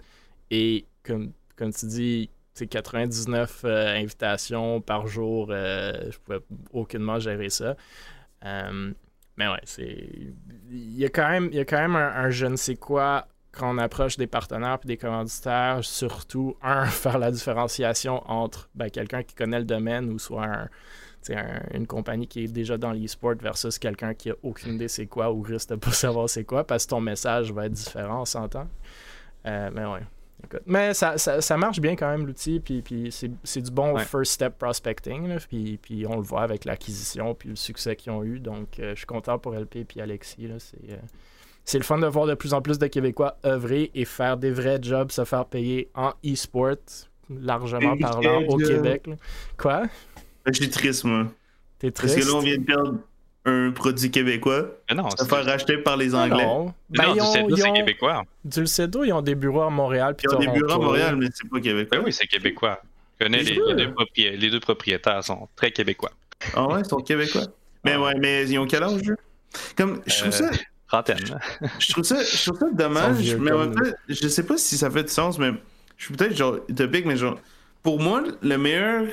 Et 0.51 0.85
comme 1.03 1.33
comme 1.63 1.73
tu 1.73 1.87
dis, 1.87 2.29
99 2.69 3.63
euh, 3.65 3.97
invitations 3.97 4.81
par 4.81 5.07
jour, 5.07 5.49
euh, 5.51 6.11
je 6.11 6.19
pouvais 6.19 6.41
aucunement 6.73 7.21
gérer 7.21 7.51
ça. 7.51 7.77
Euh, 8.45 8.93
mais 9.37 9.47
ouais, 9.47 9.61
c'est. 9.63 10.09
Il 10.71 10.99
y 10.99 11.05
a 11.05 11.09
quand 11.09 11.29
même, 11.29 11.51
il 11.53 11.57
y 11.57 11.61
a 11.61 11.65
quand 11.65 11.79
même 11.79 11.95
un, 11.95 12.31
je 12.31 12.47
ne 12.47 12.57
sais 12.57 12.75
quoi 12.75 13.29
quand 13.53 13.73
on 13.73 13.79
approche 13.79 14.17
des 14.17 14.27
partenaires 14.27 14.79
et 14.83 14.89
des 14.89 14.97
commanditaires, 14.97 15.85
surtout, 15.85 16.57
un, 16.63 16.87
faire 16.87 17.19
la 17.19 17.31
différenciation 17.31 18.29
entre 18.29 18.69
ben, 18.75 18.91
quelqu'un 18.91 19.23
qui 19.23 19.37
connaît 19.37 19.61
le 19.61 19.65
domaine 19.65 20.11
ou 20.11 20.19
soit 20.19 20.69
une 21.73 21.87
compagnie 21.87 22.27
qui 22.27 22.43
est 22.43 22.53
déjà 22.53 22.77
dans 22.77 22.91
l'e-sport 22.91 23.37
versus 23.41 23.79
quelqu'un 23.79 24.15
qui 24.15 24.31
a 24.31 24.35
aucune 24.43 24.75
idée 24.75 24.89
c'est 24.89 25.07
quoi 25.07 25.33
ou 25.33 25.43
risque 25.43 25.69
de 25.69 25.77
pas 25.77 25.93
savoir 25.93 26.29
c'est 26.29 26.43
quoi 26.43 26.67
parce 26.67 26.87
que 26.87 26.91
ton 26.91 27.01
message 27.01 27.53
va 27.53 27.67
être 27.67 27.73
différent, 27.73 28.23
on 28.23 28.25
s'entend. 28.25 28.67
mais 29.45 29.85
ouais. 29.85 30.03
Mais 30.67 30.95
ça, 30.95 31.19
ça, 31.19 31.57
marche 31.57 31.81
bien 31.81 31.97
quand 31.97 32.11
même 32.11 32.27
l'outil, 32.27 32.61
puis, 32.61 32.83
puis 32.83 33.11
c'est 33.13 33.61
du 33.61 33.71
bon 33.71 33.97
first 33.99 34.33
step 34.33 34.59
prospecting, 34.59 35.37
puis, 35.49 35.79
puis 35.81 36.07
on 36.07 36.17
le 36.17 36.23
voit 36.23 36.43
avec 36.43 36.65
l'acquisition, 36.65 37.35
puis 37.35 37.51
le 37.51 37.57
succès 37.57 37.97
qu'ils 37.97 38.13
ont 38.13 38.23
eu. 38.23 38.39
Donc 38.41 38.79
euh, 38.79 38.91
je 38.91 38.99
suis 38.99 39.07
content 39.07 39.39
pour 39.39 39.55
LP 39.55 39.87
et 39.97 40.01
Alexis. 40.01 40.49
C'est 40.59 40.93
euh, 40.93 40.97
c'est 41.65 41.79
le 41.79 41.85
fun 41.85 41.99
de 41.99 42.07
voir 42.07 42.27
de 42.27 42.35
plus 42.35 42.55
en 42.55 42.61
plus 42.61 42.79
de 42.79 42.87
Québécois 42.87 43.37
œuvrer 43.45 43.91
et 43.95 44.05
faire 44.05 44.37
des 44.37 44.51
vrais 44.51 44.79
jobs, 44.83 45.11
se 45.13 45.25
faire 45.25 45.47
payer 45.47 45.89
en 45.95 46.13
e-sport, 46.25 46.77
largement 47.31 47.97
parlant, 47.97 48.43
au 48.49 48.57
Québec. 48.57 49.09
Quoi? 49.57 49.85
Je 50.47 50.53
suis 50.53 50.71
triste, 50.71 51.05
moi. 51.05 51.29
T'es 51.79 51.91
triste? 51.93 52.17
Parce 52.17 52.27
que 52.27 52.33
là, 52.33 52.39
on 52.39 52.43
vient 52.43 52.59
de 52.59 52.65
perdre 52.65 52.99
un 53.45 53.71
produit 53.73 54.11
québécois. 54.11 54.67
Mais 54.89 54.97
non, 54.97 55.11
se 55.11 55.25
faire 55.25 55.45
racheter 55.45 55.79
par 55.79 55.97
les 55.97 56.15
Anglais. 56.15 56.45
Non, 56.45 56.73
ben, 56.91 57.15
non 57.15 57.33
c'est 57.33 57.73
québécois. 57.73 58.25
Dulcedo, 58.45 59.05
ils 59.05 59.13
ont 59.13 59.23
des 59.23 59.35
bureaux 59.35 59.63
à 59.63 59.71
Montréal. 59.71 60.17
Ils 60.23 60.35
ont 60.35 60.39
des 60.39 60.49
bureaux 60.49 60.73
à 60.73 60.79
Montréal, 60.79 61.17
mais 61.17 61.27
c'est 61.33 61.49
pas 61.49 61.61
québécois. 61.61 61.99
Ben 61.99 62.05
oui, 62.05 62.13
c'est 62.13 62.27
québécois. 62.27 62.81
Je 63.19 63.25
connais 63.25 63.43
les, 63.43 64.37
les, 64.37 64.51
deux 64.51 64.61
propriétaires, 64.61 65.23
sont 65.23 65.49
très 65.55 65.71
québécois. 65.71 66.13
Ah 66.55 66.67
ouais, 66.67 66.81
ils 66.81 66.89
sont 66.89 66.99
québécois. 66.99 67.47
Mais 67.85 67.97
ouais, 67.97 68.15
mais 68.19 68.49
ils 68.49 68.59
ont 68.59 68.67
quel 68.67 68.83
âge, 68.83 69.01
Comme, 69.77 70.03
je 70.07 70.19
trouve 70.19 70.33
ça. 70.33 70.45
Euh, 70.45 70.57
trentaine. 70.89 71.41
je, 71.79 71.93
trouve 71.93 72.05
ça, 72.05 72.23
je 72.23 72.51
trouve 72.51 72.59
ça 72.59 72.71
dommage, 72.73 73.35
mais 73.37 73.53
en 73.53 73.73
fait, 73.73 73.95
je 74.09 74.29
sais 74.29 74.45
pas 74.45 74.57
si 74.57 74.77
ça 74.77 74.91
fait 74.91 75.05
du 75.05 75.11
sens, 75.11 75.39
mais 75.39 75.53
je 75.97 76.05
suis 76.05 76.15
peut-être 76.15 76.37
genre 76.37 76.59
utopique, 76.69 77.07
mais 77.07 77.17
genre, 77.17 77.39
pour 77.83 78.01
moi, 78.01 78.23
le 78.43 78.57
meilleur 78.59 79.07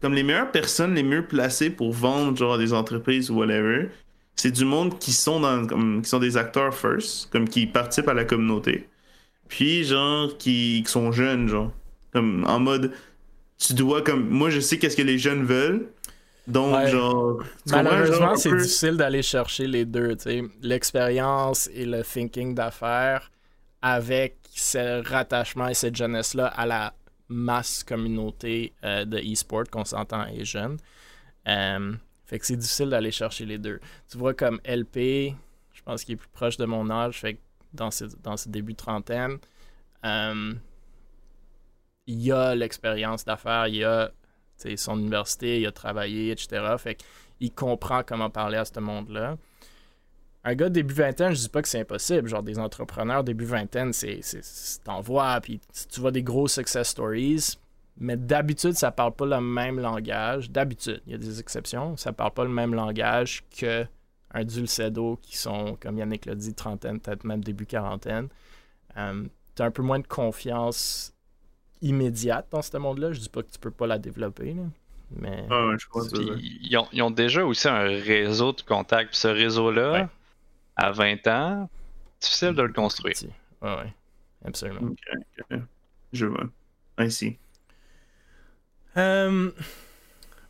comme 0.00 0.14
les 0.14 0.22
meilleures 0.22 0.50
personnes 0.50 0.94
les 0.94 1.02
mieux 1.02 1.26
placées 1.26 1.70
pour 1.70 1.92
vendre 1.92 2.36
genre 2.36 2.54
à 2.54 2.58
des 2.58 2.72
entreprises 2.72 3.30
ou 3.30 3.36
whatever, 3.36 3.88
c'est 4.36 4.52
du 4.52 4.64
monde 4.64 4.98
qui 4.98 5.12
sont 5.12 5.40
dans 5.40 5.66
comme, 5.66 6.02
qui 6.02 6.08
sont 6.08 6.20
des 6.20 6.36
acteurs 6.36 6.74
first, 6.74 7.30
comme 7.30 7.48
qui 7.48 7.66
participent 7.66 8.08
à 8.08 8.14
la 8.14 8.24
communauté. 8.24 8.88
Puis 9.48 9.84
genre 9.84 10.36
qui, 10.38 10.84
sont 10.86 11.10
jeunes 11.12 11.48
genre 11.48 11.72
comme 12.12 12.44
en 12.46 12.60
mode 12.60 12.92
tu 13.58 13.74
dois 13.74 14.02
comme 14.02 14.28
moi 14.28 14.50
je 14.50 14.60
sais 14.60 14.78
qu'est-ce 14.78 14.96
que 14.96 15.02
les 15.02 15.18
jeunes 15.18 15.44
veulent. 15.44 15.88
Donc 16.46 16.86
genre 16.86 17.42
malheureusement 17.66 18.36
c'est 18.36 18.56
difficile 18.56 18.96
d'aller 18.96 19.22
chercher 19.22 19.66
les 19.66 19.84
deux, 19.84 20.16
tu 20.16 20.22
sais, 20.22 20.42
l'expérience 20.62 21.68
et 21.74 21.84
le 21.84 22.02
thinking 22.02 22.54
d'affaires 22.54 23.30
avec 23.82 24.36
ce 24.54 25.06
rattachement 25.06 25.68
et 25.68 25.74
cette 25.74 25.96
jeunesse 25.96 26.34
là 26.34 26.46
à 26.46 26.66
la 26.66 26.94
masse 27.28 27.84
communauté 27.84 28.72
euh, 28.84 29.04
de 29.04 29.18
e-sport 29.18 29.64
qu'on 29.70 29.84
s'entend 29.84 30.26
est 30.26 30.44
jeune. 30.44 30.78
Euh, 31.46 31.94
fait 32.24 32.38
que 32.38 32.46
c'est 32.46 32.56
difficile 32.56 32.90
d'aller 32.90 33.10
chercher 33.10 33.46
les 33.46 33.58
deux. 33.58 33.80
Tu 34.10 34.18
vois, 34.18 34.34
comme 34.34 34.60
LP, 34.64 35.34
je 35.72 35.82
pense 35.82 36.04
qu'il 36.04 36.14
est 36.14 36.16
plus 36.16 36.28
proche 36.28 36.56
de 36.56 36.64
mon 36.64 36.90
âge, 36.90 37.20
fait 37.20 37.34
que 37.34 37.40
dans 37.72 37.90
ses, 37.90 38.08
dans 38.22 38.34
débuts 38.46 38.72
de 38.72 38.78
trentaine, 38.78 39.38
euh, 40.04 40.54
il 42.06 42.32
a 42.32 42.54
l'expérience 42.54 43.24
d'affaires, 43.24 43.68
il 43.68 43.84
a 43.84 44.10
son 44.76 44.98
université, 44.98 45.60
il 45.60 45.66
a 45.66 45.72
travaillé, 45.72 46.30
etc. 46.30 46.74
Fait 46.78 46.96
qu'il 47.38 47.52
comprend 47.52 48.02
comment 48.02 48.30
parler 48.30 48.56
à 48.56 48.64
ce 48.64 48.80
monde-là 48.80 49.36
un 50.44 50.54
gars 50.54 50.68
début 50.68 50.94
vingtaine, 50.94 51.34
je 51.34 51.40
dis 51.40 51.48
pas 51.48 51.62
que 51.62 51.68
c'est 51.68 51.80
impossible. 51.80 52.28
Genre, 52.28 52.42
des 52.42 52.58
entrepreneurs 52.58 53.24
début 53.24 53.44
vingtaine, 53.44 53.92
c'est, 53.92 54.20
t'en 54.84 55.00
vois, 55.00 55.40
puis 55.40 55.60
tu 55.90 56.00
vois 56.00 56.10
des 56.10 56.22
gros 56.22 56.48
success 56.48 56.88
stories, 56.88 57.58
mais 57.98 58.16
d'habitude, 58.16 58.74
ça 58.74 58.90
parle 58.90 59.12
pas 59.12 59.26
le 59.26 59.40
même 59.40 59.80
langage. 59.80 60.50
D'habitude, 60.50 61.02
il 61.06 61.12
y 61.12 61.14
a 61.14 61.18
des 61.18 61.40
exceptions, 61.40 61.96
ça 61.96 62.12
parle 62.12 62.32
pas 62.32 62.44
le 62.44 62.50
même 62.50 62.74
langage 62.74 63.44
que 63.56 63.84
un 64.32 64.44
Dulcedo 64.44 65.18
qui 65.22 65.36
sont, 65.36 65.76
comme 65.80 65.98
Yannick 65.98 66.26
l'a 66.26 66.34
dit, 66.34 66.54
trentaine, 66.54 67.00
peut-être 67.00 67.24
même 67.24 67.42
début 67.42 67.66
quarantaine. 67.66 68.28
Euh, 68.96 69.24
tu 69.56 69.62
as 69.62 69.64
un 69.64 69.70
peu 69.70 69.82
moins 69.82 69.98
de 69.98 70.06
confiance 70.06 71.14
immédiate 71.80 72.46
dans 72.50 72.62
ce 72.62 72.76
monde-là. 72.76 73.12
Je 73.12 73.20
dis 73.20 73.28
pas 73.28 73.42
que 73.42 73.50
tu 73.50 73.58
peux 73.58 73.70
pas 73.70 73.86
la 73.86 73.98
développer, 73.98 74.54
mais. 75.16 75.46
Ah 75.50 75.70
je 75.78 75.86
crois 75.86 76.04
ils, 76.12 77.02
ont, 77.02 77.10
déjà 77.10 77.44
aussi 77.44 77.68
un 77.68 77.84
réseau 77.84 78.52
de 78.52 78.60
contacts. 78.60 79.14
ce 79.14 79.28
réseau-là, 79.28 80.10
à 80.78 80.90
20 80.92 81.26
ans, 81.26 81.70
difficile 82.20 82.54
de 82.54 82.62
le 82.62 82.72
construire. 82.72 83.14
Oui, 83.60 83.68
ouais, 83.68 83.92
absolument. 84.44 84.94
Je 86.12 86.26
vois. 86.26 86.44
Ainsi. 86.96 87.36
Euh, 88.96 89.50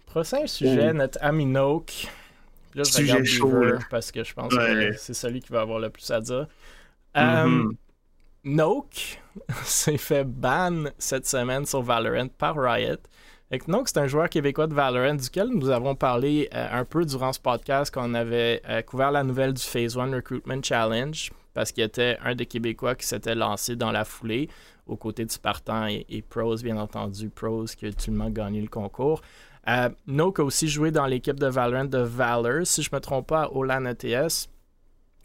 prochain 0.07 0.47
sujet, 0.47 0.91
oh. 0.91 0.95
notre 0.95 1.19
ami 1.21 1.47
Noak. 1.47 2.09
Là, 2.75 2.85
je 2.85 2.93
sujet 2.93 3.25
chaud, 3.25 3.53
parce 3.91 4.13
que 4.13 4.23
je 4.23 4.33
pense 4.35 4.55
que 4.55 4.93
c'est 4.93 5.15
celui 5.15 5.41
qui 5.41 5.51
va 5.51 5.63
avoir 5.63 5.81
le 5.81 5.91
plus 5.91 6.09
à 6.11 6.21
dire. 6.21 6.47
Mm 7.17 7.73
Noak 8.45 9.21
s'est 9.65 9.99
fait 9.99 10.25
ban 10.25 10.85
cette 10.99 11.27
semaine 11.27 11.67
sur 11.67 11.83
Valorant 11.83 12.29
par 12.29 12.57
Riot. 12.57 12.97
Noak, 13.67 13.89
c'est 13.89 13.99
un 13.99 14.07
joueur 14.07 14.29
québécois 14.29 14.67
de 14.67 14.75
Valorant 14.75 15.15
duquel 15.15 15.49
nous 15.49 15.71
avons 15.71 15.95
parlé 15.95 16.51
euh, 16.53 16.67
un 16.71 16.85
peu 16.85 17.07
durant 17.07 17.33
ce 17.33 17.41
podcast 17.41 17.91
quand 17.93 18.11
on 18.11 18.13
avait 18.13 18.61
euh, 18.69 18.83
couvert 18.83 19.11
la 19.11 19.25
nouvelle 19.25 19.55
du 19.55 19.63
Phase 19.63 19.97
1 19.97 20.15
Recruitment 20.15 20.63
Challenge 20.63 21.33
parce 21.55 21.73
qu'il 21.73 21.83
était 21.83 22.19
un 22.23 22.35
des 22.35 22.45
Québécois 22.45 22.95
qui 22.95 23.07
s'était 23.07 23.35
lancé 23.35 23.75
dans 23.75 23.91
la 23.91 24.05
foulée 24.05 24.51
aux 24.87 24.97
côtés 24.97 25.25
de 25.25 25.31
Spartan 25.31 25.87
et, 25.87 26.23
Pros, 26.29 26.57
bien 26.57 26.77
entendu. 26.77 27.31
Pros 27.31 27.65
qui 27.65 27.87
a 27.87 28.31
gagné 28.31 28.61
le 28.61 28.69
concours. 28.69 29.23
Euh, 29.67 29.89
a 29.89 30.43
aussi 30.43 30.69
joué 30.69 30.91
dans 30.91 31.07
l'équipe 31.07 31.41
de 31.41 31.47
Valorant 31.47 31.87
de 31.87 31.99
Valor, 31.99 32.67
si 32.67 32.83
je 32.83 32.91
ne 32.93 32.97
me 32.97 33.01
trompe 33.01 33.29
pas, 33.29 33.45
à 33.45 33.51
Olan 33.51 33.87
ETS, 33.87 34.51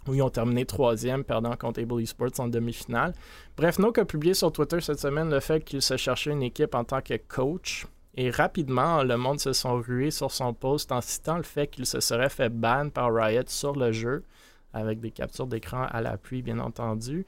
où 0.07 0.13
ils 0.13 0.21
ont 0.21 0.29
terminé 0.29 0.65
troisième, 0.65 1.25
perdant 1.25 1.57
contre 1.57 1.81
Able 1.81 2.01
Esports 2.01 2.39
en 2.39 2.47
demi-finale. 2.47 3.13
Bref, 3.57 3.79
Noak 3.79 3.97
a 3.97 4.05
publié 4.05 4.33
sur 4.33 4.51
Twitter 4.53 4.79
cette 4.79 4.99
semaine 4.99 5.29
le 5.29 5.41
fait 5.41 5.61
qu'il 5.61 5.81
se 5.81 5.97
cherchait 5.97 6.31
une 6.31 6.43
équipe 6.43 6.73
en 6.73 6.85
tant 6.85 7.01
que 7.01 7.17
coach. 7.17 7.85
Et 8.15 8.29
rapidement, 8.29 9.03
le 9.03 9.17
monde 9.17 9.39
se 9.39 9.53
sont 9.53 9.75
rués 9.81 10.11
sur 10.11 10.31
son 10.31 10.53
post 10.53 10.91
en 10.91 11.01
citant 11.01 11.37
le 11.37 11.43
fait 11.43 11.67
qu'il 11.67 11.85
se 11.85 11.99
serait 11.99 12.29
fait 12.29 12.49
ban 12.49 12.89
par 12.89 13.13
Riot 13.13 13.43
sur 13.47 13.75
le 13.75 13.91
jeu, 13.91 14.23
avec 14.71 14.99
des 14.99 15.11
captures 15.11 15.47
d'écran 15.47 15.87
à 15.89 16.01
l'appui, 16.01 16.41
bien 16.43 16.59
entendu. 16.59 17.25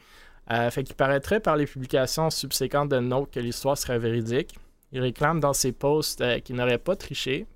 Euh, 0.51 0.69
fait 0.69 0.83
qu'il 0.83 0.95
paraîtrait 0.95 1.39
par 1.39 1.55
les 1.55 1.65
publications 1.65 2.29
subséquentes 2.29 2.89
de 2.89 2.99
Note 2.99 3.31
que 3.31 3.39
l'histoire 3.39 3.77
serait 3.77 3.97
véridique. 3.97 4.55
Il 4.91 5.01
réclame 5.01 5.39
dans 5.39 5.53
ses 5.53 5.71
posts 5.71 6.21
euh, 6.21 6.39
qu'il 6.39 6.55
n'aurait 6.55 6.77
pas 6.77 6.95
triché, 6.95 7.47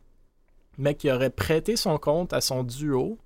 mais 0.80 0.96
qu'il 0.96 1.12
aurait 1.12 1.30
prêté 1.30 1.76
son 1.76 2.00
compte 2.00 2.34
à 2.34 2.42
son 2.42 2.64
duo 2.64 3.20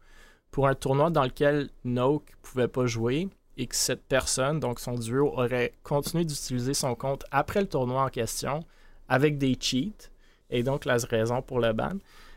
pour 0.52 0.68
un 0.68 0.76
tournoi 0.76 1.10
dans 1.12 1.24
lequel 1.24 1.70
Noak 1.86 2.24
pouvait 2.42 2.68
pas 2.68 2.86
jouer 2.86 3.30
et 3.56 3.68
que 3.68 3.76
cette 3.76 4.04
personne, 4.04 4.60
donc 4.60 4.80
son 4.80 4.96
duo, 4.96 5.32
aurait 5.34 5.74
continué 5.84 6.26
d'utiliser 6.26 6.74
son 6.74 6.94
compte 6.96 7.24
après 7.32 7.62
le 7.62 7.68
tournoi 7.68 8.04
en 8.04 8.10
question 8.10 8.66
avec 9.08 9.38
des 9.38 9.58
cheats 9.60 10.10
et 10.50 10.64
donc 10.64 10.86
la 10.86 10.98
raison 11.10 11.42
pour 11.42 11.60
le 11.60 11.74
ban. 11.74 11.94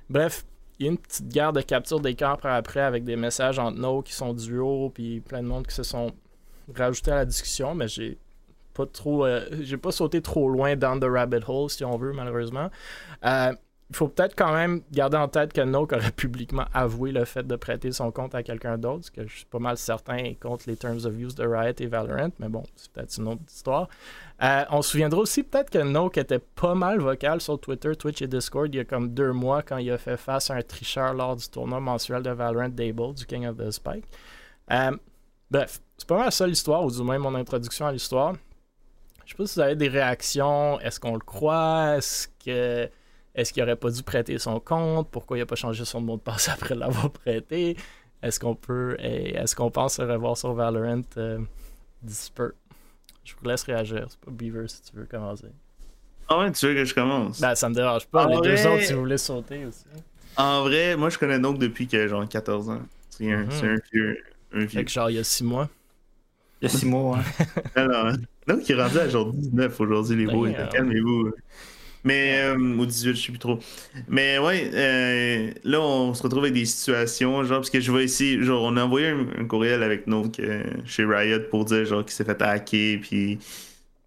Bref, 0.09 0.45
il 0.79 0.87
y 0.87 0.89
a 0.89 0.93
une 0.93 0.99
petite 0.99 1.29
guerre 1.29 1.53
de 1.53 1.61
capture 1.61 2.01
d'écran 2.01 2.37
après 2.43 2.81
avec 2.81 3.05
des 3.05 3.17
messages 3.17 3.59
entre 3.59 3.79
Noak 3.79 4.07
qui 4.07 4.13
sont 4.13 4.35
duo 4.35 4.91
puis 4.91 5.21
plein 5.21 5.43
de 5.43 5.49
monde 5.49 5.67
qui 5.67 5.75
se 5.75 5.83
sont 5.83 6.13
rajouter 6.75 7.13
à 7.13 7.17
la 7.17 7.25
discussion, 7.25 7.75
mais 7.75 7.89
j'ai 7.89 8.19
pas 8.75 8.87
trop. 8.87 9.25
Euh, 9.25 9.47
j'ai 9.63 9.77
pas 9.77 9.93
sauté 9.93 10.21
trop 10.21 10.49
loin 10.49 10.77
dans 10.77 10.99
the 10.99 11.05
rabbit 11.05 11.45
hole, 11.47 11.71
si 11.71 11.85
on 11.85 11.97
veut, 11.97 12.13
malheureusement. 12.13 12.71
Euh, 13.25 13.53
il 13.89 13.95
faut 13.95 14.09
peut-être 14.09 14.35
quand 14.35 14.53
même 14.53 14.83
garder 14.91 15.17
en 15.17 15.29
tête 15.29 15.53
que 15.53 15.61
Noak 15.61 15.93
aurait 15.93 16.11
publiquement 16.11 16.65
avoué 16.75 17.13
le 17.13 17.25
fait 17.25 17.47
de 17.47 17.55
prêter 17.55 17.93
son 17.93 18.11
compte 18.11 18.35
à 18.35 18.43
quelqu'un 18.43 18.79
d'autre, 18.79 19.05
ce 19.05 19.11
que 19.13 19.27
je 19.27 19.37
suis 19.37 19.45
pas 19.45 19.61
mal 19.61 19.77
certain 19.77 20.35
contre 20.41 20.65
les 20.67 20.77
Terms 20.77 21.05
of 21.05 21.15
Use 21.17 21.37
de 21.37 21.47
Riot 21.47 21.75
et 21.79 21.87
Valorant, 21.87 22.31
mais 22.41 22.49
bon, 22.49 22.65
c'est 22.75 22.91
peut-être 22.91 23.17
une 23.17 23.29
autre 23.29 23.43
histoire. 23.49 23.89
Euh, 24.43 24.65
on 24.71 24.83
se 24.83 24.91
souviendra 24.91 25.21
aussi 25.21 25.45
peut-être 25.45 25.71
que 25.71 25.79
Noak 25.79 26.19
était 26.19 26.41
pas 26.41 26.75
mal 26.75 26.99
vocal 26.99 27.41
sur 27.41 27.61
Twitter, 27.61 27.95
Twitch 27.95 28.21
et 28.23 28.27
Discord 28.27 28.69
il 28.75 28.79
y 28.79 28.81
a 28.81 28.85
comme 28.85 29.15
deux 29.15 29.33
mois 29.33 29.63
quand 29.63 29.79
il 29.79 29.91
a 29.93 29.99
fait 29.99 30.17
face 30.17 30.51
à 30.51 30.55
un 30.55 30.63
tricheur 30.63 31.15
lors 31.15 31.37
du 31.37 31.49
tournoi 31.49 31.79
mensuel 31.79 32.23
de 32.23 32.31
Valorant 32.31 32.69
Dable, 32.69 33.15
du 33.15 33.25
King 33.25 33.47
of 33.47 33.57
the 33.57 33.71
Spike. 33.71 34.05
bref, 35.49 35.81
c'est 35.97 36.09
pas 36.09 36.19
mal 36.19 36.33
ça 36.33 36.47
l'histoire, 36.47 36.85
ou 36.85 36.91
du 36.91 37.03
moins 37.03 37.19
mon 37.19 37.35
introduction 37.37 37.87
à 37.87 37.93
l'histoire. 37.93 38.35
Je 39.25 39.31
sais 39.31 39.37
pas 39.37 39.47
si 39.47 39.55
vous 39.55 39.61
avez 39.61 39.77
des 39.77 39.89
réactions. 39.89 40.79
Est-ce 40.81 41.01
qu'on 41.01 41.15
le 41.15 41.21
croit? 41.21 41.97
Est-ce 41.97 42.29
que 42.45 42.89
est-ce 43.37 43.53
qu'il 43.53 43.63
aurait 43.63 43.77
pas 43.77 43.91
dû 43.91 44.03
prêter 44.03 44.39
son 44.39 44.59
compte? 44.59 45.11
Pourquoi 45.11 45.37
il 45.37 45.43
a 45.43 45.47
pas 45.47 45.57
changé 45.57 45.85
son 45.85 46.01
mot 46.01 46.17
de 46.17 46.23
passe 46.23 46.49
après 46.53 46.75
l'avoir 46.75 47.11
prêté? 47.11 47.77
Est-ce 48.23 48.41
qu'on 48.41 48.55
peut. 48.55 48.97
Est-ce 48.99 49.55
qu'on 49.55 49.71
pense 49.71 49.97
se 49.97 50.03
revoir 50.03 50.37
sur 50.39 50.55
Valorant 50.55 51.03
euh, 51.19 51.39
Je 52.03 53.35
vous 53.39 53.49
laisse 53.49 53.63
réagir. 53.65 54.07
C'est 54.09 54.21
pas 54.21 54.31
Beaver 54.31 54.67
si 54.69 54.83
tu 54.83 54.97
veux 54.97 55.05
commencer. 55.05 55.49
Ah 56.29 56.39
ouais, 56.39 56.51
tu 56.51 56.67
veux 56.67 56.75
que 56.75 56.85
je 56.85 56.95
commence? 56.95 57.41
Ben, 57.41 57.55
ça 57.55 57.69
me 57.69 57.75
dérange 57.75 58.07
pas. 58.07 58.27
Les 58.27 58.41
deux 58.41 58.67
autres, 58.67 58.83
si 58.83 58.95
vous 58.95 59.01
voulez 59.01 59.19
sauter 59.19 59.67
aussi. 59.67 59.85
En 60.37 60.63
vrai, 60.63 60.97
moi 60.97 61.11
je 61.11 61.19
connais 61.19 61.39
donc 61.39 61.59
depuis 61.59 61.87
que 61.87 62.09
j'ai 62.09 62.29
14 62.29 62.71
ans. 62.71 62.81
C'est 63.11 63.31
un, 63.31 63.45
mm-hmm. 63.45 63.65
un, 63.65 63.77
vieux. 63.93 64.19
Un 64.53 64.59
vieux. 64.61 64.69
Fait 64.69 64.85
que 64.85 64.91
genre 64.91 65.11
il 65.11 65.17
y 65.17 65.19
a 65.19 65.25
6 65.25 65.45
mois. 65.45 65.69
Il 66.61 66.71
y 66.71 66.75
a 66.75 66.77
6 66.77 66.87
mois, 66.87 67.19
hein. 67.77 67.87
non, 67.87 68.13
non. 68.49 68.59
qui 68.59 68.73
est 68.73 68.83
rendu 68.83 68.99
à 68.99 69.09
genre 69.09 69.33
19 69.33 69.81
aujourd'hui, 69.81 70.17
les 70.17 70.33
beaux. 70.33 70.47
Calmez-vous. 70.73 71.33
Mais, 72.07 72.41
euh, 72.41 72.57
ou 72.57 72.87
18, 72.87 73.17
je 73.17 73.21
sais 73.21 73.33
plus 73.33 73.39
trop. 73.39 73.59
Mais 74.07 74.39
ouais, 74.39 74.71
euh, 74.73 75.51
là, 75.65 75.81
on 75.81 76.15
se 76.15 76.23
retrouve 76.23 76.45
avec 76.45 76.55
des 76.55 76.65
situations, 76.65 77.43
genre, 77.43 77.59
parce 77.59 77.71
que 77.71 77.81
je 77.81 77.91
vois 77.91 78.05
ici, 78.05 78.41
genre, 78.45 78.63
on 78.63 78.77
a 78.77 78.85
envoyé 78.85 79.09
un, 79.09 79.45
courriel 79.45 79.83
avec 79.83 80.07
nous 80.07 80.31
chez 80.85 81.05
Riot 81.05 81.41
pour 81.51 81.65
dire, 81.65 81.85
genre, 81.85 82.05
qu'il 82.05 82.13
s'est 82.13 82.25
fait 82.25 82.41
hacker, 82.41 83.01
puis. 83.01 83.39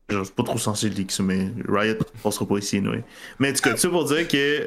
Genre, 0.10 0.26
suis 0.26 0.34
pas 0.34 0.43
trop 0.43 0.58
censé 0.58 0.89
le 0.89 0.95
ça, 1.10 1.22
mais 1.22 1.52
Riot 1.68 1.97
passera 2.24 2.47
pas 2.47 2.58
ici, 2.58 2.80
oui. 2.80 2.97
Mais 3.38 3.52
en 3.52 3.54
tout 3.54 3.62
cas, 3.62 3.78
ça 3.78 3.89
pour 3.89 4.06
dire 4.06 4.28
que, 4.28 4.66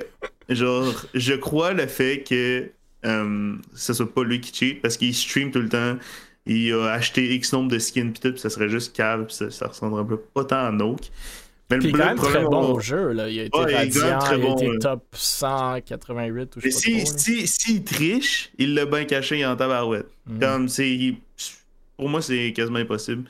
genre, 0.48 0.94
je 1.14 1.32
crois 1.32 1.72
le 1.72 1.86
fait 1.88 2.22
que 2.22 2.70
euh, 3.06 3.56
ce 3.74 3.92
soit 3.92 4.14
pas 4.14 4.22
lui 4.22 4.40
qui 4.40 4.54
cheat, 4.54 4.82
parce 4.82 4.96
qu'il 4.96 5.12
stream 5.14 5.50
tout 5.50 5.58
le 5.60 5.68
temps 5.68 5.96
il 6.46 6.72
a 6.72 6.92
acheté 6.92 7.34
X 7.34 7.52
nombre 7.52 7.70
de 7.70 7.78
skins 7.78 8.12
pis 8.12 8.20
tout, 8.20 8.32
pis 8.32 8.40
ça 8.40 8.50
serait 8.50 8.68
juste 8.68 8.94
cave, 8.94 9.26
pis 9.26 9.34
ça, 9.34 9.50
ça 9.50 9.68
ressemblerait 9.68 10.18
pas 10.34 10.44
tant 10.44 10.66
à 10.66 10.72
Noak. 10.72 11.10
Mais 11.78 11.90
le 11.90 11.98
quand 11.98 12.04
même 12.04 12.16
très 12.16 12.42
bon 12.44 12.74
au 12.74 12.80
jeu, 12.80 13.12
là. 13.12 13.28
Il 13.28 13.40
a 13.40 13.42
été 13.44 13.58
ouais, 13.58 13.74
radiant, 13.74 14.20
il, 14.32 14.38
il 14.38 14.46
a 14.46 14.52
été 14.52 14.78
top 14.78 15.04
188 15.12 16.56
ou 16.56 16.60
je 16.60 16.68
sais 16.70 16.92
pas 16.92 17.06
si, 17.18 17.46
si, 17.46 17.74
il 17.76 17.84
triche, 17.84 18.52
il 18.58 18.74
l'a 18.74 18.86
bien 18.86 19.04
caché 19.04 19.44
en 19.44 19.56
tabarouette. 19.56 20.08
Mm. 20.26 20.38
Comme 20.38 20.68
c'est... 20.68 21.14
Pour 21.96 22.08
moi, 22.08 22.22
c'est 22.22 22.52
quasiment 22.52 22.78
impossible 22.78 23.24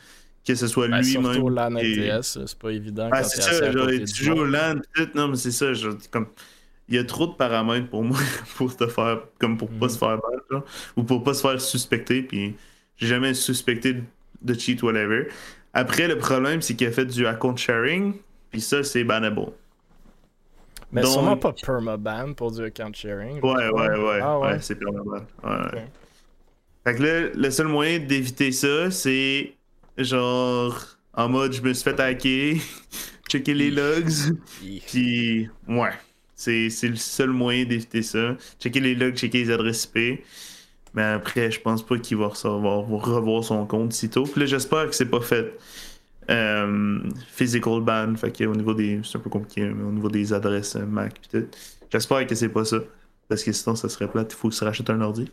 que 0.46 0.54
ce 0.56 0.66
soit 0.66 0.88
ben, 0.88 1.00
lui-même. 1.00 1.34
Surtout 1.34 1.48
LAN 1.50 1.76
et... 1.76 2.18
c'est 2.22 2.58
pas 2.58 2.70
évident. 2.70 3.08
Ben, 3.10 3.22
c'est 3.22 3.42
ça, 3.42 3.70
genre, 3.70 3.86
tu 3.86 4.24
joues 4.24 4.32
au 4.32 4.44
LAN, 4.44 4.74
non, 5.14 5.28
mais 5.28 5.36
c'est 5.36 5.52
ça, 5.52 5.72
genre, 5.72 5.94
comme 6.10 6.26
il 6.88 6.96
y 6.96 6.98
a 6.98 7.04
trop 7.04 7.28
de 7.28 7.34
paramètres 7.34 7.88
pour 7.88 8.02
moi 8.02 8.18
pour 8.56 8.76
te 8.76 8.86
faire 8.88 9.20
comme 9.38 9.56
pour 9.56 9.68
pas 9.68 9.86
mm. 9.86 9.90
se 9.90 9.98
faire 9.98 10.08
mal 10.08 10.40
genre, 10.50 10.64
ou 10.96 11.04
pour 11.04 11.22
pas 11.22 11.32
se 11.32 11.40
faire 11.40 11.60
suspecter 11.60 12.22
puis 12.22 12.56
j'ai 12.96 13.06
jamais 13.06 13.34
suspecté 13.34 13.96
de 14.42 14.54
cheat, 14.54 14.82
whatever. 14.82 15.28
Après, 15.74 16.08
le 16.08 16.18
problème, 16.18 16.60
c'est 16.60 16.74
qu'il 16.74 16.86
a 16.86 16.92
fait 16.92 17.06
du 17.06 17.26
account 17.26 17.56
sharing, 17.56 18.14
puis 18.52 18.60
ça, 18.60 18.84
c'est 18.84 19.02
bannable. 19.02 19.46
Mais 20.92 21.00
Donc... 21.00 21.10
sûrement 21.10 21.36
pas 21.36 21.52
permaban 21.52 22.34
pour 22.34 22.52
du 22.52 22.62
account 22.62 22.92
sharing. 22.92 23.40
Ouais, 23.40 23.68
ouais, 23.70 23.98
ouais. 23.98 24.20
Ah, 24.22 24.38
ouais. 24.38 24.58
c'est 24.60 24.76
permaban. 24.76 25.26
Ouais. 25.42 25.86
Fait 26.84 26.94
que 26.94 27.02
là, 27.02 27.28
le 27.34 27.50
seul 27.50 27.68
moyen 27.68 27.98
d'éviter 27.98 28.52
ça, 28.52 28.90
c'est 28.90 29.54
genre 29.96 30.76
en 31.14 31.28
mode 31.28 31.52
je 31.52 31.62
me 31.62 31.72
suis 31.72 31.84
fait 31.84 31.98
hacker, 31.98 32.56
checker 33.28 33.54
les 33.54 33.70
logs, 33.70 34.36
puis 34.86 35.48
ouais. 35.68 35.90
C'est 36.34 36.88
le 36.88 36.96
seul 36.96 37.30
moyen 37.30 37.64
d'éviter 37.64 38.02
ça. 38.02 38.36
Checker 38.60 38.80
les 38.80 38.94
logs, 38.96 39.14
checker 39.14 39.44
les 39.44 39.50
adresses 39.50 39.84
IP. 39.94 40.24
Mais 40.94 41.04
après, 41.04 41.50
je 41.50 41.60
pense 41.60 41.86
pas 41.86 41.98
qu'il 41.98 42.16
va 42.18 42.26
recevoir, 42.28 42.86
revoir 42.86 43.44
son 43.44 43.64
compte 43.64 43.92
sitôt. 43.92 44.24
Puis 44.24 44.40
là, 44.40 44.46
j'espère 44.46 44.88
que 44.88 44.94
c'est 44.94 45.06
pas 45.06 45.20
fait 45.20 45.56
euh, 46.30 47.00
physical 47.28 47.80
ban. 47.80 48.14
Fait 48.16 48.30
que 48.30 48.44
au 48.44 48.54
niveau 48.54 48.74
des. 48.74 49.00
C'est 49.04 49.18
un 49.18 49.20
peu 49.20 49.30
compliqué, 49.30 49.62
mais 49.62 49.82
au 49.82 49.92
niveau 49.92 50.08
des 50.08 50.32
adresses 50.32 50.76
euh, 50.76 50.86
Mac 50.86 51.20
tout. 51.30 51.44
J'espère 51.90 52.26
que 52.26 52.34
c'est 52.34 52.48
pas 52.48 52.64
ça. 52.64 52.78
Parce 53.28 53.42
que 53.42 53.52
sinon, 53.52 53.76
ça 53.76 53.88
serait 53.88 54.08
plate. 54.08 54.32
Il 54.32 54.36
faut 54.36 54.50
se 54.50 54.64
racheter 54.64 54.92
un 54.92 55.00
ordi. 55.00 55.30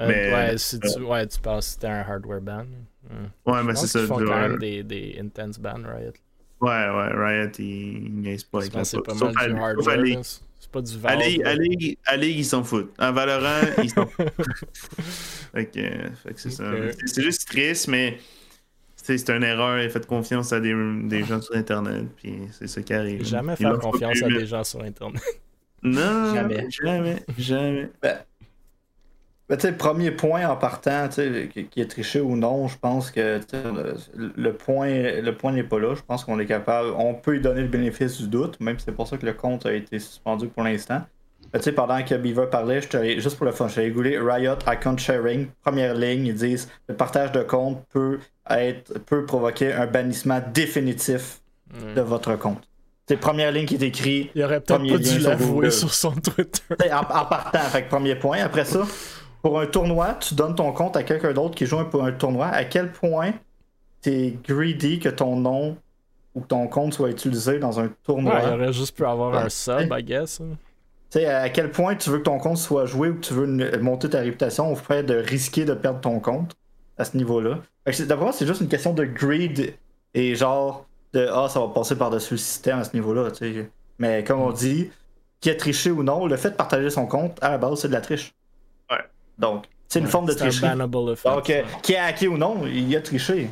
Euh, 0.00 0.08
mais, 0.08 0.32
ouais, 0.32 0.58
si 0.58 0.80
tu, 0.80 1.02
ouais, 1.02 1.26
tu 1.26 1.38
penses 1.40 1.66
que 1.66 1.72
c'était 1.72 1.86
un 1.86 2.00
hardware 2.00 2.40
ban. 2.40 2.64
Hmm. 3.04 3.50
Ouais, 3.50 3.62
mais 3.62 3.74
c'est 3.76 3.86
ça. 3.86 4.00
Ils 4.00 4.06
font 4.06 4.16
quand 4.16 4.40
même 4.40 4.58
des, 4.58 4.82
des 4.82 5.18
intense 5.20 5.58
ban, 5.58 5.76
Riot. 5.76 6.12
Ouais, 6.60 6.70
ouais, 6.70 7.08
Riot, 7.12 7.50
ils 7.58 8.12
niaisent 8.12 8.44
pas. 8.44 8.60
C'est 8.62 9.02
pas 9.02 9.14
mal 9.14 9.32
du 9.52 9.60
hardware 9.60 10.22
pas 10.74 10.82
du 10.82 10.94
Allez, 11.04 11.40
allez, 11.44 11.98
allez, 12.04 12.30
ils 12.30 12.44
s'en 12.44 12.64
foutent. 12.64 12.92
En 12.98 13.12
Valorant, 13.12 13.60
ils 13.82 13.90
s'en 13.90 14.06
foutent. 14.08 14.32
fait 15.52 15.66
que, 15.66 15.80
c'est 16.36 16.50
ça. 16.50 16.64
C'est 17.06 17.22
juste 17.22 17.48
triste, 17.48 17.88
mais 17.88 18.18
c'est 19.04 19.30
une 19.30 19.44
erreur 19.44 19.78
et 19.78 19.88
faites 19.90 20.06
confiance 20.06 20.52
à 20.52 20.60
des, 20.60 20.74
des 21.04 21.24
gens 21.24 21.40
sur 21.40 21.54
Internet, 21.54 22.06
puis 22.16 22.38
c'est 22.52 22.66
ça 22.66 22.82
qui 22.82 22.94
arrive. 22.94 23.24
Jamais 23.24 23.54
faire 23.56 23.78
confiance 23.78 24.22
à 24.22 24.28
des 24.28 24.46
gens 24.46 24.64
sur 24.64 24.82
Internet. 24.82 25.22
Non, 25.82 26.34
jamais, 26.34 26.70
jamais, 26.70 27.22
jamais. 27.36 27.90
Ben, 28.00 28.16
ben, 29.46 29.56
tu 29.58 29.66
sais, 29.66 29.72
premier 29.74 30.10
point 30.10 30.48
en 30.48 30.56
partant, 30.56 31.08
qui 31.08 31.68
est 31.76 31.90
triché 31.90 32.20
ou 32.22 32.34
non, 32.34 32.66
je 32.66 32.78
pense 32.78 33.10
que 33.10 33.40
le, 34.14 34.52
point, 34.54 35.20
le 35.20 35.30
point 35.32 35.52
n'est 35.52 35.64
pas 35.64 35.78
là. 35.78 35.94
Je 35.94 36.00
pense 36.00 36.24
qu'on 36.24 36.38
est 36.38 36.46
capable, 36.46 36.88
on 36.96 37.12
peut 37.12 37.32
lui 37.32 37.40
donner 37.42 37.60
le 37.60 37.68
bénéfice 37.68 38.16
du 38.16 38.28
doute, 38.28 38.58
même 38.60 38.78
si 38.78 38.86
c'est 38.86 38.92
pour 38.92 39.06
ça 39.06 39.18
que 39.18 39.26
le 39.26 39.34
compte 39.34 39.66
a 39.66 39.74
été 39.74 39.98
suspendu 39.98 40.48
pour 40.48 40.62
l'instant. 40.62 41.02
Ben, 41.52 41.58
tu 41.58 41.64
sais, 41.64 41.72
pendant 41.72 42.02
que 42.02 42.14
Beaver 42.14 42.48
parlait, 42.50 42.80
je 42.80 43.20
juste 43.20 43.36
pour 43.36 43.44
le 43.44 43.52
fun, 43.52 43.68
j'ai 43.68 43.90
googler 43.90 44.18
Riot 44.18 44.56
Account 44.64 44.96
Sharing, 44.96 45.48
première 45.62 45.94
ligne, 45.94 46.26
ils 46.26 46.34
disent 46.34 46.70
le 46.88 46.96
partage 46.96 47.30
de 47.32 47.42
compte 47.42 47.84
peut 47.90 48.20
être 48.50 48.98
peut 49.00 49.24
provoquer 49.24 49.72
un 49.72 49.86
bannissement 49.86 50.40
définitif 50.52 51.40
de 51.94 52.00
votre 52.00 52.36
compte. 52.36 52.62
C'est 53.06 53.16
première 53.18 53.52
ligne 53.52 53.66
qui 53.66 53.74
est 53.74 53.82
écrit. 53.82 54.30
Il 54.34 54.42
aurait 54.42 54.60
peut-être 54.60 54.86
pas 54.88 54.98
dû 54.98 55.18
l'avouer 55.18 55.70
sur 55.70 55.92
son 55.92 56.12
Twitter. 56.12 56.90
En, 56.90 57.00
en, 57.00 57.26
partant, 57.26 57.58
fait 57.58 57.82
premier 57.82 58.16
point. 58.16 58.38
Après 58.42 58.64
ça, 58.64 58.86
pour 59.42 59.60
un 59.60 59.66
tournoi, 59.66 60.14
tu 60.14 60.34
donnes 60.34 60.54
ton 60.54 60.72
compte 60.72 60.96
à 60.96 61.02
quelqu'un 61.02 61.32
d'autre 61.32 61.54
qui 61.54 61.66
joue 61.66 61.84
pour 61.84 62.04
un 62.04 62.12
tournoi. 62.12 62.46
À 62.46 62.64
quel 62.64 62.92
point 62.92 63.32
t'es 64.00 64.38
greedy 64.46 65.00
que 65.00 65.10
ton 65.10 65.36
nom 65.36 65.76
ou 66.34 66.40
ton 66.40 66.66
compte 66.66 66.94
soit 66.94 67.10
utilisé 67.10 67.58
dans 67.58 67.78
un 67.78 67.90
tournoi? 68.04 68.40
il 68.42 68.54
aurait 68.54 68.72
juste 68.72 68.96
pu 68.96 69.04
avoir 69.04 69.36
un 69.36 69.50
sub, 69.50 69.92
I 69.92 70.02
guess. 70.02 70.40
Hein. 70.40 70.56
Tu 71.10 71.18
sais, 71.18 71.26
à 71.26 71.50
quel 71.50 71.70
point 71.70 71.94
tu 71.94 72.08
veux 72.08 72.18
que 72.18 72.24
ton 72.24 72.38
compte 72.38 72.56
soit 72.56 72.86
joué 72.86 73.10
ou 73.10 73.16
que 73.16 73.20
tu 73.20 73.34
veux 73.34 73.46
monter 73.80 74.08
ta 74.08 74.20
réputation 74.20 74.72
au 74.72 74.76
fait 74.76 75.02
de 75.02 75.14
risquer 75.14 75.66
de 75.66 75.74
perdre 75.74 76.00
ton 76.00 76.20
compte? 76.20 76.56
À 76.98 77.04
ce 77.04 77.16
niveau-là. 77.16 77.58
D'abord, 78.06 78.32
c'est 78.32 78.46
juste 78.46 78.60
une 78.60 78.68
question 78.68 78.94
de 78.94 79.04
greed 79.04 79.74
et 80.14 80.34
genre 80.34 80.86
de 81.12 81.28
Ah, 81.32 81.48
ça 81.48 81.60
va 81.60 81.68
passer 81.68 81.96
par-dessus 81.96 82.34
le 82.34 82.38
système 82.38 82.78
à 82.78 82.84
ce 82.84 82.94
niveau-là. 82.94 83.30
Mais 83.98 84.24
comme 84.24 84.40
on 84.40 84.52
dit, 84.52 84.90
qui 85.40 85.50
a 85.50 85.54
triché 85.54 85.90
ou 85.90 86.02
non, 86.02 86.26
le 86.26 86.36
fait 86.36 86.50
de 86.50 86.56
partager 86.56 86.90
son 86.90 87.06
compte, 87.06 87.38
à 87.42 87.50
la 87.50 87.58
base, 87.58 87.80
c'est 87.80 87.88
de 87.88 87.92
la 87.92 88.00
triche. 88.00 88.32
Ouais. 88.90 88.98
Donc, 89.38 89.66
c'est 89.88 90.00
une 90.00 90.06
forme 90.06 90.26
de 90.26 90.32
tricherie. 90.32 90.76
Donc, 90.76 91.50
euh, 91.50 91.62
qui 91.82 91.94
a 91.96 92.06
hacké 92.06 92.28
ou 92.28 92.38
non, 92.38 92.66
il 92.66 92.94
a 92.96 93.00
triché. 93.00 93.48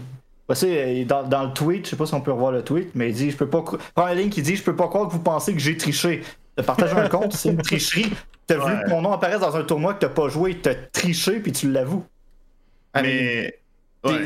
Dans, 0.48 1.22
dans, 1.22 1.44
le 1.44 1.52
tweet, 1.52 1.86
je 1.86 1.90
sais 1.90 1.96
pas 1.96 2.04
si 2.04 2.14
on 2.14 2.20
peut 2.20 2.32
revoir 2.32 2.52
le 2.52 2.62
tweet, 2.62 2.90
mais 2.94 3.08
il 3.08 3.14
dit 3.14 3.30
je 3.30 3.36
peux 3.36 3.48
pas. 3.48 3.64
Prends 3.94 4.04
un 4.04 4.14
ligne 4.14 4.28
qui 4.28 4.42
dit 4.42 4.56
Je 4.56 4.62
peux 4.62 4.76
pas 4.76 4.88
croire 4.88 5.08
que 5.08 5.12
vous 5.12 5.22
pensez 5.22 5.54
que 5.54 5.58
j'ai 5.58 5.76
triché. 5.76 6.22
De 6.58 6.62
partager 6.62 6.94
un 6.94 7.08
compte, 7.08 7.32
c'est 7.32 7.48
une 7.48 7.62
tricherie. 7.62 8.12
T'as 8.46 8.56
vu 8.56 8.84
que 8.84 8.90
mon 8.90 9.00
nom 9.00 9.12
apparaisse 9.12 9.40
dans 9.40 9.56
un 9.56 9.62
tournoi 9.62 9.94
que 9.94 10.00
t'as 10.00 10.10
pas 10.10 10.28
joué, 10.28 10.58
t'as 10.58 10.74
triché 10.74 11.40
puis 11.40 11.52
tu 11.52 11.70
l'avoues. 11.70 12.04
Mais. 12.94 13.58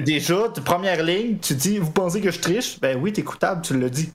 Déjà, 0.00 0.48
première 0.64 1.02
ligne, 1.02 1.36
tu 1.38 1.54
dis 1.54 1.78
Vous 1.78 1.90
pensez 1.90 2.20
que 2.20 2.30
je 2.30 2.40
triche? 2.40 2.80
Ben 2.80 2.98
oui, 3.00 3.12
t'es 3.12 3.22
coupable, 3.22 3.60
tu 3.60 3.76
le 3.76 3.90
dis. 3.90 4.12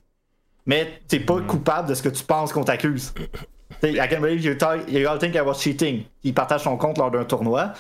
Mais 0.66 1.02
t'es 1.08 1.20
pas 1.20 1.36
mm. 1.36 1.48
coupable 1.48 1.90
de 1.90 1.94
ce 1.94 2.02
que 2.02 2.10
tu 2.10 2.24
penses 2.24 2.52
qu'on 2.52 2.64
t'accuse. 2.64 3.14
I 3.84 4.08
can't 4.08 4.22
believe 4.22 4.44
you, 4.44 4.56
you 4.88 5.08
all 5.08 5.18
think 5.18 5.36
I 5.36 5.42
was 5.42 5.56
cheating. 5.56 6.04
Il 6.24 6.34
partage 6.34 6.62
son 6.64 6.78
compte 6.78 6.98
lors 6.98 7.10
d'un 7.10 7.26
tournoi. 7.26 7.74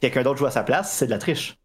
Quelqu'un 0.00 0.22
d'autre 0.22 0.38
joue 0.38 0.46
à 0.46 0.50
sa 0.50 0.62
place, 0.62 0.92
c'est 0.92 1.06
de 1.06 1.10
la 1.10 1.18
triche. 1.18 1.56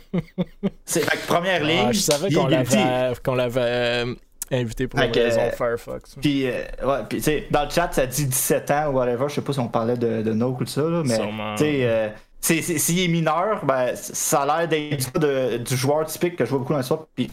c'est 0.84 1.04
la 1.04 1.16
première 1.26 1.60
ah, 1.62 1.66
ligne. 1.66 1.92
je 1.92 2.00
savais 2.00 2.32
qu'on 2.32 2.48
l'avait, 2.48 3.12
qu'on 3.24 3.34
l'avait 3.36 3.60
euh, 3.62 4.14
invité 4.50 4.88
pour 4.88 5.00
une 5.00 5.10
raison 5.12 5.50
Firefox. 5.56 6.16
Puis, 6.20 6.46
euh, 6.46 6.62
ouais, 6.82 7.04
puis 7.08 7.22
dans 7.50 7.64
le 7.64 7.70
chat, 7.70 7.90
ça 7.92 8.06
dit 8.06 8.26
17 8.26 8.70
ans 8.72 8.88
ou 8.88 8.96
whatever. 8.96 9.26
Je 9.28 9.34
sais 9.34 9.40
pas 9.40 9.52
si 9.52 9.60
on 9.60 9.68
parlait 9.68 9.96
de, 9.96 10.22
de 10.22 10.32
ou 10.32 10.64
de 10.64 10.68
ça, 10.68 10.82
là, 10.82 11.02
mais. 11.04 11.18
Euh, 11.60 12.08
s'il 12.40 12.98
est 12.98 13.08
mineur, 13.08 13.64
ben, 13.64 13.94
ça 13.94 14.42
a 14.42 14.66
l'air 14.66 14.68
d'être 14.68 15.18
du 15.58 15.76
joueur 15.76 16.06
typique 16.06 16.36
que 16.36 16.44
je 16.44 16.50
vois 16.50 16.58
beaucoup 16.60 16.72
dans 16.72 16.78
le 16.78 16.84
sport. 16.84 17.06
Puis 17.14 17.30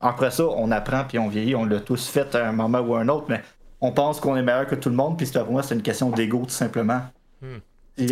après 0.00 0.30
ça, 0.30 0.44
on 0.44 0.70
apprend 0.70 1.04
puis 1.04 1.18
on 1.18 1.28
vieillit, 1.28 1.54
on 1.54 1.64
l'a 1.64 1.80
tous 1.80 2.08
fait 2.08 2.34
à 2.34 2.48
un 2.48 2.52
moment 2.52 2.80
ou 2.80 2.94
à 2.94 3.00
un 3.00 3.08
autre, 3.08 3.26
mais 3.28 3.42
on 3.80 3.92
pense 3.92 4.20
qu'on 4.20 4.36
est 4.36 4.42
meilleur 4.42 4.66
que 4.66 4.74
tout 4.74 4.88
le 4.88 4.96
monde, 4.96 5.16
puis 5.16 5.26
pour 5.26 5.50
moi, 5.50 5.62
c'est 5.62 5.74
une 5.74 5.82
question 5.82 6.10
d'ego, 6.10 6.42
tout 6.44 6.50
simplement. 6.50 7.02
Hmm. 7.42 7.58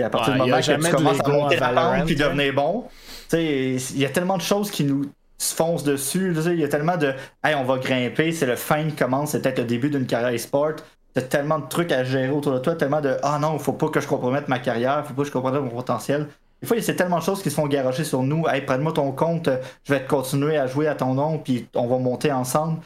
à 0.02 0.10
partir 0.10 0.34
du 0.34 0.38
moment 0.38 0.58
que 0.58 0.86
tu 0.86 0.90
commences 0.94 1.20
à 1.20 1.28
monter 1.28 1.56
la 1.56 1.68
pente 1.70 2.06
puis 2.06 2.16
devenir 2.16 2.54
bon, 2.54 2.84
il 3.32 3.98
y 3.98 4.04
a 4.04 4.10
tellement 4.10 4.36
de 4.36 4.42
choses 4.42 4.70
qui 4.70 4.84
nous 4.84 5.06
foncent 5.38 5.84
dessus. 5.84 6.34
Il 6.46 6.60
y 6.60 6.64
a 6.64 6.68
tellement 6.68 6.96
de 6.96 7.14
Hey, 7.42 7.54
on 7.54 7.64
va 7.64 7.78
grimper, 7.78 8.32
c'est 8.32 8.46
le 8.46 8.56
fin 8.56 8.84
qui 8.84 8.94
commence, 8.94 9.30
c'est 9.30 9.42
peut-être 9.42 9.58
le 9.58 9.64
début 9.64 9.90
d'une 9.90 10.06
carrière 10.06 10.34
e-sport. 10.34 10.76
T'as 11.14 11.22
tellement 11.22 11.58
de 11.58 11.66
trucs 11.66 11.92
à 11.92 12.04
gérer 12.04 12.30
autour 12.30 12.52
de 12.54 12.58
toi, 12.58 12.74
tellement 12.74 13.00
de 13.00 13.16
Ah 13.22 13.38
non, 13.38 13.58
faut 13.58 13.72
pas 13.72 13.88
que 13.88 14.00
je 14.00 14.08
compromette 14.08 14.48
ma 14.48 14.58
carrière, 14.58 15.06
faut 15.06 15.14
pas 15.14 15.22
que 15.22 15.28
je 15.28 15.32
compromette 15.32 15.62
mon 15.62 15.70
potentiel. 15.70 16.28
Des 16.60 16.66
fois, 16.68 16.76
il 16.76 16.86
y 16.86 16.90
a 16.90 16.94
tellement 16.94 17.18
de 17.18 17.24
choses 17.24 17.42
qui 17.42 17.50
se 17.50 17.56
font 17.56 17.66
garocher 17.66 18.04
sur 18.04 18.22
nous. 18.22 18.46
Hey, 18.48 18.62
prends-moi 18.62 18.92
ton 18.92 19.10
compte, 19.12 19.50
je 19.84 19.92
vais 19.92 20.04
continuer 20.04 20.56
à 20.56 20.66
jouer 20.66 20.86
à 20.86 20.94
ton 20.94 21.14
nom, 21.14 21.38
puis 21.38 21.68
on 21.74 21.86
va 21.86 21.98
monter 21.98 22.32
ensemble. 22.32 22.78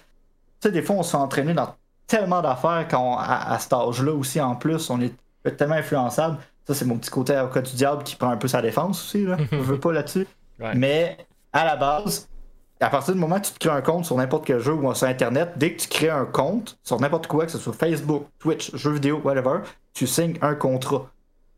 Tu 0.61 0.69
sais, 0.69 0.71
des 0.73 0.83
fois, 0.83 0.97
on 0.97 1.03
se 1.03 1.11
fait 1.11 1.19
entraîner 1.19 1.53
dans 1.53 1.75
tellement 2.07 2.41
d'affaires 2.41 2.87
quand 2.91 3.19
à, 3.19 3.57
cet 3.59 3.73
âge-là 3.73 4.13
aussi 4.13 4.41
en 4.41 4.55
plus, 4.55 4.91
on 4.91 5.01
est 5.01 5.13
tellement 5.57 5.75
influençable. 5.75 6.39
Ça, 6.67 6.75
c'est 6.75 6.85
mon 6.85 6.97
petit 6.97 7.11
côté 7.11 7.35
avocat 7.35 7.61
du 7.61 7.75
diable 7.75 8.03
qui 8.03 8.17
prend 8.17 8.31
un 8.31 8.37
peu 8.37 8.49
sa 8.49 8.63
défense 8.63 9.03
aussi. 9.05 9.25
Là. 9.25 9.37
Je 9.53 9.57
veux 9.59 9.79
pas 9.79 9.93
là-dessus. 9.93 10.27
Mais 10.75 11.19
à 11.53 11.65
la 11.65 11.77
base, 11.77 12.29
à 12.81 12.91
partir 12.91 13.15
du 13.15 13.21
moment 13.21 13.41
que 13.41 13.47
tu 13.47 13.53
te 13.53 13.59
crées 13.59 13.77
un 13.77 13.81
compte 13.81 14.05
sur 14.05 14.17
n'importe 14.17 14.47
quel 14.47 14.61
jeu 14.61 14.75
ou 14.75 14.95
sur 14.95 15.07
Internet, 15.07 15.53
dès 15.57 15.73
que 15.73 15.83
tu 15.83 15.89
crées 15.89 16.11
un 16.11 16.27
compte 16.27 16.79
sur 16.83 17.01
n'importe 17.01 17.27
quoi, 17.27 17.47
que 17.47 17.53
ce 17.53 17.59
soit 17.59 17.73
Facebook, 17.73 18.27
Twitch, 18.39 18.75
jeux 18.75 18.93
vidéo, 18.93 19.21
whatever, 19.25 19.61
tu 19.95 20.07
signes 20.07 20.37
un 20.43 20.55
contrat. 20.55 21.11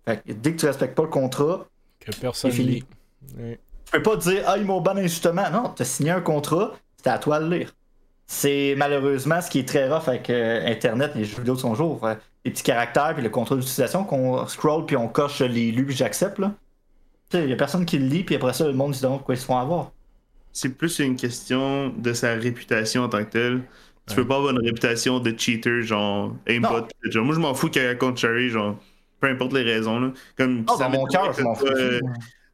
Fait 0.07 0.23
dès 0.27 0.53
que 0.53 0.61
tu 0.61 0.67
respectes 0.67 0.95
pas 0.95 1.03
le 1.03 1.09
contrat, 1.09 1.67
que 1.99 2.13
personne 2.17 2.51
lit. 2.51 2.85
Tu 3.37 3.93
peux 3.93 4.03
pas 4.03 4.17
dire 4.17 4.45
Ah, 4.47 4.57
ils 4.59 4.65
m'ont 4.65 4.81
ban 4.81 4.97
injustement. 4.97 5.51
Non, 5.51 5.73
tu 5.75 5.83
as 5.83 5.87
signé 5.87 6.11
un 6.11 6.21
contrat, 6.21 6.73
c'est 7.03 7.11
à 7.11 7.19
toi 7.19 7.41
de 7.41 7.53
lire. 7.53 7.75
C'est 8.27 8.75
malheureusement 8.77 9.41
ce 9.41 9.51
qui 9.51 9.59
est 9.59 9.69
très 9.69 9.89
rough 9.89 10.07
avec 10.07 10.29
euh, 10.29 10.67
Internet 10.67 11.13
et 11.15 11.21
les 11.21 11.25
jeux 11.25 11.39
vidéo 11.39 11.55
de 11.55 11.61
son 11.61 11.75
jour. 11.75 12.07
Les 12.45 12.51
petits 12.51 12.63
caractères 12.63 13.15
puis 13.15 13.23
le 13.23 13.31
contrôle 13.31 13.61
d'utilisation 13.61 14.05
qu'on 14.05 14.47
scroll 14.47 14.85
puis 14.85 14.97
on 14.97 15.09
coche 15.09 15.41
les 15.41 15.73
lus 15.73 15.87
puis 15.87 15.97
j'accepte. 15.97 16.41
Il 17.33 17.49
y 17.49 17.53
a 17.53 17.57
personne 17.57 17.87
qui 17.87 17.99
le 17.99 18.07
lit 18.07 18.25
puis 18.25 18.37
après 18.37 18.53
ça, 18.53 18.67
le 18.67 18.75
monde 18.75 18.95
se 18.95 19.03
demande 19.03 19.19
pourquoi 19.19 19.35
ils 19.35 19.39
se 19.41 19.47
font 19.47 19.57
avoir. 19.57 19.93
C'est 20.61 20.71
plus 20.71 20.99
une 20.99 21.15
question 21.15 21.91
de 21.91 22.13
sa 22.13 22.35
réputation 22.35 23.05
en 23.05 23.09
tant 23.09 23.25
que 23.25 23.31
telle. 23.31 23.63
Tu 24.09 24.17
peux 24.17 24.27
pas 24.27 24.39
avoir 24.39 24.53
une 24.53 24.65
réputation 24.65 25.21
de 25.21 25.33
cheater, 25.39 25.83
genre 25.83 26.35
aimbot. 26.49 26.89
Genre, 27.05 27.25
moi, 27.25 27.33
je 27.33 27.39
m'en 27.39 27.55
fous 27.55 27.69
qu'il 27.69 27.81
y 27.81 27.85
ait 27.85 27.91
un 27.91 27.95
compte 27.95 28.19
cherry, 28.19 28.49
genre, 28.49 28.77
peu 29.21 29.29
importe 29.29 29.53
les 29.53 29.63
raisons. 29.63 30.01
Là. 30.01 30.13
Comme, 30.37 30.65
oh, 30.69 30.77
dans 30.77 30.91
mon 30.91 31.05
cœur, 31.05 31.33
je 31.33 31.43
m'en 31.43 31.55
fous. 31.55 31.67
Euh, 31.67 32.01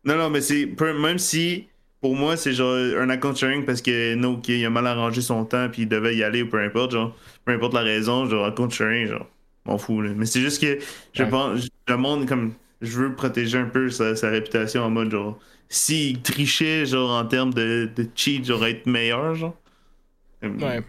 non, 0.05 0.19
non, 0.19 0.29
mais 0.29 0.43
c'est. 0.43 0.67
Même 0.79 1.19
si 1.19 1.67
pour 2.03 2.15
moi, 2.15 2.37
c'est 2.37 2.53
genre 2.53 2.75
un 2.75 3.09
account 3.09 3.35
sharing 3.35 3.65
parce 3.65 3.81
que 3.81 4.15
no, 4.17 4.39
il 4.49 4.67
a 4.67 4.69
mal 4.69 4.87
arrangé 4.87 5.23
son 5.23 5.47
temps 5.47 5.71
puis 5.73 5.83
il 5.83 5.89
devait 5.89 6.15
y 6.15 6.23
aller 6.23 6.43
ou 6.43 6.51
peu 6.51 6.61
importe, 6.61 6.91
genre, 6.91 7.17
peu 7.47 7.53
importe 7.53 7.73
la 7.73 7.81
raison, 7.81 8.27
genre 8.27 8.45
account 8.45 8.69
sharing, 8.69 9.07
genre, 9.07 9.27
m'en 9.65 9.79
fous. 9.79 10.03
Là. 10.03 10.11
Mais 10.15 10.27
c'est 10.27 10.41
juste 10.41 10.61
que 10.61 10.79
je 11.15 11.25
pense, 11.25 11.67
le 11.89 11.97
monde, 11.97 12.29
comme, 12.29 12.53
je 12.83 12.99
veux 12.99 13.15
protéger 13.15 13.57
un 13.57 13.65
peu 13.65 13.89
sa, 13.89 14.29
réputation 14.29 14.83
en 14.83 14.91
mode, 14.91 15.11
genre, 15.11 15.39
s'il 15.69 16.23
trichait, 16.23 16.87
genre, 16.87 17.11
en 17.11 17.27
termes 17.27 17.53
de, 17.53 17.91
de 17.95 18.07
cheat, 18.15 18.45
genre, 18.45 18.65
être 18.67 18.87
meilleur, 18.87 19.35
genre. 19.35 19.57
Ouais. 20.43 20.83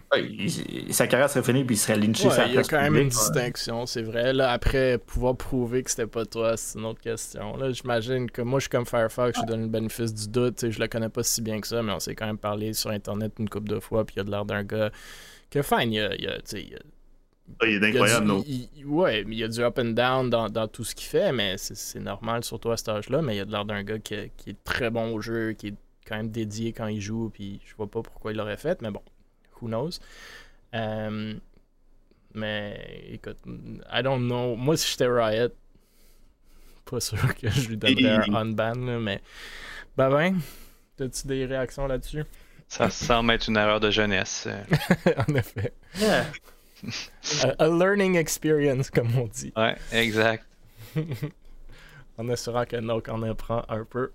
sa 0.90 1.06
carrière 1.06 1.30
serait 1.30 1.42
finie 1.42 1.64
puis 1.64 1.76
il 1.76 1.78
serait 1.78 1.96
lynché. 1.96 2.28
il 2.48 2.54
y 2.54 2.58
a 2.58 2.62
quand 2.62 2.80
même 2.80 2.96
une 2.96 3.08
distinction, 3.08 3.86
c'est 3.86 4.02
vrai. 4.02 4.32
Là, 4.32 4.50
après, 4.50 4.98
pouvoir 4.98 5.36
prouver 5.36 5.82
que 5.82 5.90
c'était 5.90 6.06
pas 6.06 6.26
toi, 6.26 6.56
c'est 6.56 6.78
une 6.78 6.84
autre 6.84 7.00
question. 7.00 7.56
Là, 7.56 7.70
j'imagine 7.72 8.30
que 8.30 8.42
moi, 8.42 8.58
je 8.58 8.64
suis 8.64 8.70
comme 8.70 8.86
Firefox, 8.86 9.38
je 9.40 9.46
donne 9.46 9.62
le 9.62 9.68
bénéfice 9.68 10.12
du 10.12 10.28
doute. 10.28 10.70
Je 10.70 10.78
le 10.78 10.88
connais 10.88 11.08
pas 11.08 11.22
si 11.22 11.42
bien 11.42 11.60
que 11.60 11.66
ça, 11.66 11.82
mais 11.82 11.92
on 11.92 12.00
s'est 12.00 12.14
quand 12.14 12.26
même 12.26 12.38
parlé 12.38 12.72
sur 12.72 12.90
Internet 12.90 13.32
une 13.38 13.48
couple 13.48 13.68
de 13.68 13.80
fois, 13.80 14.04
puis 14.04 14.16
il 14.16 14.18
y 14.18 14.20
a 14.20 14.24
de 14.24 14.30
l'air 14.30 14.44
d'un 14.44 14.62
gars 14.62 14.90
que 15.50 15.62
fine, 15.62 15.92
il 15.92 15.94
y 15.94 16.00
a, 16.00 16.14
il 16.14 16.22
y 16.22 16.26
a, 16.28 16.78
il 17.62 17.82
est 17.82 17.88
incroyable, 17.88 18.26
non? 18.26 18.44
Ouais, 18.84 19.24
mais 19.24 19.36
il 19.36 19.38
y 19.38 19.44
a 19.44 19.48
du 19.48 19.60
up 19.60 19.78
and 19.78 19.92
down 19.92 20.30
dans, 20.30 20.48
dans 20.48 20.68
tout 20.68 20.84
ce 20.84 20.94
qu'il 20.94 21.08
fait, 21.08 21.32
mais 21.32 21.56
c'est 21.58 22.00
normal, 22.00 22.44
surtout 22.44 22.70
à 22.70 22.76
cet 22.76 22.88
âge-là. 22.88 23.22
Mais 23.22 23.34
il 23.34 23.38
y 23.38 23.40
a 23.40 23.44
de 23.44 23.52
l'air 23.52 23.64
d'un 23.64 23.82
gars 23.82 23.98
qui, 23.98 24.16
qui, 24.36 24.50
est 24.50 24.64
très 24.64 24.90
bon 24.90 25.14
au 25.14 25.20
jeu, 25.20 25.52
qui 25.52 25.68
est 25.68 25.74
quand 26.06 26.16
même 26.16 26.30
dédié 26.30 26.72
quand 26.72 26.86
il 26.86 27.00
joue, 27.00 27.30
puis 27.32 27.60
je 27.64 27.74
vois 27.76 27.90
pas 27.90 28.02
pourquoi 28.02 28.32
il 28.32 28.38
l'aurait 28.38 28.56
fait, 28.56 28.80
mais 28.82 28.90
bon, 28.90 29.02
who 29.60 29.68
knows. 29.68 29.98
Euh, 30.74 31.34
mais 32.34 33.08
écoute, 33.10 33.38
I 33.90 34.02
don't 34.02 34.26
know. 34.26 34.56
Moi, 34.56 34.76
si 34.76 34.90
j'étais 34.90 35.06
Riot, 35.06 35.48
pas 36.84 37.00
sûr 37.00 37.34
que 37.34 37.48
je 37.48 37.68
lui 37.68 37.76
donnerais 37.76 38.28
un 38.28 38.34
unban, 38.34 39.00
mais. 39.00 39.22
Ben 39.96 40.10
ben, 40.10 40.38
as-tu 41.00 41.26
des 41.26 41.46
réactions 41.46 41.86
là-dessus? 41.86 42.24
Ça 42.68 42.90
semble 42.90 43.32
être 43.32 43.48
une 43.48 43.56
erreur 43.56 43.80
de 43.80 43.90
jeunesse. 43.90 44.48
en 45.28 45.34
effet. 45.34 45.72
A, 47.58 47.68
learning 47.68 48.16
experience, 48.16 48.90
comme 48.90 49.08
on 49.18 49.26
dit. 49.26 49.52
Ouais, 49.56 49.76
exact. 49.92 50.44
en 52.18 52.28
espérant 52.28 52.64
que 52.64 52.76
Nook 52.76 53.08
en 53.08 53.22
apprend 53.22 53.64
un 53.68 53.84
peu. 53.84 54.10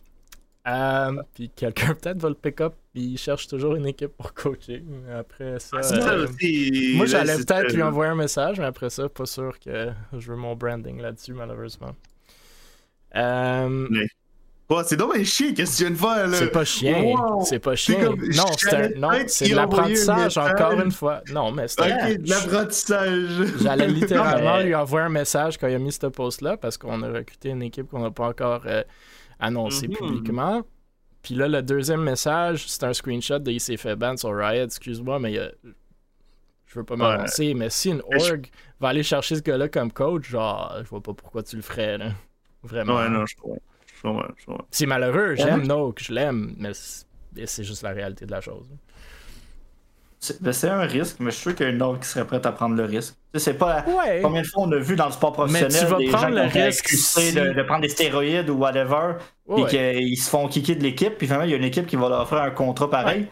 Euh, 0.67 1.23
puis 1.33 1.49
quelqu'un 1.49 1.95
peut-être 1.95 2.19
va 2.21 2.29
le 2.29 2.35
pick-up, 2.35 2.75
puis 2.93 3.01
il 3.01 3.17
cherche 3.17 3.47
toujours 3.47 3.75
une 3.75 3.87
équipe 3.87 4.11
pour 4.15 4.33
coacher. 4.33 4.83
Après 5.11 5.59
ça. 5.59 5.77
Ah, 5.81 6.13
euh, 6.13 6.27
moi, 6.95 7.05
j'allais 7.07 7.37
peut-être 7.37 7.73
lui 7.73 7.81
envoyer 7.81 8.11
un 8.11 8.15
message, 8.15 8.59
mais 8.59 8.65
après 8.65 8.89
ça, 8.89 9.09
pas 9.09 9.25
sûr 9.25 9.59
que 9.59 9.91
je 10.15 10.31
veux 10.31 10.37
mon 10.37 10.55
branding 10.55 11.01
là-dessus, 11.01 11.33
malheureusement. 11.33 11.95
Euh, 13.15 13.87
C'est 14.85 14.95
dommage 14.95 15.25
chier, 15.25 15.53
qu'est-ce 15.53 15.71
que 15.71 15.77
tu 15.77 15.83
viens 15.83 15.91
de 15.91 15.97
faire 15.97 16.27
là? 16.27 16.37
C'est 16.37 16.51
pas 16.51 16.65
chien. 16.65 17.15
C'est 17.43 17.59
pas 17.59 17.75
chien. 17.75 18.15
non, 18.15 18.45
c'est 18.57 18.73
un... 18.73 18.89
non, 18.99 19.09
c'est 19.27 19.49
de 19.49 19.55
l'apprentissage 19.55 20.37
encore 20.37 20.73
une 20.73 20.91
fois. 20.91 21.21
Non, 21.31 21.51
mais 21.51 21.67
c'est 21.67 21.81
Ok, 21.81 22.17
de 22.21 22.29
l'apprentissage. 22.29 23.29
J'allais 23.61 23.87
littéralement 23.99 24.59
lui 24.59 24.73
envoyer 24.73 25.05
un 25.07 25.09
message 25.09 25.57
quand 25.57 25.67
il 25.67 25.75
a 25.75 25.79
mis 25.79 25.91
ce 25.91 26.07
post-là 26.07 26.57
parce 26.57 26.77
qu'on 26.77 27.03
a 27.03 27.11
recruté 27.11 27.49
une 27.49 27.61
équipe 27.63 27.89
qu'on 27.89 28.01
n'a 28.01 28.11
pas 28.11 28.27
encore 28.27 28.63
euh, 28.65 28.83
annoncée 29.39 29.87
mm-hmm. 29.87 29.97
publiquement. 29.97 30.61
Puis 31.21 31.35
là, 31.35 31.47
le 31.47 31.61
deuxième 31.61 32.01
message, 32.01 32.65
c'est 32.67 32.83
un 32.83 32.93
screenshot 32.93 33.39
de 33.39 33.51
il 33.51 33.59
s'est 33.59 33.77
fait 33.77 33.95
ban 33.95 34.17
sur 34.17 34.35
Riot. 34.35 34.65
Excuse-moi, 34.65 35.19
mais 35.19 35.33
je 36.65 36.79
veux 36.79 36.85
pas 36.85 36.95
m'avancer, 36.95 37.53
mais 37.53 37.69
si 37.69 37.89
une 37.89 38.01
org 38.17 38.47
va 38.79 38.87
aller 38.89 39.03
chercher 39.03 39.35
ce 39.35 39.41
gars-là 39.41 39.67
comme 39.67 39.91
coach, 39.91 40.29
genre, 40.29 40.73
je 40.81 40.89
vois 40.89 41.01
pas 41.01 41.13
pourquoi 41.13 41.43
tu 41.43 41.57
le 41.57 41.61
ferais, 41.61 41.97
là. 41.97 42.11
Vraiment. 42.63 42.95
Ouais, 42.97 43.09
non, 43.09 43.25
je 43.25 43.35
comprends. 43.35 43.59
C'est 44.71 44.85
malheureux, 44.85 45.35
j'aime 45.35 45.65
Noak, 45.67 46.03
je 46.03 46.13
l'aime, 46.13 46.55
mais 46.57 46.71
c'est 47.45 47.63
juste 47.63 47.83
la 47.83 47.91
réalité 47.91 48.25
de 48.25 48.31
la 48.31 48.41
chose. 48.41 48.67
Ben, 50.39 50.53
c'est 50.53 50.69
un 50.69 50.81
risque, 50.81 51.17
mais 51.19 51.31
je 51.31 51.35
suis 51.35 51.41
sûr 51.41 51.55
qu'il 51.55 51.65
y 51.65 51.69
a 51.69 51.71
une 51.71 51.81
autre 51.81 51.99
qui 52.01 52.07
serait 52.07 52.25
prête 52.25 52.45
à 52.45 52.51
prendre 52.51 52.75
le 52.75 52.85
risque. 52.85 53.15
C'est 53.33 53.55
pas 53.55 53.83
combien 54.21 54.41
de 54.41 54.47
fois 54.47 54.63
on 54.63 54.71
a 54.71 54.77
vu 54.77 54.95
dans 54.95 55.07
le 55.07 55.11
sport 55.11 55.31
professionnel 55.31 55.71
mais 55.71 55.79
tu 55.79 55.85
vas 55.85 55.97
des 55.97 56.07
prendre 56.09 56.37
gens 56.37 56.43
le 56.43 56.65
risque 56.65 56.91
de, 57.33 57.63
prendre 57.63 57.81
des 57.81 57.89
stéroïdes 57.89 58.49
ou 58.49 58.57
whatever, 58.57 59.13
et 59.57 59.65
qu'ils 59.65 60.17
se 60.17 60.29
font 60.29 60.47
kicker 60.47 60.75
de 60.75 60.83
l'équipe, 60.83 61.17
puis 61.17 61.25
finalement 61.25 61.45
il 61.45 61.51
y 61.51 61.53
a 61.53 61.57
une 61.57 61.63
équipe 61.63 61.87
qui 61.87 61.95
va 61.95 62.09
leur 62.09 62.21
offrir 62.21 62.41
un 62.41 62.51
contrat 62.51 62.89
pareil. 62.89 63.27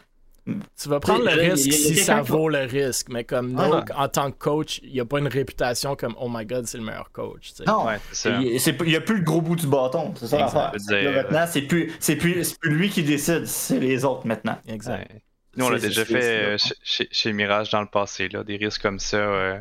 Tu 0.81 0.89
vas 0.89 0.99
prendre 0.99 1.23
le 1.23 1.31
risque 1.31 1.71
si 1.71 1.95
ça 1.95 2.21
vaut 2.21 2.49
le 2.49 2.59
risque, 2.59 3.07
mais 3.09 3.23
comme 3.23 3.55
ah, 3.59 3.83
en 3.95 4.07
tant 4.07 4.31
que 4.31 4.37
coach, 4.37 4.79
il 4.83 4.93
n'y 4.93 4.99
a 4.99 5.05
pas 5.05 5.19
une 5.19 5.27
réputation 5.27 5.95
comme 5.95 6.15
Oh 6.19 6.29
my 6.29 6.45
god, 6.45 6.65
c'est 6.65 6.77
le 6.77 6.83
meilleur 6.83 7.11
coach. 7.11 7.53
Non, 7.65 7.87
il 8.25 8.59
n'y 8.85 8.95
a 8.95 9.01
plus 9.01 9.17
le 9.17 9.23
gros 9.23 9.41
bout 9.41 9.55
du 9.55 9.67
bâton, 9.67 10.13
c'est 10.15 10.27
ça 10.27 10.37
l'affaire. 10.39 10.71
Maintenant, 11.13 11.45
c'est 11.47 11.63
plus, 11.63 11.87
plus, 12.17 12.53
plus, 12.53 12.69
lui 12.69 12.89
qui 12.89 13.03
décide, 13.03 13.45
c'est 13.45 13.79
les 13.79 14.05
autres 14.05 14.25
maintenant. 14.27 14.57
Exact. 14.67 15.11
Nous, 15.55 15.65
on 15.65 15.69
l'a 15.69 15.79
déjà 15.79 16.05
fait 16.05 16.55
euh, 16.55 16.57
chez, 16.83 17.33
Mirage 17.33 17.71
dans 17.71 17.81
le 17.81 17.87
passé, 17.87 18.29
là, 18.29 18.43
des 18.43 18.57
risques 18.57 18.81
comme 18.81 18.99
ça 18.99 19.17
euh, 19.17 19.59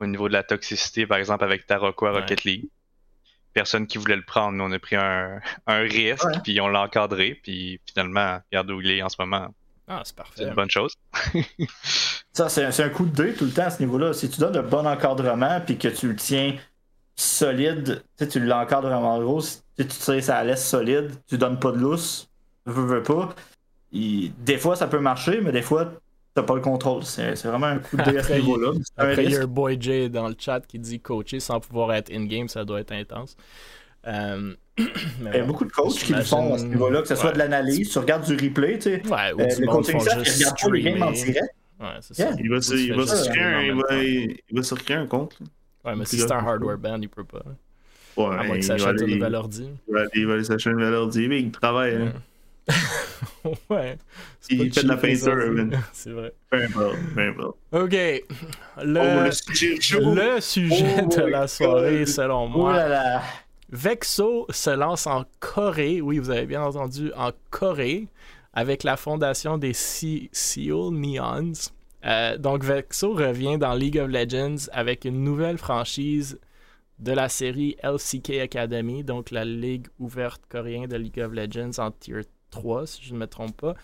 au 0.00 0.06
niveau 0.06 0.28
de 0.28 0.32
la 0.32 0.42
toxicité, 0.42 1.06
par 1.06 1.18
exemple 1.18 1.44
avec 1.44 1.66
Taroko 1.66 2.06
à 2.06 2.12
Rocket 2.12 2.44
League. 2.44 2.68
Personne 3.52 3.86
qui 3.86 3.98
voulait 3.98 4.16
le 4.16 4.24
prendre, 4.24 4.52
nous 4.52 4.64
on 4.64 4.72
a 4.72 4.78
pris 4.78 4.96
un, 4.96 5.40
un 5.66 5.78
risque, 5.80 6.26
puis 6.42 6.60
on 6.60 6.68
l'a 6.68 6.82
encadré, 6.82 7.38
puis 7.42 7.80
finalement, 7.86 8.40
regarde 8.50 8.70
où 8.70 8.80
il 8.80 8.90
est 8.90 9.02
en 9.02 9.08
ce 9.08 9.16
moment. 9.18 9.54
Ah, 9.86 10.02
c'est 10.04 10.16
parfait. 10.16 10.32
C'est 10.36 10.44
une 10.44 10.54
bonne 10.54 10.70
chose. 10.70 10.94
ça, 12.32 12.48
c'est 12.48 12.82
un, 12.82 12.88
coup 12.88 13.04
de 13.04 13.22
dé 13.22 13.34
tout 13.34 13.44
le 13.44 13.50
temps 13.50 13.64
à 13.64 13.70
ce 13.70 13.80
niveau-là. 13.80 14.12
Si 14.12 14.30
tu 14.30 14.40
donnes 14.40 14.56
un 14.56 14.62
bon 14.62 14.86
encadrement 14.86 15.60
puis 15.60 15.76
que 15.76 15.88
tu 15.88 16.08
le 16.08 16.16
tiens 16.16 16.56
solide, 17.16 18.02
tu 18.30 18.40
l'encadres 18.40 18.88
vraiment 18.88 19.20
gros, 19.20 19.40
si 19.40 19.60
tu 19.76 19.90
sais 19.90 20.20
ça 20.20 20.42
laisse 20.42 20.66
solide, 20.66 21.12
tu 21.28 21.38
donnes 21.38 21.60
pas 21.60 21.70
de 21.70 21.78
lousse, 21.78 22.28
veux, 22.66 22.84
veux 22.84 23.02
pas. 23.02 23.34
des 23.92 24.58
fois, 24.58 24.74
ça 24.74 24.88
peut 24.88 24.98
marcher, 24.98 25.40
mais 25.40 25.52
des 25.52 25.62
fois, 25.62 25.92
t'as 26.34 26.42
pas 26.42 26.54
le 26.54 26.60
contrôle. 26.60 27.04
C'est 27.04 27.34
vraiment 27.44 27.66
un 27.66 27.78
coup 27.78 27.96
de 27.96 28.02
dé 28.02 28.18
à 28.18 28.22
ce 28.22 28.32
niveau-là. 28.32 28.72
Après, 28.96 29.24
il 29.24 29.32
y 29.32 29.36
a 29.36 29.42
un 29.42 29.46
boy 29.46 29.76
J 29.80 30.10
dans 30.10 30.28
le 30.28 30.34
chat 30.38 30.60
qui 30.66 30.78
dit 30.78 31.00
coacher 31.00 31.40
sans 31.40 31.60
pouvoir 31.60 31.92
être 31.92 32.12
in-game, 32.12 32.48
ça 32.48 32.64
doit 32.64 32.80
être 32.80 32.92
intense. 32.92 33.36
Euh, 34.06 34.54
il 34.76 34.86
y 35.32 35.38
a 35.38 35.44
beaucoup 35.44 35.64
de 35.64 35.72
coachs 35.72 35.94
qui 35.94 36.12
le 36.12 36.22
font 36.22 36.54
à 36.54 36.58
ce 36.58 36.64
niveau-là, 36.64 37.02
que 37.02 37.08
ce 37.08 37.14
soit 37.14 37.32
de 37.32 37.38
l'analyse, 37.38 37.90
tu 37.90 37.98
regardes 37.98 38.24
du 38.24 38.34
replay, 38.34 38.78
tu 38.78 38.82
sais. 38.82 39.02
Euh, 39.10 39.32
le 39.36 39.66
coaching 39.66 40.00
ça, 40.00 40.16
il 40.16 40.32
regarde 40.32 40.58
pas 40.60 40.70
les 40.70 40.82
games 40.82 41.02
en 41.02 41.12
direct. 41.12 41.54
Ouais, 41.80 41.86
c'est 42.00 42.14
ça. 42.14 42.30
Il 42.38 42.50
va, 42.50 42.60
se, 42.60 42.74
il, 42.74 42.94
va 42.94 43.06
se 43.06 43.28
créer 43.28 43.42
un, 43.42 43.60
il, 43.62 43.74
va, 43.74 44.02
il 44.02 44.56
va 44.56 44.62
se 44.62 44.74
créer 44.74 44.96
un 44.96 45.06
compte. 45.06 45.38
Ouais, 45.84 45.94
mais 45.96 46.04
si 46.04 46.18
c'est 46.18 46.32
un 46.32 46.38
hardware 46.38 46.78
band, 46.78 46.98
il 47.00 47.08
peut 47.08 47.24
pas. 47.24 47.42
Ouais, 48.16 48.36
à 48.36 48.44
moins 48.44 48.54
qu'il 48.54 48.64
s'achète 48.64 49.02
un 49.02 49.06
nouvel 49.06 49.34
ordi. 49.34 49.68
il 50.14 50.26
va 50.26 50.34
aller 50.34 50.44
s'acheter 50.44 50.70
un 50.70 50.74
nouvel 50.74 50.94
ordi, 50.94 51.28
mais 51.28 51.40
il 51.40 51.50
travaille. 51.50 51.96
Hein. 51.96 52.12
ouais. 53.70 53.98
Il 54.50 54.72
fait 54.72 54.82
de 54.82 54.88
la 54.88 54.96
peinture, 54.96 55.34
C'est 55.92 56.10
vrai. 56.10 56.32
Ok. 57.72 57.92
Le, 57.92 58.20
oh, 59.00 59.24
le 59.24 59.30
sujet, 59.30 59.78
le 60.00 60.40
sujet 60.40 60.96
oh, 61.02 61.16
de 61.16 61.22
la 61.22 61.48
soirée, 61.48 62.04
selon 62.06 62.46
moi. 62.48 63.22
Vexo 63.70 64.46
se 64.50 64.70
lance 64.70 65.06
en 65.06 65.24
Corée, 65.40 66.00
oui, 66.00 66.18
vous 66.18 66.30
avez 66.30 66.46
bien 66.46 66.62
entendu, 66.62 67.12
en 67.16 67.30
Corée, 67.50 68.08
avec 68.52 68.84
la 68.84 68.96
fondation 68.96 69.58
des 69.58 69.72
Seoul 69.74 70.94
Neons. 70.94 71.52
Euh, 72.04 72.36
donc, 72.36 72.62
Vexo 72.62 73.14
revient 73.14 73.58
dans 73.58 73.74
League 73.74 73.98
of 73.98 74.08
Legends 74.08 74.68
avec 74.72 75.04
une 75.04 75.24
nouvelle 75.24 75.58
franchise 75.58 76.38
de 76.98 77.12
la 77.12 77.28
série 77.28 77.76
LCK 77.82 78.38
Academy, 78.42 79.02
donc 79.02 79.30
la 79.30 79.44
ligue 79.44 79.88
ouverte 79.98 80.42
coréenne 80.48 80.86
de 80.86 80.96
League 80.96 81.20
of 81.20 81.32
Legends 81.32 81.82
en 81.82 81.90
Tier 81.90 82.20
3, 82.50 82.86
si 82.86 83.02
je 83.04 83.14
ne 83.14 83.18
me 83.18 83.26
trompe 83.26 83.56
pas. 83.56 83.74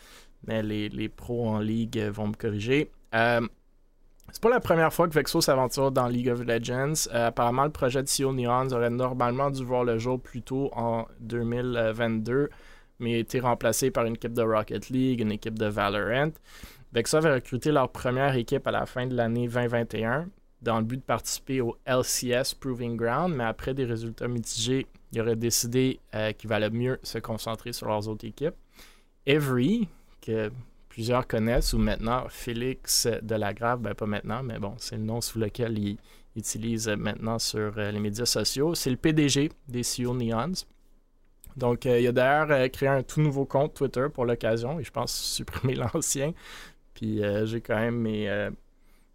Mais 0.47 0.63
les, 0.63 0.89
les 0.89 1.09
pros 1.09 1.49
en 1.49 1.59
ligue 1.59 1.99
vont 1.99 2.29
me 2.29 2.35
corriger. 2.35 2.91
Euh, 3.15 3.41
c'est 4.33 4.43
pas 4.43 4.51
la 4.51 4.61
première 4.61 4.93
fois 4.93 5.09
que 5.09 5.15
Vexo 5.15 5.41
s'aventure 5.41 5.91
dans 5.91 6.07
League 6.07 6.29
of 6.29 6.45
Legends. 6.45 7.09
Euh, 7.13 7.29
apparemment, 7.29 7.65
le 7.65 7.71
projet 7.71 8.03
de 8.03 8.09
CEO 8.09 8.33
Neons 8.33 8.73
aurait 8.73 8.91
normalement 8.91 9.51
dû 9.51 9.65
voir 9.65 9.85
le 9.85 9.99
jour 9.99 10.21
plus 10.21 10.43
tôt 10.43 10.71
en 10.75 11.07
2022, 11.21 12.51
mais 13.01 13.15
a 13.15 13.19
été 13.19 13.41
remplacé 13.41 13.91
par 13.91 14.05
une 14.05 14.15
équipe 14.15 14.33
de 14.33 14.43
Rocket 14.43 14.89
League, 14.91 15.21
une 15.21 15.33
équipe 15.33 15.59
de 15.59 15.67
Valorant. 15.67 16.33
Vexo 16.93 17.17
avait 17.17 17.35
recruté 17.35 17.71
leur 17.73 17.91
première 17.91 18.35
équipe 18.37 18.67
à 18.67 18.71
la 18.71 18.87
fin 18.87 19.07
de 19.07 19.15
l'année 19.15 19.47
2021 19.47 20.27
dans 20.63 20.79
le 20.79 20.85
but 20.85 20.99
de 20.99 21.03
participer 21.03 21.61
au 21.61 21.77
LCS 21.87 22.55
Proving 22.59 22.97
Ground, 22.97 23.35
mais 23.35 23.45
après 23.45 23.75
des 23.75 23.85
résultats 23.85 24.29
mitigés, 24.29 24.87
ils 25.13 25.21
auraient 25.21 25.37
décidé 25.37 26.01
euh, 26.15 26.33
qu'il 26.33 26.49
valait 26.51 26.71
mieux 26.71 26.99
se 27.03 27.19
concentrer 27.19 27.73
sur 27.73 27.89
leurs 27.89 28.09
autres 28.09 28.27
équipes. 28.27 28.55
Every, 29.27 29.89
que 30.21 30.51
plusieurs 30.91 31.27
connaissent, 31.27 31.73
ou 31.73 31.79
maintenant 31.79 32.27
Félix 32.29 33.09
Delagrave, 33.23 33.81
ben 33.81 33.95
pas 33.95 34.07
maintenant, 34.07 34.43
mais 34.43 34.59
bon, 34.59 34.75
c'est 34.77 34.97
le 34.97 35.05
nom 35.05 35.23
sous 35.23 35.39
lequel 35.39 35.79
il 35.79 35.97
utilise 36.37 36.89
maintenant 36.89 37.39
sur 37.39 37.79
euh, 37.79 37.91
les 37.91 38.01
médias 38.01 38.27
sociaux. 38.27 38.75
C'est 38.75 38.91
le 38.91 38.97
PDG 38.97 39.51
des 39.69 39.83
CEO 39.83 40.15
Neons. 40.15 40.53
Donc, 41.57 41.87
euh, 41.87 42.01
il 42.01 42.07
a 42.09 42.13
d'ailleurs 42.13 42.51
euh, 42.51 42.69
créé 42.69 42.89
un 42.89 43.03
tout 43.03 43.21
nouveau 43.21 43.45
compte 43.45 43.75
Twitter 43.75 44.07
pour 44.13 44.27
l'occasion, 44.27 44.79
et 44.81 44.85
je 44.85 44.91
pense 44.91 45.13
supprimer 45.35 45.77
l'ancien. 45.77 46.35
Puis 46.93 47.23
j'ai 47.45 47.63
quand 47.63 47.77
même 47.77 47.97
mes, 47.97 48.51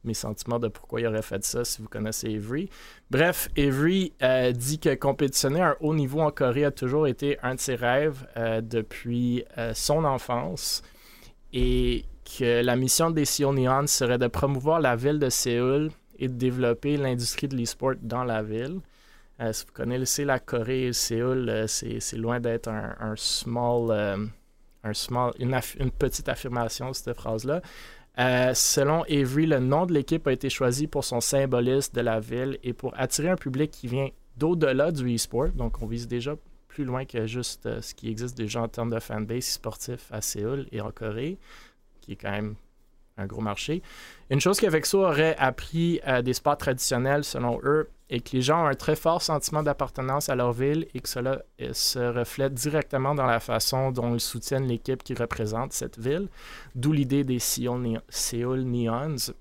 mes 0.03 0.15
sentiments 0.15 0.57
de 0.57 0.69
pourquoi 0.69 1.01
il 1.01 1.07
aurait 1.07 1.21
fait 1.21 1.43
ça, 1.43 1.63
si 1.63 1.83
vous 1.83 1.87
connaissez 1.87 2.35
Avery. 2.35 2.67
Bref, 3.11 3.49
Avery 3.55 4.11
dit 4.55 4.79
que 4.79 4.95
compétitionner 4.95 5.61
à 5.61 5.71
un 5.71 5.75
haut 5.81 5.93
niveau 5.93 6.21
en 6.21 6.31
Corée 6.31 6.65
a 6.65 6.71
toujours 6.71 7.05
été 7.05 7.37
un 7.43 7.53
de 7.53 7.59
ses 7.59 7.75
rêves 7.75 8.25
depuis 8.63 9.43
son 9.75 10.03
enfance 10.03 10.81
et 11.55 12.05
que 12.37 12.61
la 12.61 12.75
mission 12.75 13.09
des 13.11 13.23
Seoul 13.23 13.55
Neon 13.55 13.87
serait 13.87 14.17
de 14.17 14.27
promouvoir 14.27 14.81
la 14.81 14.97
ville 14.97 15.19
de 15.19 15.29
Séoul 15.29 15.89
et 16.19 16.27
de 16.27 16.33
développer 16.33 16.97
l'industrie 16.97 17.47
de 17.47 17.55
l'e-sport 17.55 17.93
dans 18.01 18.25
la 18.25 18.43
ville. 18.43 18.81
Euh, 19.39 19.53
si 19.53 19.65
vous 19.65 19.71
connaissez 19.71 20.25
la 20.25 20.39
Corée 20.39 20.87
et 20.87 20.93
Séoul, 20.93 21.49
euh, 21.49 21.65
c'est 21.67 22.17
loin 22.17 22.41
d'être 22.41 22.67
un, 22.67 23.13
small, 23.15 23.87
euh, 23.89 24.25
un 24.83 24.93
small 24.93 25.31
une, 25.39 25.57
une, 25.79 25.91
petite 25.91 26.27
affirmation, 26.27 26.91
cette 26.91 27.13
phrase-là. 27.15 27.61
selon 28.53 29.03
Avery, 29.03 29.45
le 29.45 29.59
nom 29.59 29.85
de 29.85 29.93
l'équipe 29.93 30.27
a 30.27 30.33
été 30.33 30.49
choisi 30.49 30.87
pour 30.87 31.05
son 31.05 31.21
symbolisme 31.21 31.93
de 31.95 32.01
la 32.01 32.19
ville 32.19 32.59
et 32.63 32.73
pour 32.73 32.93
attirer 32.99 33.29
un 33.29 33.37
public 33.37 33.71
qui 33.71 33.87
vient 33.87 34.09
d'au-delà 34.35 34.91
du 34.91 35.15
e-sport. 35.15 35.49
Donc, 35.49 35.81
on 35.81 35.85
vise 35.85 36.07
déjà 36.07 36.35
plus 36.75 36.83
loin 36.83 37.05
que 37.05 37.25
juste 37.25 37.67
euh, 37.67 37.81
ce 37.81 37.95
qui 37.95 38.09
existe 38.09 38.35
déjà 38.35 38.61
en 38.61 38.67
termes 38.67 38.89
de 38.89 38.99
fanbase 38.99 39.45
sportif 39.45 40.11
à 40.11 40.21
Séoul 40.21 40.67
et 40.73 40.81
en 40.81 40.91
Corée, 40.91 41.37
qui 42.01 42.11
est 42.11 42.15
quand 42.17 42.31
même 42.31 42.55
un 43.15 43.25
gros 43.27 43.39
marché. 43.39 43.81
Une 44.29 44.41
chose 44.41 44.59
qu'avec 44.59 44.85
ça 44.85 44.97
aurait 44.97 45.37
appris 45.37 46.01
à 46.03 46.21
des 46.21 46.33
sports 46.33 46.57
traditionnels, 46.57 47.23
selon 47.23 47.61
eux, 47.63 47.89
est 48.09 48.19
que 48.19 48.35
les 48.35 48.41
gens 48.41 48.65
ont 48.65 48.67
un 48.67 48.75
très 48.75 48.97
fort 48.97 49.21
sentiment 49.21 49.63
d'appartenance 49.63 50.27
à 50.27 50.35
leur 50.35 50.51
ville 50.51 50.85
et 50.93 50.99
que 50.99 51.07
cela 51.07 51.43
euh, 51.61 51.71
se 51.71 51.99
reflète 51.99 52.53
directement 52.53 53.15
dans 53.15 53.25
la 53.25 53.39
façon 53.39 53.91
dont 53.91 54.13
ils 54.13 54.19
soutiennent 54.19 54.67
l'équipe 54.67 55.01
qui 55.01 55.13
représente 55.13 55.71
cette 55.71 55.97
ville, 55.97 56.27
d'où 56.75 56.91
l'idée 56.91 57.23
des 57.23 57.39
Seoul, 57.39 58.63
Neons. 58.65 59.31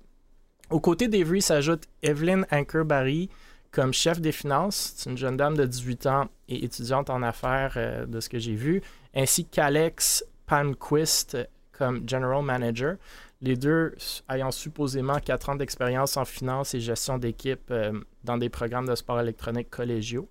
Aux 0.69 0.79
côtés 0.79 1.09
d'Every 1.09 1.41
s'ajoute 1.41 1.83
Evelyn 2.01 2.43
Ankerbarry, 2.49 3.29
comme 3.75 3.91
chef 3.91 4.21
des 4.21 4.31
finances. 4.31 4.93
C'est 4.95 5.09
une 5.09 5.17
jeune 5.17 5.35
dame 5.35 5.57
de 5.57 5.65
18 5.65 6.05
ans 6.05 6.29
et 6.47 6.63
étudiante 6.63 7.09
en 7.09 7.21
affaires 7.21 7.73
euh, 7.75 8.05
de 8.05 8.21
ce 8.21 8.29
que 8.29 8.39
j'ai 8.39 8.55
vu, 8.55 8.81
ainsi 9.13 9.43
qu'Alex 9.43 10.25
Panquist 10.47 11.37
comme 11.73 12.07
general 12.07 12.41
manager. 12.41 12.95
Les 13.41 13.57
deux 13.57 13.93
ayant 14.29 14.51
supposément 14.51 15.19
4 15.19 15.49
ans 15.49 15.55
d'expérience 15.55 16.15
en 16.15 16.23
finance 16.23 16.73
et 16.73 16.79
gestion 16.79 17.17
d'équipe 17.17 17.69
euh, 17.69 17.99
dans 18.23 18.37
des 18.37 18.47
programmes 18.47 18.87
de 18.87 18.95
sport 18.95 19.19
électronique 19.19 19.69
collégiaux. 19.69 20.29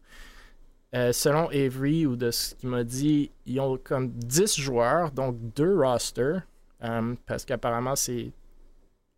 Euh, 0.94 1.12
selon 1.12 1.48
Avery, 1.48 2.06
ou 2.06 2.16
de 2.16 2.30
ce 2.30 2.54
qu'il 2.54 2.70
m'a 2.70 2.82
dit, 2.82 3.30
ils 3.44 3.60
ont 3.60 3.76
comme 3.76 4.08
10 4.08 4.58
joueurs, 4.58 5.10
donc 5.10 5.36
deux 5.54 5.76
rosters, 5.76 6.42
parce 7.26 7.44
qu'apparemment 7.44 7.96
c'est 7.96 8.30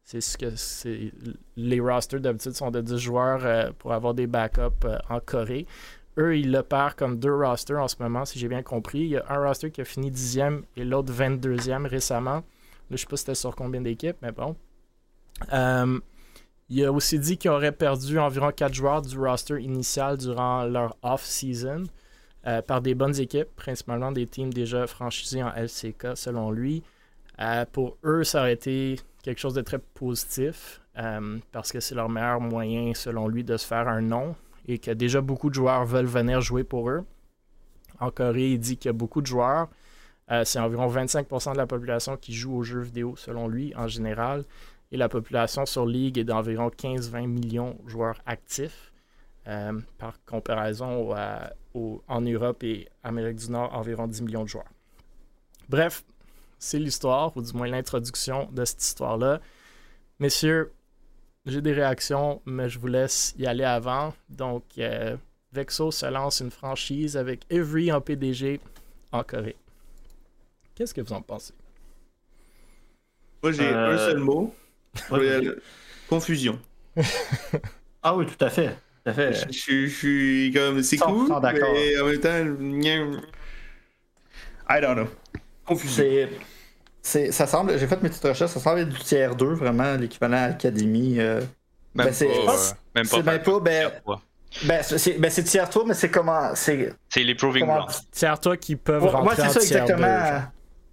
c'est 0.07 0.21
ce 0.21 0.39
que 0.39 0.55
c'est. 0.55 1.13
Les 1.57 1.81
rosters 1.81 2.21
d'habitude 2.21 2.53
sont 2.53 2.71
de 2.71 2.81
10 2.81 2.97
joueurs 2.97 3.45
euh, 3.45 3.71
pour 3.77 3.93
avoir 3.93 4.15
des 4.15 4.29
backups 4.29 4.85
euh, 4.85 4.99
en 5.11 5.19
Corée. 5.19 5.67
eux, 6.17 6.39
ils 6.39 6.53
le 6.53 6.63
perdent 6.63 6.95
comme 6.95 7.19
deux 7.19 7.35
rosters 7.35 7.83
en 7.83 7.89
ce 7.89 7.97
moment, 7.99 8.25
si 8.25 8.39
j'ai 8.39 8.47
bien 8.47 8.63
compris. 8.63 9.01
Il 9.01 9.09
y 9.09 9.17
a 9.17 9.25
un 9.29 9.45
roster 9.45 9.73
qui 9.73 9.81
a 9.81 9.85
fini 9.85 10.13
10e 10.13 10.63
et 10.77 10.85
l'autre 10.85 11.13
22e 11.13 11.89
récemment. 11.89 12.37
Là, 12.37 12.43
je 12.93 12.99
sais 12.99 13.07
pas 13.07 13.17
c'était 13.17 13.35
sur 13.35 13.57
combien 13.57 13.81
d'équipes, 13.81 14.17
mais 14.23 14.31
bon. 14.31 14.55
Euh, 15.53 15.99
il 16.69 16.85
a 16.85 16.93
aussi 16.93 17.19
dit 17.19 17.37
qu'il 17.37 17.51
aurait 17.51 17.73
perdu 17.73 18.21
environ 18.21 18.53
4 18.53 18.73
joueurs 18.73 19.03
du 19.03 19.19
roster 19.19 19.61
initial 19.61 20.19
durant 20.19 20.65
leur 20.65 20.97
off-season 21.03 21.85
par 22.69 22.81
des 22.81 22.95
bonnes 22.95 23.19
équipes, 23.19 23.49
principalement 23.57 24.13
des 24.13 24.29
teams 24.29 24.53
déjà 24.53 24.87
franchisés 24.87 25.43
en 25.43 25.51
LCK 25.51 26.17
selon 26.17 26.53
lui. 26.53 26.85
Pour 27.73 27.99
eux, 28.05 28.23
ça 28.23 28.41
aurait 28.41 28.53
été 28.53 28.97
quelque 29.27 29.41
chose 29.41 29.55
de 29.55 29.61
très 29.61 29.81
positif 29.81 30.81
parce 31.53 31.73
que 31.73 31.81
c'est 31.81 31.97
leur 31.97 32.09
meilleur 32.09 32.41
moyen, 32.41 32.95
selon 32.95 33.27
lui, 33.27 33.43
de 33.43 33.57
se 33.57 33.67
faire 33.67 33.89
un 33.89 34.01
nom 34.01 34.37
et 34.69 34.79
que 34.79 34.93
déjà 34.93 35.21
beaucoup 35.21 35.51
de 35.51 35.55
joueurs 35.55 35.85
veulent 35.85 36.07
venir 36.07 36.41
jouer 36.41 36.63
pour 36.63 36.89
eux. 36.89 37.05
En 37.99 38.11
Corée, 38.11 38.53
il 38.53 38.61
dit 38.61 38.77
qu'il 38.77 38.89
y 38.89 38.91
a 38.91 38.93
beaucoup 38.93 39.21
de 39.21 39.27
joueurs. 39.27 39.69
Euh, 40.31 40.45
c'est 40.45 40.61
environ 40.61 40.89
25% 40.89 41.53
de 41.53 41.59
la 41.59 41.67
population 41.67 42.17
qui 42.17 42.33
joue 42.35 42.57
aux 42.57 42.63
jeux 42.63 42.81
vidéo, 42.81 43.15
selon 43.17 43.49
lui, 43.49 43.75
en 43.77 43.89
général. 43.89 44.45
Et 44.93 44.97
la 44.97 45.09
population 45.09 45.67
sur 45.67 45.87
League 45.87 46.19
est 46.19 46.25
d'environ 46.25 46.69
15-20 46.69 47.27
millions 47.27 47.77
de 47.85 47.91
joueurs 47.91 48.21
actifs. 48.27 48.93
Euh, 49.49 49.79
par 49.99 50.15
comparaison 50.25 51.15
en 52.09 52.21
Europe 52.21 52.65
et 52.65 52.89
Amérique 53.05 53.37
du 53.37 53.51
Nord, 53.51 53.73
environ 53.75 54.09
10 54.09 54.23
millions 54.23 54.43
de 54.43 54.49
joueurs. 54.49 54.73
Bref, 55.69 56.05
c'est 56.59 56.79
l'histoire, 56.79 57.37
ou 57.37 57.43
du 57.43 57.53
moins 57.53 57.67
l'introduction 57.67 58.49
de 58.53 58.65
cette 58.65 58.83
histoire-là. 58.83 59.41
Messieurs, 60.19 60.73
j'ai 61.45 61.61
des 61.61 61.73
réactions, 61.73 62.43
mais 62.45 62.69
je 62.69 62.79
vous 62.79 62.89
laisse 62.89 63.35
y 63.39 63.47
aller 63.47 63.65
avant. 63.65 64.15
Donc, 64.29 64.65
euh, 64.79 65.17
Vexo 65.53 65.91
se 65.91 66.07
lance 66.07 66.41
une 66.41 66.51
franchise 66.51 67.17
avec 67.17 67.41
Every 67.51 67.93
en 67.93 68.01
PDG 68.01 68.61
en 69.13 69.23
Corée. 69.23 69.57
Qu'est-ce 70.75 70.93
que 70.93 71.01
vous 71.01 71.13
en 71.13 71.23
pensez? 71.23 71.55
Moi, 73.43 73.53
j'ai 73.53 73.69
un 73.69 73.91
euh, 73.91 73.99
seul 73.99 74.19
mot. 74.19 74.55
Confusion. 76.09 76.59
ah 78.03 78.17
oui, 78.17 78.27
tout 78.27 78.45
à 78.45 78.51
fait. 78.51 78.71
Tout 78.71 79.11
à 79.11 79.13
fait. 79.13 79.53
Je, 79.53 79.87
suis 79.87 80.53
comme. 80.55 80.83
C'est 80.83 80.97
cool, 80.97 81.29
mais 81.29 82.01
en 82.01 82.07
même 82.07 82.21
temps. 82.21 83.21
I 84.69 84.81
don't 84.81 84.97
know. 84.97 85.09
Confusion 85.67 86.29
ça 87.07 87.47
semble, 87.47 87.79
j'ai 87.79 87.87
fait 87.87 88.03
mes 88.03 88.09
petites 88.09 88.25
recherches, 88.25 88.51
ça 88.51 88.61
semble 88.61 88.81
être 88.81 88.89
du 88.89 88.99
tiers 88.99 89.35
2, 89.35 89.47
vraiment, 89.55 89.95
l'équivalent 89.95 90.51
Académie. 90.51 91.17
Euh, 91.19 91.41
même, 91.95 92.09
ben, 92.09 92.13
c'est, 92.13 92.27
pas, 92.27 92.57
même 92.95 93.09
pas. 93.09 93.23
Même 93.23 93.43
pas, 93.43 93.61
ben, 93.61 93.91
ben, 94.65 94.83
c'est, 94.83 95.19
ben, 95.19 95.31
c'est 95.31 95.45
tiers 95.45 95.69
3, 95.69 95.85
mais 95.87 95.95
c'est 95.95 96.11
comment. 96.11 96.55
C'est, 96.55 96.93
c'est 97.09 97.23
les 97.23 97.35
Proving 97.35 97.65
Grounds. 97.65 98.03
Tiers 98.11 98.39
3 98.39 98.57
qui 98.57 98.77
peuvent 98.77 99.05
rentrer 99.05 99.23
moi, 99.23 99.35
c'est 99.37 99.49
ça, 99.49 99.61
exactement. 99.61 100.43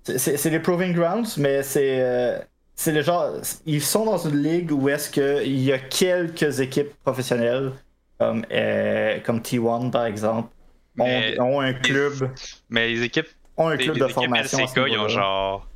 c'est, 0.04 0.38
c'est 0.38 0.50
les 0.50 0.60
Proving 0.60 0.94
Grounds, 0.94 1.38
mais 1.38 1.64
c'est. 1.64 2.00
Euh, 2.00 2.40
c'est 2.76 2.92
le 2.92 3.02
genre. 3.02 3.34
Ils 3.66 3.84
sont 3.84 4.06
dans 4.06 4.18
une 4.18 4.42
ligue 4.42 4.72
où 4.72 4.90
est-ce 4.90 5.10
qu'il 5.10 5.60
y 5.60 5.72
a 5.72 5.80
quelques 5.80 6.60
équipes 6.60 6.94
professionnelles, 7.04 7.72
comme, 8.20 8.46
euh, 8.52 9.20
comme 9.24 9.40
T1 9.40 9.92
par 9.92 10.06
exemple, 10.06 10.50
ont, 10.98 11.60
un 11.62 11.74
club. 11.74 12.32
mais 12.70 12.88
les 12.90 13.04
équipes. 13.04 13.28
Ont 13.58 13.68
un 13.68 13.78
club 13.78 13.98
de 13.98 14.08
formation. 14.08 14.60
LCK, 14.60 14.80
ils 14.88 14.98
ont 14.98 15.08
genre 15.08 15.68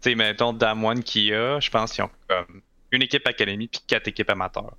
sais, 0.00 0.14
mettons, 0.14 0.52
Damwon 0.52 1.00
qui 1.00 1.32
a, 1.32 1.60
je 1.60 1.70
pense 1.70 1.92
qu'ils 1.92 2.04
ont 2.04 2.10
comme 2.28 2.60
une 2.92 3.02
équipe 3.02 3.26
académie 3.26 3.66
puis 3.66 3.80
quatre 3.86 4.08
équipes 4.08 4.30
amateurs. 4.30 4.74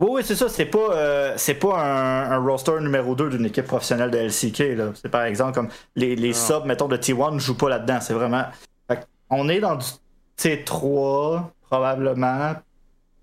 Oui, 0.00 0.08
oui, 0.10 0.22
c'est 0.24 0.34
ça. 0.34 0.48
C'est 0.48 0.66
pas, 0.66 0.92
euh, 0.92 1.34
c'est 1.36 1.54
pas 1.54 1.78
un, 1.78 2.38
roster 2.38 2.80
numéro 2.80 3.14
2 3.14 3.30
d'une 3.30 3.46
équipe 3.46 3.66
professionnelle 3.66 4.10
de 4.10 4.18
LCK. 4.18 4.76
Là. 4.76 4.92
C'est 4.94 5.10
par 5.10 5.24
exemple 5.24 5.52
comme 5.52 5.68
les, 5.94 6.16
les 6.16 6.32
subs, 6.32 6.64
mettons, 6.64 6.88
de 6.88 6.96
T1 6.96 7.34
ne 7.34 7.38
jouent 7.38 7.56
pas 7.56 7.68
là-dedans. 7.68 8.00
C'est 8.00 8.14
vraiment. 8.14 8.44
on 9.30 9.48
est 9.48 9.60
dans 9.60 9.76
du 9.76 9.86
T3, 10.38 11.44
probablement. 11.62 12.54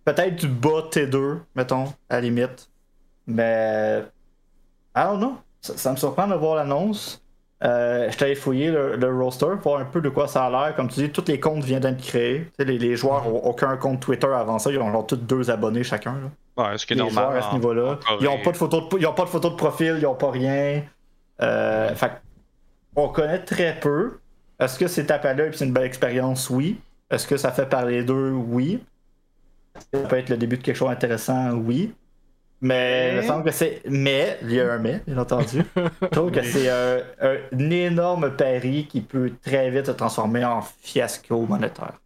Peut-être 0.06 0.36
du 0.36 0.47
bas 0.47 0.88
T2, 0.91 1.39
mettons, 1.56 1.86
à 2.10 2.16
la 2.16 2.22
limite. 2.22 2.70
Mais. 3.28 4.04
I 4.95 5.04
don't 5.04 5.18
know. 5.20 5.38
Ça, 5.62 5.78
ça 5.78 5.91
me 5.91 5.97
surprend 5.97 6.28
de 6.28 6.36
voir 6.36 6.56
l'annonce. 6.56 7.21
Euh, 7.64 8.09
je 8.09 8.18
t'avais 8.18 8.34
fouillé 8.34 8.72
le, 8.72 8.95
le, 8.95 9.16
roster 9.16 9.45
pour 9.62 9.74
voir 9.74 9.82
un 9.82 9.86
peu 9.86 10.01
de 10.01 10.09
quoi 10.09 10.28
ça 10.28 10.45
a 10.45 10.49
l'air. 10.49 10.76
Comme 10.76 10.89
tu 10.89 10.99
dis, 10.99 11.09
tous 11.12 11.26
les 11.28 11.39
comptes 11.39 11.64
viennent 11.64 11.82
d'être 11.82 12.01
créés. 12.01 12.49
Les, 12.57 12.80
les, 12.80 12.95
joueurs 12.95 13.26
n'ont 13.26 13.38
aucun 13.38 13.78
compte 13.78 13.99
Twitter 13.99 14.28
avant 14.28 14.57
ça. 14.57 14.72
Ils 14.72 14.80
ont 14.80 15.03
tous 15.03 15.16
deux 15.16 15.51
abonnés 15.51 15.84
chacun. 15.84 16.16
Ouais, 16.57 16.78
ce 16.78 16.86
qui 16.86 16.93
est 16.93 16.95
les 16.95 17.03
normal. 17.03 17.38
à 17.38 17.41
ce 17.43 17.53
niveau-là. 17.53 17.99
Ils 18.20 18.26
n'ont 18.26 18.39
pas, 18.39 18.51
de 18.51 18.57
photo 18.57 18.82
de, 18.82 18.99
ils 18.99 19.05
ont 19.05 19.14
pas 19.14 19.26
de 19.26 19.30
photo 19.30 19.51
de 19.51 19.55
profil, 19.55 19.95
ils 19.97 20.03
n'ont 20.03 20.16
pas 20.16 20.32
rien. 20.32 20.84
Euh, 21.41 21.93
fait, 21.93 22.12
on 22.95 23.09
connaît 23.09 23.43
très 23.43 23.80
peu. 23.80 24.18
Est-ce 24.59 24.80
que 24.80 24.88
c'est 24.88 25.05
tape 25.05 25.26
à 25.26 25.34
l'œil 25.34 25.49
et 25.49 25.53
c'est 25.53 25.66
une 25.66 25.74
belle 25.74 25.86
expérience? 25.86 26.49
Oui. 26.49 26.80
Est-ce 27.12 27.28
que 27.28 27.38
ça 27.38 27.51
fait 27.51 27.68
parler 27.68 28.03
d'eux? 28.03 28.32
Oui. 28.32 28.84
Ça 29.93 29.99
peut 29.99 30.18
être 30.18 30.30
le 30.30 30.38
début 30.38 30.57
de 30.57 30.64
quelque 30.64 30.76
chose 30.76 30.89
d'intéressant? 30.89 31.51
Oui. 31.51 31.93
Mais 32.62 33.14
il 33.14 33.18
me 33.18 33.28
semble 33.28 33.43
que 33.43 33.51
c'est. 33.51 33.82
Mais, 33.89 34.38
il 34.43 34.51
y 34.51 34.62
a 34.62 34.74
un 34.74 34.78
mais, 34.78 35.01
bien 35.07 35.18
entendu. 35.18 35.64
Je 36.01 36.07
trouve 36.07 36.32
que 36.32 36.43
c'est 36.43 36.70
un, 36.70 36.99
énorme 37.59 38.36
pari 38.36 38.88
qui 38.88 39.01
peut 39.01 39.32
très 39.43 39.72
vite 39.72 39.88
se 39.88 39.91
transformer 39.91 40.45
en 40.45 40.62
fiasco 40.62 41.41
monétaire. 41.47 41.99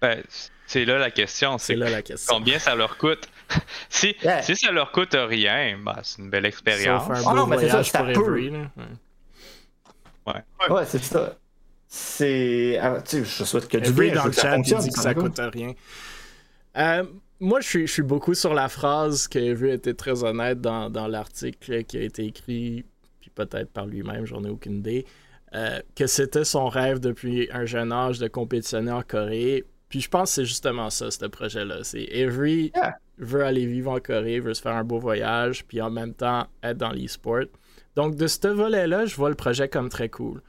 Ben, 0.00 0.22
c'est 0.66 0.86
là 0.86 0.98
la 0.98 1.10
question. 1.10 1.58
C'est 1.58 1.76
là 1.76 1.90
la 1.90 2.00
question. 2.00 2.34
Combien 2.34 2.58
ça 2.58 2.74
leur 2.74 2.96
coûte? 2.96 3.28
si, 3.90 4.16
si 4.40 4.56
ça 4.56 4.72
leur 4.72 4.92
coûte 4.92 5.14
rien, 5.14 5.78
ben, 5.78 5.98
c'est 6.02 6.22
une 6.22 6.30
belle 6.30 6.46
expérience. 6.46 7.04
Ah 7.26 7.34
non, 7.34 7.46
mais 7.46 7.58
c'est 7.58 7.68
ça, 7.68 7.84
ça 7.84 8.02
peut. 8.02 8.40
ouais. 10.26 10.70
ouais, 10.70 10.84
c'est 10.86 11.04
ça. 11.04 11.36
C'est. 11.86 12.78
Ah, 12.80 12.96
tu 13.02 13.18
sais, 13.18 13.24
je 13.24 13.44
souhaite 13.44 13.68
que 13.68 13.76
du 13.76 13.92
bien 13.92 14.14
dans 14.14 14.24
le 14.24 14.32
chat 14.32 14.56
dit 14.56 14.72
que 14.72 15.00
ça 15.00 15.12
coûte 15.14 15.38
rien. 15.38 15.74
Euh, 16.76 17.04
moi, 17.44 17.60
je 17.60 17.68
suis, 17.68 17.86
je 17.86 17.92
suis, 17.92 18.02
beaucoup 18.02 18.32
sur 18.32 18.54
la 18.54 18.68
phrase 18.68 19.28
que 19.28 19.52
vu 19.52 19.70
était 19.70 19.92
très 19.92 20.24
honnête 20.24 20.62
dans, 20.62 20.88
dans 20.88 21.06
l'article 21.06 21.84
qui 21.84 21.98
a 21.98 22.00
été 22.00 22.24
écrit, 22.24 22.86
puis 23.20 23.30
peut-être 23.34 23.70
par 23.70 23.86
lui-même, 23.86 24.24
j'en 24.24 24.42
ai 24.44 24.48
aucune 24.48 24.78
idée, 24.78 25.04
euh, 25.54 25.80
que 25.94 26.06
c'était 26.06 26.44
son 26.44 26.68
rêve 26.68 27.00
depuis 27.00 27.48
un 27.52 27.66
jeune 27.66 27.92
âge 27.92 28.18
de 28.18 28.28
compétitionner 28.28 28.92
en 28.92 29.02
Corée. 29.02 29.64
Puis 29.90 30.00
je 30.00 30.08
pense 30.08 30.30
que 30.30 30.34
c'est 30.36 30.44
justement 30.46 30.88
ça, 30.88 31.10
ce 31.10 31.26
projet-là. 31.26 31.84
C'est 31.84 32.08
Avery 32.12 32.72
veut 33.18 33.44
aller 33.44 33.66
vivre 33.66 33.92
en 33.92 34.00
Corée, 34.00 34.40
veut 34.40 34.54
se 34.54 34.62
faire 34.62 34.74
un 34.74 34.82
beau 34.82 34.98
voyage, 34.98 35.66
puis 35.66 35.82
en 35.82 35.90
même 35.90 36.14
temps 36.14 36.46
être 36.62 36.78
dans 36.78 36.92
l'e-sport. 36.92 37.44
Donc, 37.94 38.16
de 38.16 38.26
ce 38.26 38.48
volet-là, 38.48 39.04
je 39.04 39.14
vois 39.16 39.28
le 39.28 39.36
projet 39.36 39.68
comme 39.68 39.90
très 39.90 40.08
cool. 40.08 40.40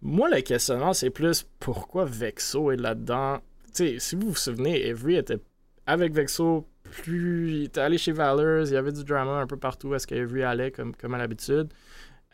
Moi, 0.00 0.30
le 0.30 0.40
questionnement, 0.42 0.92
c'est 0.92 1.10
plus 1.10 1.44
pourquoi 1.58 2.04
Vexo 2.04 2.70
est 2.70 2.76
là-dedans? 2.76 3.38
Tu 3.74 3.88
sais, 3.88 3.98
si 3.98 4.14
vous 4.14 4.28
vous 4.28 4.36
souvenez, 4.36 4.88
Avery 4.88 5.16
était 5.16 5.40
avec 5.86 6.12
Vexo, 6.12 6.66
plus 7.02 7.52
il 7.52 7.64
était 7.64 7.80
allé 7.80 7.98
chez 7.98 8.12
Valors, 8.12 8.66
il 8.66 8.72
y 8.72 8.76
avait 8.76 8.92
du 8.92 9.04
drama 9.04 9.38
un 9.38 9.46
peu 9.46 9.56
partout 9.56 9.94
est-ce 9.94 10.06
qu'Avery 10.06 10.42
allait 10.42 10.70
comme, 10.70 10.94
comme 10.94 11.14
à 11.14 11.18
l'habitude. 11.18 11.72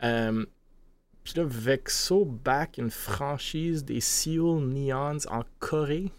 Euh, 0.03 0.45
puis 1.23 1.33
là, 1.37 1.43
Vexo 1.45 2.25
back 2.25 2.77
une 2.77 2.89
franchise 2.89 3.85
des 3.85 4.01
Seoul 4.01 4.65
Neons 4.65 5.19
en 5.29 5.43
Corée. 5.59 6.11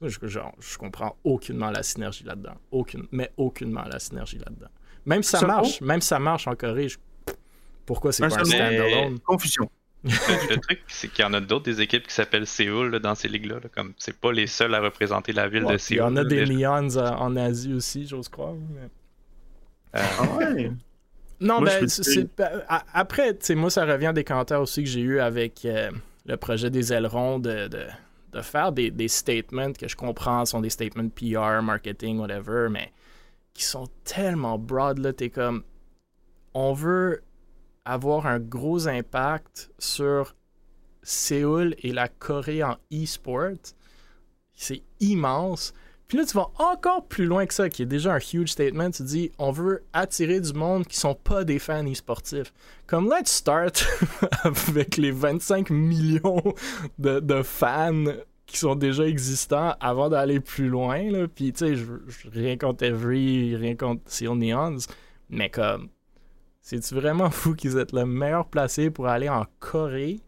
Je, 0.00 0.18
genre, 0.26 0.54
je 0.58 0.76
comprends 0.76 1.16
aucunement 1.24 1.70
la 1.70 1.82
synergie 1.82 2.24
là-dedans. 2.24 2.54
Aucune, 2.70 3.06
mais 3.10 3.32
aucunement 3.36 3.84
la 3.84 3.98
synergie 3.98 4.38
là-dedans. 4.38 4.68
Même 5.06 5.22
si 5.22 5.30
ça 5.30 5.46
marche, 5.46 5.80
même 5.80 6.00
si 6.00 6.08
ça 6.08 6.18
marche 6.18 6.46
en 6.46 6.54
Corée, 6.54 6.88
pourquoi 7.84 8.12
c'est 8.12 8.26
pas 8.26 8.40
un 8.40 8.44
standalone? 8.44 9.18
Confusion 9.20 9.68
le 10.04 10.56
truc, 10.60 10.80
c'est 10.86 11.08
qu'il 11.08 11.24
y 11.24 11.28
en 11.28 11.32
a 11.32 11.40
d'autres 11.40 11.64
des 11.64 11.80
équipes 11.80 12.06
qui 12.06 12.14
s'appellent 12.14 12.46
Séoul 12.46 12.98
dans 13.00 13.14
ces 13.14 13.28
ligues-là. 13.28 13.56
Comme 13.74 13.94
c'est 13.98 14.18
pas 14.18 14.32
les 14.32 14.46
seuls 14.46 14.74
à 14.74 14.80
représenter 14.80 15.32
la 15.32 15.48
ville 15.48 15.64
de 15.64 15.78
Séoul. 15.78 15.96
Il 15.96 16.00
y 16.00 16.02
en 16.02 16.16
a 16.16 16.24
des 16.24 16.44
Lions 16.44 16.96
euh, 16.96 17.10
en 17.10 17.36
Asie 17.36 17.72
aussi, 17.72 18.06
j'ose 18.06 18.28
croire. 18.28 18.54
Euh, 19.96 20.00
ah 20.18 20.36
ouais? 20.36 20.70
Non, 21.40 21.60
ben, 21.60 21.88
c'est, 21.88 22.28
après, 22.92 23.36
moi, 23.50 23.70
ça 23.70 23.84
revient 23.84 24.12
des 24.14 24.24
commentaires 24.24 24.60
aussi 24.60 24.84
que 24.84 24.88
j'ai 24.88 25.00
eu 25.00 25.20
avec 25.20 25.64
euh, 25.64 25.90
le 26.26 26.36
projet 26.36 26.70
des 26.70 26.92
ailerons 26.92 27.38
de, 27.38 27.68
de, 27.68 28.40
faire 28.40 28.72
des, 28.72 28.90
des, 28.90 29.08
statements 29.08 29.72
que 29.72 29.88
je 29.88 29.96
comprends 29.96 30.44
sont 30.44 30.60
des 30.60 30.70
statements 30.70 31.08
PR, 31.08 31.62
marketing, 31.62 32.18
whatever, 32.18 32.68
mais 32.70 32.92
qui 33.52 33.64
sont 33.64 33.88
tellement 34.04 34.58
broad, 34.58 34.98
là, 34.98 35.12
t'es 35.12 35.30
comme, 35.30 35.64
on 36.54 36.72
veut 36.72 37.22
avoir 37.84 38.26
un 38.26 38.38
gros 38.38 38.88
impact 38.88 39.70
sur 39.78 40.34
Séoul 41.02 41.74
et 41.82 41.92
la 41.92 42.08
Corée 42.08 42.62
en 42.62 42.76
e-sport. 42.92 43.74
C'est 44.54 44.82
immense. 45.00 45.74
Puis 46.08 46.18
là, 46.18 46.24
tu 46.24 46.34
vas 46.34 46.50
encore 46.58 47.06
plus 47.06 47.24
loin 47.24 47.46
que 47.46 47.54
ça, 47.54 47.68
qui 47.68 47.82
est 47.82 47.86
déjà 47.86 48.14
un 48.14 48.18
huge 48.18 48.52
statement. 48.52 48.90
Tu 48.90 49.02
dis, 49.02 49.32
on 49.38 49.50
veut 49.50 49.84
attirer 49.92 50.40
du 50.40 50.52
monde 50.52 50.86
qui 50.86 50.98
sont 50.98 51.14
pas 51.14 51.44
des 51.44 51.58
fans 51.58 51.84
e-sportifs. 51.84 52.52
Comme 52.86 53.08
let's 53.08 53.30
start 53.30 53.86
avec 54.44 54.96
les 54.96 55.10
25 55.10 55.70
millions 55.70 56.42
de, 56.98 57.42
fans 57.42 58.04
qui 58.46 58.58
sont 58.58 58.76
déjà 58.76 59.06
existants 59.06 59.74
avant 59.80 60.10
d'aller 60.10 60.40
plus 60.40 60.68
loin. 60.68 61.26
Puis, 61.34 61.52
tu 61.52 61.76
sais, 61.76 61.82
rien 62.32 62.56
contre 62.58 62.84
Every, 62.84 63.56
rien 63.56 63.74
contre 63.74 64.02
Seal 64.06 64.34
Neons, 64.34 64.86
mais 65.30 65.48
comme 65.48 65.88
C'est-tu 66.64 66.94
vraiment 66.94 67.30
fou 67.30 67.54
qu'ils 67.54 67.76
aient 67.76 67.86
le 67.92 68.06
meilleur 68.06 68.46
placé 68.46 68.90
pour 68.90 69.06
aller 69.06 69.28
en 69.28 69.44
Corée 69.60 70.20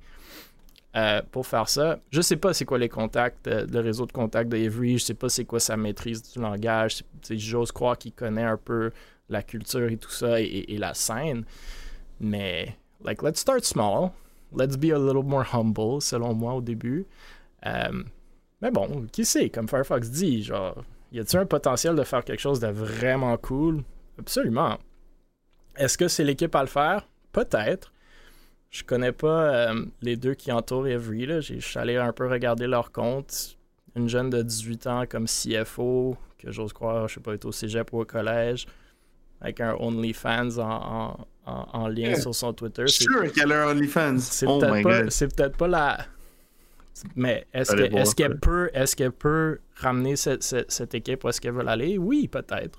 euh, 0.95 1.23
pour 1.33 1.47
faire 1.47 1.69
ça? 1.69 1.99
Je 2.11 2.21
sais 2.21 2.37
pas 2.37 2.53
c'est 2.53 2.67
quoi 2.67 2.79
les 2.79 2.91
contacts, 2.91 3.49
euh, 3.49 3.67
le 3.67 3.81
réseau 3.81 4.05
de 4.05 4.13
contacts 4.13 4.51
d'Avery, 4.51 4.99
je 4.99 5.05
sais 5.07 5.15
pas 5.15 5.31
c'est 5.31 5.47
quoi 5.47 5.59
sa 5.59 5.79
maîtrise 5.79 6.23
du 6.31 6.39
langage. 6.39 7.03
J'ose 7.31 7.73
croire 7.73 7.97
qu'il 7.97 8.13
connaît 8.13 8.45
un 8.45 8.59
peu 8.59 8.93
la 9.31 9.43
culture 9.43 9.89
et 9.91 9.97
tout 9.97 10.11
ça 10.11 10.39
et, 10.41 10.77
la 10.79 10.93
scène. 10.93 11.45
Mais, 12.21 12.77
like, 13.03 13.23
let's 13.23 13.41
start 13.41 13.65
small. 13.65 14.11
Let's 14.55 14.77
be 14.77 14.93
a 14.93 14.99
little 14.99 15.25
more 15.25 15.45
humble, 15.55 16.03
selon 16.03 16.35
moi, 16.35 16.53
au 16.53 16.61
début. 16.61 17.07
Euh, 17.65 18.05
mais 18.61 18.71
bon, 18.71 19.07
qui 19.11 19.25
sait, 19.25 19.49
comme 19.49 19.69
Firefox 19.69 20.11
dit, 20.11 20.43
genre, 20.43 20.85
y 21.13 21.19
a-t-il 21.19 21.39
un 21.41 21.47
potentiel 21.47 21.97
de 21.97 22.05
faire 22.05 22.25
quelque 22.25 22.41
chose 22.41 22.61
de 22.61 22.69
vraiment 22.69 23.37
cool? 23.39 23.83
Absolument. 24.19 24.79
Est-ce 25.77 25.99
que 25.99 26.09
c'est 26.09 26.25
l'équipe 26.25 26.55
à 26.55 26.63
le 26.63 26.69
faire? 26.69 27.07
Peut-être. 27.33 27.93
Je 28.71 28.83
connais 28.83 29.13
pas 29.13 29.71
euh, 29.71 29.85
les 30.03 30.17
deux 30.17 30.35
qui 30.35 30.53
entourent 30.53 30.87
Every. 30.87 31.27
Je 31.41 31.59
suis 31.61 31.79
allé 31.79 31.97
un 31.97 32.13
peu 32.13 32.29
regarder 32.29 32.67
leur 32.67 32.93
compte. 32.93 33.57
Une 33.95 34.09
jeune 34.09 34.29
de 34.29 34.43
18 34.43 34.87
ans 34.87 35.05
comme 35.09 35.27
CFO, 35.27 36.17
que 36.39 36.53
j'ose 36.53 36.73
croire, 36.73 37.09
je 37.09 37.15
sais 37.15 37.21
pas, 37.21 37.33
est 37.33 37.45
au 37.45 37.53
cégep 37.53 37.91
ou 37.93 38.01
au 38.01 38.05
collège, 38.05 38.67
avec 39.41 39.61
un 39.61 39.75
OnlyFans 39.75 40.59
en, 40.59 41.27
en, 41.47 41.89
lien 41.89 42.15
sur 42.17 42.35
son 42.35 42.53
Twitter. 42.53 42.83
Je 42.87 42.93
suis 42.93 43.05
sûr 43.05 43.33
qu'elle 43.33 43.53
a 43.53 43.65
un 43.65 43.71
OnlyFans. 43.71 44.19
C'est 44.19 44.47
oh 44.47 44.59
peut-être 44.59 45.57
pas, 45.57 45.57
pas 45.57 45.69
la. 45.69 45.99
Mais 47.15 47.47
est-ce 47.53 48.15
qu'elle 48.15 48.39
peut, 48.39 48.71
est 48.75 48.95
qu'elle 48.95 49.13
peut 49.13 49.59
ramener 49.77 50.17
cette, 50.17 50.43
cette, 50.43 50.95
équipe 50.95 51.25
où 51.25 51.29
est-ce 51.29 51.41
qu'elle 51.41 51.53
veut 51.53 51.67
aller? 51.67 51.99
Oui, 51.99 52.29
peut-être. 52.29 52.79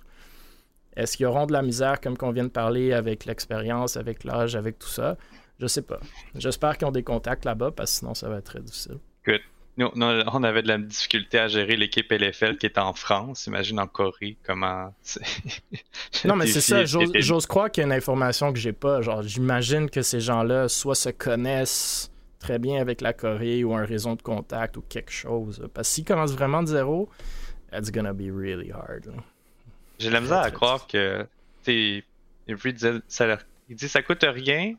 Est-ce 0.97 1.15
qu'ils 1.15 1.27
auront 1.27 1.45
de 1.45 1.53
la 1.53 1.61
misère, 1.61 2.01
comme 2.01 2.17
qu'on 2.17 2.31
vient 2.31 2.43
de 2.43 2.49
parler, 2.49 2.91
avec 2.91 3.25
l'expérience, 3.25 3.95
avec 3.97 4.23
l'âge, 4.23 4.55
avec 4.55 4.79
tout 4.79 4.89
ça? 4.89 5.15
Je 5.59 5.67
sais 5.67 5.83
pas. 5.83 5.99
J'espère 6.35 6.77
qu'ils 6.77 6.87
ont 6.87 6.91
des 6.91 7.03
contacts 7.03 7.45
là-bas, 7.45 7.71
parce 7.71 7.91
que 7.91 7.99
sinon, 7.99 8.15
ça 8.15 8.27
va 8.27 8.37
être 8.37 8.45
très 8.45 8.61
difficile. 8.61 8.97
Good. 9.25 9.41
Nous, 9.77 9.91
on 9.95 10.43
avait 10.43 10.63
de 10.63 10.69
la 10.69 10.79
difficulté 10.79 11.37
à 11.37 11.47
gérer 11.47 11.77
l'équipe 11.77 12.11
LFL 12.11 12.57
qui 12.57 12.65
est 12.65 12.79
en 12.79 12.93
France. 12.93 13.45
Imagine 13.45 13.79
en 13.79 13.85
Corée 13.85 14.37
comment. 14.43 14.91
non, 16.25 16.35
mais 16.35 16.47
c'est 16.47 16.61
ça. 16.61 16.83
J'ose 16.83 17.45
croire 17.45 17.69
qu'il 17.69 17.81
y 17.81 17.83
a 17.83 17.87
une 17.87 17.93
information 17.93 18.51
que 18.51 18.57
j'ai 18.57 18.73
pas. 18.73 19.03
Genre, 19.03 19.21
j'imagine 19.21 19.87
que 19.87 20.01
ces 20.01 20.19
gens-là 20.19 20.67
soit 20.67 20.95
se 20.95 21.09
connaissent 21.09 22.11
très 22.39 22.57
bien 22.57 22.81
avec 22.81 23.01
la 23.01 23.13
Corée 23.13 23.63
ou 23.63 23.75
un 23.75 23.85
réseau 23.85 24.15
de 24.15 24.23
contact 24.23 24.77
ou 24.77 24.81
quelque 24.81 25.11
chose. 25.11 25.67
Parce 25.75 25.89
que 25.89 25.93
s'ils 25.93 26.05
commencent 26.05 26.33
vraiment 26.33 26.63
de 26.63 26.69
zéro, 26.69 27.07
it's 27.71 27.91
gonna 27.91 28.13
be 28.13 28.31
really 28.33 28.71
hard. 28.71 29.11
J'ai 29.99 30.09
la 30.09 30.21
misère 30.21 30.39
à 30.39 30.51
croire 30.51 30.87
que. 30.87 31.25
Il 31.67 32.03
ça, 33.07 33.37
il 33.69 33.75
dit 33.75 33.89
ça 33.89 34.01
coûte 34.01 34.23
rien, 34.23 34.75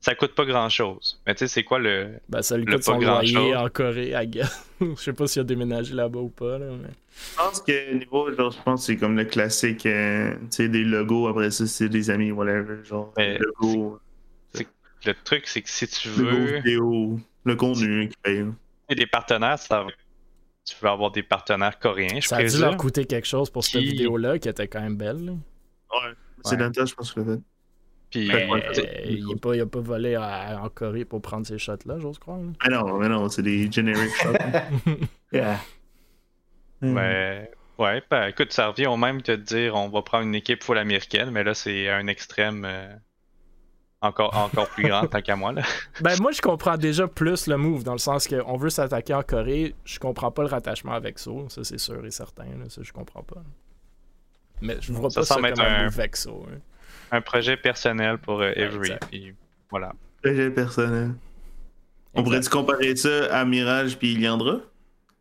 ça 0.00 0.14
coûte 0.14 0.34
pas 0.34 0.44
grand 0.44 0.68
chose. 0.68 1.20
Mais 1.26 1.34
tu 1.34 1.40
sais, 1.40 1.48
c'est 1.48 1.62
quoi 1.62 1.78
le. 1.78 2.18
Ben, 2.28 2.42
ça 2.42 2.56
lui 2.56 2.64
coûte 2.64 2.82
son 2.82 2.98
loyer 2.98 3.54
en 3.54 3.68
Corée, 3.68 4.14
à 4.14 4.22
Je 4.80 4.94
sais 4.96 5.12
pas 5.12 5.26
s'il 5.26 5.42
a 5.42 5.44
déménagé 5.44 5.94
là-bas 5.94 6.20
ou 6.20 6.28
pas. 6.28 6.58
Là, 6.58 6.66
mais... 6.82 6.88
Je 6.88 7.36
pense 7.36 7.60
que 7.60 7.94
niveau, 7.94 8.34
genre, 8.34 8.50
je 8.50 8.62
pense 8.62 8.80
que 8.80 8.86
c'est 8.86 8.96
comme 8.96 9.16
le 9.16 9.24
classique, 9.24 9.86
euh, 9.86 10.32
tu 10.32 10.46
sais, 10.50 10.68
des 10.68 10.84
logos, 10.84 11.28
après 11.28 11.50
ça, 11.50 11.66
c'est 11.66 11.88
des 11.88 12.10
amis, 12.10 12.32
whatever. 12.32 12.82
Genre, 12.84 13.12
mais 13.16 13.38
logo. 13.38 14.00
Le 15.04 15.14
truc, 15.24 15.48
c'est 15.48 15.62
que 15.62 15.68
si 15.68 15.88
tu 15.88 16.08
veux. 16.08 16.60
Le, 16.64 17.16
le 17.44 17.56
contenu 17.56 18.08
qui 18.08 18.16
paye. 18.22 18.44
Et 18.88 18.94
des 18.94 19.06
partenaires, 19.06 19.58
ça 19.58 19.84
tu 20.64 20.76
veux 20.80 20.88
avoir 20.88 21.10
des 21.10 21.22
partenaires 21.22 21.78
coréens, 21.78 22.20
je 22.20 22.28
Ça 22.28 22.36
a 22.36 22.44
dû 22.44 22.58
leur 22.58 22.76
coûter 22.76 23.04
quelque 23.04 23.26
chose 23.26 23.50
pour 23.50 23.64
cette 23.64 23.82
vidéo-là 23.82 24.38
qui 24.38 24.48
était 24.48 24.68
quand 24.68 24.80
même 24.80 24.96
belle. 24.96 25.30
Ouais, 25.30 26.12
c'est 26.44 26.56
ouais. 26.60 26.86
je 26.86 26.94
pense 26.94 27.12
que 27.12 27.20
le 27.20 27.36
fait. 27.36 27.42
Puis, 28.10 28.26
il 28.26 29.26
n'a 29.26 29.36
pas, 29.36 29.66
pas, 29.66 29.80
volé 29.80 30.18
en 30.18 30.68
Corée 30.68 31.06
pour 31.06 31.22
prendre 31.22 31.46
ces 31.46 31.56
shots-là, 31.56 31.98
j'ose 31.98 32.18
croire. 32.18 32.40
Mais 32.40 32.70
non, 32.70 32.98
mais 32.98 33.08
non, 33.08 33.28
c'est 33.30 33.42
des 33.42 33.72
generic 33.72 34.10
shots. 34.20 34.32
yeah. 35.32 35.58
Mais, 36.82 37.50
ouais, 37.78 38.02
ben, 38.10 38.26
écoute, 38.26 38.52
ça 38.52 38.68
revient 38.68 38.86
au 38.86 38.98
même 38.98 39.22
de 39.22 39.22
te 39.22 39.32
dire 39.32 39.76
on 39.76 39.88
va 39.88 40.02
prendre 40.02 40.26
une 40.26 40.34
équipe 40.34 40.62
full 40.62 40.76
américaine, 40.76 41.30
mais 41.30 41.42
là, 41.42 41.54
c'est 41.54 41.88
un 41.88 42.06
extrême. 42.06 42.66
Euh, 42.66 42.94
encore, 44.02 44.36
encore 44.36 44.68
plus 44.68 44.88
grand, 44.88 45.06
tant 45.06 45.22
qu'à 45.22 45.36
moi. 45.36 45.52
Là. 45.52 45.62
Ben, 46.00 46.16
moi, 46.20 46.32
je 46.32 46.40
comprends 46.40 46.76
déjà 46.76 47.06
plus 47.06 47.46
le 47.46 47.56
move, 47.56 47.84
dans 47.84 47.92
le 47.92 47.98
sens 47.98 48.26
qu'on 48.26 48.56
veut 48.56 48.70
s'attaquer 48.70 49.14
en 49.14 49.22
Corée. 49.22 49.74
Je 49.84 49.98
comprends 49.98 50.30
pas 50.30 50.42
le 50.42 50.48
rattachement 50.48 50.92
avec 50.92 51.18
ça, 51.18 51.30
ça 51.48 51.64
c'est 51.64 51.78
sûr 51.78 52.04
et 52.04 52.10
certain. 52.10 52.44
Là, 52.44 52.68
ça, 52.68 52.82
je 52.82 52.92
comprends 52.92 53.22
pas. 53.22 53.42
Mais 54.60 54.76
je 54.80 54.92
vois 54.92 55.08
pas 55.08 55.22
ça 55.22 55.36
comme 55.36 55.44
un, 55.44 55.84
move 55.84 55.96
Vexo. 55.96 56.46
Hein. 56.50 56.58
Un 57.12 57.20
projet 57.20 57.56
personnel 57.56 58.18
pour 58.18 58.40
euh, 58.40 58.52
Every. 58.56 58.92
Puis, 59.10 59.34
voilà. 59.70 59.92
Projet 60.22 60.50
personnel. 60.50 61.12
On 62.14 62.22
pourrait-tu 62.22 62.50
comparer 62.50 62.94
ça 62.96 63.34
à 63.34 63.44
Mirage 63.44 63.96
puis 63.96 64.14
Liandra? 64.16 64.58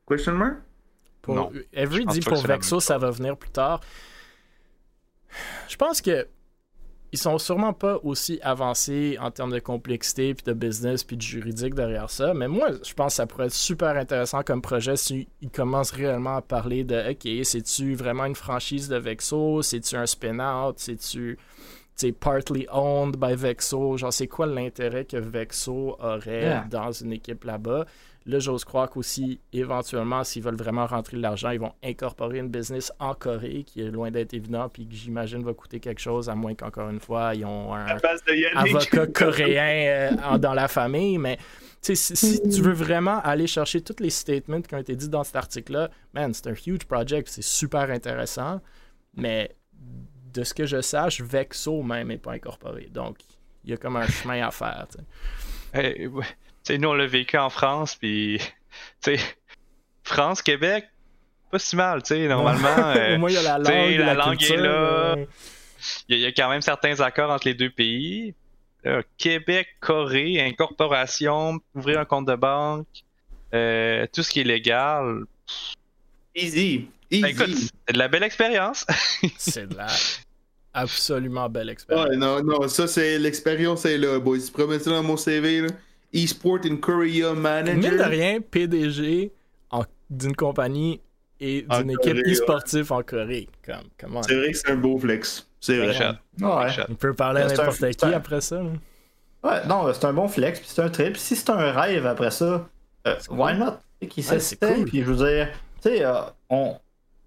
Question 0.07 0.33
mark? 0.33 0.55
Pour, 1.21 1.35
non. 1.35 1.51
Every 1.71 2.05
dit 2.05 2.19
pour 2.19 2.41
Vexo, 2.45 2.79
ça 2.79 2.97
va 2.97 3.11
venir 3.11 3.37
plus 3.37 3.51
tard. 3.51 3.79
Je 5.69 5.75
pense 5.77 6.01
que 6.01 6.27
ils 7.13 7.19
sont 7.19 7.37
sûrement 7.37 7.73
pas 7.73 7.99
aussi 8.03 8.39
avancés 8.41 9.17
en 9.19 9.31
termes 9.31 9.51
de 9.51 9.59
complexité, 9.59 10.33
puis 10.33 10.45
de 10.45 10.53
business, 10.53 11.03
puis 11.03 11.17
de 11.17 11.21
juridique 11.21 11.73
derrière 11.75 12.09
ça. 12.09 12.33
Mais 12.33 12.47
moi, 12.47 12.69
je 12.83 12.93
pense 12.93 13.13
que 13.13 13.17
ça 13.17 13.25
pourrait 13.25 13.47
être 13.47 13.53
super 13.53 13.97
intéressant 13.97 14.43
comme 14.43 14.61
projet 14.61 14.95
s'ils 14.95 15.27
commencent 15.53 15.91
réellement 15.91 16.37
à 16.37 16.41
parler 16.41 16.83
de 16.83 17.11
OK, 17.11 17.45
c'est-tu 17.45 17.95
vraiment 17.95 18.25
une 18.25 18.35
franchise 18.35 18.87
de 18.87 18.95
Vexo? 18.95 19.61
C'est-tu 19.61 19.95
un 19.95 20.05
spin-out? 20.05 20.75
C'est-tu 20.77 21.37
partly 22.19 22.65
owned 22.71 23.17
by 23.17 23.35
Vexo? 23.35 23.97
Genre, 23.97 24.13
c'est 24.13 24.27
quoi 24.27 24.47
l'intérêt 24.47 25.05
que 25.05 25.17
Vexo 25.17 25.97
aurait 25.99 26.63
dans 26.69 26.91
une 26.91 27.11
équipe 27.13 27.43
là-bas? 27.43 27.85
Là, 28.27 28.37
j'ose 28.37 28.63
croire 28.63 28.87
qu'aussi, 28.87 29.39
éventuellement, 29.51 30.23
s'ils 30.23 30.43
veulent 30.43 30.55
vraiment 30.55 30.85
rentrer 30.85 31.17
de 31.17 31.23
l'argent, 31.23 31.49
ils 31.49 31.59
vont 31.59 31.73
incorporer 31.83 32.37
une 32.37 32.49
business 32.49 32.91
en 32.99 33.15
Corée, 33.15 33.63
qui 33.65 33.81
est 33.81 33.89
loin 33.89 34.11
d'être 34.11 34.33
évident, 34.35 34.69
puis 34.69 34.87
que 34.87 34.93
j'imagine 34.93 35.43
va 35.43 35.53
coûter 35.53 35.79
quelque 35.79 35.99
chose, 35.99 36.29
à 36.29 36.35
moins 36.35 36.53
qu'encore 36.53 36.89
une 36.89 36.99
fois, 36.99 37.33
ils 37.33 37.45
ont 37.45 37.73
un 37.73 37.97
avocat 38.55 39.07
coréen 39.07 40.11
euh, 40.21 40.37
dans 40.37 40.53
la 40.53 40.67
famille. 40.67 41.17
Mais 41.17 41.39
si, 41.81 41.95
si, 41.95 42.39
tu 42.43 42.61
veux 42.61 42.73
vraiment 42.73 43.19
aller 43.21 43.47
chercher 43.47 43.81
tous 43.81 44.03
les 44.03 44.11
statements 44.11 44.61
qui 44.61 44.75
ont 44.75 44.79
été 44.79 44.95
dit 44.95 45.09
dans 45.09 45.23
cet 45.23 45.37
article-là, 45.37 45.89
man, 46.13 46.31
c'est 46.31 46.45
un 46.45 46.53
huge 46.53 46.85
project, 46.85 47.27
c'est 47.27 47.43
super 47.43 47.89
intéressant. 47.89 48.61
Mais 49.15 49.55
de 50.31 50.43
ce 50.43 50.53
que 50.53 50.67
je 50.67 50.81
sache, 50.81 51.21
Vexo 51.21 51.81
même 51.81 52.09
n'est 52.09 52.19
pas 52.19 52.33
incorporé. 52.33 52.87
Donc, 52.91 53.17
il 53.63 53.71
y 53.71 53.73
a 53.73 53.77
comme 53.77 53.95
un 53.95 54.07
chemin 54.07 54.45
à 54.45 54.51
faire. 54.51 54.87
Hey, 55.73 56.07
sais, 56.73 56.77
nous, 56.77 56.89
on 56.89 56.93
l'a 56.93 57.07
vécu 57.07 57.37
en 57.37 57.49
France, 57.49 57.95
puis, 57.95 58.39
tu 59.03 59.17
sais, 59.17 59.23
France, 60.03 60.41
Québec, 60.41 60.85
pas 61.51 61.59
si 61.59 61.75
mal, 61.75 62.01
tu 62.03 62.15
sais, 62.15 62.27
normalement. 62.27 62.93
Au 63.15 63.17
moins, 63.17 63.29
il 63.29 63.35
y 63.35 63.37
a 63.37 63.41
la 63.41 63.57
langue. 63.57 63.97
La, 63.97 64.13
langue 64.13 64.43
est 64.43 64.57
là. 64.57 65.15
Il 66.07 66.17
y, 66.17 66.25
a, 66.25 66.31
quand 66.31 66.49
même 66.49 66.61
certains 66.61 66.99
accords 66.99 67.31
entre 67.31 67.47
les 67.47 67.53
deux 67.53 67.71
pays. 67.71 68.33
Québec, 69.17 69.67
Corée, 69.79 70.41
incorporation, 70.41 71.59
ouvrir 71.75 71.99
un 71.99 72.05
compte 72.05 72.27
de 72.27 72.35
banque, 72.35 72.87
euh, 73.53 74.07
tout 74.13 74.23
ce 74.23 74.29
qui 74.29 74.41
est 74.41 74.45
légal. 74.45 75.23
Easy. 76.35 76.87
Ben, 77.11 77.17
Easy. 77.17 77.25
écoute, 77.25 77.55
c'est 77.87 77.93
de 77.93 77.99
la 77.99 78.07
belle 78.07 78.23
expérience. 78.23 78.85
c'est 79.37 79.67
de 79.67 79.75
la 79.75 79.87
absolument 80.73 81.49
belle 81.49 81.69
expérience. 81.69 82.09
Ouais, 82.09 82.15
non, 82.15 82.41
non, 82.43 82.67
ça, 82.67 82.87
c'est 82.87 83.19
l'expérience, 83.19 83.81
c'est 83.81 83.97
là, 83.97 84.19
boys. 84.19 84.37
Promets 84.53 84.79
ça 84.79 84.91
dans 84.91 85.03
mon 85.03 85.17
CV, 85.17 85.61
là. 85.61 85.67
eSport 86.13 86.59
in 86.65 86.77
Korea 86.77 87.33
Manager. 87.33 87.91
Mine 87.91 87.97
de 87.97 88.03
rien, 88.03 88.41
PDG 88.41 89.31
d'une 90.11 90.35
compagnie 90.35 90.99
et 91.39 91.61
d'une 91.63 91.91
équipe 91.91 92.17
e-sportive 92.27 92.91
en 92.91 93.01
Corée. 93.01 93.47
Comme, 93.65 94.21
c'est 94.27 94.35
vrai 94.35 94.51
que 94.51 94.57
c'est 94.57 94.71
un 94.71 94.75
beau 94.75 94.99
flex. 94.99 95.47
C'est 95.59 95.77
vrai. 95.77 96.17
Ouais. 96.39 96.67
On 96.89 96.95
peut 96.95 97.13
parler 97.13 97.41
à 97.41 97.47
n'importe 97.47 97.91
qui 97.91 98.05
après 98.05 98.41
ça. 98.41 98.61
Ouais, 99.43 99.65
non, 99.65 99.91
c'est 99.91 100.05
un 100.05 100.13
bon 100.13 100.27
flex, 100.27 100.59
puis 100.59 100.69
c'est 100.71 100.81
un 100.83 100.89
trip. 100.89 101.17
Si 101.17 101.35
c'est 101.35 101.49
un 101.49 101.71
rêve 101.71 102.05
après 102.05 102.29
ça, 102.29 102.69
euh, 103.07 103.15
why 103.29 103.57
not? 103.57 103.77
Qui 104.07 104.21
ouais, 104.29 104.39
c'est 104.39 104.59
cool. 104.59 104.85
Puis 104.85 104.99
je 105.01 105.11
veux 105.11 105.25
dire, 105.25 105.49
tu 105.81 105.89
sais, 105.89 106.05
euh, 106.05 106.21
on. 106.49 106.77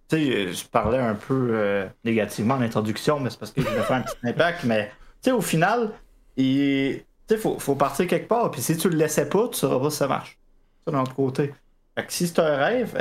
Tu 0.08 0.16
sais, 0.16 0.52
je 0.52 0.64
parlais 0.66 0.98
un 0.98 1.14
peu 1.14 1.48
euh, 1.52 1.86
négativement 2.04 2.54
en 2.54 2.60
introduction, 2.60 3.18
mais 3.18 3.30
c'est 3.30 3.38
parce 3.38 3.50
que 3.50 3.62
je 3.62 3.66
voulais 3.66 3.82
faire 3.82 3.96
un 3.96 4.02
petit 4.02 4.16
impact. 4.22 4.64
Mais, 4.64 4.92
tu 5.22 5.30
sais, 5.30 5.32
au 5.32 5.40
final, 5.40 5.90
il 6.36 7.02
tu 7.26 7.34
sais, 7.34 7.40
faut, 7.40 7.58
faut 7.58 7.74
partir 7.74 8.06
quelque 8.06 8.28
part. 8.28 8.50
Puis 8.50 8.62
si 8.62 8.76
tu 8.76 8.88
le 8.88 8.96
laissais 8.96 9.28
pas, 9.28 9.48
tu 9.48 9.58
sauras 9.58 9.78
pas 9.78 9.90
si 9.90 9.96
ça 9.96 10.08
marche. 10.08 10.38
Ça, 10.84 10.92
de 10.92 10.96
l'autre 10.96 11.14
côté. 11.14 11.54
Fait 11.96 12.06
que 12.06 12.12
si 12.12 12.26
c'est 12.26 12.40
un 12.40 12.56
rêve, 12.56 12.96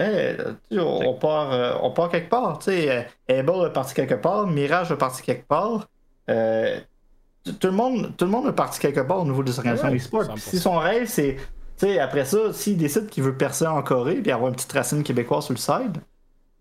on, 0.71 1.15
part, 1.15 1.51
euh, 1.51 1.74
on 1.82 1.91
part 1.91 2.09
quelque 2.09 2.30
part. 2.30 2.61
Sais, 2.61 3.07
Able 3.28 3.65
est 3.67 3.74
parti 3.74 3.93
quelque 3.95 4.13
part, 4.13 4.47
Mirage 4.47 4.91
est 4.91 4.97
parti 4.97 5.24
quelque 5.24 5.47
part. 5.47 5.88
Euh, 6.30 6.80
tout, 7.43 7.67
le 7.67 7.71
monde, 7.71 8.15
tout 8.15 8.26
le 8.26 8.32
monde 8.32 8.47
est 8.47 8.53
parti 8.53 8.80
quelque 8.80 9.01
part 9.01 9.19
au 9.19 9.26
niveau 9.26 9.43
des 9.43 9.57
organisations 9.57 9.89
ouais, 9.89 9.97
e-sport. 9.97 10.38
Si 10.38 10.59
son 10.59 10.78
rêve, 10.78 11.07
c'est. 11.07 11.38
Tu 11.78 11.88
sais, 11.88 11.99
après 11.99 12.24
ça, 12.24 12.53
s'il 12.53 12.78
décide 12.78 13.07
qu'il 13.07 13.24
veut 13.24 13.36
percer 13.36 13.65
en 13.65 13.82
Corée 13.82 14.21
et 14.24 14.32
avoir 14.32 14.49
une 14.49 14.55
petite 14.55 14.71
racine 14.71 15.01
québécoise 15.01 15.45
sur 15.45 15.53
le 15.53 15.59
side, 15.59 15.97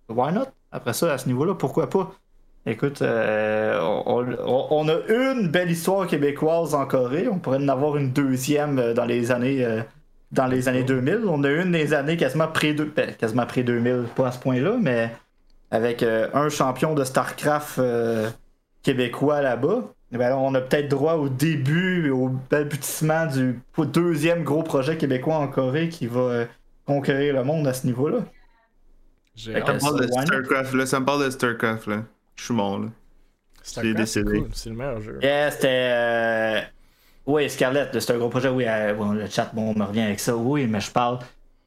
why 0.08 0.32
not? 0.32 0.46
Après 0.72 0.94
ça, 0.94 1.12
à 1.12 1.18
ce 1.18 1.26
niveau-là, 1.26 1.54
pourquoi 1.54 1.90
pas? 1.90 2.12
Écoute, 2.64 3.02
euh, 3.02 3.80
on, 3.80 4.88
a 4.88 4.94
une 5.08 5.48
belle 5.48 5.70
histoire 5.70 6.06
québécoise 6.06 6.74
en 6.74 6.86
Corée. 6.86 7.26
On 7.26 7.40
pourrait 7.40 7.58
en 7.58 7.68
avoir 7.68 7.96
une 7.96 8.12
deuxième 8.12 8.78
euh, 8.78 8.94
dans 8.94 9.04
les 9.04 9.32
années, 9.32 9.64
euh, 9.64 9.82
dans 10.30 10.46
les 10.46 10.68
années 10.68 10.84
2000. 10.84 11.22
On 11.26 11.42
a 11.42 11.50
une 11.50 11.72
des 11.72 11.92
années 11.92 12.16
quasiment 12.16 12.46
près 12.46 12.72
de, 12.72 12.84
ben, 12.84 13.14
quasiment 13.14 13.46
près 13.46 13.64
2000, 13.64 14.04
pas 14.14 14.28
à 14.28 14.32
ce 14.32 14.38
point-là, 14.38 14.76
mais 14.80 15.10
avec 15.72 16.02
un 16.02 16.50
champion 16.50 16.94
de 16.94 17.02
Starcraft 17.02 17.80
québécois 18.82 19.40
là-bas. 19.40 19.84
Eh 20.12 20.18
ben, 20.18 20.36
on 20.36 20.54
a 20.54 20.60
peut-être 20.60 20.88
droit 20.88 21.14
au 21.14 21.30
début, 21.30 22.10
au 22.10 22.30
balbutiement 22.50 23.24
du 23.24 23.58
deuxième 23.78 24.44
gros 24.44 24.62
projet 24.62 24.98
québécois 24.98 25.36
en 25.36 25.48
Corée 25.48 25.88
qui 25.88 26.06
va 26.06 26.44
conquérir 26.84 27.34
le 27.34 27.42
monde 27.42 27.66
à 27.66 27.72
ce 27.72 27.86
niveau-là. 27.86 28.18
Ça 29.34 29.50
me 29.50 29.80
parle 29.80 30.00
de 30.00 30.06
Starcraft, 30.06 30.74
là. 30.74 30.84
Ça 30.84 31.00
me 31.00 31.06
parle 31.06 31.24
de 31.24 31.30
Starcraft, 31.30 31.86
là. 31.86 32.02
Je 32.36 32.44
suis 32.44 32.54
mort, 32.54 32.78
là. 32.78 32.88
J'ai 33.82 33.94
décédé. 33.94 34.44
C'est 34.52 34.70
le 34.70 34.76
meilleur 34.76 35.00
jeu. 35.00 35.18
Yeah, 35.22 35.50
c'était. 35.50 35.68
Euh... 35.92 36.60
Oui, 37.26 37.48
Scarlett, 37.48 37.98
c'est 37.98 38.12
un 38.12 38.18
gros 38.18 38.28
projet. 38.28 38.48
Oui, 38.48 38.64
euh, 38.66 38.94
bon, 38.94 39.12
le 39.12 39.28
chat 39.28 39.50
bon, 39.52 39.74
me 39.74 39.84
revient 39.84 40.00
avec 40.00 40.18
ça. 40.18 40.34
Oui, 40.36 40.66
mais 40.66 40.80
je 40.80 40.90
parle. 40.90 41.20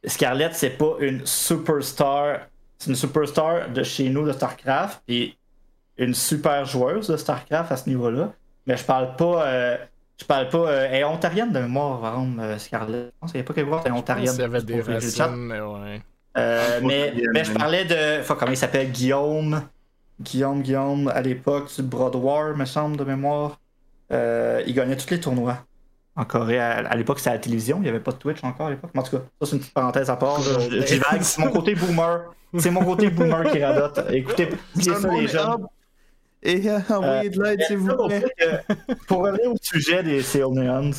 Scarlett, 0.03 0.53
c'est 0.53 0.71
pas 0.71 0.95
une 0.99 1.25
superstar. 1.25 2.39
C'est 2.77 2.89
une 2.89 2.95
superstar 2.95 3.69
de 3.69 3.83
chez 3.83 4.09
nous 4.09 4.25
de 4.27 4.33
StarCraft. 4.33 5.01
Et 5.07 5.35
une 5.97 6.13
super 6.13 6.65
joueuse 6.65 7.07
de 7.07 7.15
StarCraft 7.15 7.71
à 7.71 7.77
ce 7.77 7.87
niveau-là. 7.89 8.33
Mais 8.67 8.75
je 8.75 8.83
parle 8.83 9.15
pas. 9.15 9.47
Euh, 9.47 9.77
je 10.19 10.25
parle 10.25 10.49
pas. 10.49 10.57
Euh, 10.57 10.87
elle 10.91 10.99
est 10.99 11.03
ontarienne 11.05 11.53
de 11.53 11.59
mémoire, 11.59 12.01
par 12.01 12.19
exemple, 12.19 12.59
Scarlett. 12.59 13.05
Je 13.05 13.19
pense 13.21 13.31
qu'il 13.31 13.39
n'y 13.39 13.45
a 13.45 13.47
pas 13.47 13.53
quelque 13.53 13.69
chose, 13.71 13.81
elle 13.85 13.91
est 13.91 13.95
ontarienne. 13.95 14.33
Il 14.35 14.41
y 14.41 14.43
avait 14.43 14.61
des 14.61 14.81
racines, 14.81 15.35
mais 15.35 15.61
ouais. 15.61 16.01
Euh, 16.37 16.81
mais, 16.83 17.13
mais 17.33 17.45
je 17.45 17.53
parlais 17.53 17.85
de. 17.85 18.19
Enfin, 18.19 18.35
comment 18.37 18.51
il 18.51 18.57
s'appelle 18.57 18.91
Guillaume. 18.91 19.61
Guillaume, 20.19 20.61
Guillaume, 20.61 21.07
à 21.09 21.21
l'époque 21.21 21.69
du 21.75 21.81
Broad 21.81 22.15
War, 22.15 22.55
me 22.55 22.65
semble, 22.65 22.97
de 22.97 23.03
mémoire. 23.03 23.59
Euh, 24.11 24.63
il 24.65 24.73
gagnait 24.73 24.95
tous 24.95 25.09
les 25.09 25.19
tournois 25.19 25.59
en 26.15 26.25
Corée. 26.25 26.59
À, 26.59 26.95
l'époque, 26.95 27.19
c'était 27.19 27.31
à 27.31 27.33
la 27.33 27.39
télévision, 27.39 27.77
il 27.77 27.83
n'y 27.83 27.89
avait 27.89 27.99
pas 27.99 28.11
de 28.11 28.17
Twitch 28.17 28.43
encore 28.43 28.67
à 28.67 28.69
l'époque. 28.71 28.91
En 28.95 29.03
tout 29.03 29.17
cas, 29.17 29.23
ça, 29.39 29.45
c'est 29.45 29.51
une 29.53 29.59
petite 29.59 29.73
parenthèse 29.73 30.09
à 30.09 30.15
part. 30.15 30.39
C'est 31.21 31.39
mon 31.39 31.51
côté 31.51 31.75
boomer. 31.75 32.33
C'est 32.57 32.71
mon 32.71 32.85
côté 32.85 33.09
boomer 33.09 33.51
qui 33.51 33.63
radote. 33.63 33.99
Écoutez, 34.11 34.49
oubliez 34.75 34.95
ça, 34.95 35.09
les 35.09 35.27
jeunes. 35.27 35.67
Et 36.41 36.61
envoyez 36.89 37.29
de 37.29 37.43
l'aide, 37.43 37.61
s'il 37.63 37.77
vous 37.77 38.07
plaît. 38.07 38.23
Pour 39.07 39.23
revenir 39.23 39.51
au 39.51 39.57
sujet 39.61 40.03
des 40.03 40.21
Seal 40.21 40.51
Neons, 40.51 40.91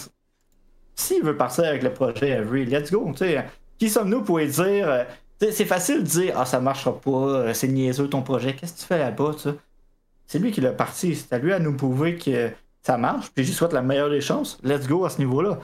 s'il 0.95 1.23
veut 1.23 1.37
partir 1.37 1.64
avec 1.64 1.83
le 1.83 1.93
projet 1.93 2.31
Every, 2.31 2.67
let's 2.67 2.91
go. 2.91 3.12
Qui 3.79 3.89
sommes-nous 3.89 4.23
pour 4.23 4.41
dire 4.41 4.89
euh, 4.89 5.05
c'est 5.41 5.64
facile 5.64 6.03
de 6.03 6.09
dire 6.09 6.34
Ah, 6.37 6.45
ça 6.47 6.61
marchera 6.61 6.99
pas, 6.99 7.11
euh, 7.11 7.55
c'est 7.55 7.68
niaiseux 7.68 8.09
ton 8.09 8.22
projet, 8.22 8.55
qu'est-ce 8.55 8.74
que 8.74 8.78
tu 8.80 8.87
fais 8.87 8.99
là-bas, 8.99 9.32
C'est 10.26 10.39
lui 10.39 10.53
qui 10.53 10.61
l'a 10.61 10.72
parti, 10.72 11.14
c'est 11.14 11.32
à 11.32 11.39
lui 11.39 11.53
à 11.53 11.59
nous 11.59 11.76
prouver 11.76 12.16
que 12.16 12.51
ça 12.82 12.97
marche, 12.97 13.30
puis 13.34 13.45
je 13.45 13.51
lui 13.51 13.57
souhaite 13.57 13.72
la 13.72 13.82
meilleure 13.82 14.11
des 14.11 14.20
chances. 14.20 14.59
Let's 14.62 14.87
go 14.87 15.05
à 15.05 15.11
ce 15.11 15.18
niveau-là. 15.18 15.59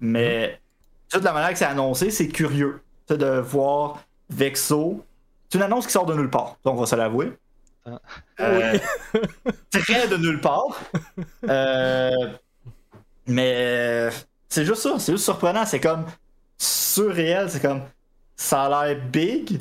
Mais, 0.00 0.60
de 1.12 1.18
la 1.20 1.32
manière 1.32 1.50
que 1.50 1.58
c'est 1.58 1.64
annoncé, 1.64 2.10
c'est 2.10 2.28
curieux 2.28 2.80
de 3.08 3.38
voir 3.38 4.02
Vexo. 4.28 5.04
C'est 5.48 5.58
une 5.58 5.64
annonce 5.64 5.86
qui 5.86 5.92
sort 5.92 6.06
de 6.06 6.14
nulle 6.14 6.30
part, 6.30 6.56
on 6.64 6.74
va 6.74 6.86
se 6.86 6.96
l'avouer. 6.96 7.32
Ah. 7.86 8.00
Euh, 8.40 8.78
très 9.70 10.08
de 10.08 10.16
nulle 10.16 10.40
part. 10.40 10.80
Euh, 11.48 12.10
mais 13.26 14.08
c'est 14.48 14.64
juste 14.64 14.82
ça, 14.82 14.98
c'est 14.98 15.12
juste 15.12 15.24
surprenant. 15.24 15.64
C'est 15.66 15.80
comme 15.80 16.06
surréel, 16.58 17.50
c'est 17.50 17.60
comme 17.60 17.82
ça 18.36 18.64
a 18.64 18.86
l'air 18.86 19.00
big, 19.10 19.60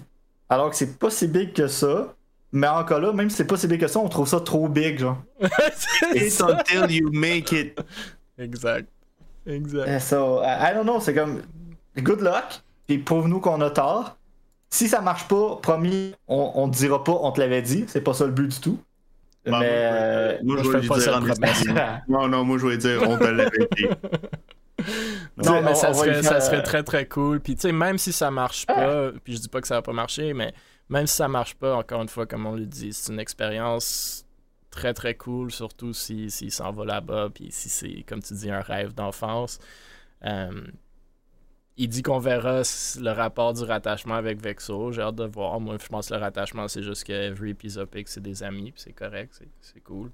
alors 0.49 0.69
que 0.69 0.75
c'est 0.75 0.97
pas 0.97 1.09
si 1.09 1.27
big 1.27 1.53
que 1.53 1.67
ça. 1.67 2.13
Mais 2.51 2.67
encore 2.67 2.99
là, 2.99 3.11
même 3.13 3.31
si 3.31 3.37
c'est 3.37 3.45
pas 3.45 3.57
si 3.57 3.67
big 3.67 3.79
que 3.79 3.87
ça, 3.87 3.99
on 3.99 4.09
trouve 4.09 4.27
ça 4.27 4.39
trop 4.39 4.67
big, 4.67 4.99
genre. 4.99 5.17
It's 6.13 6.39
until 6.39 6.91
you 6.91 7.09
make 7.11 7.51
it. 7.51 7.79
Exact. 8.37 8.87
Exact. 9.45 9.99
So, 10.01 10.41
I 10.43 10.71
don't 10.73 10.83
know, 10.83 10.99
c'est 10.99 11.13
comme 11.13 11.41
good 11.97 12.21
luck, 12.21 12.61
puis 12.87 12.99
prouve-nous 12.99 13.39
qu'on 13.39 13.59
a 13.61 13.69
tort. 13.69 14.17
Si 14.69 14.87
ça 14.87 15.01
marche 15.01 15.27
pas, 15.27 15.57
promis, 15.61 16.15
on, 16.27 16.51
on 16.55 16.69
te 16.69 16.77
dira 16.77 17.03
pas, 17.03 17.17
on 17.21 17.31
te 17.31 17.39
l'avait 17.39 17.61
dit, 17.61 17.85
c'est 17.87 18.01
pas 18.01 18.13
ça 18.13 18.25
le 18.25 18.31
but 18.31 18.47
du 18.47 18.59
tout. 18.59 18.79
Bah, 19.45 19.59
mais 19.59 20.39
moi, 20.43 20.57
je, 20.63 20.69
vais 20.69 20.79
dire 20.79 22.01
Non, 22.07 22.27
non, 22.29 22.45
moi 22.45 22.57
je 22.57 22.67
vais 22.67 22.77
dire, 22.77 23.01
on 23.05 23.17
te 23.17 23.23
l'avait 23.25 23.67
dit. 23.75 23.87
Non, 25.37 25.61
mais 25.61 25.75
ça, 25.75 25.93
serait, 25.93 26.23
ça 26.23 26.41
serait 26.41 26.63
très 26.63 26.83
très 26.83 27.07
cool. 27.07 27.39
Puis 27.39 27.55
tu 27.55 27.61
sais, 27.61 27.71
même 27.71 27.97
si 27.97 28.11
ça 28.11 28.31
marche 28.31 28.65
pas, 28.65 29.11
puis 29.23 29.35
je 29.35 29.41
dis 29.41 29.49
pas 29.49 29.61
que 29.61 29.67
ça 29.67 29.75
va 29.75 29.81
pas 29.81 29.93
marcher, 29.93 30.33
mais 30.33 30.53
même 30.89 31.07
si 31.07 31.15
ça 31.15 31.27
marche 31.27 31.55
pas, 31.55 31.75
encore 31.75 32.01
une 32.01 32.09
fois, 32.09 32.25
comme 32.25 32.45
on 32.45 32.55
le 32.55 32.65
dit, 32.65 32.93
c'est 32.93 33.11
une 33.11 33.19
expérience 33.19 34.25
très 34.69 34.93
très 34.93 35.15
cool, 35.15 35.51
surtout 35.51 35.93
s'il 35.93 36.31
si, 36.31 36.49
s'en 36.49 36.71
va 36.71 36.85
là-bas, 36.85 37.29
puis 37.33 37.49
si 37.51 37.69
c'est, 37.69 38.03
comme 38.07 38.21
tu 38.21 38.33
dis, 38.33 38.49
un 38.49 38.61
rêve 38.61 38.93
d'enfance. 38.93 39.59
Euh, 40.25 40.51
il 41.77 41.89
dit 41.89 42.03
qu'on 42.03 42.19
verra 42.19 42.61
le 42.99 43.11
rapport 43.11 43.53
du 43.53 43.63
rattachement 43.63 44.15
avec 44.15 44.39
Vexo. 44.39 44.91
J'ai 44.91 45.01
hâte 45.01 45.15
de 45.15 45.25
voir. 45.25 45.59
Moi, 45.59 45.77
je 45.81 45.87
pense 45.87 46.09
que 46.09 46.13
le 46.13 46.19
rattachement, 46.19 46.67
c'est 46.67 46.83
juste 46.83 47.03
que 47.03 47.13
Every 47.13 47.55
et 47.63 47.69
Zopic, 47.69 48.07
c'est 48.07 48.21
des 48.21 48.43
amis, 48.43 48.71
puis 48.71 48.81
c'est 48.81 48.93
correct, 48.93 49.41
c'est 49.61 49.81
cool. 49.81 50.11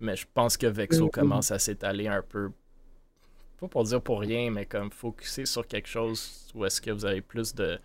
Mais 0.00 0.16
je 0.16 0.26
pense 0.32 0.56
que 0.56 0.66
Vexo 0.66 1.08
commence 1.08 1.50
à 1.50 1.58
s'étaler 1.58 2.08
un 2.08 2.22
peu 2.22 2.50
pas 3.56 3.68
pour 3.68 3.84
dire 3.84 4.02
pour 4.02 4.20
rien, 4.20 4.50
mais 4.50 4.66
comme 4.66 4.90
focuser 4.90 5.46
sur 5.46 5.66
quelque 5.66 5.88
chose 5.88 6.48
où 6.54 6.64
est-ce 6.64 6.80
que 6.80 6.90
vous 6.90 7.04
avez 7.04 7.20
plus 7.20 7.54
de. 7.54 7.78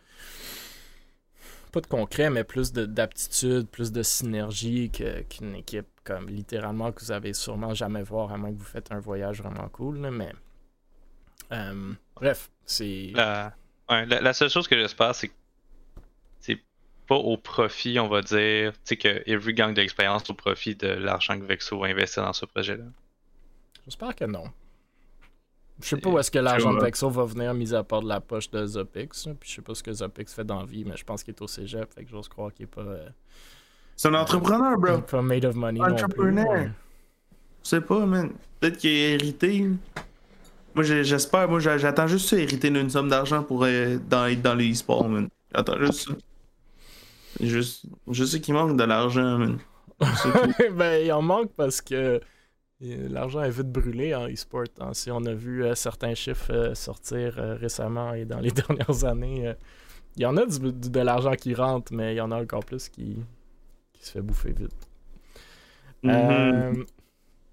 Pas 1.72 1.80
de 1.80 1.88
concret, 1.88 2.30
mais 2.30 2.44
plus 2.44 2.74
d'aptitude, 2.74 3.68
plus 3.70 3.94
de 3.94 4.04
synergie 4.04 4.92
qu'une 4.92 5.56
équipe 5.56 5.88
comme 6.04 6.28
littéralement 6.28 6.92
que 6.92 7.00
vous 7.00 7.12
avez 7.12 7.34
sûrement 7.34 7.74
jamais 7.74 8.04
voir, 8.04 8.34
à 8.34 8.38
moins 8.38 8.52
que 8.52 8.58
vous 8.58 8.66
faites 8.66 8.92
un 8.92 9.00
voyage 9.00 9.42
vraiment 9.42 9.70
cool. 9.70 9.98
mais. 9.98 10.34
Euh, 11.54 11.94
bref, 12.16 12.50
c'est. 12.66 13.12
la, 13.16 14.34
seule 14.34 14.50
chose 14.50 14.68
que 14.68 14.78
j'espère, 14.78 15.16
c'est 15.16 15.30
que 15.30 15.34
c'est 16.40 16.60
pas 17.08 17.16
au 17.16 17.38
profit, 17.38 18.00
on 18.00 18.08
va 18.08 18.22
dire, 18.22 18.74
tu 18.74 18.80
sais, 18.84 18.98
que 18.98 19.30
Every 19.30 19.54
gagne 19.54 19.74
de 19.74 19.82
l'expérience 19.82 20.30
au 20.30 20.34
profit 20.34 20.76
de 20.76 20.88
l'argent 20.88 21.40
que 21.40 21.46
Vexo 21.46 21.80
va 21.80 21.88
investir 21.88 22.24
dans 22.24 22.34
ce 22.34 22.46
projet-là. 22.46 22.86
J'espère 23.86 24.16
que 24.16 24.26
non. 24.26 24.46
Je 25.82 25.88
sais 25.88 25.98
pas 25.98 26.10
où 26.10 26.20
est-ce 26.20 26.32
que 26.32 26.40
l'argent 26.40 26.74
de 26.74 26.80
Vexo 26.80 27.10
va 27.10 27.26
venir, 27.26 27.54
mis 27.54 27.74
à 27.74 27.84
part 27.84 28.02
de 28.02 28.08
la 28.08 28.22
poche 28.22 28.50
de 28.52 28.66
Zopix. 28.66 29.28
Puis 29.40 29.50
je 29.50 29.56
sais 29.56 29.62
pas 29.62 29.74
ce 29.74 29.84
que 29.84 29.92
Zopix 29.92 30.34
fait 30.34 30.44
dans 30.44 30.60
la 30.60 30.66
vie, 30.66 30.86
mais 30.86 30.96
je 30.96 31.04
pense 31.04 31.24
qu'il 31.24 31.34
est 31.34 31.42
au 31.42 31.48
cégep. 31.48 31.92
Fait 31.94 32.04
que 32.04 32.10
j'ose 32.10 32.28
croire 32.28 32.54
qu'il 32.54 32.64
est 32.64 32.68
pas. 32.68 32.82
Euh, 32.82 33.10
c'est 33.96 34.08
un 34.08 34.14
entrepreneur, 34.14 34.78
bro. 34.78 34.94
Il 34.94 35.00
est 35.00 35.02
pas 35.02 35.22
made 35.22 35.46
of 35.46 35.56
money. 35.56 35.82
Entrepreneur. 35.82 36.70
Je 37.64 37.70
sais 37.70 37.82
pas, 37.82 38.06
man. 38.06 38.32
Peut-être 38.60 38.78
qu'il 38.78 38.90
est 38.90 39.14
hérité. 39.14 39.70
Moi, 40.74 40.84
j'espère. 40.84 41.50
Moi, 41.50 41.60
j'attends 41.60 42.08
juste 42.08 42.30
ça, 42.30 42.38
hériter 42.38 42.70
d'une 42.70 42.90
somme 42.90 43.10
d'argent 43.10 43.44
pour 43.44 43.64
euh, 43.64 43.98
dans, 44.10 44.26
être 44.26 44.42
dans 44.42 44.56
les 44.56 44.72
e-sports, 44.72 45.08
man. 45.08 45.30
J'attends 45.54 45.78
juste 45.80 46.08
ça. 46.08 46.14
Juste, 47.40 47.86
je 48.10 48.24
sais 48.24 48.40
qu'il 48.40 48.54
manque 48.54 48.78
de 48.78 48.84
l'argent, 48.84 49.38
man. 49.38 49.60
ben, 50.76 51.06
il 51.06 51.12
en 51.12 51.22
manque 51.22 51.52
parce 51.56 51.82
que 51.82 52.20
L'argent 52.82 53.44
est 53.44 53.52
vite 53.52 53.72
brûlé 53.72 54.16
en 54.16 54.28
e-sport. 54.28 54.66
Hein. 54.80 54.94
Si 54.94 55.12
on 55.12 55.24
a 55.26 55.34
vu 55.34 55.64
euh, 55.64 55.76
certains 55.76 56.16
chiffres 56.16 56.52
euh, 56.52 56.74
sortir 56.74 57.38
euh, 57.38 57.54
récemment 57.56 58.14
et 58.14 58.26
dans 58.26 58.40
les 58.40 58.52
dernières 58.52 59.06
années, 59.06 59.54
il 60.18 60.24
y 60.24 60.26
en 60.26 60.36
a 60.36 60.46
de 60.46 61.00
l'argent 61.00 61.34
qui 61.34 61.54
rentre, 61.54 61.94
mais 61.94 62.14
il 62.14 62.18
y 62.18 62.22
en 62.22 62.32
a 62.32 62.42
encore 62.42 62.66
plus 62.66 62.90
qui, 62.90 63.24
se 64.00 64.14
fait 64.14 64.22
bouffer 64.22 64.52
vite. 64.52 64.88
Mm-hmm. 66.04 66.86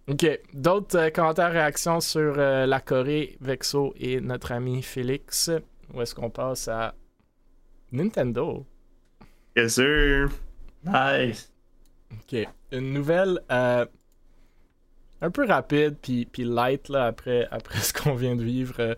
ok, 0.09 0.41
d'autres 0.55 1.11
commentaires, 1.11 1.53
réactions 1.53 2.01
sur 2.01 2.37
la 2.37 2.81
Corée, 2.81 3.37
Vexo 3.43 3.93
et 3.99 4.23
notre 4.23 4.53
ami 4.53 4.81
Félix? 4.81 5.51
Où 5.93 6.01
est-ce 6.01 6.15
qu'on 6.15 6.31
passe 6.31 6.69
à 6.69 6.95
Nintendo? 7.93 8.65
Yes, 9.55 9.75
sir. 9.75 10.31
Nice. 10.85 11.53
Ok, 12.11 12.49
une 12.73 12.95
nouvelle 12.95 13.43
un 15.21 15.31
peu 15.31 15.47
rapide 15.47 15.97
puis, 16.01 16.27
puis 16.27 16.45
light 16.45 16.89
là, 16.89 17.07
après, 17.07 17.47
après 17.51 17.79
ce 17.79 17.93
qu'on 17.93 18.15
vient 18.15 18.37
de 18.37 18.43
vivre 18.43 18.75
euh, 18.79 18.95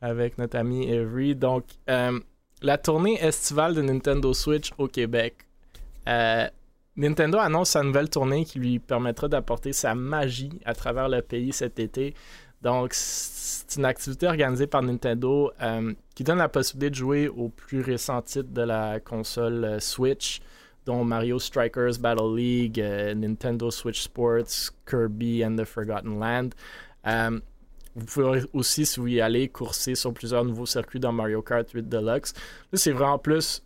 avec 0.00 0.38
notre 0.38 0.56
ami 0.56 0.90
Avery. 0.92 1.34
Donc, 1.34 1.64
euh, 1.88 2.18
la 2.62 2.78
tournée 2.78 3.22
estivale 3.22 3.74
de 3.74 3.82
Nintendo 3.82 4.32
Switch 4.32 4.70
au 4.78 4.88
Québec. 4.88 5.36
Euh, 6.08 6.48
Nintendo 6.96 7.38
annonce 7.38 7.70
sa 7.70 7.82
nouvelle 7.82 8.08
tournée 8.08 8.44
qui 8.44 8.58
lui 8.58 8.78
permettra 8.78 9.26
d'apporter 9.26 9.72
sa 9.72 9.94
magie 9.94 10.60
à 10.64 10.74
travers 10.74 11.08
le 11.08 11.22
pays 11.22 11.52
cet 11.52 11.80
été. 11.80 12.14
Donc, 12.62 12.90
c'est 12.94 13.76
une 13.76 13.84
activité 13.84 14.26
organisée 14.26 14.68
par 14.68 14.80
Nintendo 14.82 15.50
qui 16.14 16.22
donne 16.22 16.38
la 16.38 16.48
possibilité 16.48 16.90
de 16.90 16.94
jouer 16.94 17.28
au 17.28 17.48
plus 17.48 17.80
récent 17.80 18.22
titre 18.22 18.50
de 18.50 18.62
la 18.62 19.00
console 19.00 19.80
Switch 19.80 20.40
dont 20.86 21.04
Mario 21.04 21.38
Strikers 21.38 21.98
Battle 21.98 22.34
League, 22.34 22.80
euh, 22.80 23.14
Nintendo 23.14 23.70
Switch 23.70 24.02
Sports, 24.02 24.70
Kirby 24.86 25.44
and 25.44 25.56
the 25.56 25.64
Forgotten 25.64 26.18
Land. 26.18 26.50
Euh, 27.06 27.40
vous 27.96 28.06
pouvez 28.06 28.42
aussi, 28.52 28.84
si 28.84 29.00
vous 29.00 29.06
y 29.06 29.20
allez, 29.20 29.48
courser 29.48 29.94
sur 29.94 30.12
plusieurs 30.12 30.44
nouveaux 30.44 30.66
circuits 30.66 30.98
dans 31.00 31.12
Mario 31.12 31.42
Kart 31.42 31.68
8 31.70 31.88
Deluxe. 31.88 32.34
Là, 32.72 32.78
c'est 32.78 32.90
vraiment 32.90 33.18
plus 33.18 33.62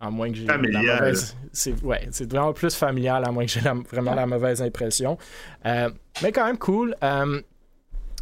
À 0.00 0.10
moins 0.10 0.30
que 0.30 0.36
j'ai 0.36 0.46
la 0.46 0.58
mauvaise. 0.58 1.36
C'est 1.52 1.82
ouais, 1.82 2.08
vraiment 2.28 2.52
plus 2.52 2.74
familial, 2.74 3.24
à 3.24 3.32
moins 3.32 3.46
que 3.46 3.52
j'ai 3.52 3.60
vraiment 3.60 4.14
la 4.14 4.26
mauvaise 4.26 4.60
impression. 4.60 5.16
Euh, 5.64 5.90
mais 6.22 6.30
quand 6.30 6.44
même 6.44 6.58
cool. 6.58 6.94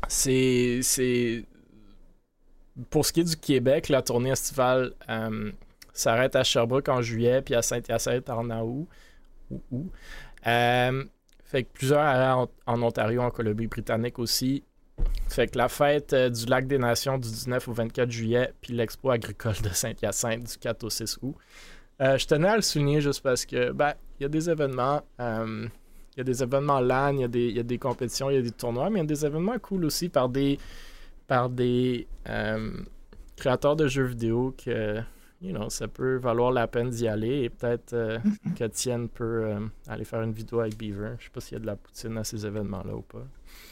C'est. 0.08 1.44
Pour 2.88 3.04
ce 3.04 3.12
qui 3.12 3.20
est 3.20 3.24
du 3.24 3.36
Québec, 3.36 3.88
la 3.88 4.00
tournée 4.00 4.30
estivale 4.30 4.94
s'arrête 6.00 6.36
à 6.36 6.44
Sherbrooke 6.44 6.88
en 6.88 7.02
juillet, 7.02 7.42
puis 7.42 7.54
à 7.54 7.62
Saint-Hyacinthe 7.62 8.28
en 8.30 8.48
août. 8.50 8.88
Ou, 9.70 9.90
fait 10.42 11.64
que 11.64 11.68
plusieurs 11.72 11.98
arrêts 11.98 12.48
en, 12.66 12.82
Ontario, 12.82 13.22
en 13.22 13.30
Colombie-Britannique 13.30 14.20
aussi. 14.20 14.62
Fait 15.28 15.48
que 15.48 15.58
la 15.58 15.68
fête 15.68 16.14
du 16.14 16.46
Lac 16.46 16.68
des 16.68 16.78
Nations 16.78 17.18
du 17.18 17.28
19 17.28 17.66
au 17.68 17.72
24 17.72 18.10
juillet, 18.10 18.52
puis 18.60 18.72
l'expo 18.72 19.10
agricole 19.10 19.56
de 19.62 19.70
Saint-Hyacinthe 19.70 20.44
du 20.44 20.58
4 20.58 20.84
au 20.84 20.90
6 20.90 21.18
août. 21.22 21.34
Euh, 22.00 22.16
je 22.16 22.26
tenais 22.26 22.48
à 22.48 22.56
le 22.56 22.62
souligner 22.62 23.00
juste 23.00 23.22
parce 23.22 23.44
que, 23.44 23.72
ben, 23.72 23.94
il 24.18 24.22
y 24.22 24.26
a 24.26 24.28
des 24.28 24.48
événements. 24.48 25.02
Euh, 25.20 25.66
il 26.16 26.18
y 26.18 26.20
a 26.22 26.24
des 26.24 26.42
événements 26.42 26.80
LAN, 26.80 27.14
il 27.14 27.20
y, 27.20 27.24
a 27.24 27.28
des, 27.28 27.48
il 27.48 27.56
y 27.56 27.60
a 27.60 27.62
des 27.62 27.78
compétitions, 27.78 28.30
il 28.30 28.36
y 28.36 28.38
a 28.38 28.42
des 28.42 28.50
tournois, 28.50 28.90
mais 28.90 28.98
il 28.98 29.02
y 29.02 29.04
a 29.04 29.06
des 29.06 29.24
événements 29.24 29.58
cool 29.58 29.84
aussi 29.84 30.08
par 30.08 30.28
des, 30.28 30.58
par 31.26 31.48
des 31.48 32.08
euh, 32.28 32.72
créateurs 33.36 33.76
de 33.76 33.86
jeux 33.86 34.04
vidéo 34.04 34.54
que, 34.62 35.00
you 35.40 35.52
know, 35.52 35.70
ça 35.70 35.88
peut 35.88 36.16
valoir 36.16 36.52
la 36.52 36.66
peine 36.66 36.90
d'y 36.90 37.08
aller 37.08 37.42
et 37.42 37.50
peut-être 37.50 37.94
que 38.58 38.64
Tienne 38.64 39.08
peut 39.08 39.46
aller 39.88 40.04
faire 40.04 40.22
une 40.22 40.32
vidéo 40.32 40.60
avec 40.60 40.76
Beaver. 40.76 41.12
Je 41.18 41.24
sais 41.24 41.30
pas 41.30 41.40
s'il 41.40 41.54
y 41.54 41.56
a 41.56 41.60
de 41.60 41.66
la 41.66 41.76
poutine 41.76 42.16
à 42.18 42.24
ces 42.24 42.46
événements-là 42.46 42.94
ou 42.94 43.02
pas. 43.02 43.24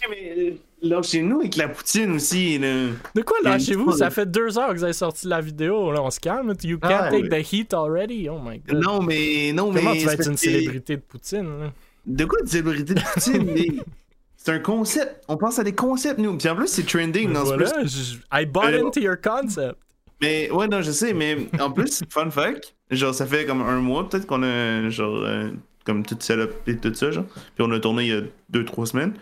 Mais 0.09 0.57
là, 0.83 1.03
chez 1.03 1.23
nous, 1.23 1.41
avec 1.41 1.57
la 1.57 1.69
poutine 1.69 2.13
aussi. 2.13 2.59
De 2.59 3.23
quoi 3.25 3.39
là 3.43 3.59
chez 3.59 3.75
vous 3.75 3.93
Ça 3.93 4.11
fait 4.11 4.27
deux 4.31 4.59
heures 4.59 4.69
que 4.71 4.77
vous 4.77 4.85
avez 4.85 4.93
sorti 4.93 5.27
la 5.27 5.41
vidéo. 5.41 5.93
Là, 5.93 6.03
on 6.03 6.11
se 6.11 6.21
calme. 6.21 6.55
You 6.63 6.79
can't 6.79 6.91
ah, 6.93 7.11
take 7.11 7.29
the 7.29 7.53
heat 7.53 7.75
already. 7.75 8.29
Oh 8.29 8.39
my 8.39 8.61
god. 8.61 8.83
Non, 8.83 9.03
mais. 9.03 9.53
Non, 9.53 9.73
Comment 9.73 9.93
mais 9.93 9.99
tu 9.99 10.07
vas 10.07 10.15
être 10.15 10.29
une 10.29 10.37
célébrité 10.37 10.97
de 10.97 11.03
poutine 11.03 11.73
De 12.07 12.25
quoi 12.25 12.39
une 12.41 12.47
célébrité 12.47 12.95
de 12.95 13.01
poutine 13.01 13.83
C'est 14.37 14.53
un 14.53 14.61
concept. 14.61 15.25
On 15.27 15.37
pense 15.37 15.59
à 15.59 15.65
des 15.65 15.75
concepts, 15.75 16.19
nous. 16.19 16.39
Puis 16.39 16.49
en 16.49 16.55
plus, 16.55 16.69
c'est 16.69 16.87
trending. 16.87 17.33
Dans 17.33 17.45
voilà, 17.45 17.87
ce 17.87 18.15
I 18.33 18.47
bought 18.47 18.73
euh, 18.73 18.87
into 18.87 19.01
your 19.01 19.17
concept. 19.21 19.77
Mais 20.21 20.51
ouais, 20.51 20.67
non, 20.67 20.83
je 20.83 20.91
sais, 20.91 21.13
mais 21.13 21.49
en 21.61 21.71
plus, 21.71 22.03
fun 22.11 22.31
fact, 22.31 22.75
genre, 22.91 23.15
ça 23.15 23.27
fait 23.27 23.47
comme 23.47 23.63
un 23.63 23.81
mois 23.81 24.09
peut-être 24.09 24.27
qu'on 24.27 24.43
a, 24.43 24.89
genre, 24.91 25.17
euh, 25.25 25.51
comme 25.85 26.05
tout 26.05 26.17
setup 26.19 26.51
et 26.67 26.77
tout 26.77 26.93
ça, 26.95 27.11
genre. 27.11 27.27
Puis 27.27 27.65
on 27.67 27.71
a 27.71 27.81
tourné 27.81 28.05
il 28.05 28.09
y 28.09 28.17
a 28.17 28.23
deux, 28.51 28.65
trois 28.65 28.87
semaines. 28.87 29.15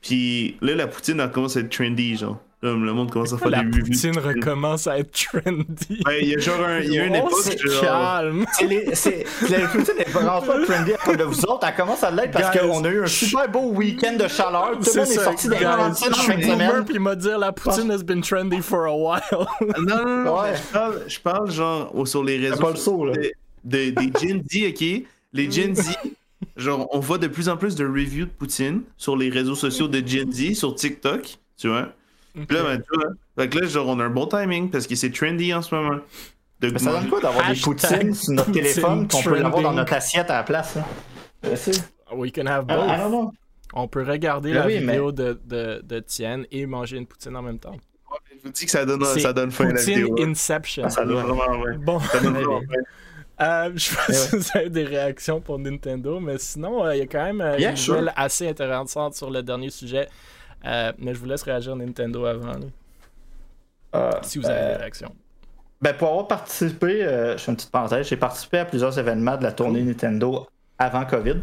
Puis 0.00 0.56
là, 0.60 0.74
la 0.74 0.86
poutine, 0.86 1.20
elle 1.20 1.30
commence 1.30 1.56
à 1.56 1.60
être 1.60 1.70
trendy, 1.70 2.16
genre. 2.16 2.40
Là, 2.62 2.72
le 2.72 2.92
monde 2.94 3.10
commence 3.10 3.34
à 3.34 3.38
faire 3.38 3.50
la 3.50 3.62
des 3.62 3.66
reviews. 3.66 3.80
La 3.80 3.84
poutine 3.84 4.18
recommence 4.18 4.86
à 4.86 4.98
être 4.98 5.10
trendy? 5.12 6.02
Ouais, 6.06 6.22
il 6.22 6.28
y 6.28 6.34
a 6.34 6.38
genre 6.38 6.64
un, 6.64 6.80
il 6.80 6.92
y 6.92 6.98
a 6.98 7.04
une 7.04 7.16
oh, 7.16 7.26
époque. 7.26 7.40
C'est 7.42 7.80
calme. 7.80 8.46
C'est, 8.94 9.26
la 9.50 9.68
poutine 9.68 9.94
n'est 9.98 10.04
vraiment 10.04 10.40
pas 10.40 10.64
trendy 10.64 10.94
à 10.94 10.96
cause 10.96 11.16
de 11.18 11.24
vous 11.24 11.44
autres. 11.44 11.66
Elle 11.68 11.74
commence 11.74 12.02
à 12.02 12.10
l'être 12.10 12.32
parce 12.32 12.58
qu'on 12.58 12.82
a 12.84 12.88
eu 12.88 13.02
un 13.02 13.06
super 13.06 13.50
beau 13.50 13.72
week-end 13.72 14.16
de 14.16 14.26
chaleur. 14.26 14.72
Tout 14.78 14.90
le 14.94 15.00
monde 15.00 15.10
est 15.10 15.14
sorti 15.14 15.48
des 15.48 15.56
cantines 15.56 16.12
en 16.12 16.16
fin 16.16 16.36
de 16.36 16.42
semaine. 16.42 16.84
Puis 16.84 16.94
il 16.94 17.00
m'a 17.00 17.14
dit 17.14 17.28
la 17.38 17.52
poutine 17.52 17.90
has 17.90 18.02
been 18.02 18.22
trendy 18.22 18.62
for 18.62 18.86
a 18.86 18.96
while. 18.96 19.46
non, 19.78 20.04
non, 20.04 20.24
non. 20.24 20.40
Ouais. 20.40 20.54
Je, 20.56 20.72
parle, 20.72 21.02
je 21.06 21.20
parle 21.20 21.50
genre 21.50 22.08
sur 22.08 22.24
les 22.24 22.38
réseaux. 22.38 22.62
Pas 22.62 22.70
le 22.70 22.76
saut, 22.76 23.04
là. 23.04 23.12
Des, 23.64 23.90
des 23.90 24.12
Gen 24.18 24.42
Z, 24.50 24.68
ok? 24.70 25.06
Les 25.32 25.50
Gen 25.50 25.74
Z 25.74 25.90
genre, 26.56 26.88
on 26.92 27.00
voit 27.00 27.18
de 27.18 27.26
plus 27.26 27.48
en 27.48 27.56
plus 27.56 27.74
de 27.74 27.84
reviews 27.84 28.26
de 28.26 28.30
Poutine 28.30 28.82
sur 28.96 29.16
les 29.16 29.28
réseaux 29.28 29.54
sociaux 29.54 29.88
de 29.88 30.06
Gen 30.06 30.32
Z, 30.32 30.54
sur 30.54 30.74
TikTok, 30.74 31.38
tu 31.56 31.68
vois? 31.68 31.92
Puis 32.44 32.56
là, 32.56 32.62
ben, 32.64 32.82
tu 32.82 32.98
vois, 32.98 33.10
fait 33.38 33.48
que 33.48 33.58
là, 33.58 33.66
genre, 33.66 33.88
on 33.88 33.98
a 33.98 34.04
un 34.04 34.10
bon 34.10 34.26
timing 34.26 34.70
parce 34.70 34.86
que 34.86 34.94
c'est 34.94 35.10
trendy 35.10 35.54
en 35.54 35.62
ce 35.62 35.74
moment. 35.74 36.00
De 36.60 36.70
Mais 36.70 36.78
ça 36.78 36.92
donne 36.92 37.08
quoi 37.08 37.20
d'avoir 37.20 37.50
des 37.50 37.60
poutines 37.60 38.14
sur 38.14 38.32
notre 38.32 38.52
téléphone 38.52 39.08
qu'on 39.08 39.22
peut 39.22 39.38
l'avoir 39.38 39.62
dans 39.62 39.72
notre 39.72 39.92
assiette 39.92 40.30
à 40.30 40.36
la 40.36 40.42
place? 40.42 40.76
Hein? 40.76 40.84
We 42.14 42.32
can 42.32 42.46
have 42.46 42.66
both. 42.66 43.32
On 43.74 43.88
peut 43.88 44.04
regarder 44.04 44.52
ben 44.52 44.60
la 44.60 44.66
vidéo 44.68 45.12
de, 45.12 45.38
de, 45.44 45.82
de 45.84 46.00
Tienne 46.00 46.46
et 46.50 46.66
manger 46.66 46.96
une 46.98 47.06
poutine 47.06 47.36
en 47.36 47.42
même 47.42 47.58
temps. 47.58 47.76
je 48.30 48.42
vous 48.42 48.52
dis 48.52 48.64
que 48.64 48.70
ça 48.70 48.86
donne, 48.86 49.04
ça 49.04 49.32
donne 49.32 49.50
fin 49.50 49.68
à 49.68 49.72
la 49.72 49.82
vidéo. 49.82 50.08
Poutine 50.08 50.30
Inception. 50.30 50.88
ça 50.88 51.04
donne 51.04 51.24
vraiment, 51.24 51.60
ouais. 51.62 51.76
Bon, 51.78 51.98
ça 52.00 52.20
donne 52.20 52.34
vraiment 52.34 52.60
euh, 53.38 53.70
je 53.74 53.84
sais 53.84 53.94
pas 53.94 54.12
si 54.12 54.36
vous 54.36 54.44
avez 54.54 54.70
des 54.70 54.84
réactions 54.84 55.40
pour 55.40 55.58
Nintendo, 55.58 56.20
mais 56.20 56.38
sinon, 56.38 56.86
euh, 56.86 56.96
il 56.96 57.00
y 57.00 57.02
a 57.02 57.06
quand 57.06 57.22
même 57.22 57.42
euh, 57.42 57.58
une 57.58 57.74
nouvelle 57.74 58.12
assez 58.16 58.48
intéressante 58.48 59.14
sur 59.14 59.30
le 59.30 59.42
dernier 59.42 59.68
sujet. 59.68 60.08
Mais 60.64 61.14
je 61.14 61.18
vous 61.18 61.26
laisse 61.26 61.42
réagir 61.42 61.76
Nintendo 61.76 62.24
avant. 62.24 62.52
si 64.22 64.38
vous 64.38 64.46
avez 64.46 64.72
des 64.72 64.76
réactions. 64.76 65.14
Ben, 65.82 65.94
pour 65.94 66.08
avoir 66.08 66.26
participé, 66.26 67.02
je 67.02 67.36
fais 67.38 67.50
une 67.50 67.56
petite 67.56 67.70
parenthèse, 67.70 68.08
j'ai 68.08 68.16
participé 68.16 68.58
à 68.58 68.64
plusieurs 68.64 68.98
événements 68.98 69.36
de 69.36 69.42
la 69.42 69.52
tournée 69.52 69.82
Nintendo 69.82 70.46
avant 70.78 71.04
COVID. 71.04 71.40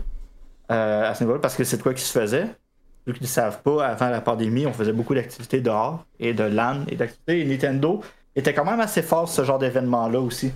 à 0.70 1.14
ce 1.14 1.24
niveau-là, 1.24 1.40
parce 1.40 1.56
que 1.56 1.64
c'est 1.64 1.78
de 1.78 1.84
quoi 1.84 1.94
qui 1.94 2.04
se 2.04 2.18
faisait. 2.18 2.48
Vu 3.06 3.14
qu'ils 3.14 3.24
ne 3.24 3.28
savent 3.28 3.62
pas, 3.62 3.86
avant 3.86 4.10
la 4.10 4.22
pandémie, 4.22 4.66
on 4.66 4.72
faisait 4.72 4.94
beaucoup 4.94 5.14
d'activités 5.14 5.60
dehors 5.60 6.06
et 6.20 6.34
de 6.34 6.44
LAN 6.44 6.86
et 6.88 6.96
d'activités. 6.96 7.42
Et 7.42 7.46
Nintendo 7.46 8.02
était 8.36 8.54
quand 8.54 8.64
même 8.66 8.80
assez 8.80 9.02
fort 9.02 9.28
ce 9.28 9.44
genre 9.44 9.60
d'événement-là 9.60 10.20
aussi. 10.20 10.54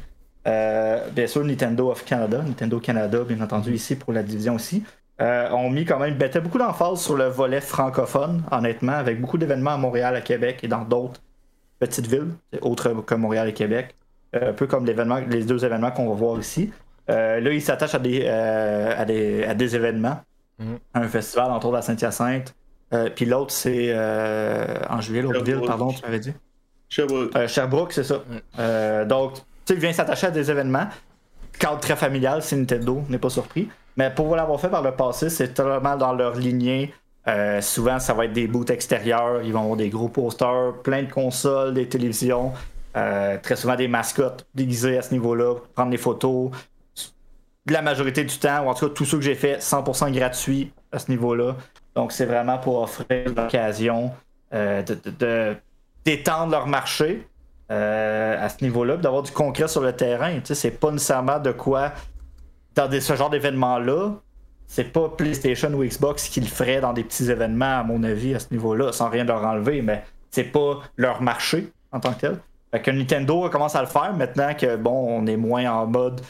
Euh, 0.48 1.10
bien 1.10 1.28
sûr, 1.28 1.44
Nintendo 1.44 1.92
of 1.92 2.06
Canada, 2.06 2.42
Nintendo 2.42 2.80
Canada, 2.80 3.24
bien 3.24 3.42
entendu, 3.42 3.74
ici 3.74 3.96
pour 3.96 4.14
la 4.14 4.24
division 4.24 4.56
aussi, 4.56 4.84
euh, 5.22 5.50
ont 5.52 5.70
mis 5.70 5.86
quand 5.86 6.00
même, 6.00 6.18
mettaient 6.18 6.42
beaucoup 6.42 6.60
d'emphase 6.60 7.02
sur 7.02 7.16
le 7.16 7.26
volet 7.26 7.62
francophone, 7.62 8.44
honnêtement, 8.52 8.94
avec 8.94 9.20
beaucoup 9.20 9.38
d'événements 9.38 9.72
à 9.72 9.78
Montréal, 9.78 10.16
à 10.16 10.22
Québec 10.22 10.60
et 10.64 10.68
dans 10.68 10.84
d'autres 10.84 11.22
petites 11.80 12.08
villes, 12.08 12.32
autres 12.62 12.94
que 13.06 13.16
Montréal 13.16 13.50
et 13.50 13.54
Québec. 13.54 13.96
Euh, 14.36 14.50
un 14.50 14.54
peu 14.54 14.68
comme 14.68 14.86
les 14.86 15.44
deux 15.44 15.64
événements 15.64 15.92
qu'on 15.92 16.10
va 16.10 16.16
voir 16.16 16.40
ici. 16.40 16.72
là, 17.08 17.40
ils 17.40 17.62
s'attachent 17.62 17.96
à 17.96 18.00
des, 18.00 18.28
à, 18.28 19.06
des, 19.06 19.76
événements. 19.76 20.20
Mm-hmm. 20.62 20.78
Un 20.96 21.08
festival, 21.08 21.52
entre 21.52 21.68
autres, 21.68 21.78
à 21.78 21.82
Saint-Hyacinthe. 21.82 22.54
puis 23.16 23.26
l'autre, 23.26 23.52
c'est 23.52 23.96
en 24.90 25.02
juillet, 25.02 25.22
l'autre 25.22 25.44
ville, 25.44 25.62
pardon, 25.66 25.92
tu 25.92 26.02
m'avais 26.04 26.20
dit? 26.20 26.34
Sherbrooke. 26.90 27.48
Sherbrooke, 27.48 27.94
c'est 27.94 28.04
ça. 28.04 29.06
donc, 29.06 29.34
sais, 29.68 29.74
il 29.74 29.80
vient 29.80 29.94
s'attacher 29.94 30.28
à 30.28 30.32
des 30.32 30.50
événements. 30.50 30.88
Cadre 31.60 31.80
très 31.80 31.96
familial, 31.96 32.42
c'est 32.42 32.56
Nintendo, 32.56 33.04
n'est 33.10 33.18
pas 33.18 33.30
surpris. 33.30 33.70
Mais 33.98 34.12
pour 34.12 34.36
l'avoir 34.36 34.62
fait 34.62 34.70
par 34.70 34.84
le 34.84 34.92
passé, 34.92 35.30
c'est 35.30 35.54
totalement 35.54 35.98
dans 35.98 36.14
leur 36.14 36.36
lignée. 36.36 36.94
Euh, 37.28 37.60
souvent, 37.62 38.00
ça 38.00 38.14
va 38.14 38.26
être 38.26 38.34
des 38.34 38.48
booths 38.48 38.70
extérieurs. 38.70 39.42
Ils 39.44 39.52
vont 39.52 39.62
avoir 39.62 39.76
des 39.76 39.90
gros 39.90 40.08
posters, 40.08 40.74
plein 40.84 41.04
de 41.04 41.12
consoles, 41.12 41.74
des 41.74 41.88
télévisions. 41.88 42.54
Euh, 42.96 43.38
très 43.42 43.56
souvent 43.56 43.76
des 43.76 43.88
mascottes 43.88 44.46
déguisées 44.56 44.98
à 44.98 45.02
ce 45.02 45.14
niveau-là, 45.14 45.56
prendre 45.76 45.92
des 45.92 45.98
photos. 45.98 46.52
La 47.70 47.82
majorité 47.82 48.24
du 48.24 48.38
temps, 48.38 48.64
ou 48.66 48.70
en 48.70 48.74
tout 48.74 48.88
cas 48.88 48.94
tous 48.94 49.06
ceux 49.06 49.18
que 49.18 49.24
j'ai 49.24 49.36
fait, 49.36 49.58
100% 49.58 50.12
gratuit 50.12 50.72
à 50.92 51.00
ce 51.00 51.12
niveau-là. 51.12 51.56
Donc 51.96 52.12
c'est 52.12 52.26
vraiment 52.26 52.58
pour 52.60 52.82
offrir 52.82 53.26
l'occasion 53.36 54.12
euh, 54.54 54.82
de, 54.84 55.56
d'étendre 56.06 56.52
leur 56.52 56.68
marché, 56.68 57.28
à 57.70 58.48
ce 58.48 58.64
niveau-là, 58.64 58.96
d'avoir 58.96 59.24
du 59.24 59.32
concret 59.32 59.68
sur 59.68 59.82
le 59.82 59.92
terrain. 59.92 60.40
C'est 60.46 60.72
pas 60.72 60.90
nécessairement 60.90 61.40
de 61.40 61.52
quoi, 61.52 61.92
dans 62.78 63.02
ce 63.02 63.16
genre 63.16 63.30
d'événements-là, 63.30 64.12
c'est 64.68 64.92
pas 64.92 65.10
PlayStation 65.10 65.74
ou 65.74 65.84
Xbox 65.84 66.28
qui 66.30 66.42
le 66.42 66.48
ferait 66.48 66.82
dans 66.82 66.94
des 66.94 67.04
petits 67.04 67.32
événements, 67.32 67.80
à 67.80 67.84
mon 67.84 68.04
avis, 68.04 68.36
à 68.36 68.40
ce 68.40 68.48
niveau-là, 68.52 68.92
sans 68.92 69.10
rien 69.10 69.24
leur 69.24 69.44
enlever, 69.44 69.82
mais 69.82 70.04
c'est 70.30 70.44
pas 70.44 70.82
leur 70.98 71.22
marché 71.22 71.72
en 71.92 72.00
tant 72.00 72.14
que 72.14 72.20
tel. 72.20 72.38
Fait 72.72 72.82
que 72.82 72.92
Nintendo 72.92 73.50
commence 73.50 73.76
à 73.76 73.82
le 73.82 73.88
faire 73.88 74.14
maintenant 74.14 74.54
que, 74.54 74.76
bon, 74.76 75.08
on 75.10 75.26
est 75.26 75.38
moins 75.38 75.72
en 75.72 75.88
mode 75.88 76.22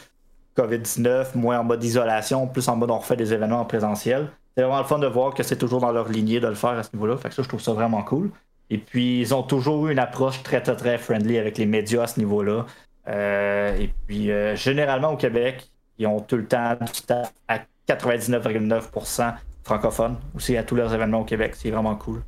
COVID-19, 0.56 1.36
moins 1.36 1.58
en 1.58 1.64
mode 1.64 1.82
isolation, 1.82 2.46
plus 2.46 2.68
en 2.68 2.76
mode 2.76 2.90
on 2.90 2.98
refait 2.98 3.16
des 3.16 3.32
événements 3.32 3.60
en 3.60 3.64
présentiel. 3.64 4.28
C'est 4.56 4.62
vraiment 4.62 4.78
le 4.78 4.84
fun 4.84 4.98
de 4.98 5.06
voir 5.06 5.34
que 5.34 5.42
c'est 5.42 5.56
toujours 5.56 5.80
dans 5.80 5.92
leur 5.92 6.08
lignée 6.08 6.40
de 6.40 6.46
le 6.46 6.54
faire 6.54 6.70
à 6.70 6.82
ce 6.82 6.90
niveau-là. 6.94 7.16
Fait 7.16 7.28
que 7.28 7.34
ça, 7.34 7.42
je 7.42 7.48
trouve 7.48 7.60
ça 7.60 7.72
vraiment 7.72 8.02
cool. 8.02 8.30
Et 8.70 8.78
puis, 8.78 9.20
ils 9.20 9.34
ont 9.34 9.42
toujours 9.42 9.88
eu 9.88 9.92
une 9.92 9.98
approche 9.98 10.42
très, 10.42 10.60
très, 10.60 10.76
très 10.76 10.98
friendly 10.98 11.38
avec 11.38 11.58
les 11.58 11.66
médias 11.66 12.02
à 12.02 12.06
ce 12.06 12.20
niveau-là. 12.20 12.66
Euh, 13.08 13.76
et 13.78 13.90
puis, 14.06 14.30
euh, 14.30 14.56
généralement, 14.56 15.12
au 15.12 15.16
Québec, 15.16 15.70
ils 15.98 16.06
ont 16.06 16.20
tout 16.20 16.36
le 16.36 16.46
temps 16.46 16.76
du 16.80 16.92
staff 16.92 17.32
à 17.46 17.60
99,9% 17.88 19.34
francophone. 19.64 20.16
Aussi, 20.34 20.56
à 20.56 20.62
tous 20.62 20.76
leurs 20.76 20.92
événements 20.92 21.20
au 21.20 21.24
Québec. 21.24 21.54
C'est 21.56 21.70
vraiment 21.70 21.96
cool 21.96 22.22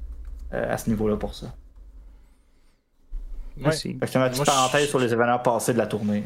euh, 0.53 0.73
à 0.73 0.77
ce 0.77 0.91
niveau-là 0.91 1.17
pour 1.17 1.35
ça. 1.35 1.55
Merci. 3.57 3.89
Ouais. 3.89 4.09
une 4.15 4.31
petite 4.31 4.45
parenthèse 4.45 4.89
sur 4.89 4.99
les 4.99 5.13
événements 5.13 5.39
passés 5.39 5.73
de 5.73 5.79
la 5.79 5.87
tournée? 5.87 6.25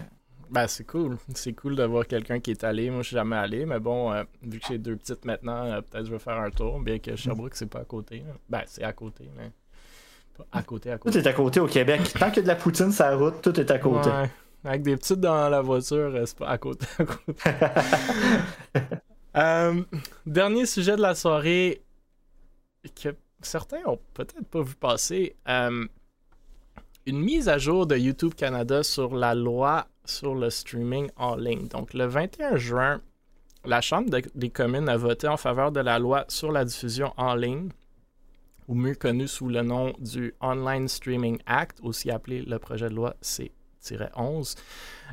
Ben, 0.50 0.66
c'est 0.68 0.84
cool. 0.84 1.16
C'est 1.34 1.52
cool 1.52 1.74
d'avoir 1.74 2.06
quelqu'un 2.06 2.38
qui 2.38 2.52
est 2.52 2.64
allé. 2.64 2.90
Moi, 2.90 3.02
je 3.02 3.08
suis 3.08 3.16
jamais 3.16 3.36
allé, 3.36 3.66
mais 3.66 3.80
bon, 3.80 4.12
vu 4.42 4.60
que 4.60 4.66
j'ai 4.68 4.78
deux 4.78 4.96
petites 4.96 5.24
maintenant, 5.24 5.80
peut-être 5.82 6.06
je 6.06 6.12
vais 6.12 6.18
faire 6.18 6.38
un 6.38 6.50
tour, 6.50 6.78
bien 6.80 6.98
que 6.98 7.16
Sherbrooke, 7.16 7.56
c'est 7.56 7.66
pas 7.66 7.80
à 7.80 7.84
côté. 7.84 8.22
Ben, 8.48 8.62
c'est 8.66 8.84
à 8.84 8.92
côté, 8.92 9.28
mais 9.36 9.50
à 10.52 10.62
côté, 10.62 10.90
à 10.90 10.98
côté. 10.98 11.12
Tout 11.12 11.26
est 11.26 11.28
à 11.28 11.32
côté 11.32 11.60
au 11.60 11.66
Québec. 11.66 12.00
Tant 12.18 12.28
qu'il 12.28 12.36
y 12.36 12.40
a 12.40 12.42
de 12.42 12.48
la 12.48 12.56
poutine 12.56 12.92
sur 12.92 13.04
la 13.04 13.16
route, 13.16 13.40
tout 13.42 13.58
est 13.58 13.70
à 13.70 13.78
côté. 13.78 14.10
Avec 14.64 14.82
des 14.82 14.96
petites 14.96 15.20
dans 15.20 15.48
la 15.50 15.60
voiture, 15.60 16.12
c'est 16.26 16.38
pas 16.38 16.48
à 16.48 16.58
côté, 16.58 16.86
à 16.98 17.04
côté. 17.04 17.34
Euh, 19.36 19.82
dernier 20.26 20.64
sujet 20.64 20.94
de 20.94 21.00
la 21.02 21.16
soirée 21.16 21.82
que 22.94 23.16
certains 23.42 23.80
ont 23.84 23.98
peut-être 24.14 24.46
pas 24.46 24.62
vu 24.62 24.76
passer. 24.76 25.34
Euh, 25.48 25.84
une 27.06 27.18
mise 27.18 27.48
à 27.48 27.58
jour 27.58 27.88
de 27.88 27.96
YouTube 27.96 28.34
Canada 28.34 28.84
sur 28.84 29.16
la 29.16 29.34
loi 29.34 29.88
sur 30.04 30.36
le 30.36 30.50
streaming 30.50 31.10
en 31.16 31.34
ligne. 31.34 31.66
Donc, 31.66 31.94
le 31.94 32.06
21 32.06 32.56
juin, 32.56 33.00
la 33.64 33.80
Chambre 33.80 34.16
des 34.34 34.50
communes 34.50 34.88
a 34.88 34.96
voté 34.96 35.26
en 35.26 35.36
faveur 35.36 35.72
de 35.72 35.80
la 35.80 35.98
loi 35.98 36.24
sur 36.28 36.52
la 36.52 36.64
diffusion 36.64 37.12
en 37.16 37.34
ligne, 37.34 37.70
ou 38.68 38.74
mieux 38.74 38.94
connu 38.94 39.26
sous 39.26 39.48
le 39.48 39.62
nom 39.62 39.94
du 39.98 40.32
Online 40.40 40.86
Streaming 40.86 41.38
Act, 41.46 41.80
aussi 41.82 42.10
appelé 42.10 42.42
le 42.42 42.58
projet 42.58 42.88
de 42.88 42.94
loi 42.94 43.16
C-11. 43.84 44.56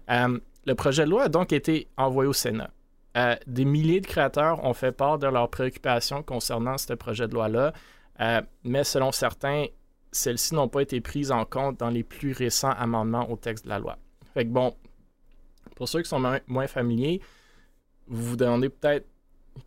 Euh, 0.09 0.39
le 0.65 0.75
projet 0.75 1.05
de 1.05 1.09
loi 1.09 1.23
a 1.23 1.29
donc 1.29 1.53
été 1.53 1.87
envoyé 1.97 2.29
au 2.29 2.33
Sénat. 2.33 2.71
Euh, 3.17 3.35
des 3.45 3.65
milliers 3.65 3.99
de 3.99 4.07
créateurs 4.07 4.63
ont 4.63 4.73
fait 4.73 4.91
part 4.91 5.19
de 5.19 5.27
leurs 5.27 5.49
préoccupations 5.49 6.23
concernant 6.23 6.77
ce 6.77 6.93
projet 6.93 7.27
de 7.27 7.33
loi-là, 7.33 7.73
euh, 8.21 8.41
mais 8.63 8.83
selon 8.83 9.11
certains, 9.11 9.65
celles-ci 10.11 10.55
n'ont 10.55 10.69
pas 10.69 10.81
été 10.81 11.01
prises 11.01 11.31
en 11.31 11.43
compte 11.43 11.79
dans 11.79 11.89
les 11.89 12.03
plus 12.03 12.31
récents 12.31 12.71
amendements 12.71 13.29
au 13.29 13.35
texte 13.35 13.65
de 13.65 13.69
la 13.69 13.79
loi. 13.79 13.97
Fait 14.33 14.45
que 14.45 14.49
bon, 14.49 14.75
pour 15.75 15.89
ceux 15.89 16.01
qui 16.01 16.09
sont 16.09 16.23
moins 16.47 16.67
familiers, 16.67 17.21
vous 18.07 18.29
vous 18.29 18.35
demandez 18.37 18.69
peut-être 18.69 19.07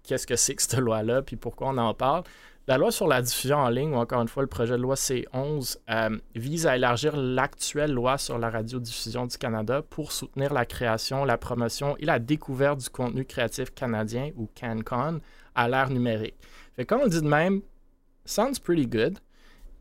qu'est-ce 0.02 0.26
que 0.26 0.36
c'est 0.36 0.55
que 0.55 0.62
cette 0.62 0.78
loi-là, 0.78 1.22
puis 1.22 1.36
pourquoi 1.36 1.68
on 1.68 1.78
en 1.78 1.93
parle. 1.93 2.22
La 2.66 2.78
loi 2.78 2.91
sur 2.91 3.07
la 3.07 3.20
diffusion 3.20 3.59
en 3.59 3.69
ligne, 3.69 3.93
ou 3.93 3.97
encore 3.97 4.23
une 4.23 4.28
fois 4.28 4.43
le 4.43 4.49
projet 4.49 4.73
de 4.73 4.81
loi 4.81 4.95
C11, 4.95 5.77
euh, 5.91 6.19
vise 6.35 6.66
à 6.66 6.77
élargir 6.77 7.15
l'actuelle 7.15 7.93
loi 7.93 8.16
sur 8.16 8.39
la 8.39 8.49
radiodiffusion 8.49 9.27
du 9.27 9.36
Canada 9.36 9.82
pour 9.82 10.12
soutenir 10.12 10.55
la 10.55 10.65
création, 10.65 11.27
la 11.27 11.36
promotion 11.36 11.95
et 11.99 12.07
la 12.07 12.19
découverte 12.19 12.81
du 12.81 12.89
contenu 12.89 13.27
créatif 13.27 13.74
canadien, 13.74 14.31
ou 14.36 14.49
CanCon, 14.55 15.20
à 15.55 15.69
l'ère 15.69 15.91
numérique. 15.91 16.36
Fait 16.74 16.86
comme 16.86 17.03
on 17.03 17.07
dit 17.07 17.20
de 17.20 17.28
même, 17.28 17.61
sounds 18.24 18.59
pretty 18.62 18.86
good, 18.86 19.19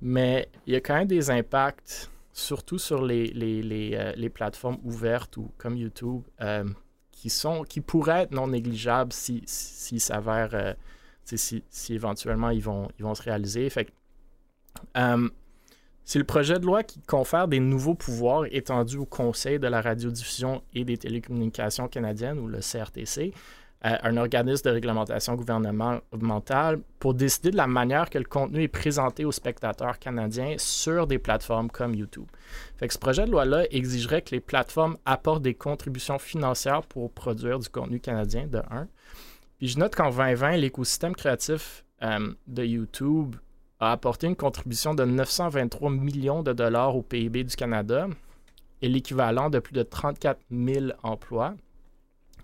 mais 0.02 0.50
il 0.68 0.74
y 0.74 0.76
a 0.76 0.82
quand 0.82 0.96
même 0.96 1.08
des 1.08 1.32
impacts, 1.32 2.12
surtout 2.34 2.80
sur 2.80 3.02
les, 3.06 3.28
les, 3.28 3.92
euh, 3.94 4.30
plateformes 4.30 4.80
ouvertes 4.84 5.38
ou 5.38 5.50
comme 5.58 5.78
YouTube, 5.78 6.24
euh, 6.42 6.66
qui, 7.12 7.30
sont, 7.30 7.64
qui 7.64 7.80
pourraient 7.80 8.24
être 8.24 8.32
non 8.32 8.48
négligeables 8.48 9.14
s'ils 9.14 9.44
si, 9.46 10.02
s'avèrent, 10.02 10.76
si, 11.26 11.64
éventuellement 11.90 12.50
ils 12.50 12.64
vont, 12.64 12.90
se 13.16 13.22
réaliser. 13.22 13.70
Fait 13.70 13.92
c'est 16.06 16.20
le 16.20 16.26
projet 16.26 16.60
de 16.60 16.66
loi 16.66 16.84
qui 16.84 17.02
confère 17.02 17.48
des 17.48 17.62
nouveaux 17.62 17.96
pouvoirs 17.96 18.46
étendus 18.52 18.98
au 18.98 19.06
Conseil 19.06 19.58
de 19.58 19.68
la 19.68 19.82
radiodiffusion 19.82 20.62
et 20.74 20.84
des 20.84 20.98
télécommunications 20.98 21.88
canadiennes, 21.88 22.40
ou 22.40 22.48
le 22.48 22.60
CRTC, 22.60 23.34
un 23.84 24.16
organisme 24.16 24.70
de 24.70 24.74
réglementation 24.74 25.36
gouvernementale 25.36 26.80
pour 27.00 27.14
décider 27.14 27.52
de 27.52 27.58
la 27.58 27.68
manière 27.68 28.10
que 28.10 28.18
le 28.18 28.24
contenu 28.24 28.64
est 28.64 28.70
présenté 28.70 29.26
aux 29.26 29.32
spectateurs 29.34 30.00
canadiens 30.00 30.56
sur 30.58 31.06
des 31.06 31.20
plateformes 31.20 31.70
comme 31.70 31.94
YouTube. 31.94 32.28
Ce 32.80 32.98
projet 32.98 33.26
de 33.26 33.32
loi-là 33.32 33.66
exigerait 33.72 34.22
que 34.22 34.32
les 34.32 34.40
plateformes 34.40 34.98
apportent 35.06 35.42
des 35.42 35.54
contributions 35.54 36.18
financières 36.18 36.84
pour 36.84 37.12
produire 37.12 37.60
du 37.60 37.68
contenu 37.68 38.00
canadien, 38.00 38.48
de 38.48 38.60
1. 38.72 38.88
Je 39.66 39.80
note 39.80 39.96
qu'en 39.96 40.10
2020, 40.10 40.58
l'écosystème 40.58 41.16
créatif 41.16 41.86
euh, 42.02 42.34
de 42.48 42.66
YouTube 42.66 43.38
a 43.80 43.94
apporté 43.94 44.28
une 44.28 44.36
contribution 44.36 44.94
de 44.94 45.06
923 45.06 45.90
millions 45.90 46.44
de 46.44 46.52
dollars 46.52 46.98
au 46.98 47.02
PIB 47.02 47.46
du 47.46 47.56
Canada 47.56 48.08
et 48.82 48.90
l'équivalent 48.90 49.50
de 49.50 49.60
plus 49.60 49.72
de 49.72 49.84
34 49.84 50.38
000 50.52 50.88
emplois. 51.02 51.54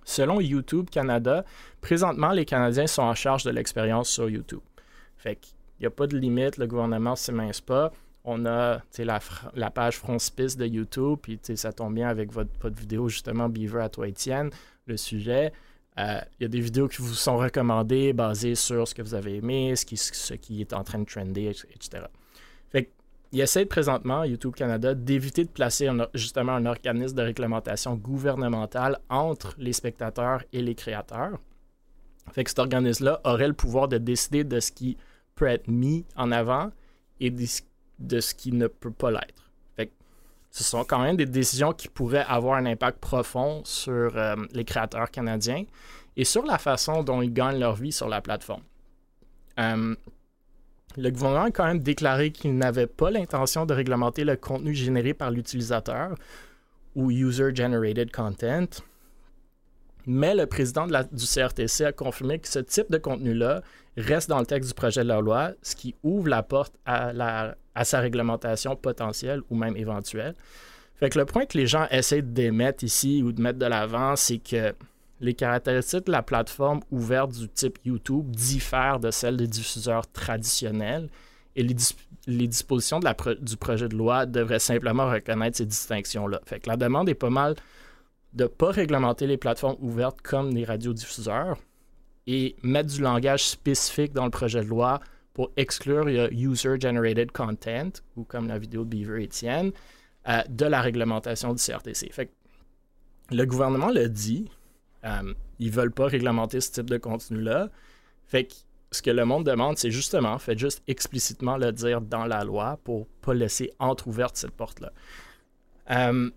Selon 0.06 0.40
YouTube 0.40 0.90
Canada, 0.90 1.44
présentement, 1.82 2.32
les 2.32 2.46
Canadiens 2.46 2.88
sont 2.88 3.02
en 3.02 3.16
charge 3.16 3.44
de 3.44 3.52
l'expérience 3.52 4.10
sur 4.10 4.30
YouTube. 4.30 4.62
Fait 5.18 5.36
qu'il 5.36 5.54
n'y 5.82 5.88
a 5.88 5.92
pas 5.92 6.08
de 6.08 6.18
limite, 6.18 6.56
le 6.56 6.68
gouvernement 6.68 7.12
ne 7.12 7.16
s'émince 7.18 7.60
pas. 7.60 7.92
On 8.24 8.46
a 8.46 8.82
la, 8.98 9.70
page 9.72 9.98
frontispice 9.98 10.56
de 10.56 10.66
YouTube, 10.66 11.20
puis 11.22 11.38
ça 11.56 11.74
tombe 11.74 11.96
bien 11.96 12.08
avec 12.08 12.32
votre, 12.32 12.70
vidéo, 12.70 13.10
justement, 13.10 13.50
Beaver 13.50 13.82
à 13.82 13.90
toi, 13.90 14.08
Étienne, 14.08 14.52
le 14.86 14.96
sujet. 14.96 15.52
Euh, 15.98 16.20
il 16.40 16.44
y 16.44 16.46
a 16.46 16.50
des 16.50 16.62
vidéos 16.62 16.88
qui 16.88 17.02
vous 17.02 17.14
sont 17.14 17.38
recommandées 17.38 18.14
basées 18.14 18.56
sur 18.56 18.88
ce 18.88 18.96
que 18.96 19.02
vous 19.02 19.16
avez 19.16 19.38
aimé, 19.38 19.76
ce 19.76 19.86
qui, 20.36 20.62
est 20.62 20.74
en 20.74 20.84
train 20.84 21.00
de 21.00 21.06
trender, 21.06 21.48
etc. 21.74 22.06
Fait 22.70 22.92
il 23.32 23.42
essaie 23.42 23.66
présentement, 23.66 24.24
YouTube 24.24 24.56
Canada, 24.56 24.96
d'éviter 24.96 25.44
de 25.44 25.50
placer 25.50 25.88
justement 26.16 26.54
un 26.54 26.66
organisme 26.66 27.16
de 27.16 27.22
réglementation 27.22 27.96
gouvernementale 27.96 29.00
entre 29.10 29.54
les 29.60 29.74
spectateurs 29.74 30.44
et 30.52 30.64
les 30.64 30.74
créateurs. 30.74 31.40
Fait 32.32 32.44
que 32.44 32.50
cet 32.50 32.60
organisme-là 32.60 33.22
aurait 33.26 33.48
le 33.48 33.54
pouvoir 33.54 33.88
de 33.88 34.00
décider 34.00 34.44
de 34.44 34.60
ce 34.60 34.72
qui 34.72 34.98
peut 35.36 35.46
être 35.46 35.68
mis 35.68 36.06
en 36.16 36.32
avant 36.32 36.72
et 37.20 37.30
de 37.30 38.20
ce 38.20 38.34
qui 38.34 38.52
ne 38.52 38.68
peut 38.68 38.92
pas 38.92 39.12
l'être. 39.12 39.49
Ce 40.52 40.64
sont 40.64 40.84
quand 40.84 41.00
même 41.00 41.16
des 41.16 41.26
décisions 41.26 41.74
qui 41.74 41.88
pourraient 41.88 42.26
avoir 42.28 42.58
un 42.58 42.66
impact 42.66 43.00
profond 43.00 43.62
sur 43.66 44.18
euh, 44.18 44.36
les 44.54 44.66
créateurs 44.66 45.12
canadiens 45.12 45.64
et 46.18 46.24
sur 46.24 46.44
la 46.44 46.58
façon 46.58 47.04
dont 47.04 47.22
ils 47.22 47.34
gagnent 47.34 47.60
leur 47.60 47.76
vie 47.76 47.92
sur 47.92 48.10
la 48.10 48.22
plateforme. 48.22 48.64
Euh, 49.60 49.96
le 50.98 51.10
gouvernement 51.12 51.46
a 51.46 51.52
quand 51.52 51.66
même 51.66 51.80
déclaré 51.80 52.32
qu'il 52.32 52.58
n'avait 52.58 52.88
pas 52.88 53.12
l'intention 53.12 53.66
de 53.66 53.74
réglementer 53.74 54.24
le 54.24 54.36
contenu 54.36 54.74
généré 54.74 55.14
par 55.14 55.32
l'utilisateur 55.32 56.16
ou 56.96 57.12
User 57.12 57.54
Generated 57.54 58.12
Content. 58.12 58.68
Mais 60.06 60.34
le 60.34 60.48
président 60.48 60.88
du 60.88 61.26
CRTC 61.26 61.86
a 61.86 61.92
confirmé 61.92 62.40
que 62.40 62.48
ce 62.48 62.60
type 62.60 62.90
de 62.90 62.98
contenu-là 62.98 63.62
reste 63.96 64.30
dans 64.30 64.40
le 64.40 64.46
texte 64.46 64.70
du 64.70 64.74
projet 64.74 65.04
de 65.04 65.08
la 65.08 65.22
loi, 65.22 65.52
ce 65.62 65.76
qui 65.76 65.96
ouvre 66.04 66.30
la 66.30 66.42
porte 66.42 66.74
à, 66.86 67.14
à 67.80 67.86
sa 67.86 68.02
réglementation 68.02 68.76
potentielle 68.76 69.42
ou 69.50 69.56
même 69.56 69.78
éventuelle. 69.78 70.36
Fait 70.96 71.10
que 71.10 71.18
le 71.18 71.24
point 71.24 71.46
que 71.46 71.58
les 71.58 71.66
gens 71.66 71.88
essaient 71.92 72.22
d'émettre 72.22 72.84
ici 72.84 73.24
ou 73.24 73.32
de 73.32 73.42
mettre 73.42 73.58
de 73.58 73.66
l'avant, 73.66 74.18
c'est 74.18 74.40
que 74.40 74.76
les 75.22 75.34
caractéristiques 75.34 76.08
de 76.08 76.12
la 76.12 76.22
plateforme 76.22 76.82
ouverte 76.92 77.32
du 77.32 77.48
type 77.48 77.80
YouTube 77.86 78.32
diffèrent 78.32 79.00
de 79.00 79.12
celles 79.12 79.38
des 79.38 79.48
diffuseurs 79.48 80.12
traditionnels 80.12 81.08
et 81.56 81.64
les, 81.64 82.48
dispositions 82.48 83.00
du 83.00 83.56
projet 83.56 83.88
de 83.88 83.96
loi 83.96 84.26
devraient 84.26 84.60
simplement 84.60 85.10
reconnaître 85.10 85.56
ces 85.56 85.66
distinctions-là. 85.66 86.42
Fait 86.46 86.60
que 86.60 86.68
la 86.70 86.76
demande 86.76 87.08
est 87.08 87.16
pas 87.16 87.30
mal 87.30 87.56
de 88.34 88.44
ne 88.44 88.50
pas 88.50 88.72
réglementer 88.72 89.26
les 89.26 89.38
plateformes 89.38 89.78
ouvertes 89.80 90.22
comme 90.22 90.54
les 90.54 90.66
radiodiffuseurs 90.66 91.58
et 92.28 92.58
mettre 92.62 92.94
du 92.94 93.02
langage 93.02 93.46
spécifique 93.46 94.12
dans 94.12 94.26
le 94.26 94.32
projet 94.32 94.62
de 94.62 94.68
loi 94.68 95.00
pour 95.40 95.54
exclure 95.56 96.04
le 96.04 96.34
user-generated 96.34 97.32
content, 97.32 98.02
ou 98.18 98.26
comme 98.26 98.50
la 98.50 98.60
vidéo 98.60 98.84
de 98.84 98.90
Beaver 98.90 99.24
Etienne, 99.24 99.72
euh, 100.28 100.42
de 100.50 100.66
la 100.66 100.82
réglementation 100.82 101.54
du 101.54 101.64
CRTC. 101.64 102.10
Fait 102.12 102.26
que 102.26 102.32
le 103.32 103.46
gouvernement 103.46 103.88
le 103.88 104.10
dit, 104.10 104.52
euh, 105.06 105.34
ils 105.58 105.72
veulent 105.72 105.94
pas 105.94 106.08
réglementer 106.08 106.60
ce 106.60 106.72
type 106.72 106.90
de 106.90 106.98
contenu-là. 106.98 107.70
Fait 108.26 108.48
que 108.48 108.56
ce 108.92 109.02
que 109.02 109.12
le 109.12 109.24
monde 109.24 109.46
demande, 109.46 109.78
c'est 109.78 109.92
justement, 109.92 110.38
faites 110.40 110.60
juste 110.60 110.84
explicitement 110.90 111.56
le 111.56 111.72
dire 111.72 112.02
dans 112.02 112.26
la 112.26 112.44
loi 112.44 112.78
pour 112.84 113.08
pas 113.22 113.34
laisser 113.34 113.72
entrouverte 113.80 114.36
cette 114.36 114.52
porte-là. 114.52 114.92
Euh, 115.92 116.30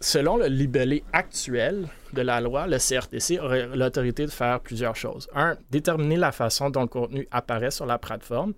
selon 0.00 0.36
le 0.36 0.46
libellé 0.46 1.04
actuel 1.12 1.88
de 2.12 2.22
la 2.22 2.40
loi, 2.40 2.66
le 2.66 2.78
CRTC 2.78 3.38
aurait 3.38 3.66
l'autorité 3.74 4.26
de 4.26 4.30
faire 4.30 4.60
plusieurs 4.60 4.96
choses. 4.96 5.28
Un, 5.34 5.56
déterminer 5.70 6.16
la 6.16 6.32
façon 6.32 6.70
dont 6.70 6.82
le 6.82 6.86
contenu 6.86 7.26
apparaît 7.30 7.70
sur 7.70 7.86
la 7.86 7.98
plateforme, 7.98 8.54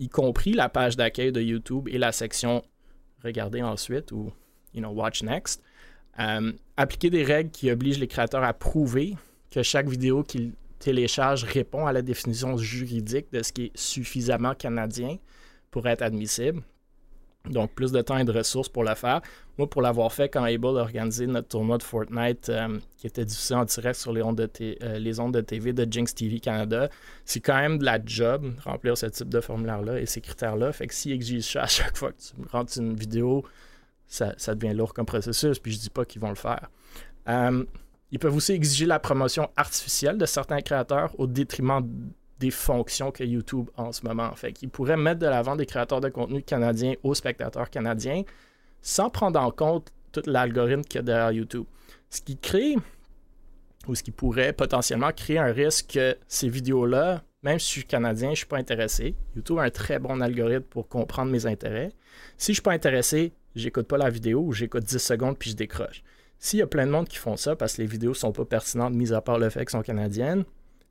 y 0.00 0.08
compris 0.08 0.52
la 0.52 0.68
page 0.68 0.96
d'accueil 0.96 1.32
de 1.32 1.40
YouTube 1.40 1.88
et 1.88 1.98
la 1.98 2.12
section 2.12 2.62
Regardez 3.24 3.62
ensuite 3.62 4.12
ou 4.12 4.32
you 4.72 4.80
know, 4.80 4.90
Watch 4.90 5.22
Next. 5.22 5.62
Euh, 6.18 6.52
appliquer 6.76 7.10
des 7.10 7.24
règles 7.24 7.50
qui 7.50 7.70
obligent 7.70 7.98
les 7.98 8.08
créateurs 8.08 8.44
à 8.44 8.52
prouver 8.52 9.16
que 9.50 9.62
chaque 9.62 9.88
vidéo 9.88 10.22
qu'ils 10.22 10.52
téléchargent 10.78 11.44
répond 11.44 11.86
à 11.86 11.92
la 11.92 12.02
définition 12.02 12.56
juridique 12.56 13.32
de 13.32 13.42
ce 13.42 13.52
qui 13.52 13.66
est 13.66 13.76
suffisamment 13.76 14.54
canadien 14.54 15.16
pour 15.70 15.86
être 15.86 16.02
admissible. 16.02 16.62
Donc, 17.50 17.72
plus 17.72 17.92
de 17.92 18.00
temps 18.00 18.18
et 18.18 18.24
de 18.24 18.32
ressources 18.32 18.68
pour 18.68 18.84
le 18.84 18.94
faire. 18.94 19.20
Moi, 19.56 19.68
pour 19.68 19.82
l'avoir 19.82 20.12
fait 20.12 20.28
quand 20.28 20.44
Able 20.44 20.78
a 20.78 20.82
organisé 20.82 21.26
notre 21.26 21.48
tournoi 21.48 21.78
de 21.78 21.82
Fortnite 21.82 22.48
euh, 22.48 22.78
qui 22.96 23.06
était 23.06 23.24
diffusé 23.24 23.54
en 23.54 23.64
direct 23.64 23.98
sur 23.98 24.12
les 24.12 24.22
ondes, 24.22 24.36
de 24.36 24.50
euh, 24.60 24.98
les 24.98 25.18
ondes 25.18 25.34
de 25.34 25.40
TV 25.40 25.72
de 25.72 25.90
Jinx 25.90 26.14
TV 26.14 26.38
Canada, 26.38 26.88
c'est 27.24 27.40
quand 27.40 27.56
même 27.56 27.78
de 27.78 27.84
la 27.84 27.98
job 28.04 28.52
remplir 28.64 28.96
ce 28.96 29.06
type 29.06 29.28
de 29.28 29.40
formulaire-là 29.40 30.00
et 30.00 30.06
ces 30.06 30.20
critères-là. 30.20 30.72
Fait 30.72 30.86
que 30.86 30.94
s'ils 30.94 31.12
exigent 31.12 31.52
ça 31.52 31.62
à 31.62 31.66
chaque 31.66 31.96
fois 31.96 32.12
que 32.12 32.18
tu 32.20 32.34
rentres 32.50 32.78
une 32.78 32.94
vidéo 32.94 33.44
ça, 34.08 34.34
devient 34.54 34.74
lourd 34.74 34.94
comme 34.94 35.06
processus, 35.06 35.58
puis 35.58 35.72
je 35.72 35.78
dis 35.78 35.90
pas 35.90 36.04
qu'ils 36.04 36.20
vont 36.20 36.30
le 36.30 36.34
faire. 36.34 36.70
Euh, 37.28 37.64
ils 38.10 38.18
peuvent 38.18 38.34
aussi 38.34 38.52
exiger 38.52 38.86
la 38.86 38.98
promotion 38.98 39.50
artificielle 39.56 40.16
de 40.16 40.24
certains 40.24 40.62
créateurs 40.62 41.14
au 41.18 41.26
détriment 41.26 41.82
des 42.38 42.50
fonctions 42.50 43.10
que 43.10 43.24
YouTube 43.24 43.68
en 43.76 43.92
ce 43.92 44.06
moment. 44.06 44.32
Fait 44.34 44.52
qu'ils 44.52 44.70
pourraient 44.70 44.96
mettre 44.96 45.20
de 45.20 45.26
l'avant 45.26 45.56
des 45.56 45.66
créateurs 45.66 46.00
de 46.00 46.08
contenu 46.08 46.42
canadiens 46.42 46.94
aux 47.02 47.14
spectateurs 47.14 47.70
canadiens 47.70 48.22
sans 48.80 49.10
prendre 49.10 49.40
en 49.40 49.50
compte 49.50 49.92
tout 50.12 50.22
l'algorithme 50.26 50.82
qu'il 50.82 50.96
y 50.96 51.00
a 51.00 51.02
derrière 51.02 51.32
YouTube. 51.32 51.64
Ce 52.10 52.20
qui 52.20 52.36
crée, 52.36 52.76
ou 53.86 53.94
ce 53.94 54.02
qui 54.02 54.10
pourrait 54.10 54.52
potentiellement 54.52 55.12
créer 55.12 55.38
un 55.38 55.52
risque 55.52 55.92
que 55.94 56.16
ces 56.28 56.48
vidéos-là, 56.48 57.22
même 57.42 57.58
si 57.58 57.66
je 57.66 57.72
suis 57.72 57.84
canadien, 57.84 58.28
je 58.28 58.32
ne 58.32 58.36
suis 58.36 58.46
pas 58.46 58.58
intéressé. 58.58 59.14
YouTube 59.34 59.58
a 59.58 59.62
un 59.62 59.70
très 59.70 59.98
bon 59.98 60.20
algorithme 60.20 60.64
pour 60.64 60.88
comprendre 60.88 61.30
mes 61.30 61.46
intérêts. 61.46 61.90
Si 62.36 62.46
je 62.46 62.50
ne 62.52 62.54
suis 62.54 62.62
pas 62.62 62.72
intéressé, 62.72 63.32
j'écoute 63.54 63.86
pas 63.86 63.98
la 63.98 64.10
vidéo 64.10 64.40
ou 64.40 64.52
j'écoute 64.52 64.84
10 64.84 64.98
secondes 64.98 65.38
puis 65.38 65.50
je 65.50 65.56
décroche. 65.56 66.02
s'il 66.38 66.60
y 66.60 66.62
a 66.62 66.66
plein 66.66 66.86
de 66.86 66.92
monde 66.92 67.08
qui 67.08 67.16
font 67.16 67.36
ça 67.36 67.56
parce 67.56 67.74
que 67.76 67.82
les 67.82 67.88
vidéos 67.88 68.14
sont 68.14 68.32
pas 68.32 68.44
pertinentes, 68.44 68.94
mis 68.94 69.12
à 69.12 69.20
part 69.20 69.38
le 69.38 69.50
fait 69.50 69.60
qu'elles 69.60 69.70
sont 69.70 69.82
canadiennes, 69.82 70.44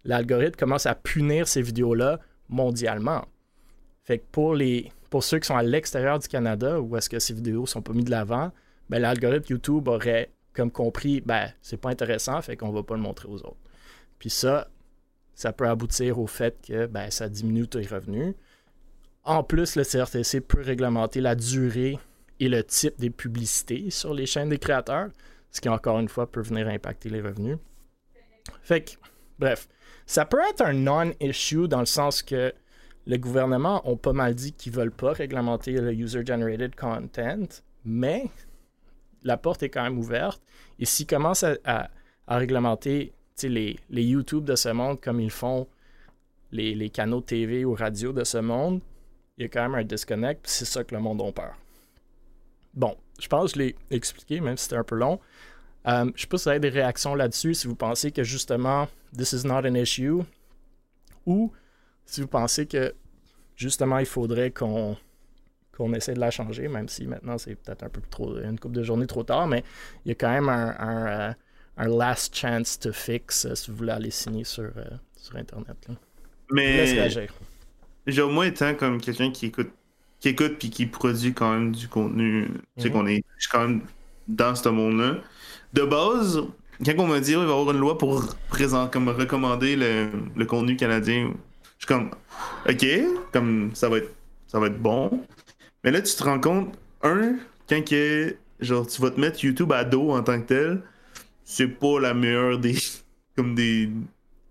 l'algorithme 0.08 0.58
commence 0.58 0.88
à 0.88 0.96
punir 0.96 1.48
ces 1.48 1.62
vidéos-là 1.62 2.20
mondialement. 2.50 3.26
Fait 4.04 4.20
que 4.20 4.24
pour, 4.32 4.56
les, 4.56 4.92
pour 5.10 5.24
ceux 5.24 5.38
qui 5.38 5.48
sont 5.48 5.58
à 5.58 5.64
l'extérieur 5.64 6.18
du 6.18 6.28
Canada, 6.28 6.82
où 6.82 6.96
est-ce 6.98 7.10
que 7.10 7.20
ces 7.20 7.34
vidéos 7.34 7.66
sont 7.66 7.82
pas 7.82 7.94
mises 7.94 8.06
de 8.06 8.12
l'avant, 8.12 8.52
ben, 8.90 9.00
l'algorithme 9.00 9.46
YouTube 9.50 9.88
aurait 9.90 10.32
comme 10.54 10.72
compris, 10.72 11.22
ben, 11.22 11.52
c'est 11.62 11.78
pas 11.78 11.90
intéressant, 11.90 12.42
fait 12.42 12.56
qu'on 12.56 12.72
va 12.72 12.82
pas 12.82 12.96
le 12.96 13.02
montrer 13.02 13.28
aux 13.28 13.38
autres. 13.38 13.58
Puis 14.18 14.30
ça, 14.30 14.70
ça 15.36 15.54
peut 15.54 15.68
aboutir 15.68 16.20
au 16.20 16.26
fait 16.26 16.58
que 16.66 16.88
ben, 16.88 17.12
ça 17.12 17.30
diminue 17.30 17.68
tes 17.68 17.86
revenus. 17.86 18.34
En 19.24 19.44
plus, 19.44 19.76
le 19.76 19.84
CRTC 19.84 20.40
peut 20.40 20.62
réglementer 20.62 21.20
la 21.20 21.36
durée 21.36 22.00
et 22.40 22.48
le 22.48 22.64
type 22.64 22.98
des 22.98 23.10
publicités 23.10 23.90
sur 23.90 24.14
les 24.14 24.26
chaînes 24.26 24.50
des 24.50 24.58
créateurs, 24.58 25.10
ce 25.52 25.60
qui 25.60 25.68
encore 25.68 26.00
une 26.00 26.08
fois 26.08 26.32
peut 26.32 26.42
venir 26.42 26.68
impacter 26.70 27.10
les 27.10 27.22
revenus. 27.22 27.58
Fait 28.64 28.82
que, 28.82 28.92
bref, 29.38 29.68
ça 30.08 30.26
peut 30.26 30.40
être 30.50 30.62
un 30.62 30.74
non-issue 30.74 31.68
dans 31.68 31.82
le 31.82 31.86
sens 31.86 32.24
que 32.24 32.54
le 33.06 33.18
gouvernement 33.18 33.88
ont 33.88 33.98
pas 33.98 34.14
mal 34.14 34.34
dit 34.34 34.54
qu'ils 34.54 34.74
veulent 34.74 34.90
pas 34.92 35.12
réglementer 35.12 35.74
le 35.74 35.94
user-generated 35.94 36.76
content, 36.76 37.62
mais 37.86 38.26
la 39.24 39.38
porte 39.38 39.64
est 39.64 39.70
quand 39.70 39.84
même 39.84 40.00
ouverte. 40.00 40.42
Et 40.80 40.86
s'ils 40.86 41.08
commencent 41.08 41.46
à, 41.66 41.90
réglementer 42.28 43.14
les, 43.44 43.78
les, 43.90 44.04
YouTube 44.04 44.46
de 44.46 44.56
ce 44.56 44.70
monde 44.70 45.00
comme 45.00 45.20
ils 45.20 45.32
font 45.32 45.68
les, 46.52 46.74
les, 46.74 46.90
canaux 46.90 47.22
TV 47.22 47.64
ou 47.66 47.74
radio 47.74 48.12
de 48.12 48.24
ce 48.24 48.38
monde, 48.38 48.82
il 49.38 49.44
y 49.44 49.46
a 49.46 49.50
quand 49.50 49.62
même 49.62 49.76
un 49.76 49.84
disconnect, 49.84 50.42
c'est 50.46 50.66
ça 50.66 50.84
que 50.84 50.96
le 50.96 51.02
monde 51.02 51.22
a 51.22 51.32
peur. 51.32 51.56
Bon, 52.74 52.96
je 53.20 53.28
pense 53.28 53.52
que 53.52 53.60
je 53.60 53.66
l'ai 53.66 53.76
expliqué, 53.92 54.40
même 54.40 54.58
si 54.58 54.66
c'était 54.66 54.78
un 54.78 54.84
peu 54.84 54.96
long. 54.96 55.20
Euh, 55.88 56.04
je 56.04 56.12
ne 56.12 56.18
sais 56.18 56.28
pas 56.28 56.38
si 56.38 56.44
vous 56.44 56.50
avez 56.50 56.60
des 56.60 56.70
réactions 56.70 57.16
là-dessus, 57.16 57.54
si 57.54 57.68
vous 57.68 57.76
pensez 57.76 58.12
que 58.12 58.24
justement, 58.24 58.88
this 59.16 59.32
is 59.32 59.48
not 59.48 59.66
an 59.66 59.74
issue, 59.74 60.22
ou 61.26 61.52
si 62.06 62.22
vous 62.22 62.28
pensez 62.28 62.66
que 62.66 62.94
justement, 63.56 64.00
il 64.00 64.06
faudrait 64.06 64.52
qu'on 64.52 64.98
qu'on 65.76 65.94
essaie 65.94 66.16
de 66.16 66.20
la 66.20 66.32
changer, 66.32 66.68
même 66.68 66.90
si 66.90 67.06
maintenant 67.06 67.38
c'est 67.38 67.54
peut-être 67.54 67.84
un 67.84 67.90
peu 67.90 68.02
trop, 68.10 68.36
une 68.40 68.60
couple 68.60 68.76
de 68.76 68.84
journées 68.84 69.06
trop 69.06 69.24
tard, 69.24 69.46
mais 69.46 69.64
il 70.06 70.10
y 70.10 70.12
a 70.12 70.16
quand 70.16 70.32
même 70.32 70.50
un, 70.50 70.76
un, 70.80 71.36
euh, 71.80 71.98
last 71.98 72.36
chance 72.36 72.80
to 72.80 72.92
fix 72.92 73.46
euh, 73.46 73.54
si 73.54 73.70
vous 73.70 73.78
voulez 73.78 73.92
aller 73.92 74.10
signer 74.10 74.44
sur, 74.44 74.72
sur 75.16 75.36
Internet. 75.36 75.78
Mais 76.52 77.10
j'ai 78.08 78.22
au 78.22 78.30
moins 78.30 78.46
été 78.46 78.76
comme 78.76 79.00
quelqu'un 79.00 79.32
qui 79.32 79.48
écoute 79.48 79.70
qui 80.20 80.30
écoute 80.30 80.58
puis 80.58 80.70
qui 80.70 80.88
produit 80.88 81.34
quand 81.34 81.54
même 81.54 81.76
du 81.76 81.88
contenu. 81.88 82.48
Tu 82.76 82.84
sais 82.84 82.90
mhm. 82.90 82.94
qu'on 82.94 83.06
est 83.06 83.24
quand 83.52 83.68
même 83.68 83.82
dans 84.28 84.56
ce 84.56 84.70
monde-là. 84.70 85.18
De 85.74 85.84
base, 85.84 86.42
quand 86.86 86.94
on 86.98 87.08
m'a 87.08 87.20
dit 87.20 87.32
qu'il 87.32 87.38
va 87.38 87.44
y 87.44 87.46
avoir 87.46 87.72
une 87.72 87.80
loi 87.80 87.98
pour 87.98 88.24
présent, 88.50 88.88
comme 88.88 89.10
recommander 89.10 89.76
le, 89.76 90.46
contenu 90.46 90.76
canadien, 90.76 91.34
je 91.78 91.86
suis 91.86 91.88
comme 91.88 92.12
OK, 92.70 92.86
comme 93.34 93.72
ça 93.74 93.90
va 93.90 93.98
être 93.98 94.14
ça 94.48 94.60
va 94.60 94.68
être 94.68 94.80
bon. 94.80 95.24
Mais 95.84 95.92
là 95.92 96.02
tu 96.02 96.16
te 96.16 96.24
rends 96.24 96.40
compte 96.40 96.78
un 97.04 97.36
quand 97.68 97.84
que 97.84 98.36
genre 98.60 98.88
tu 98.88 99.02
vas 99.02 99.12
te 99.12 99.20
mettre 99.20 99.44
YouTube 99.44 99.72
à 99.72 99.84
dos 99.84 100.12
en 100.12 100.24
tant 100.24 100.40
que 100.42 100.48
tel, 100.48 100.82
c'est 101.44 101.68
pas 101.68 102.00
la 102.00 102.14
meilleure 102.14 102.60
des 102.60 102.76
comme 103.36 103.56
des 103.56 103.90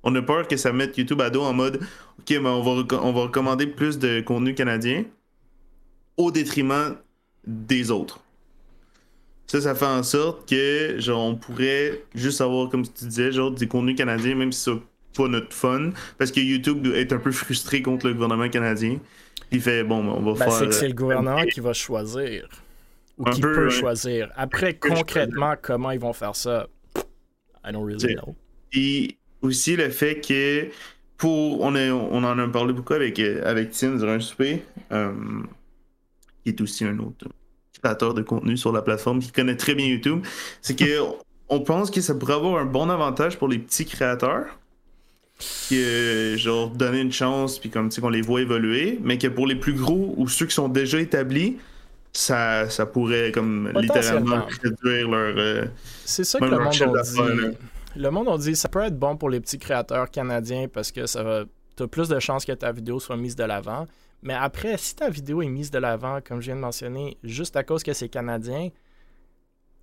on 0.02 0.14
a 0.14 0.22
peur 0.22 0.46
que 0.46 0.56
ça 0.56 0.72
mette 0.72 0.96
YouTube 0.98 1.20
à 1.20 1.30
dos 1.30 1.42
en 1.42 1.52
mode 1.52 1.80
OK, 2.20 2.30
mais 2.30 2.48
on 2.48 2.62
va 2.62 2.98
on 3.02 3.12
va 3.12 3.22
recommander 3.22 3.66
plus 3.66 3.98
de 3.98 4.20
contenu 4.20 4.54
canadien 4.54 5.04
au 6.16 6.30
détriment 6.30 6.96
des 7.46 7.90
autres. 7.90 8.20
Ça, 9.46 9.60
ça 9.60 9.74
fait 9.74 9.86
en 9.86 10.02
sorte 10.02 10.48
que, 10.48 10.96
genre, 10.98 11.24
on 11.24 11.36
pourrait 11.36 12.02
juste 12.14 12.40
avoir, 12.40 12.68
comme 12.68 12.82
tu 12.82 13.04
disais, 13.04 13.30
genre, 13.30 13.52
des 13.52 13.68
contenus 13.68 13.96
canadiens, 13.96 14.34
même 14.34 14.52
si 14.52 14.64
c'est 14.64 14.80
pas 15.16 15.28
notre 15.28 15.52
fun, 15.52 15.90
parce 16.18 16.32
que 16.32 16.40
YouTube 16.40 16.86
est 16.86 17.12
un 17.12 17.18
peu 17.18 17.32
frustré 17.32 17.80
contre 17.80 18.08
le 18.08 18.14
gouvernement 18.14 18.48
canadien. 18.48 18.98
Il 19.52 19.60
fait, 19.60 19.84
bon, 19.84 19.98
on 19.98 20.20
va 20.20 20.32
ben, 20.32 20.50
faire. 20.50 20.52
C'est 20.52 20.66
que 20.66 20.72
c'est 20.72 20.88
le 20.88 20.94
gouvernement 20.94 21.44
qui 21.44 21.60
va 21.60 21.72
choisir. 21.72 22.48
Ou 23.18 23.24
qui 23.24 23.40
peut 23.40 23.70
choisir. 23.70 24.30
Après, 24.36 24.74
concrètement, 24.74 25.54
comment 25.60 25.92
ils 25.92 26.00
vont 26.00 26.12
faire 26.12 26.36
ça, 26.36 26.66
I 27.64 27.72
don't 27.72 27.84
really 27.84 28.14
know. 28.16 28.34
Et 28.72 29.16
aussi 29.42 29.76
le 29.76 29.90
fait 29.90 30.20
que, 30.20 30.68
pour. 31.16 31.60
On, 31.62 31.74
on 31.74 32.24
en 32.24 32.38
a 32.38 32.48
parlé 32.48 32.72
beaucoup 32.72 32.94
avec, 32.94 33.18
avec 33.20 33.70
Tim 33.70 33.96
durant 33.96 34.12
un 34.12 34.20
souper. 34.20 34.62
Euh, 34.92 35.12
qui 36.42 36.50
est 36.50 36.60
aussi 36.60 36.84
un 36.84 36.98
autre 36.98 37.26
de 37.82 38.22
contenu 38.22 38.56
sur 38.56 38.72
la 38.72 38.82
plateforme, 38.82 39.20
qui 39.20 39.32
connaît 39.32 39.56
très 39.56 39.74
bien 39.74 39.86
YouTube, 39.86 40.24
c'est 40.62 40.76
que 40.76 41.02
on 41.48 41.60
pense 41.60 41.90
que 41.90 42.00
ça 42.00 42.14
pourrait 42.14 42.34
avoir 42.34 42.60
un 42.60 42.64
bon 42.64 42.90
avantage 42.90 43.38
pour 43.38 43.48
les 43.48 43.58
petits 43.58 43.86
créateurs. 43.86 44.46
Que, 45.68 46.34
genre, 46.38 46.70
donner 46.70 47.00
une 47.00 47.12
chance, 47.12 47.58
puis 47.58 47.68
comme, 47.68 47.90
tu 47.90 47.96
sais, 47.96 48.00
qu'on 48.00 48.08
les 48.08 48.22
voit 48.22 48.40
évoluer, 48.40 48.98
mais 49.02 49.18
que 49.18 49.26
pour 49.26 49.46
les 49.46 49.54
plus 49.54 49.74
gros 49.74 50.14
ou 50.16 50.28
ceux 50.28 50.46
qui 50.46 50.54
sont 50.54 50.70
déjà 50.70 50.98
établis, 50.98 51.58
ça, 52.14 52.70
ça 52.70 52.86
pourrait, 52.86 53.32
comme, 53.32 53.70
littéralement 53.76 54.46
réduire 54.62 55.10
leur. 55.10 55.34
Euh, 55.36 55.66
c'est 56.06 56.24
ça 56.24 56.38
que 56.38 56.44
le 56.46 56.58
monde 56.58 56.96
a 56.96 57.02
dit. 57.02 57.56
Le 57.96 58.10
monde 58.10 58.28
a 58.28 58.38
dit 58.38 58.56
ça 58.56 58.70
peut 58.70 58.82
être 58.82 58.98
bon 58.98 59.16
pour 59.18 59.28
les 59.28 59.40
petits 59.40 59.58
créateurs 59.58 60.10
canadiens 60.10 60.68
parce 60.72 60.90
que 60.90 61.06
ça 61.06 61.22
va. 61.22 61.44
T'as 61.76 61.86
plus 61.86 62.08
de 62.08 62.18
chances 62.18 62.46
que 62.46 62.52
ta 62.52 62.72
vidéo 62.72 62.98
soit 62.98 63.18
mise 63.18 63.36
de 63.36 63.44
l'avant. 63.44 63.86
Mais 64.22 64.34
après, 64.34 64.76
si 64.76 64.96
ta 64.96 65.08
vidéo 65.08 65.42
est 65.42 65.48
mise 65.48 65.70
de 65.70 65.78
l'avant, 65.78 66.20
comme 66.20 66.40
je 66.40 66.46
viens 66.46 66.56
de 66.56 66.60
mentionner, 66.60 67.18
juste 67.22 67.56
à 67.56 67.64
cause 67.64 67.82
que 67.82 67.92
c'est 67.92 68.08
canadien, 68.08 68.70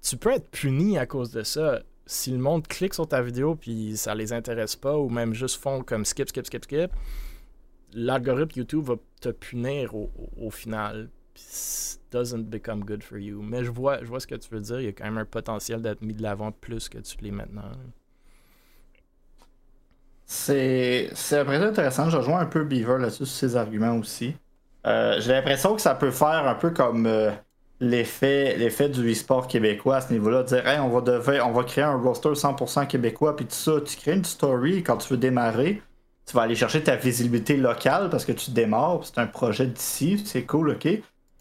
tu 0.02 0.18
peux 0.18 0.32
être 0.32 0.50
puni 0.50 0.98
à 0.98 1.06
cause 1.06 1.32
de 1.32 1.44
ça. 1.44 1.82
Si 2.06 2.32
le 2.32 2.38
monde 2.38 2.68
clique 2.68 2.94
sur 2.94 3.08
ta 3.08 3.22
vidéo 3.22 3.56
puis 3.56 3.96
ça 3.96 4.14
les 4.14 4.34
intéresse 4.34 4.76
pas 4.76 4.98
ou 4.98 5.08
même 5.10 5.34
juste 5.34 5.62
font 5.62 5.82
comme 5.82 6.04
skip, 6.04 6.28
skip, 6.28 6.46
skip, 6.46 6.66
skip, 6.66 6.92
l'algorithme 7.94 8.60
YouTube 8.60 8.84
va 8.84 8.96
te 9.22 9.30
punir 9.30 9.96
au, 9.96 10.50
final. 10.50 11.10
doesn't 12.12 12.50
become 12.50 12.84
good 12.84 13.04
for 13.04 13.18
you. 13.18 13.42
Mais 13.42 13.64
je 13.64 13.72
vois, 13.72 14.04
je 14.04 14.08
vois 14.08 14.20
ce 14.20 14.28
que 14.28 14.36
tu 14.36 14.50
veux 14.54 14.60
dire. 14.60 14.80
Il 14.82 14.86
y 14.86 14.90
a 14.90 14.92
quand 14.92 15.06
même 15.06 15.18
un 15.18 15.26
potentiel 15.26 15.82
d'être 15.82 16.02
mis 16.02 16.14
de 16.14 16.22
l'avant 16.22 16.52
plus 16.52 16.90
que 16.90 17.00
tu 17.00 17.18
l'es 17.22 17.32
maintenant. 17.32 17.72
C'est 20.36 21.38
après 21.38 21.58
intéressant. 21.58 22.10
Je 22.10 22.18
rejoins 22.18 22.40
un 22.40 22.46
peu 22.48 22.64
Beaver 22.64 22.98
là-dessus 22.98 23.26
sur 23.28 23.38
ses 23.38 23.56
arguments 23.56 23.96
aussi. 23.96 24.36
Euh, 24.86 25.22
j'ai 25.22 25.32
l'impression 25.32 25.76
que 25.76 25.82
ça 25.82 25.94
peut 25.94 26.12
faire 26.12 26.48
un 26.48 26.56
peu 26.56 26.72
comme 26.72 27.06
euh, 27.06 27.30
l'effet 27.80 28.90
du 28.90 29.12
e-sport 29.12 29.48
québécois 29.48 29.98
à 29.98 30.02
ce 30.02 30.12
niveau-là. 30.12 30.44
Dire, 30.44 30.64
on, 30.82 30.90
va 30.90 31.46
on 31.46 31.52
va 31.52 31.64
créer 31.64 31.84
un 31.84 31.96
roster 31.96 32.30
100% 32.30 32.88
québécois, 32.88 33.36
puis 33.36 33.46
tout 33.46 33.54
ça. 33.54 33.74
Tu 33.86 33.96
crées 33.96 34.14
une 34.14 34.26
story 34.26 34.82
quand 34.82 34.98
tu 34.98 35.14
veux 35.14 35.20
démarrer. 35.20 35.84
Tu 36.26 36.36
vas 36.36 36.42
aller 36.42 36.56
chercher 36.56 36.82
ta 36.82 36.96
visibilité 36.96 37.56
locale 37.56 38.10
parce 38.10 38.26
que 38.26 38.32
tu 38.32 38.52
démarres. 38.52 39.02
C'est 39.04 39.20
un 39.20 39.28
projet 39.28 39.68
d'ici. 39.68 40.22
C'est 40.26 40.44
cool, 40.44 40.72
ok. 40.72 40.88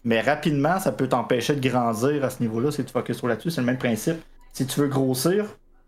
Mais 0.05 0.21
rapidement, 0.21 0.79
ça 0.79 0.91
peut 0.91 1.07
t'empêcher 1.07 1.55
de 1.55 1.67
grandir 1.67 2.23
à 2.23 2.29
ce 2.29 2.43
niveau-là 2.43 2.71
si 2.71 2.85
tu 2.85 2.93
focuses 2.93 3.17
sur 3.17 3.27
là-dessus. 3.27 3.49
C'est 3.49 3.61
le 3.61 3.67
même 3.67 3.77
principe. 3.77 4.17
Si 4.53 4.67
tu 4.67 4.81
veux 4.81 4.87
grossir, 4.87 5.45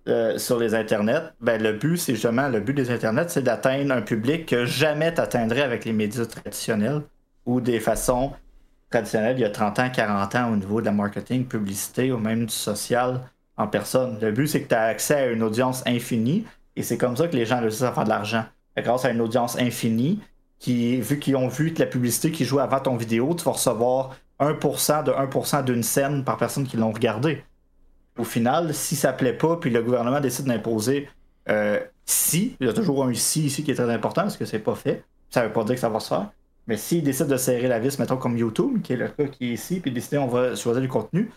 euh, 0.08 0.38
sur 0.38 0.60
les 0.60 0.76
internets, 0.76 1.34
ben, 1.42 1.62
le 1.62 1.74
but, 1.74 1.98
c'est 1.98 2.14
justement, 2.14 2.48
le 2.48 2.60
but 2.60 2.74
des 2.74 2.92
internets, 2.92 3.30
c'est 3.30 3.42
d'atteindre 3.42 3.94
un 3.94 4.02
public 4.02 4.46
que 4.46 4.66
jamais 4.66 5.14
tu 5.14 5.22
atteindrais 5.22 5.62
avec 5.62 5.86
les 5.86 5.94
médias 5.94 6.26
traditionnels 6.26 7.02
ou 7.46 7.60
des 7.60 7.80
façons 7.80 8.34
traditionnelles 8.90 9.38
il 9.38 9.42
y 9.42 9.46
a 9.46 9.50
30 9.50 9.80
ans, 9.80 9.90
40 9.90 10.36
ans 10.36 10.52
au 10.52 10.56
niveau 10.56 10.80
de 10.80 10.86
la 10.86 10.92
marketing, 10.92 11.46
publicité 11.46 12.12
ou 12.12 12.18
même 12.18 12.46
du 12.46 12.54
social 12.54 13.22
en 13.58 13.68
personne. 13.68 14.20
Le 14.22 14.32
but, 14.32 14.48
c'est 14.48 14.62
que 14.62 14.68
tu 14.68 14.76
as 14.76 14.84
accès 14.84 15.16
à 15.16 15.26
une 15.28 15.42
audience 15.42 15.84
infinie 15.88 16.46
et 16.76 16.84
c'est 16.84 16.98
comme 16.98 17.18
ça 17.18 17.28
que 17.28 17.36
les 17.36 17.46
gens 17.46 17.60
réussissent 17.60 17.84
à 17.84 17.92
faire 17.92 18.04
de 18.04 18.10
l'argent. 18.10 18.46
Grâce 18.78 19.06
à 19.06 19.10
une 19.10 19.22
audience 19.22 19.58
infinie, 19.58 20.20
qui, 20.60 21.00
vu 21.02 21.20
qu'ils 21.20 21.36
ont 21.36 21.48
vu 21.48 21.74
la 21.78 21.86
publicité 21.86 22.32
qui 22.32 22.46
joue 22.46 22.60
avant 22.60 22.80
ton 22.80 22.96
vidéo, 22.96 23.34
tu 23.38 23.44
vas 23.44 23.52
recevoir 23.52 24.16
1% 24.40 25.04
de 25.04 25.12
1% 25.12 25.64
d'une 25.64 25.84
scène 25.84 26.24
par 26.24 26.38
personne 26.38 26.66
qui 26.66 26.78
l'ont 26.78 26.92
regardé 26.92 27.44
au 28.18 28.24
final, 28.24 28.74
si 28.74 28.96
ça 28.96 29.14
plaît 29.14 29.34
pas, 29.34 29.58
puis 29.58 29.70
le 29.70 29.82
gouvernement 29.82 30.20
décide 30.20 30.46
d'imposer 30.46 31.10
euh, 31.50 31.80
si, 32.06 32.56
il 32.60 32.68
y 32.68 32.70
a 32.70 32.74
toujours 32.74 33.04
un 33.04 33.14
si 33.14 33.46
ici 33.46 33.64
qui 33.64 33.72
est 33.72 33.76
très 33.76 33.90
important 33.90 34.22
parce 34.22 34.38
que 34.38 34.46
c'est 34.46 34.60
pas 34.60 34.76
fait, 34.76 35.04
ça 35.30 35.44
veut 35.46 35.54
pas 35.54 35.64
dire 35.64 35.76
que 35.76 35.82
ça 35.82 35.90
va 35.90 36.00
se 36.00 36.10
faire. 36.10 36.32
Mais 36.68 36.78
s'il 36.78 37.04
décide 37.04 37.28
de 37.28 37.38
serrer 37.38 37.68
la 37.68 37.80
vis, 37.80 38.00
mettons 38.00 38.18
comme 38.18 38.38
YouTube, 38.38 38.82
qui 38.82 38.94
est 38.94 38.98
le 38.98 39.08
cas 39.08 39.26
qui 39.26 39.50
est 39.50 39.54
ici, 39.54 39.80
puis 39.80 39.92
décider 39.92 40.18
on 40.18 40.28
va 40.28 40.56
choisir 40.56 40.82
du 40.82 40.88
contenu, 40.88 41.32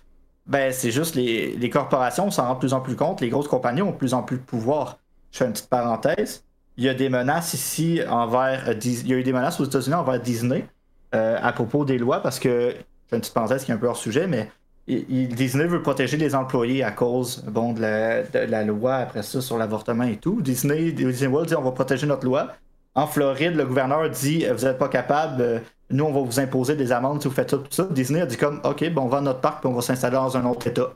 ben 0.46 0.72
c'est 0.72 0.90
juste 0.90 1.14
les, 1.14 1.54
les 1.56 1.70
corporations 1.70 2.30
s'en 2.30 2.46
rendent 2.46 2.56
de 2.56 2.60
plus 2.60 2.72
en 2.72 2.80
plus 2.80 2.96
compte, 2.96 3.20
les 3.20 3.28
grosses 3.28 3.48
compagnies 3.48 3.82
ont 3.82 3.90
de 3.90 3.96
plus 3.96 4.14
en 4.14 4.22
plus 4.22 4.38
de 4.38 4.42
pouvoir. 4.42 4.98
Je 5.30 5.38
fais 5.38 5.44
une 5.44 5.52
petite 5.52 5.68
parenthèse. 5.68 6.44
Il 6.78 6.84
y 6.84 6.88
a 6.88 6.94
des 6.94 7.10
menaces 7.10 7.52
ici 7.54 8.00
envers. 8.08 8.72
Il 8.82 9.08
y 9.08 9.12
a 9.12 9.16
eu 9.16 9.22
des 9.22 9.32
menaces 9.32 9.60
aux 9.60 9.64
États-Unis 9.64 9.94
envers 9.94 10.20
Disney 10.20 10.66
euh, 11.14 11.36
à 11.42 11.52
propos 11.52 11.84
des 11.84 11.98
lois 11.98 12.22
parce 12.22 12.38
que. 12.38 12.74
Je 13.08 13.10
fais 13.10 13.16
une 13.16 13.22
petite 13.22 13.34
parenthèse 13.34 13.64
qui 13.64 13.70
est 13.70 13.74
un 13.74 13.78
peu 13.78 13.86
hors 13.86 13.96
sujet, 13.96 14.26
mais 14.26 14.50
Disney 14.88 15.66
veut 15.66 15.82
protéger 15.82 16.16
les 16.16 16.34
employés 16.34 16.82
à 16.82 16.90
cause 16.90 17.44
de, 17.44 18.50
la, 18.50 18.64
loi 18.64 18.96
après 18.96 19.22
ça 19.22 19.40
sur 19.42 19.58
l'avortement 19.58 20.04
et 20.04 20.16
tout. 20.16 20.40
Disney, 20.40 20.92
Disney 20.92 21.26
World 21.26 21.48
dit 21.48 21.56
on 21.56 21.62
va 21.62 21.72
protéger 21.72 22.06
notre 22.06 22.24
loi. 22.24 22.48
En 22.94 23.06
Floride, 23.06 23.54
le 23.54 23.66
gouverneur 23.66 24.08
dit 24.08 24.46
vous 24.46 24.64
n'êtes 24.64 24.78
pas 24.78 24.88
capable, 24.88 25.42
euh, 25.42 25.58
nous 25.90 26.04
on 26.04 26.12
va 26.12 26.20
vous 26.20 26.40
imposer 26.40 26.74
des 26.74 26.90
amendes 26.90 27.20
si 27.20 27.28
vous 27.28 27.34
faites 27.34 27.50
ça, 27.50 27.58
tout 27.58 27.66
ça. 27.70 27.86
Disney 27.90 28.22
a 28.22 28.26
dit 28.26 28.38
comme 28.38 28.60
ok, 28.64 28.90
bon, 28.92 29.02
on 29.02 29.08
va 29.08 29.20
notre 29.20 29.40
parc 29.40 29.64
et 29.64 29.68
on 29.68 29.74
va 29.74 29.82
s'installer 29.82 30.16
dans 30.16 30.36
un 30.36 30.44
autre 30.46 30.66
État. 30.66 30.90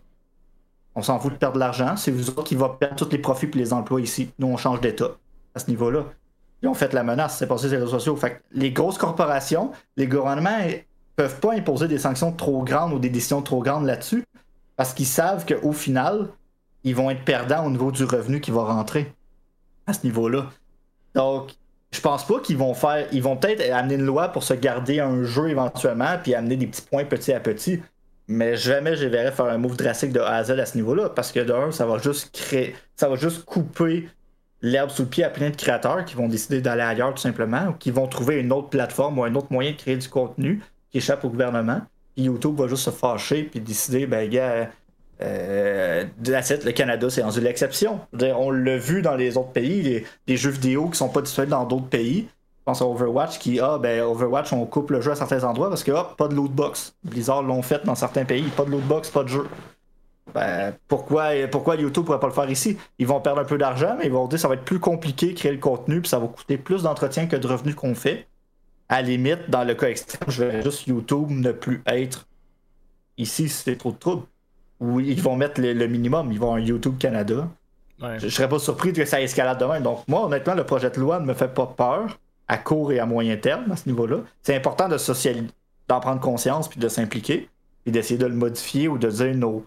On 0.94 1.02
s'en 1.02 1.18
fout 1.18 1.32
de 1.32 1.38
perdre 1.38 1.54
de 1.54 1.60
l'argent. 1.60 1.96
C'est 1.96 2.10
vous 2.10 2.30
autres 2.30 2.44
qui 2.44 2.54
va 2.54 2.70
perdre 2.70 2.96
tous 2.96 3.10
les 3.10 3.18
profits 3.18 3.50
et 3.52 3.58
les 3.58 3.72
emplois 3.72 4.00
ici. 4.00 4.30
Nous, 4.38 4.46
on 4.46 4.56
change 4.56 4.80
d'État 4.80 5.10
à 5.54 5.58
ce 5.58 5.68
niveau-là. 5.70 6.04
Ils 6.62 6.68
ont 6.68 6.74
fait 6.74 6.92
la 6.92 7.02
menace, 7.02 7.38
c'est 7.38 7.46
passé 7.46 7.68
sur 7.68 7.76
les 7.76 7.84
réseaux 7.84 7.98
sociaux. 7.98 8.18
Les 8.52 8.70
grosses 8.70 8.98
corporations, 8.98 9.72
les 9.96 10.06
gouvernements 10.06 10.58
peuvent 11.22 11.38
pas 11.38 11.54
imposer 11.54 11.86
des 11.86 11.98
sanctions 11.98 12.32
trop 12.32 12.64
grandes 12.64 12.92
ou 12.92 12.98
des 12.98 13.08
décisions 13.08 13.42
trop 13.42 13.62
grandes 13.62 13.86
là-dessus 13.86 14.24
parce 14.76 14.92
qu'ils 14.92 15.06
savent 15.06 15.46
qu'au 15.46 15.72
final, 15.72 16.28
ils 16.82 16.96
vont 16.96 17.10
être 17.10 17.24
perdants 17.24 17.64
au 17.64 17.70
niveau 17.70 17.92
du 17.92 18.02
revenu 18.02 18.40
qui 18.40 18.50
va 18.50 18.64
rentrer 18.64 19.12
à 19.86 19.92
ce 19.92 20.04
niveau-là. 20.04 20.50
Donc, 21.14 21.52
je 21.92 22.00
pense 22.00 22.26
pas 22.26 22.40
qu'ils 22.40 22.56
vont 22.56 22.74
faire. 22.74 23.06
Ils 23.12 23.22
vont 23.22 23.36
peut-être 23.36 23.70
amener 23.72 23.94
une 23.94 24.04
loi 24.04 24.28
pour 24.28 24.42
se 24.42 24.54
garder 24.54 24.98
un 24.98 25.22
jeu 25.22 25.50
éventuellement, 25.50 26.18
puis 26.20 26.34
amener 26.34 26.56
des 26.56 26.66
petits 26.66 26.82
points 26.82 27.04
petit 27.04 27.32
à 27.32 27.38
petit. 27.38 27.80
Mais 28.26 28.56
jamais 28.56 28.96
je 28.96 29.06
verrais 29.06 29.30
faire 29.30 29.46
un 29.46 29.58
move 29.58 29.76
drastique 29.76 30.12
de 30.12 30.18
A 30.18 30.36
à 30.36 30.44
Z 30.44 30.50
à 30.52 30.66
ce 30.66 30.76
niveau-là, 30.76 31.10
parce 31.10 31.30
que 31.30 31.40
d'un, 31.40 31.70
ça 31.70 31.86
va 31.86 31.98
juste 31.98 32.34
créer. 32.34 32.74
Ça 32.96 33.08
va 33.08 33.14
juste 33.14 33.44
couper 33.44 34.08
l'herbe 34.62 34.90
sous 34.90 35.02
le 35.02 35.08
pied 35.08 35.22
à 35.22 35.30
plein 35.30 35.50
de 35.50 35.56
créateurs 35.56 36.04
qui 36.04 36.16
vont 36.16 36.26
décider 36.26 36.60
d'aller 36.60 36.82
ailleurs 36.82 37.14
tout 37.14 37.22
simplement, 37.22 37.68
ou 37.68 37.72
qui 37.74 37.92
vont 37.92 38.08
trouver 38.08 38.40
une 38.40 38.52
autre 38.52 38.70
plateforme 38.70 39.20
ou 39.20 39.24
un 39.24 39.34
autre 39.36 39.48
moyen 39.50 39.70
de 39.70 39.76
créer 39.76 39.96
du 39.96 40.08
contenu 40.08 40.60
qui 40.92 40.98
échappe 40.98 41.24
au 41.24 41.30
gouvernement. 41.30 41.80
Puis 42.14 42.26
YouTube 42.26 42.54
va 42.56 42.68
juste 42.68 42.84
se 42.84 42.90
fâcher 42.90 43.44
puis 43.44 43.60
décider, 43.60 44.06
ben 44.06 44.28
gars, 44.28 44.68
euh, 45.22 46.04
le 46.24 46.70
Canada, 46.72 47.10
c'est 47.10 47.22
rendu 47.22 47.40
l'exception. 47.40 48.00
On 48.20 48.50
l'a 48.50 48.76
vu 48.76 49.02
dans 49.02 49.16
les 49.16 49.36
autres 49.36 49.52
pays, 49.52 50.04
les, 50.26 50.36
jeux 50.36 50.50
vidéo 50.50 50.88
qui 50.88 50.98
sont 50.98 51.08
pas 51.08 51.22
disponibles 51.22 51.52
dans 51.52 51.64
d'autres 51.64 51.88
pays. 51.88 52.28
Je 52.58 52.64
pense 52.64 52.80
à 52.80 52.86
Overwatch 52.86 53.38
qui, 53.38 53.58
ah, 53.58 53.78
ben 53.78 54.02
Overwatch, 54.02 54.52
on 54.52 54.64
coupe 54.66 54.90
le 54.90 55.00
jeu 55.00 55.10
à 55.10 55.16
certains 55.16 55.42
endroits 55.42 55.68
parce 55.68 55.82
que, 55.82 55.90
hop, 55.90 56.16
pas 56.16 56.28
de 56.28 56.34
lootbox. 56.34 56.94
Blizzard 57.02 57.42
l'ont 57.42 57.62
fait 57.62 57.84
dans 57.84 57.96
certains 57.96 58.24
pays, 58.24 58.44
pas 58.56 58.64
de 58.64 58.70
lootbox, 58.70 59.10
pas 59.10 59.24
de 59.24 59.28
jeu. 59.28 59.46
Ben, 60.32 60.72
pourquoi, 60.86 61.30
pourquoi 61.50 61.76
YouTube 61.76 62.04
pourrait 62.04 62.20
pas 62.20 62.28
le 62.28 62.32
faire 62.32 62.48
ici? 62.48 62.78
Ils 62.98 63.06
vont 63.06 63.20
perdre 63.20 63.40
un 63.40 63.44
peu 63.44 63.58
d'argent, 63.58 63.96
mais 63.98 64.06
ils 64.06 64.12
vont 64.12 64.28
dire 64.28 64.38
ça 64.38 64.48
va 64.48 64.54
être 64.54 64.64
plus 64.64 64.78
compliqué 64.78 65.32
de 65.32 65.38
créer 65.38 65.52
le 65.52 65.58
contenu, 65.58 66.00
puis 66.00 66.08
ça 66.08 66.18
va 66.18 66.28
coûter 66.28 66.56
plus 66.56 66.84
d'entretien 66.84 67.26
que 67.26 67.36
de 67.36 67.46
revenus 67.46 67.74
qu'on 67.74 67.94
fait. 67.94 68.28
À 68.92 69.00
limite, 69.00 69.48
dans 69.48 69.64
le 69.64 69.72
cas 69.72 69.88
extrême, 69.88 70.28
je 70.28 70.44
vais 70.44 70.60
juste 70.60 70.86
YouTube 70.86 71.30
ne 71.30 71.50
plus 71.52 71.82
être 71.86 72.26
ici 73.16 73.48
si 73.48 73.62
c'est 73.64 73.76
trop 73.76 73.90
de 73.90 73.96
trouble 73.96 74.24
où 74.80 75.00
ils 75.00 75.18
vont 75.18 75.34
mettre 75.34 75.62
le, 75.62 75.86
minimum. 75.86 76.30
Ils 76.30 76.38
vont 76.38 76.52
un 76.52 76.60
YouTube 76.60 76.98
Canada. 76.98 77.48
Je, 78.18 78.28
serais 78.28 78.50
pas 78.50 78.58
surpris 78.58 78.92
que 78.92 79.02
ça 79.06 79.22
escalade 79.22 79.58
demain. 79.58 79.80
Donc, 79.80 80.06
moi, 80.08 80.26
honnêtement, 80.26 80.54
le 80.54 80.64
projet 80.64 80.90
de 80.90 81.00
loi 81.00 81.20
ne 81.20 81.24
me 81.24 81.32
fait 81.32 81.48
pas 81.48 81.64
peur 81.66 82.18
à 82.48 82.58
court 82.58 82.92
et 82.92 82.98
à 82.98 83.06
moyen 83.06 83.38
terme 83.38 83.72
à 83.72 83.76
ce 83.76 83.88
niveau-là. 83.88 84.18
C'est 84.42 84.54
important 84.54 84.90
de 84.90 84.98
d'en 85.88 86.00
prendre 86.00 86.20
conscience 86.20 86.68
puis 86.68 86.78
de 86.78 86.88
s'impliquer 86.88 87.48
et 87.86 87.90
d'essayer 87.92 88.18
de 88.18 88.26
le 88.26 88.34
modifier 88.34 88.88
ou 88.88 88.98
de 88.98 89.08
dire 89.08 89.34
nos, 89.34 89.64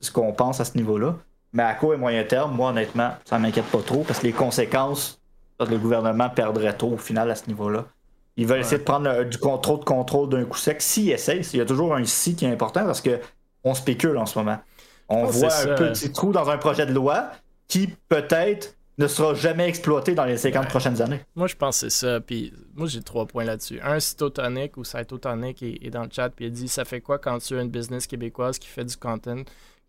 ce 0.00 0.10
qu'on 0.10 0.32
pense 0.32 0.60
à 0.60 0.64
ce 0.64 0.78
niveau-là. 0.78 1.16
Mais 1.52 1.64
à 1.64 1.74
court 1.74 1.92
et 1.92 1.98
moyen 1.98 2.24
terme, 2.24 2.56
moi, 2.56 2.70
honnêtement, 2.70 3.10
ça 3.26 3.38
m'inquiète 3.38 3.66
pas 3.66 3.82
trop 3.82 4.04
parce 4.04 4.20
que 4.20 4.26
les 4.26 4.32
conséquences, 4.32 5.20
le 5.60 5.76
gouvernement 5.76 6.30
perdrait 6.30 6.72
trop 6.72 6.94
au 6.94 6.96
final 6.96 7.30
à 7.30 7.34
ce 7.34 7.46
niveau-là. 7.48 7.84
Ils 8.36 8.46
veulent 8.46 8.60
essayer 8.60 8.78
de 8.78 8.82
prendre 8.82 9.24
du 9.24 9.38
contrôle 9.38 9.80
de 9.80 9.84
contrôle 9.84 10.28
d'un 10.28 10.44
coup 10.44 10.58
sec. 10.58 10.82
S'ils 10.82 11.10
essayent, 11.10 11.42
il 11.52 11.58
y 11.58 11.62
a 11.62 11.64
toujours 11.64 11.94
un 11.94 12.04
si 12.04 12.34
qui 12.34 12.44
est 12.44 12.50
important 12.50 12.84
parce 12.84 13.00
que 13.00 13.20
on 13.62 13.74
spécule 13.74 14.16
en 14.16 14.26
ce 14.26 14.38
moment. 14.38 14.58
On 15.08 15.24
voit 15.24 15.54
un 15.54 15.74
petit 15.74 16.12
trou 16.12 16.32
dans 16.32 16.48
un 16.50 16.58
projet 16.58 16.86
de 16.86 16.92
loi 16.92 17.30
qui 17.68 17.88
peut-être 18.08 18.76
ne 18.98 19.06
sera 19.06 19.34
jamais 19.34 19.68
exploité 19.68 20.14
dans 20.14 20.24
les 20.24 20.36
50 20.36 20.68
prochaines 20.68 21.02
années. 21.02 21.20
Moi, 21.34 21.48
je 21.48 21.56
pense 21.56 21.80
que 21.80 21.88
c'est 21.88 22.06
ça. 22.06 22.20
Puis 22.20 22.52
moi, 22.74 22.86
j'ai 22.86 23.02
trois 23.02 23.26
points 23.26 23.44
là-dessus. 23.44 23.80
Un, 23.82 23.98
Cytotonic 23.98 24.76
ou 24.76 24.84
Cytotonic 24.84 25.62
est, 25.62 25.78
est 25.84 25.90
dans 25.90 26.04
le 26.04 26.10
chat. 26.10 26.30
Puis 26.30 26.46
il 26.46 26.52
dit 26.52 26.68
Ça 26.68 26.84
fait 26.84 27.00
quoi 27.00 27.18
quand 27.18 27.38
tu 27.38 27.56
as 27.56 27.62
une 27.62 27.70
business 27.70 28.06
québécoise 28.06 28.58
qui 28.58 28.68
fait 28.68 28.84
du 28.84 28.96
content 28.96 29.42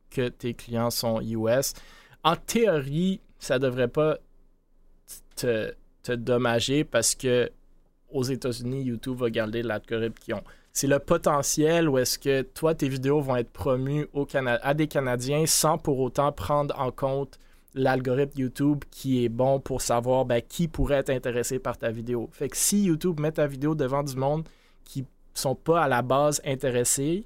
que 0.10 0.30
tes 0.30 0.54
clients 0.54 0.90
sont 0.90 1.22
US 1.22 1.74
En 2.24 2.36
théorie, 2.36 3.22
ça 3.38 3.60
devrait 3.60 3.88
pas 3.88 4.18
te, 5.36 5.74
te 6.02 6.12
dommager 6.14 6.84
parce 6.84 7.14
que 7.14 7.52
aux 8.10 8.24
États-Unis, 8.24 8.84
YouTube 8.84 9.18
va 9.18 9.30
garder 9.30 9.64
l'algorithme 9.64 10.16
qu'ils 10.20 10.36
ont 10.36 10.44
c'est 10.76 10.88
le 10.88 11.00
potentiel 11.00 11.88
où 11.88 11.98
est-ce 11.98 12.20
que 12.20 12.42
toi, 12.42 12.76
tes 12.76 12.90
vidéos 12.90 13.22
vont 13.22 13.38
être 13.38 13.50
promues 13.50 14.08
au 14.12 14.28
à 14.34 14.74
des 14.74 14.88
Canadiens 14.88 15.46
sans 15.46 15.78
pour 15.78 16.00
autant 16.00 16.34
prendre 16.34 16.78
en 16.78 16.92
compte 16.92 17.40
l'algorithme 17.76 18.42
YouTube 18.42 18.84
qui 18.92 19.24
est 19.24 19.30
bon 19.30 19.62
pour 19.62 19.82
savoir 19.82 20.26
ben, 20.26 20.42
qui 20.42 20.68
pourrait 20.68 20.98
être 20.98 21.12
intéressé 21.12 21.60
par 21.60 21.78
ta 21.78 21.92
vidéo. 21.92 22.30
Fait 22.34 22.50
que 22.50 22.58
si 22.58 22.84
YouTube 22.84 23.22
met 23.22 23.32
ta 23.32 23.48
vidéo 23.48 23.74
devant 23.74 24.04
du 24.04 24.18
monde 24.18 24.44
qui 24.84 25.06
sont 25.34 25.56
pas 25.56 25.82
à 25.82 25.88
la 25.88 26.02
base 26.02 26.42
intéressés, 26.46 27.26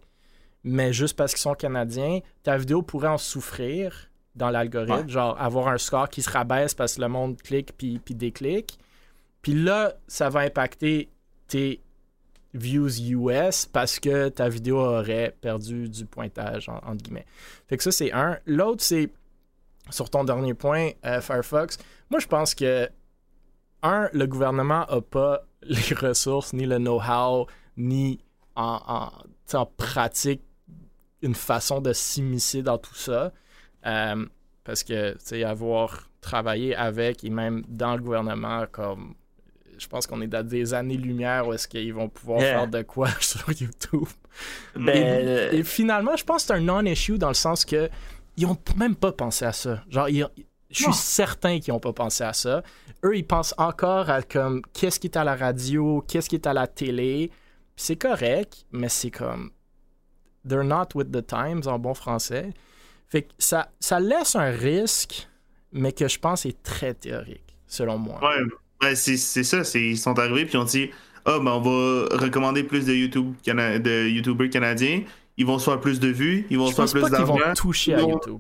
mais 0.64 0.93
juste 0.93 1.18
parce 1.18 1.34
qu'ils 1.34 1.41
sont 1.41 1.56
canadiens, 1.56 2.19
ta 2.43 2.56
vidéo 2.56 2.84
pourrait 2.84 3.07
en 3.07 3.18
souffrir 3.18 4.11
dans 4.35 4.51
l'algorithme, 4.51 5.10
genre 5.10 5.35
avoir 5.41 5.69
un 5.69 5.80
score 5.80 6.10
qui 6.10 6.22
se 6.22 6.30
rabaisse 6.30 6.76
parce 6.76 6.97
que 6.97 7.01
le 7.01 7.07
monde 7.07 7.41
clique 7.41 7.76
puis, 7.76 7.97
puis 7.97 8.14
déclique. 8.14 8.77
Puis 9.41 9.53
là, 9.53 9.94
ça 10.07 10.30
va 10.30 10.41
impacter 10.41 11.10
tes 11.48 11.82
views 12.53 12.99
US 12.99 13.66
parce 13.66 13.99
que 13.99 14.30
ta 14.30 14.49
vidéo 14.49 14.78
aurait 14.78 15.36
perdu 15.41 15.90
du 15.90 16.06
pointage, 16.06 16.70
entre 16.70 17.03
guillemets. 17.03 17.26
Fait 17.68 17.78
que 17.78 17.84
ça, 17.84 17.91
c'est 17.91 18.11
un. 18.11 18.40
L'autre, 18.45 18.84
c'est 18.84 19.11
sur 19.90 20.10
ton 20.10 20.24
dernier 20.24 20.53
point, 20.53 20.91
euh, 21.06 21.22
Firefox. 21.22 21.78
Moi, 22.10 22.20
je 22.20 22.28
pense 22.28 22.56
que, 22.56 22.90
un, 23.82 24.10
le 24.14 24.28
gouvernement 24.28 24.86
n'a 24.90 25.02
pas 25.02 25.41
les 25.61 25.95
ressources, 25.95 26.53
ni 26.53 26.66
le 26.66 26.78
know-how, 26.78 27.48
ni 27.78 28.20
en, 28.56 29.11
en, 29.53 29.66
pratique 29.78 30.41
une 31.22 31.36
façon 31.36 31.82
de 31.82 31.94
s'immiscer 31.94 32.61
dans 32.61 32.78
tout 32.78 32.95
ça. 32.95 33.32
Euh, 33.86 34.26
parce 34.64 34.84
que, 34.84 35.14
tu 35.14 35.20
sais, 35.20 35.44
avoir 35.44 36.10
travaillé 36.22 36.76
avec 36.76 37.24
et 37.24 37.30
même 37.30 37.64
dans 37.68 37.95
le 37.95 38.02
gouvernement 38.02 38.66
comme 38.72 39.16
je 39.80 39.88
pense 39.88 40.06
qu'on 40.06 40.22
est 40.22 40.27
dans 40.27 40.45
des 40.45 40.73
années-lumière 40.73 41.47
où 41.47 41.53
est-ce 41.53 41.68
qu'ils 41.68 41.93
vont 41.93 42.10
pouvoir 42.10 42.41
faire 42.41 42.68
de 42.68 42.81
quoi 42.81 43.10
sur 43.19 43.49
YouTube. 43.49 44.07
Ben, 44.76 44.89
euh, 44.89 45.51
et, 45.51 45.64
finalement, 45.64 46.15
je 46.15 46.23
pense 46.23 46.43
que 46.43 46.47
c'est 46.47 46.53
un 46.53 46.61
non-issue 46.61 47.18
dans 47.18 47.30
le 47.30 47.34
sens 47.34 47.65
que 47.65 47.89
ils 48.38 48.45
ont 48.45 48.57
même 48.77 48.95
pas 48.95 49.11
pensé 49.11 49.45
à 49.45 49.51
ça. 49.51 49.84
Genre, 49.89 50.07
je 50.69 50.84
suis 50.84 50.93
certain 50.93 51.60
qu'ils 51.60 51.73
n'ont 51.73 51.80
pas 51.80 51.93
pensé 51.93 52.23
à 52.23 52.34
ça. 52.34 52.64
Eux, 53.03 53.18
ils 53.18 53.26
pensent 53.26 53.56
encore 53.57 54.10
à 54.10 54.22
comme 54.22 54.61
qu'est-ce 54.73 54.99
qui 54.99 55.07
est 55.07 55.18
à 55.18 55.23
la 55.23 55.35
radio, 55.35 56.03
qu'est-ce 56.07 56.30
qui 56.30 56.35
est 56.35 56.47
à 56.47 56.53
la 56.53 56.68
télé. 56.68 57.31
C'est 57.76 57.95
correct, 57.95 58.65
mais 58.72 58.89
c'est 58.89 59.11
comme 59.11 59.51
they're 60.47 60.64
not 60.64 60.89
with 60.95 61.11
the 61.11 61.26
times 61.26 61.68
en 61.68 61.80
bon 61.80 61.93
français. 61.93 62.53
Fait 63.07 63.23
que 63.23 63.34
ça, 63.39 63.72
ça 63.80 63.99
laisse 63.99 64.35
un 64.35 64.51
risque, 64.51 65.27
mais 65.72 65.91
que 65.91 66.07
je 66.07 66.19
pense 66.19 66.45
est 66.45 66.61
très 66.61 66.93
théorique, 66.93 67.57
selon 67.68 67.97
moi. 67.97 68.19
Ouais, 68.22 68.43
Ouais, 68.81 68.95
c'est 68.95 69.18
ça. 69.18 69.61
Ils 69.77 69.97
sont 69.97 70.18
arrivés 70.18 70.45
puis 70.45 70.53
ils 70.56 70.61
ont 70.61 70.65
dit 70.65 70.89
Ah, 71.26 71.39
ben 71.39 71.51
on 71.51 71.61
va 71.61 72.18
recommander 72.18 72.64
plus 72.64 72.85
de, 72.85 72.93
YouTube 72.93 73.34
de 73.45 74.07
YouTubers 74.10 74.49
canadiens. 74.49 75.03
Ils 75.38 75.45
vont 75.45 75.57
se 75.57 75.69
faire 75.69 75.80
plus 75.80 75.99
de 75.99 76.10
vues, 76.10 76.45
ils 76.49 76.57
vont 76.57 76.68
se 76.68 76.76
faire 76.76 76.85
plus 76.85 77.10
d'argent. 77.10 77.38
Ils 77.38 77.47
vont 77.47 77.53
toucher 77.53 77.93
à 77.95 78.01
YouTube. 78.01 78.39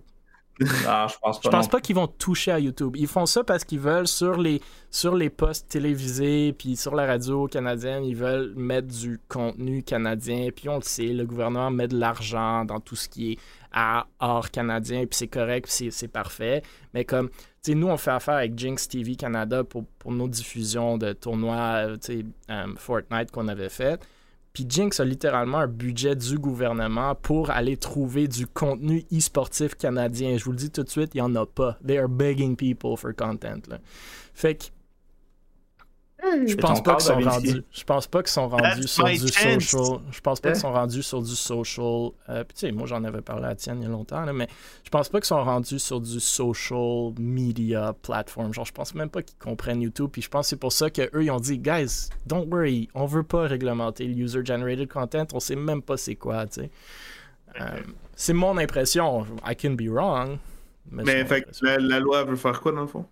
non, 0.59 0.67
je 1.07 1.15
pense 1.21 1.39
pas. 1.39 1.39
Je 1.43 1.49
pense 1.49 1.67
pas 1.69 1.79
qu'ils 1.79 1.95
vont 1.95 2.07
toucher 2.07 2.51
à 2.51 2.59
YouTube. 2.59 2.97
Ils 2.97 3.07
font 3.07 3.25
ça 3.25 3.43
parce 3.45 3.63
qu'ils 3.63 3.79
veulent 3.79 4.07
sur 4.07 4.37
les 4.37 4.61
sur 4.91 5.15
les 5.15 5.29
postes 5.29 5.69
télévisés 5.69 6.53
puis 6.57 6.75
sur 6.75 6.95
la 6.95 7.05
radio 7.05 7.47
canadienne, 7.47 8.03
ils 8.03 8.17
veulent 8.17 8.53
mettre 8.55 8.87
du 8.87 9.19
contenu 9.29 9.81
canadien. 9.81 10.49
Puis 10.53 10.67
on 10.67 10.75
le 10.75 10.81
sait, 10.81 11.07
le 11.07 11.25
gouvernement 11.25 11.71
met 11.71 11.87
de 11.87 11.97
l'argent 11.97 12.65
dans 12.65 12.81
tout 12.81 12.97
ce 12.97 13.07
qui 13.07 13.31
est 13.31 13.37
à 13.71 14.07
hors 14.19 14.49
canadien, 14.49 15.05
puis 15.05 15.17
c'est 15.17 15.27
correct, 15.27 15.67
c'est 15.69 16.07
parfait. 16.07 16.63
Mais 16.93 17.05
comme 17.05 17.29
nous, 17.67 17.87
on 17.87 17.97
fait 17.97 18.11
affaire 18.11 18.35
avec 18.35 18.57
Jinx 18.57 18.87
TV 18.87 19.15
Canada 19.15 19.63
pour, 19.63 19.85
nos 20.05 20.27
diffusions 20.27 20.97
de 20.97 21.13
tournois 21.13 21.87
euh, 22.09 22.67
Fortnite 22.77 23.31
qu'on 23.31 23.47
avait 23.47 23.69
fait. 23.69 24.01
Puis 24.53 24.65
Jinx 24.67 24.99
a 24.99 25.05
littéralement 25.05 25.59
un 25.59 25.67
budget 25.67 26.15
du 26.15 26.37
gouvernement 26.39 27.13
pour 27.15 27.51
aller 27.51 27.77
trouver 27.77 28.27
du 28.27 28.47
contenu 28.47 29.05
e-sportif 29.13 29.75
canadien. 29.75 30.37
Je 30.37 30.43
vous 30.43 30.51
le 30.51 30.57
dis 30.57 30.71
tout 30.71 30.83
de 30.83 30.89
suite, 30.89 31.11
il 31.13 31.17
n'y 31.17 31.21
en 31.21 31.35
a 31.35 31.45
pas. 31.45 31.77
They 31.85 31.97
are 31.97 32.09
begging 32.09 32.55
people 32.55 32.97
for 32.97 33.15
content. 33.15 33.61
Fait 34.33 34.55
que 34.55 34.65
je 36.21 36.55
pense 36.55 36.83
pas 36.83 36.95
qu'ils 36.95 37.05
sont 37.05 37.19
rendus. 37.19 37.63
Je 37.71 37.83
pense 37.83 38.07
pas 38.07 38.23
qu'ils 38.23 38.31
sont 38.31 38.49
rendus 38.49 38.87
sur 38.87 39.05
du 39.05 39.17
social. 39.17 39.59
Je 40.11 40.21
pense 40.21 40.39
pas 40.39 40.51
qu'ils 40.51 40.59
sont 40.59 40.71
rendus 40.71 41.03
sur 41.03 41.21
du 41.21 41.35
social. 41.35 42.11
Euh, 42.29 42.43
tu 42.43 42.55
sais, 42.55 42.71
moi 42.71 42.87
j'en 42.87 43.03
avais 43.03 43.21
parlé 43.21 43.47
à 43.47 43.55
Tienne 43.55 43.79
il 43.79 43.83
y 43.83 43.85
a 43.85 43.89
longtemps, 43.89 44.25
mais 44.33 44.47
je 44.83 44.89
pense 44.89 45.09
pas 45.09 45.19
qu'ils 45.19 45.27
sont 45.27 45.43
rendus 45.43 45.79
sur 45.79 46.01
du 46.01 46.19
social 46.19 47.13
media 47.17 47.93
platform. 48.01 48.53
Genre, 48.53 48.65
je 48.65 48.73
pense 48.73 48.95
même 48.95 49.09
pas 49.09 49.21
qu'ils 49.21 49.37
comprennent 49.37 49.81
YouTube. 49.81 50.09
Puis 50.11 50.21
je 50.21 50.29
pense 50.29 50.45
que 50.47 50.49
c'est 50.49 50.59
pour 50.59 50.73
ça 50.73 50.89
qu'eux 50.89 51.23
ils 51.23 51.31
ont 51.31 51.39
dit, 51.39 51.57
guys, 51.57 52.09
don't 52.25 52.47
worry, 52.49 52.89
on 52.93 53.05
veut 53.05 53.23
pas 53.23 53.43
réglementer 53.43 54.05
le 54.05 54.15
user 54.15 54.43
generated 54.43 54.91
content. 54.91 55.25
On 55.33 55.39
sait 55.39 55.55
même 55.55 55.81
pas 55.81 55.97
c'est 55.97 56.15
quoi, 56.15 56.45
tu 56.47 56.61
sais. 56.61 56.71
Euh, 57.59 57.79
c'est 58.15 58.33
mon 58.33 58.57
impression. 58.57 59.25
I 59.45 59.55
can 59.55 59.71
be 59.71 59.89
wrong. 59.89 60.37
Mais, 60.91 61.23
fait, 61.25 61.45
la, 61.61 61.77
la 61.77 61.99
loi 61.99 62.23
veut 62.23 62.35
faire 62.35 62.59
quoi 62.61 62.71
dans 62.71 62.81
le 62.81 62.87
fond? 62.87 63.05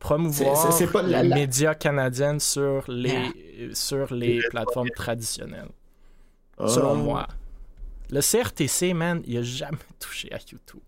Promouvoir 0.00 1.04
les 1.04 1.28
médias 1.28 1.74
canadiens 1.74 2.40
sur 2.40 2.84
les, 2.88 3.70
sur 3.74 4.12
les 4.12 4.40
plateformes 4.50 4.90
traditionnelles. 4.90 5.70
Selon 6.66 6.92
oh. 6.92 6.96
moi. 6.96 7.28
Le 8.10 8.20
CRTC, 8.20 8.92
man, 8.92 9.22
il 9.24 9.38
a 9.38 9.42
jamais 9.42 9.78
touché 10.00 10.32
à 10.32 10.38
YouTube. 10.38 10.80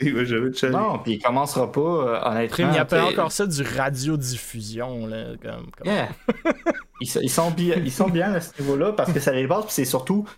il 0.00 0.14
va 0.14 0.24
jamais 0.24 0.50
toucher. 0.50 0.70
Non, 0.70 0.98
puis 0.98 1.14
il 1.14 1.22
commencera 1.22 1.70
pas, 1.70 1.80
euh, 1.80 2.20
honnêtement. 2.22 2.72
Il 2.72 2.78
appelle 2.78 3.02
encore 3.02 3.32
ça 3.32 3.46
du 3.46 3.62
radiodiffusion. 3.62 5.06
Là, 5.06 5.36
comme, 5.40 5.70
comme... 5.70 5.86
Yeah. 5.86 6.10
ils, 7.00 7.30
sont 7.30 7.50
bien, 7.50 7.76
ils 7.76 7.92
sont 7.92 8.08
bien 8.08 8.34
à 8.34 8.40
ce 8.40 8.60
niveau-là 8.60 8.92
parce 8.92 9.12
que 9.12 9.20
ça 9.20 9.32
les 9.32 9.46
base, 9.46 9.64
puis 9.64 9.72
c'est 9.72 9.84
surtout 9.84 10.28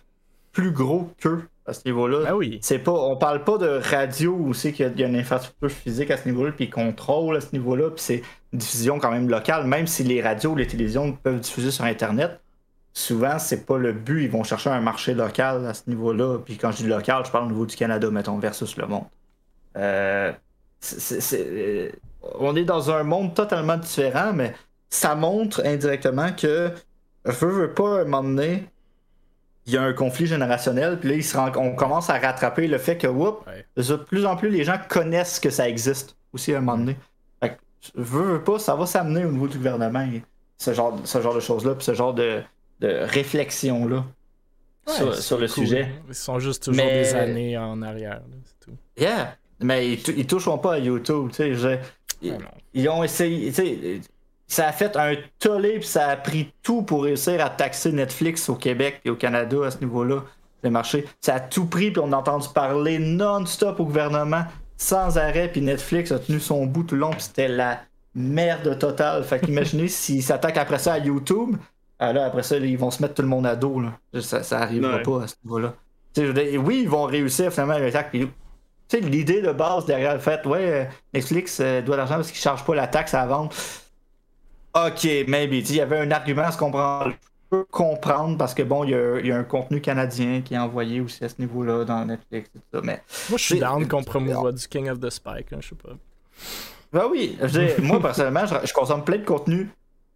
plus 0.53 0.71
gros 0.71 1.11
qu'eux 1.19 1.47
à 1.67 1.73
ce 1.73 1.81
niveau-là. 1.85 2.23
Ben 2.23 2.33
oui. 2.33 2.59
C'est 2.61 2.79
pas, 2.79 2.93
on 2.93 3.17
parle 3.17 3.43
pas 3.43 3.57
de 3.57 3.81
radio 3.83 4.31
où 4.31 4.53
c'est 4.53 4.71
qu'il 4.71 4.97
y 4.97 5.03
a 5.03 5.07
une 5.07 5.15
infrastructure 5.15 5.69
physique 5.69 6.09
à 6.11 6.17
ce 6.17 6.27
niveau-là, 6.27 6.53
puis 6.53 6.69
contrôle 6.69 7.35
à 7.35 7.41
ce 7.41 7.49
niveau-là, 7.51 7.91
puis 7.91 8.01
c'est 8.01 8.23
une 8.53 8.59
diffusion 8.59 8.99
quand 8.99 9.11
même 9.11 9.29
locale, 9.29 9.67
même 9.67 9.85
si 9.85 10.03
les 10.03 10.21
radios 10.21 10.51
ou 10.51 10.55
les 10.55 10.67
télévisions 10.67 11.11
peuvent 11.11 11.39
diffuser 11.39 11.71
sur 11.71 11.83
Internet. 11.83 12.39
Souvent, 12.93 13.37
c'est 13.37 13.65
pas 13.65 13.77
le 13.77 13.91
but. 13.91 14.23
Ils 14.23 14.31
vont 14.31 14.43
chercher 14.43 14.71
un 14.71 14.79
marché 14.79 15.13
local 15.13 15.65
à 15.67 15.73
ce 15.73 15.83
niveau-là. 15.87 16.39
Puis 16.39 16.57
quand 16.57 16.71
je 16.71 16.77
dis 16.77 16.87
local, 16.87 17.23
je 17.25 17.31
parle 17.31 17.45
au 17.45 17.49
niveau 17.49 17.65
du 17.65 17.75
Canada, 17.75 18.09
mettons, 18.09 18.39
versus 18.39 18.75
le 18.77 18.87
monde. 18.87 19.03
Euh, 19.75 20.31
euh, 21.33 21.91
on 22.39 22.55
est 22.55 22.63
dans 22.63 22.89
un 22.89 23.03
monde 23.03 23.35
totalement 23.35 23.77
différent, 23.77 24.31
mais 24.33 24.55
ça 24.89 25.13
montre 25.13 25.61
indirectement 25.63 26.31
que 26.31 26.71
veut, 27.25 27.49
veut 27.49 27.73
pas, 27.73 27.99
à 27.99 28.01
un 28.01 28.05
moment 28.05 28.23
donné, 28.23 28.67
il 29.67 29.73
y 29.73 29.77
a 29.77 29.83
un 29.83 29.93
conflit 29.93 30.25
générationnel, 30.25 30.97
puis 30.97 31.09
là, 31.09 31.15
il 31.15 31.23
se 31.23 31.37
on 31.37 31.75
commence 31.75 32.09
à 32.09 32.17
rattraper 32.17 32.67
le 32.67 32.77
fait 32.77 32.97
que, 32.97 33.07
whoop, 33.07 33.45
de 33.75 33.95
plus 33.97 34.25
en 34.25 34.37
plus, 34.37 34.49
les 34.49 34.63
gens 34.63 34.77
connaissent 34.87 35.41
que 35.41 35.49
ça 35.49 35.67
existe 35.67 36.15
aussi 36.33 36.53
à 36.53 36.57
un 36.57 36.61
moment 36.61 36.77
donné. 36.77 36.95
Fait 37.41 37.49
que, 37.49 37.55
veux, 37.95 38.41
pas, 38.41 38.59
ça 38.59 38.75
va 38.75 38.85
s'amener 38.85 39.25
au 39.25 39.31
niveau 39.31 39.47
du 39.47 39.57
gouvernement, 39.57 40.07
ce 40.57 40.73
genre, 40.73 40.97
ce 41.03 41.21
genre 41.21 41.35
de 41.35 41.41
choses-là, 41.41 41.75
puis 41.75 41.83
ce 41.83 41.93
genre 41.93 42.13
de, 42.13 42.41
de 42.79 42.87
réflexion-là 42.87 44.05
sur, 44.87 45.37
le 45.37 45.47
sujet. 45.47 45.91
Ils 46.07 46.15
sont 46.15 46.39
juste 46.39 46.63
toujours 46.63 46.85
des 46.85 47.13
années 47.13 47.57
en 47.57 47.81
arrière, 47.81 48.21
c'est 48.45 48.65
tout. 48.65 48.77
Yeah, 48.97 49.35
mais 49.59 49.91
ils, 49.91 50.17
ils 50.17 50.25
toucheront 50.25 50.59
pas 50.59 50.75
à 50.75 50.79
YouTube, 50.79 51.29
tu 51.33 51.55
sais. 51.57 51.81
Ils, 52.73 52.89
ont 52.89 53.03
essayé, 53.03 53.51
tu 53.51 53.53
sais 53.53 54.01
ça 54.47 54.67
a 54.67 54.71
fait 54.71 54.95
un 54.95 55.15
tollé, 55.39 55.79
puis 55.79 55.87
ça 55.87 56.07
a 56.07 56.15
pris 56.15 56.53
tout 56.63 56.81
pour 56.81 57.03
réussir 57.03 57.43
à 57.43 57.49
taxer 57.49 57.91
Netflix 57.91 58.47
au 58.49 58.55
Québec 58.55 59.01
et 59.03 59.09
au 59.09 59.15
Canada 59.15 59.57
à 59.65 59.71
ce 59.71 59.79
niveau-là, 59.79 60.23
le 60.63 60.69
marché. 60.69 61.05
Ça 61.21 61.35
a 61.35 61.39
tout 61.39 61.65
pris, 61.65 61.91
puis 61.91 62.01
on 62.03 62.13
a 62.13 62.17
entendu 62.17 62.47
parler 62.53 62.97
non-stop 62.97 63.79
au 63.79 63.85
gouvernement, 63.85 64.45
sans 64.77 65.17
arrêt, 65.17 65.49
puis 65.51 65.61
Netflix 65.61 66.11
a 66.11 66.19
tenu 66.19 66.39
son 66.39 66.65
bout 66.65 66.83
tout 66.83 66.95
le 66.95 67.01
long, 67.01 67.11
puis 67.11 67.21
c'était 67.21 67.49
la 67.49 67.81
merde 68.15 68.79
totale. 68.79 69.23
Fait 69.23 69.39
qu'imaginez 69.39 69.87
s'ils 69.89 70.23
s'attaquent 70.23 70.57
après 70.57 70.79
ça 70.79 70.93
à 70.93 70.99
YouTube, 70.99 71.57
ah 71.99 72.13
là, 72.13 72.25
après 72.25 72.43
ça, 72.43 72.57
ils 72.57 72.77
vont 72.77 72.91
se 72.91 73.01
mettre 73.01 73.15
tout 73.15 73.23
le 73.23 73.27
monde 73.27 73.45
à 73.45 73.55
dos. 73.55 73.79
Là. 73.79 74.21
Ça, 74.21 74.43
ça 74.43 74.59
arrivera 74.59 74.99
pas 74.99 75.23
à 75.23 75.27
ce 75.27 75.35
niveau-là. 75.43 75.73
oui, 76.17 76.81
ils 76.83 76.89
vont 76.89 77.03
réussir 77.03 77.51
finalement 77.51 77.77
l'attaque. 77.77 78.11
Puis, 78.11 78.29
l'idée 79.01 79.41
de 79.41 79.51
base 79.51 79.85
derrière 79.85 80.13
le 80.13 80.19
fait, 80.19 80.45
ouais, 80.45 80.89
Netflix 81.13 81.59
euh, 81.59 81.81
doit 81.81 81.97
l'argent 81.97 82.15
parce 82.15 82.31
qu'ils 82.31 82.39
ne 82.39 82.43
chargent 82.43 82.65
pas 82.65 82.75
la 82.75 82.87
taxe 82.87 83.13
à 83.13 83.25
vendre. 83.25 83.51
Ok, 84.85 85.07
maybe. 85.27 85.53
Il 85.69 85.75
y 85.75 85.81
avait 85.81 85.97
un 85.97 86.11
argument 86.11 86.43
à 86.43 86.51
se 86.51 86.57
comprendre. 86.57 87.11
Je 87.11 87.57
peux 87.57 87.63
comprendre 87.63 88.37
parce 88.37 88.53
que 88.53 88.61
bon, 88.61 88.83
il 88.83 88.91
y, 89.25 89.31
a, 89.31 89.37
un 89.37 89.43
contenu 89.43 89.81
canadien 89.81 90.41
qui 90.41 90.53
est 90.53 90.57
envoyé 90.57 90.99
aussi 90.99 91.23
à 91.23 91.29
ce 91.29 91.35
niveau-là 91.39 91.85
dans 91.85 92.05
Netflix 92.05 92.49
et 92.53 92.59
tout 92.59 92.65
ça. 92.73 92.81
Mais, 92.83 93.01
moi, 93.29 93.37
je 93.37 93.43
suis 93.43 93.59
down 93.59 93.87
qu'on 93.87 94.03
promouvoie 94.03 94.51
du 94.51 94.67
King 94.67 94.89
of 94.89 94.99
the 94.99 95.09
Spike, 95.09 95.53
hein, 95.53 95.59
je 95.61 95.69
sais 95.69 95.75
pas. 95.75 95.89
Ben 96.93 97.07
oui, 97.09 97.37
moi 97.81 97.99
personnellement, 98.01 98.45
je, 98.45 98.73
consomme 98.73 99.03
plein 99.03 99.17
de 99.17 99.25
contenu 99.25 99.69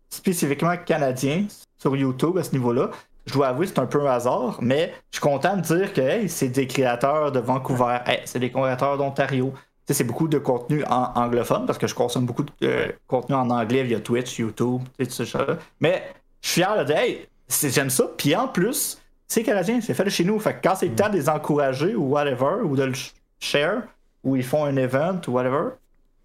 spécifiquement 0.10 0.76
canadien 0.78 1.46
sur 1.78 1.96
YouTube 1.96 2.38
à 2.38 2.44
ce 2.44 2.52
niveau-là. 2.52 2.92
Je 3.26 3.34
dois 3.34 3.48
avouer, 3.48 3.68
c'est 3.68 3.80
un 3.80 3.86
peu 3.86 4.08
un 4.08 4.12
hasard, 4.12 4.58
mais 4.62 4.94
je 5.12 5.18
suis 5.18 5.22
content 5.22 5.56
de 5.56 5.62
dire 5.62 5.94
que 5.94 6.28
c'est 6.28 6.50
des 6.50 6.68
créateurs 6.68 7.32
de 7.32 7.40
Vancouver, 7.40 8.00
c'est 8.26 8.40
des 8.40 8.52
créateurs 8.52 8.98
d'Ontario, 8.98 9.54
c'est 9.93 10.03
beaucoup 10.03 10.27
de 10.27 10.38
contenu 10.38 10.84
en 10.85 11.11
anglophone 11.15 11.65
parce 11.65 11.77
que 11.77 11.88
je 11.88 11.95
consomme 11.95 12.26
beaucoup 12.26 12.43
de 12.43 12.51
euh, 12.63 12.91
contenu 13.07 13.35
en 13.35 13.49
anglais 13.49 13.84
via 13.84 13.99
Twitch, 13.99 14.39
YouTube, 14.39 14.81
tout 14.97 15.09
ça. 15.09 15.45
Mais 15.80 16.03
je 16.41 16.49
suis 16.49 16.61
fier 16.61 16.77
de 16.77 16.84
dire, 16.84 16.97
hey, 16.97 17.27
j'aime 17.49 17.89
ça. 17.89 18.09
Puis 18.18 18.35
en 18.35 18.47
plus, 18.47 19.01
c'est 19.27 19.43
canadien, 19.43 19.80
c'est 19.81 19.93
fait 19.93 20.03
de 20.03 20.09
chez 20.09 20.23
nous. 20.23 20.39
Fait 20.39 20.53
que 20.53 20.68
quand 20.68 20.76
c'est 20.76 20.88
le 20.88 20.95
temps 20.95 21.09
de 21.09 21.15
les 21.15 21.30
encourager 21.30 21.95
ou 21.95 22.09
whatever, 22.09 22.63
ou 22.63 22.76
de 22.76 22.84
le 22.84 22.93
share, 23.39 23.84
ou 24.23 24.35
ils 24.35 24.43
font 24.43 24.65
un 24.65 24.76
event 24.76 25.19
ou 25.27 25.31
whatever, 25.31 25.69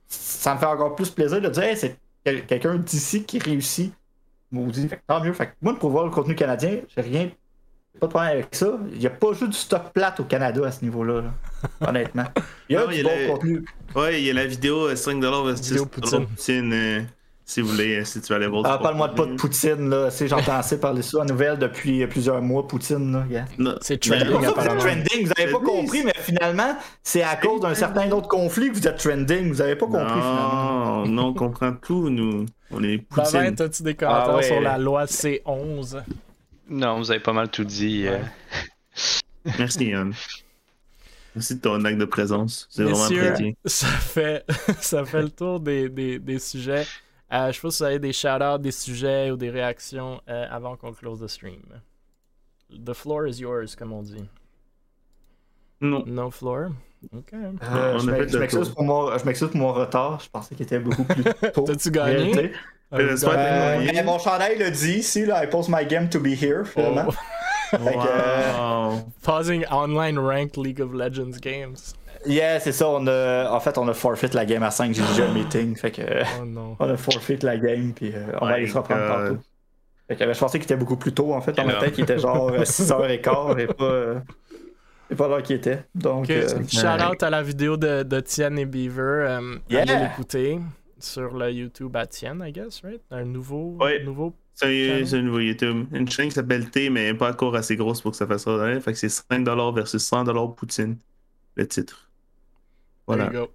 ça 0.09 0.55
me 0.55 0.59
fait 0.59 0.67
encore 0.67 0.95
plus 0.95 1.11
plaisir 1.11 1.41
de 1.41 1.49
dire, 1.49 1.63
hey, 1.63 1.77
c'est 1.77 1.97
quelqu'un 2.25 2.77
d'ici 2.77 3.25
qui 3.25 3.39
réussit. 3.39 3.93
Maudit. 4.53 4.89
Fait 4.89 5.01
tant 5.07 5.21
mieux. 5.21 5.33
Fait 5.33 5.47
que 5.47 5.53
moi, 5.61 5.77
pour 5.79 5.91
voir 5.91 6.05
le 6.05 6.11
contenu 6.11 6.35
canadien, 6.35 6.79
j'ai 6.95 7.01
rien 7.01 7.31
pas 7.99 8.07
de 8.07 8.11
problème 8.11 8.33
avec 8.33 8.55
ça. 8.55 8.79
Il 8.93 8.99
n'y 8.99 9.07
a 9.07 9.11
pas 9.11 9.33
juste 9.33 9.51
du 9.51 9.57
stock 9.57 9.93
plate 9.93 10.21
au 10.21 10.25
Canada 10.25 10.67
à 10.67 10.73
ce 10.73 10.85
niveau-là, 10.85 11.23
honnêtement. 11.81 12.25
Il 12.69 12.75
y 12.75 12.77
a 12.77 12.87
du 12.87 13.03
bon 13.03 13.11
contenu. 13.29 13.65
Ouais, 13.95 14.21
il 14.21 14.27
y 14.27 14.31
a 14.31 14.35
la 14.35 14.47
vidéo 14.47 14.93
5$ 14.93 15.25
euh, 15.25 15.45
versus 15.45 15.83
Poutine. 15.87 16.27
Poutine 16.27 16.73
euh, 16.73 17.01
si 17.45 17.61
vous 17.61 17.69
voulez, 17.69 18.01
euh, 18.01 18.05
si 18.05 18.21
tu 18.21 18.33
veux 18.33 18.37
aller 18.37 18.49
voir. 18.49 18.65
Ah, 18.67 18.79
parle-moi 18.79 19.09
de 19.09 19.15
pas 19.15 19.27
de 19.27 19.37
Poutine, 19.37 19.89
là. 19.89 20.09
J'entends 20.11 20.57
assez 20.57 20.81
parler 20.81 21.03
ça 21.03 21.21
en 21.21 21.25
nouvelle 21.25 21.59
depuis 21.59 22.07
plusieurs 22.07 22.43
mois, 22.43 22.67
Poutine, 22.67 23.25
là. 23.59 23.77
C'est 23.81 24.01
trending, 24.01 24.45
apparemment. 24.45 24.81
trending, 24.81 25.27
vous 25.27 25.33
n'avez 25.39 25.53
pas 25.53 25.61
compris, 25.61 26.03
mais 26.05 26.15
finalement, 26.19 26.77
c'est 27.03 27.23
à 27.23 27.37
cause 27.37 27.61
d'un 27.61 27.75
certain 27.75 28.11
autre 28.11 28.29
conflit 28.29 28.69
que 28.69 28.75
vous 28.75 28.89
êtes 28.89 28.99
trending. 28.99 29.49
Vous 29.53 29.59
n'avez 29.59 29.77
pas 29.77 29.87
compris, 29.87 30.03
non, 30.03 30.21
finalement. 30.21 31.07
Non, 31.07 31.27
on 31.29 31.35
comprend 31.35 31.73
tout, 31.73 32.11
nous. 32.11 32.47
On 32.71 32.83
est 32.83 32.99
Poutine. 32.99 33.55
t'as-tu 33.55 33.85
des 33.85 33.95
commentaires 33.95 34.37
ah 34.39 34.43
sur 34.43 34.61
la 34.61 34.77
loi 34.77 35.05
C11? 35.05 36.03
Non, 36.69 36.99
vous 36.99 37.11
avez 37.11 37.21
pas 37.21 37.33
mal 37.33 37.51
tout 37.51 37.65
dit. 37.65 38.07
Euh. 38.07 38.19
Merci, 39.59 39.87
Yann. 39.87 40.13
Merci 41.35 41.57
de 41.57 41.61
ton 41.61 41.85
acte 41.85 41.99
de 41.99 42.05
présence. 42.05 42.67
C'est 42.71 42.83
vraiment 42.83 43.09
chrétien. 43.09 43.53
Ça 43.65 43.87
fait, 43.87 44.45
ça 44.81 45.05
fait 45.05 45.23
le 45.23 45.31
tour 45.31 45.61
des, 45.61 45.89
des, 45.89 46.19
des 46.19 46.39
sujets. 46.39 46.87
Euh, 47.33 47.49
je 47.49 47.57
sais 47.57 47.61
pas 47.61 47.71
si 47.71 47.83
vous 47.83 47.85
avez 47.85 47.99
des 47.99 48.13
shout-outs, 48.13 48.59
des 48.59 48.71
sujets 48.71 49.31
ou 49.31 49.37
des 49.37 49.51
réactions 49.51 50.21
euh, 50.29 50.47
avant 50.51 50.77
qu'on 50.77 50.93
close 50.93 51.21
the 51.21 51.27
stream. 51.27 51.61
The 52.71 52.95
floor 52.95 53.27
is 53.27 53.41
yours, 53.41 53.77
comme 53.77 53.93
on 53.93 54.03
dit. 54.03 54.25
Non. 55.81 56.05
No 56.07 56.31
floor? 56.31 56.71
Ok. 57.15 57.33
je 57.33 58.39
m'excuse 58.39 58.69
pour, 58.71 58.85
pour, 58.87 59.57
mon 59.57 59.73
retard. 59.73 60.21
Je 60.21 60.31
pensais 60.31 60.55
qu'il 60.55 60.65
était 60.65 60.79
beaucoup 60.79 61.05
plus 61.05 61.23
tôt. 61.53 61.63
T'as-tu 61.63 61.91
gagné? 61.91 62.53
Euh, 62.93 63.17
euh, 63.25 64.03
mon 64.05 64.19
chandail 64.19 64.59
le 64.59 64.71
dit 64.71 64.99
ici, 64.99 65.27
là, 65.27 65.43
I 65.43 65.49
post 65.49 65.69
my 65.69 65.85
game 65.85 66.09
to 66.09 66.21
be 66.21 66.29
here, 66.41 66.65
finalement. 66.65 67.13
Oh. 67.73 67.79
wow. 67.83 69.13
Pausing 69.25 69.65
online 69.73 70.17
ranked 70.21 70.57
League 70.57 70.81
of 70.81 70.95
Legends 70.95 71.41
games. 71.41 71.95
Yeah, 72.25 72.61
c'est 72.61 72.71
ça. 72.71 72.89
On 72.89 73.05
a, 73.09 73.51
en 73.51 73.59
fait, 73.59 73.77
on 73.77 73.89
a 73.89 73.93
forfeit 73.93 74.33
la 74.35 74.47
game 74.47 74.63
à 74.63 74.71
5. 74.71 74.95
J'ai 74.95 75.03
déjà 75.03 75.25
un 75.25 75.33
meeting. 75.35 75.75
Fait 75.75 75.91
que, 75.91 76.03
oh, 76.41 76.45
non. 76.45 76.77
On 76.79 76.89
a 76.89 76.97
forfait 76.97 77.37
la 77.43 77.57
game, 77.57 77.93
puis 77.93 78.13
euh, 78.15 78.25
on 78.41 78.47
va 78.47 78.53
aller 78.53 78.69
se 78.69 78.79
reprendre 78.79 79.09
tantôt. 79.09 79.41
Fait 80.07 80.15
que, 80.15 80.33
je 80.33 80.39
pensais 80.39 80.59
qu'il 80.61 80.67
était 80.67 80.77
beaucoup 80.77 80.97
plus 80.97 81.13
tôt, 81.13 81.35
en 81.35 81.41
fait. 81.41 81.57
Ma 81.65 81.75
tête, 81.75 81.95
qu'il 81.95 82.05
était 82.05 82.21
genre 82.21 82.53
6h15 82.53 83.59
et 83.59 83.67
pas. 83.67 84.23
C'est 85.09 85.17
pas 85.17 85.29
là 85.29 85.43
qu'il 85.43 85.57
était. 85.57 85.85
Donc, 85.93 86.27
Shout 86.69 86.87
out 86.87 87.21
à 87.21 87.31
la 87.31 87.43
vidéo 87.43 87.77
de, 87.77 88.05
de 88.05 88.61
et 88.61 88.65
Beaver. 88.65 89.41
yeah. 89.69 89.83
Allez 89.83 90.05
l'écouter 90.05 90.61
sur 90.99 91.37
le 91.37 91.51
YouTube 91.51 91.97
à 91.97 92.07
Tienne, 92.07 92.43
I 92.47 92.53
guess, 92.53 92.83
right? 92.83 93.01
Un 93.11 93.25
nouveau. 93.25 93.77
Ouais. 93.81 94.03
nouveau 94.05 94.35
c'est 94.57 95.15
un 95.15 95.23
nouveau 95.23 95.41
YouTube. 95.41 95.87
Une 95.93 96.09
chaîne 96.09 96.29
qui 96.29 96.35
s'appelle 96.35 96.71
T, 96.71 96.89
mais 96.89 97.13
pas 97.13 97.31
encore 97.31 97.55
assez 97.55 97.77
grosse 97.77 98.01
pour 98.01 98.13
que 98.13 98.17
ça 98.17 98.27
fasse 98.27 98.45
ça. 98.45 98.81
Fait 98.81 98.93
que 98.93 98.99
c'est 98.99 99.09
5$ 99.09 99.75
versus 99.75 100.03
100$ 100.11 100.55
Poutine, 100.55 100.97
le 101.57 101.69
titre. 101.69 102.11
Voilà. 103.07 103.27
There 103.27 103.35
you 103.35 103.47
go. 103.47 103.53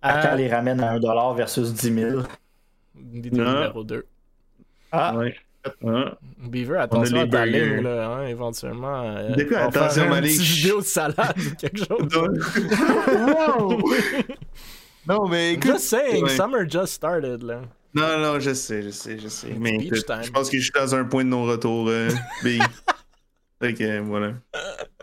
À 0.00 0.36
les 0.36 0.48
ramène 0.48 0.80
à 0.80 0.98
1$ 0.98 1.36
versus 1.36 1.74
10 1.74 1.94
000. 1.94 2.22
Vidéo 2.94 3.44
numéro 3.44 3.84
2. 3.84 4.06
Ah. 4.92 5.14
Ouais. 5.16 5.36
Ah. 5.84 6.16
Beaver, 6.38 6.78
attention 6.78 7.20
à 7.20 7.26
ta 7.26 7.44
ligne, 7.44 7.82
là, 7.82 8.06
hein, 8.08 8.26
éventuellement. 8.26 9.02
Euh, 9.02 9.34
Depuis, 9.34 9.56
attention. 9.56 10.04
Une 10.14 10.24
vidéo 10.24 10.78
de 10.78 10.84
salade 10.84 11.36
ou 11.36 11.54
quelque 11.56 11.84
chose. 11.84 12.08
wow! 13.68 13.82
Non, 15.08 15.26
mais 15.26 15.54
écoute. 15.54 15.72
Just 15.72 15.88
saying, 15.88 16.28
summer 16.28 16.68
just 16.68 16.92
started, 16.92 17.42
là. 17.42 17.62
Non, 17.94 18.18
non, 18.18 18.38
je 18.38 18.52
sais, 18.52 18.82
je 18.82 18.90
sais, 18.90 19.18
je 19.18 19.28
sais. 19.28 19.54
Mais 19.58 19.76
écoute, 19.76 20.04
je 20.22 20.30
pense 20.30 20.50
que 20.50 20.58
je 20.58 20.62
suis 20.62 20.72
dans 20.72 20.94
un 20.94 21.04
point 21.04 21.24
de 21.24 21.30
non-retour. 21.30 21.88
Euh, 21.88 22.10
voilà. 24.04 24.34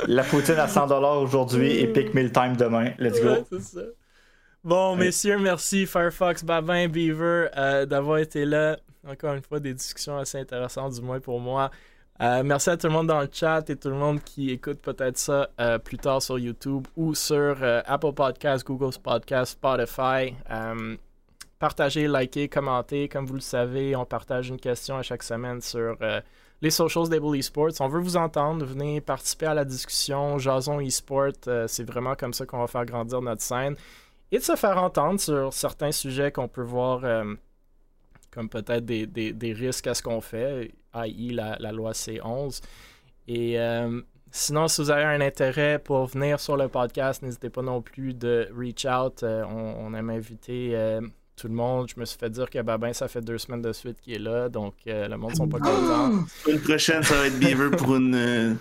La 0.07 0.23
poutine 0.23 0.55
à 0.55 0.67
100$ 0.67 1.23
aujourd'hui 1.23 1.79
et 1.79 1.87
Pick 1.87 2.13
Meal 2.13 2.31
Time 2.31 2.55
demain. 2.55 2.91
Let's 2.99 3.19
go. 3.21 3.45
c'est 3.49 3.61
ça. 3.61 3.81
Bon, 4.63 4.95
messieurs, 4.95 5.37
merci 5.37 5.85
Firefox, 5.85 6.43
Babin, 6.43 6.87
Beaver 6.87 7.49
euh, 7.55 7.85
d'avoir 7.85 8.19
été 8.19 8.45
là. 8.45 8.77
Encore 9.07 9.33
une 9.33 9.41
fois, 9.41 9.59
des 9.59 9.73
discussions 9.73 10.17
assez 10.17 10.39
intéressantes, 10.39 10.93
du 10.93 11.01
moins 11.01 11.19
pour 11.19 11.39
moi. 11.39 11.69
Euh, 12.21 12.43
merci 12.43 12.69
à 12.69 12.77
tout 12.77 12.87
le 12.87 12.93
monde 12.93 13.07
dans 13.07 13.19
le 13.19 13.29
chat 13.29 13.69
et 13.69 13.75
tout 13.75 13.89
le 13.89 13.95
monde 13.95 14.23
qui 14.23 14.49
écoute 14.49 14.79
peut-être 14.79 15.17
ça 15.17 15.49
euh, 15.59 15.77
plus 15.77 15.97
tard 15.97 16.21
sur 16.21 16.39
YouTube 16.39 16.87
ou 16.95 17.13
sur 17.13 17.57
euh, 17.61 17.81
Apple 17.85 18.13
Podcasts, 18.13 18.65
Google 18.65 18.97
Podcasts, 19.03 19.53
Spotify. 19.53 20.33
partagez, 21.59 22.07
likez, 22.07 22.47
commentez. 22.47 23.09
Comme 23.09 23.25
vous 23.25 23.33
le 23.33 23.41
savez, 23.41 23.97
on 23.97 24.05
partage 24.05 24.47
une 24.47 24.59
question 24.59 24.97
à 24.97 25.01
chaque 25.01 25.23
semaine 25.23 25.59
sur 25.59 25.97
les 26.61 26.71
socials 26.71 27.09
d'Able 27.09 27.35
Esports. 27.35 27.81
On 27.81 27.89
veut 27.89 27.99
vous 27.99 28.15
entendre, 28.15 28.65
venez 28.65 29.01
participer 29.01 29.47
à 29.47 29.53
la 29.53 29.65
discussion. 29.65 30.37
Jason 30.37 30.79
Esport, 30.79 31.33
c'est 31.67 31.83
vraiment 31.83 32.15
comme 32.15 32.33
ça 32.33 32.45
qu'on 32.45 32.59
va 32.59 32.67
faire 32.67 32.85
grandir 32.85 33.21
notre 33.21 33.41
scène. 33.41 33.75
Et 34.31 34.37
de 34.37 34.43
se 34.43 34.55
faire 34.55 34.81
entendre 34.81 35.19
sur 35.19 35.51
certains 35.51 35.91
sujets 35.91 36.31
qu'on 36.31 36.47
peut 36.47 36.63
voir 36.63 37.03
comme 38.35 38.49
peut-être 38.49 38.85
des, 38.85 39.53
risques 39.53 39.87
à 39.87 39.93
ce 39.93 40.03
qu'on 40.03 40.19
fait, 40.19 40.73
i.e. 40.95 41.33
La, 41.33 41.57
la, 41.59 41.71
loi 41.71 41.91
C11. 41.91 42.61
Et 43.27 43.59
euh, 43.59 44.01
sinon, 44.31 44.67
si 44.67 44.81
vous 44.81 44.91
avez 44.91 45.03
un 45.03 45.21
intérêt 45.21 45.79
pour 45.79 46.05
venir 46.07 46.39
sur 46.39 46.57
le 46.57 46.67
podcast, 46.67 47.21
n'hésitez 47.21 47.49
pas 47.49 47.61
non 47.61 47.81
plus 47.81 48.13
de 48.13 48.49
reach 48.55 48.85
out. 48.85 49.23
on, 49.23 49.75
on, 49.79 49.93
aime 49.93 50.09
inviter 50.09 50.99
tout 51.35 51.47
le 51.47 51.53
monde. 51.53 51.87
Je 51.93 51.99
me 51.99 52.05
suis 52.05 52.17
fait 52.17 52.29
dire 52.29 52.49
que 52.49 52.61
Babin, 52.61 52.93
ça 52.93 53.07
fait 53.07 53.21
deux 53.21 53.37
semaines 53.37 53.61
de 53.61 53.73
suite 53.73 53.99
qu'il 54.01 54.13
est 54.13 54.19
là, 54.19 54.49
donc 54.49 54.73
euh, 54.87 55.07
le 55.07 55.17
monde 55.17 55.35
sont 55.35 55.47
pas 55.47 55.59
contents. 55.59 56.11
Une 56.47 56.59
prochaine, 56.59 57.03
ça 57.03 57.15
va 57.15 57.27
être 57.27 57.39
Beaver 57.39 57.71
pour 57.71 57.95
une. 57.95 58.15
Euh, 58.15 58.53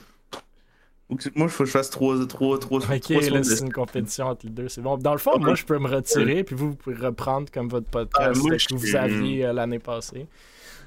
moi, 1.08 1.46
il 1.46 1.48
faut 1.48 1.64
que 1.64 1.66
je 1.66 1.70
fasse 1.70 1.90
trois, 1.90 2.26
trois, 2.26 2.58
trois, 2.58 2.80
Ok, 2.80 3.08
là, 3.10 3.42
c'est 3.42 3.60
une 3.60 3.72
compétition 3.72 4.26
entre 4.26 4.46
les 4.46 4.52
deux. 4.52 4.68
C'est 4.68 4.80
bon. 4.80 4.96
Dans 4.96 5.12
le 5.12 5.18
fond, 5.18 5.38
moi, 5.38 5.54
je 5.54 5.64
peux 5.64 5.78
me 5.78 5.88
retirer, 5.88 6.42
puis 6.42 6.56
vous, 6.56 6.70
vous 6.70 6.76
pouvez 6.76 6.96
reprendre 6.96 7.50
comme 7.52 7.68
votre 7.68 7.88
podcast 7.88 8.40
ah, 8.44 8.56
que 8.56 8.74
vous 8.74 8.96
aviez 8.96 9.46
euh, 9.46 9.52
l'année 9.52 9.78
passée. 9.78 10.26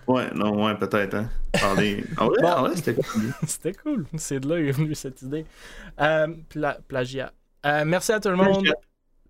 Ouais, 0.08 0.34
non, 0.34 0.66
ouais, 0.66 0.76
peut-être. 0.76 1.16
Hein. 1.16 1.30
bon, 2.18 2.72
c'était 2.76 2.96
cool. 2.96 3.34
c'était 3.48 3.74
cool. 3.74 4.06
C'est 4.18 4.40
de 4.40 4.50
là 4.50 4.60
est 4.60 4.72
venue 4.72 4.96
cette 4.96 5.22
idée. 5.22 5.46
plagiat. 6.88 7.34
merci 7.64 8.12
à 8.12 8.20
tout 8.20 8.30
le 8.30 8.38
monde 8.38 8.66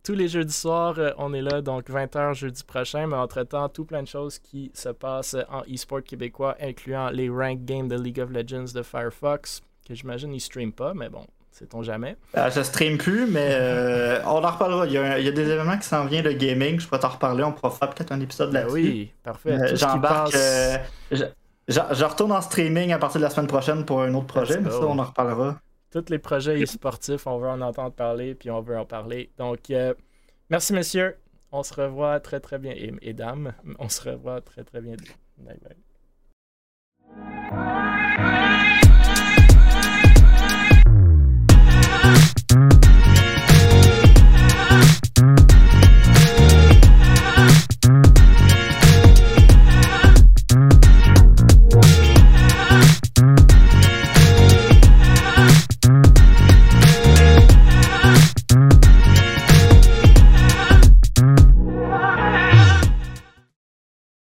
tous 0.08 0.14
les 0.14 0.30
jeudis 0.30 0.54
soirs, 0.54 0.98
euh, 1.00 1.12
on 1.18 1.34
est 1.34 1.42
là, 1.42 1.62
donc 1.62 1.90
20h 1.90 2.34
jeudi 2.34 2.64
prochain, 2.64 3.08
mais 3.08 3.18
entre-temps, 3.18 3.68
tout 3.68 3.84
plein 3.84 4.02
de 4.02 4.08
choses 4.08 4.40
qui 4.40 4.72
se 4.74 4.88
passent 4.88 5.36
en 5.50 5.64
e-sport 5.64 6.02
québécois, 6.02 6.56
incluant 6.62 7.10
les 7.10 7.28
rank 7.28 7.66
games 7.66 7.90
de 7.90 8.00
League 8.00 8.22
of 8.22 8.32
Legends 8.32 8.72
de 8.74 8.84
Firefox, 8.84 9.62
que 9.86 9.94
j'imagine 9.94 10.34
ils 10.34 10.40
streament 10.40 10.72
pas, 10.72 10.94
mais 10.94 11.10
bon, 11.10 11.28
Sait-on 11.58 11.82
jamais? 11.82 12.16
Ah, 12.36 12.52
je 12.52 12.62
stream 12.62 13.00
plus, 13.00 13.26
mais 13.26 13.50
euh, 13.50 14.22
on 14.26 14.44
en 14.44 14.52
reparlera. 14.52 14.86
Il 14.86 14.92
y, 14.92 14.98
a, 15.00 15.32
des 15.32 15.50
événements 15.50 15.80
qui 15.80 15.88
s'en 15.88 16.06
viennent, 16.06 16.24
le 16.24 16.34
gaming, 16.34 16.80
je 16.80 16.86
pourrais 16.86 17.00
t'en 17.00 17.10
reparler, 17.10 17.44
on 17.44 17.52
pourra 17.52 17.72
faire 17.72 17.90
peut-être 17.90 18.12
un 18.12 18.20
épisode 18.20 18.52
ben 18.52 18.60
là-dessus. 18.60 18.74
oui, 18.76 19.12
parfait. 19.24 19.54
Euh, 19.54 19.76
j'embarque. 19.76 20.36
Euh, 20.36 20.78
je, 21.68 22.04
retourne 22.04 22.32
en 22.32 22.42
streaming 22.42 22.94
à 22.94 23.00
partir 23.00 23.20
de 23.22 23.24
la 23.24 23.32
semaine 23.32 23.48
prochaine 23.48 23.86
pour 23.86 24.04
un 24.04 24.14
autre 24.14 24.28
projet, 24.28 24.60
mais 24.60 24.70
ça, 24.70 24.82
on 24.82 25.00
en 25.00 25.04
reparlera. 25.04 25.60
Tous 25.90 26.06
les 26.10 26.20
projets 26.20 26.64
sportifs, 26.68 27.26
on 27.26 27.40
veut 27.40 27.50
en 27.50 27.62
entendre 27.62 27.94
parler, 27.94 28.36
puis 28.36 28.52
on 28.52 28.62
veut 28.62 28.78
en 28.78 28.86
parler. 28.86 29.32
Donc, 29.40 29.74
merci, 30.52 30.74
messieurs. 30.74 31.16
On 31.52 31.64
se 31.64 31.74
revoit 31.74 32.20
très, 32.20 32.40
très 32.40 32.60
bien. 32.60 32.74
Et, 32.74 32.94
et 33.02 33.14
dames, 33.14 33.54
on 33.80 33.90
se 33.90 34.08
revoit 34.08 34.42
très, 34.42 34.64
très 34.64 34.82
bien. 34.82 34.96
Bye 35.40 35.58
bye. 37.50 38.57
Mm-hmm. 42.50 42.87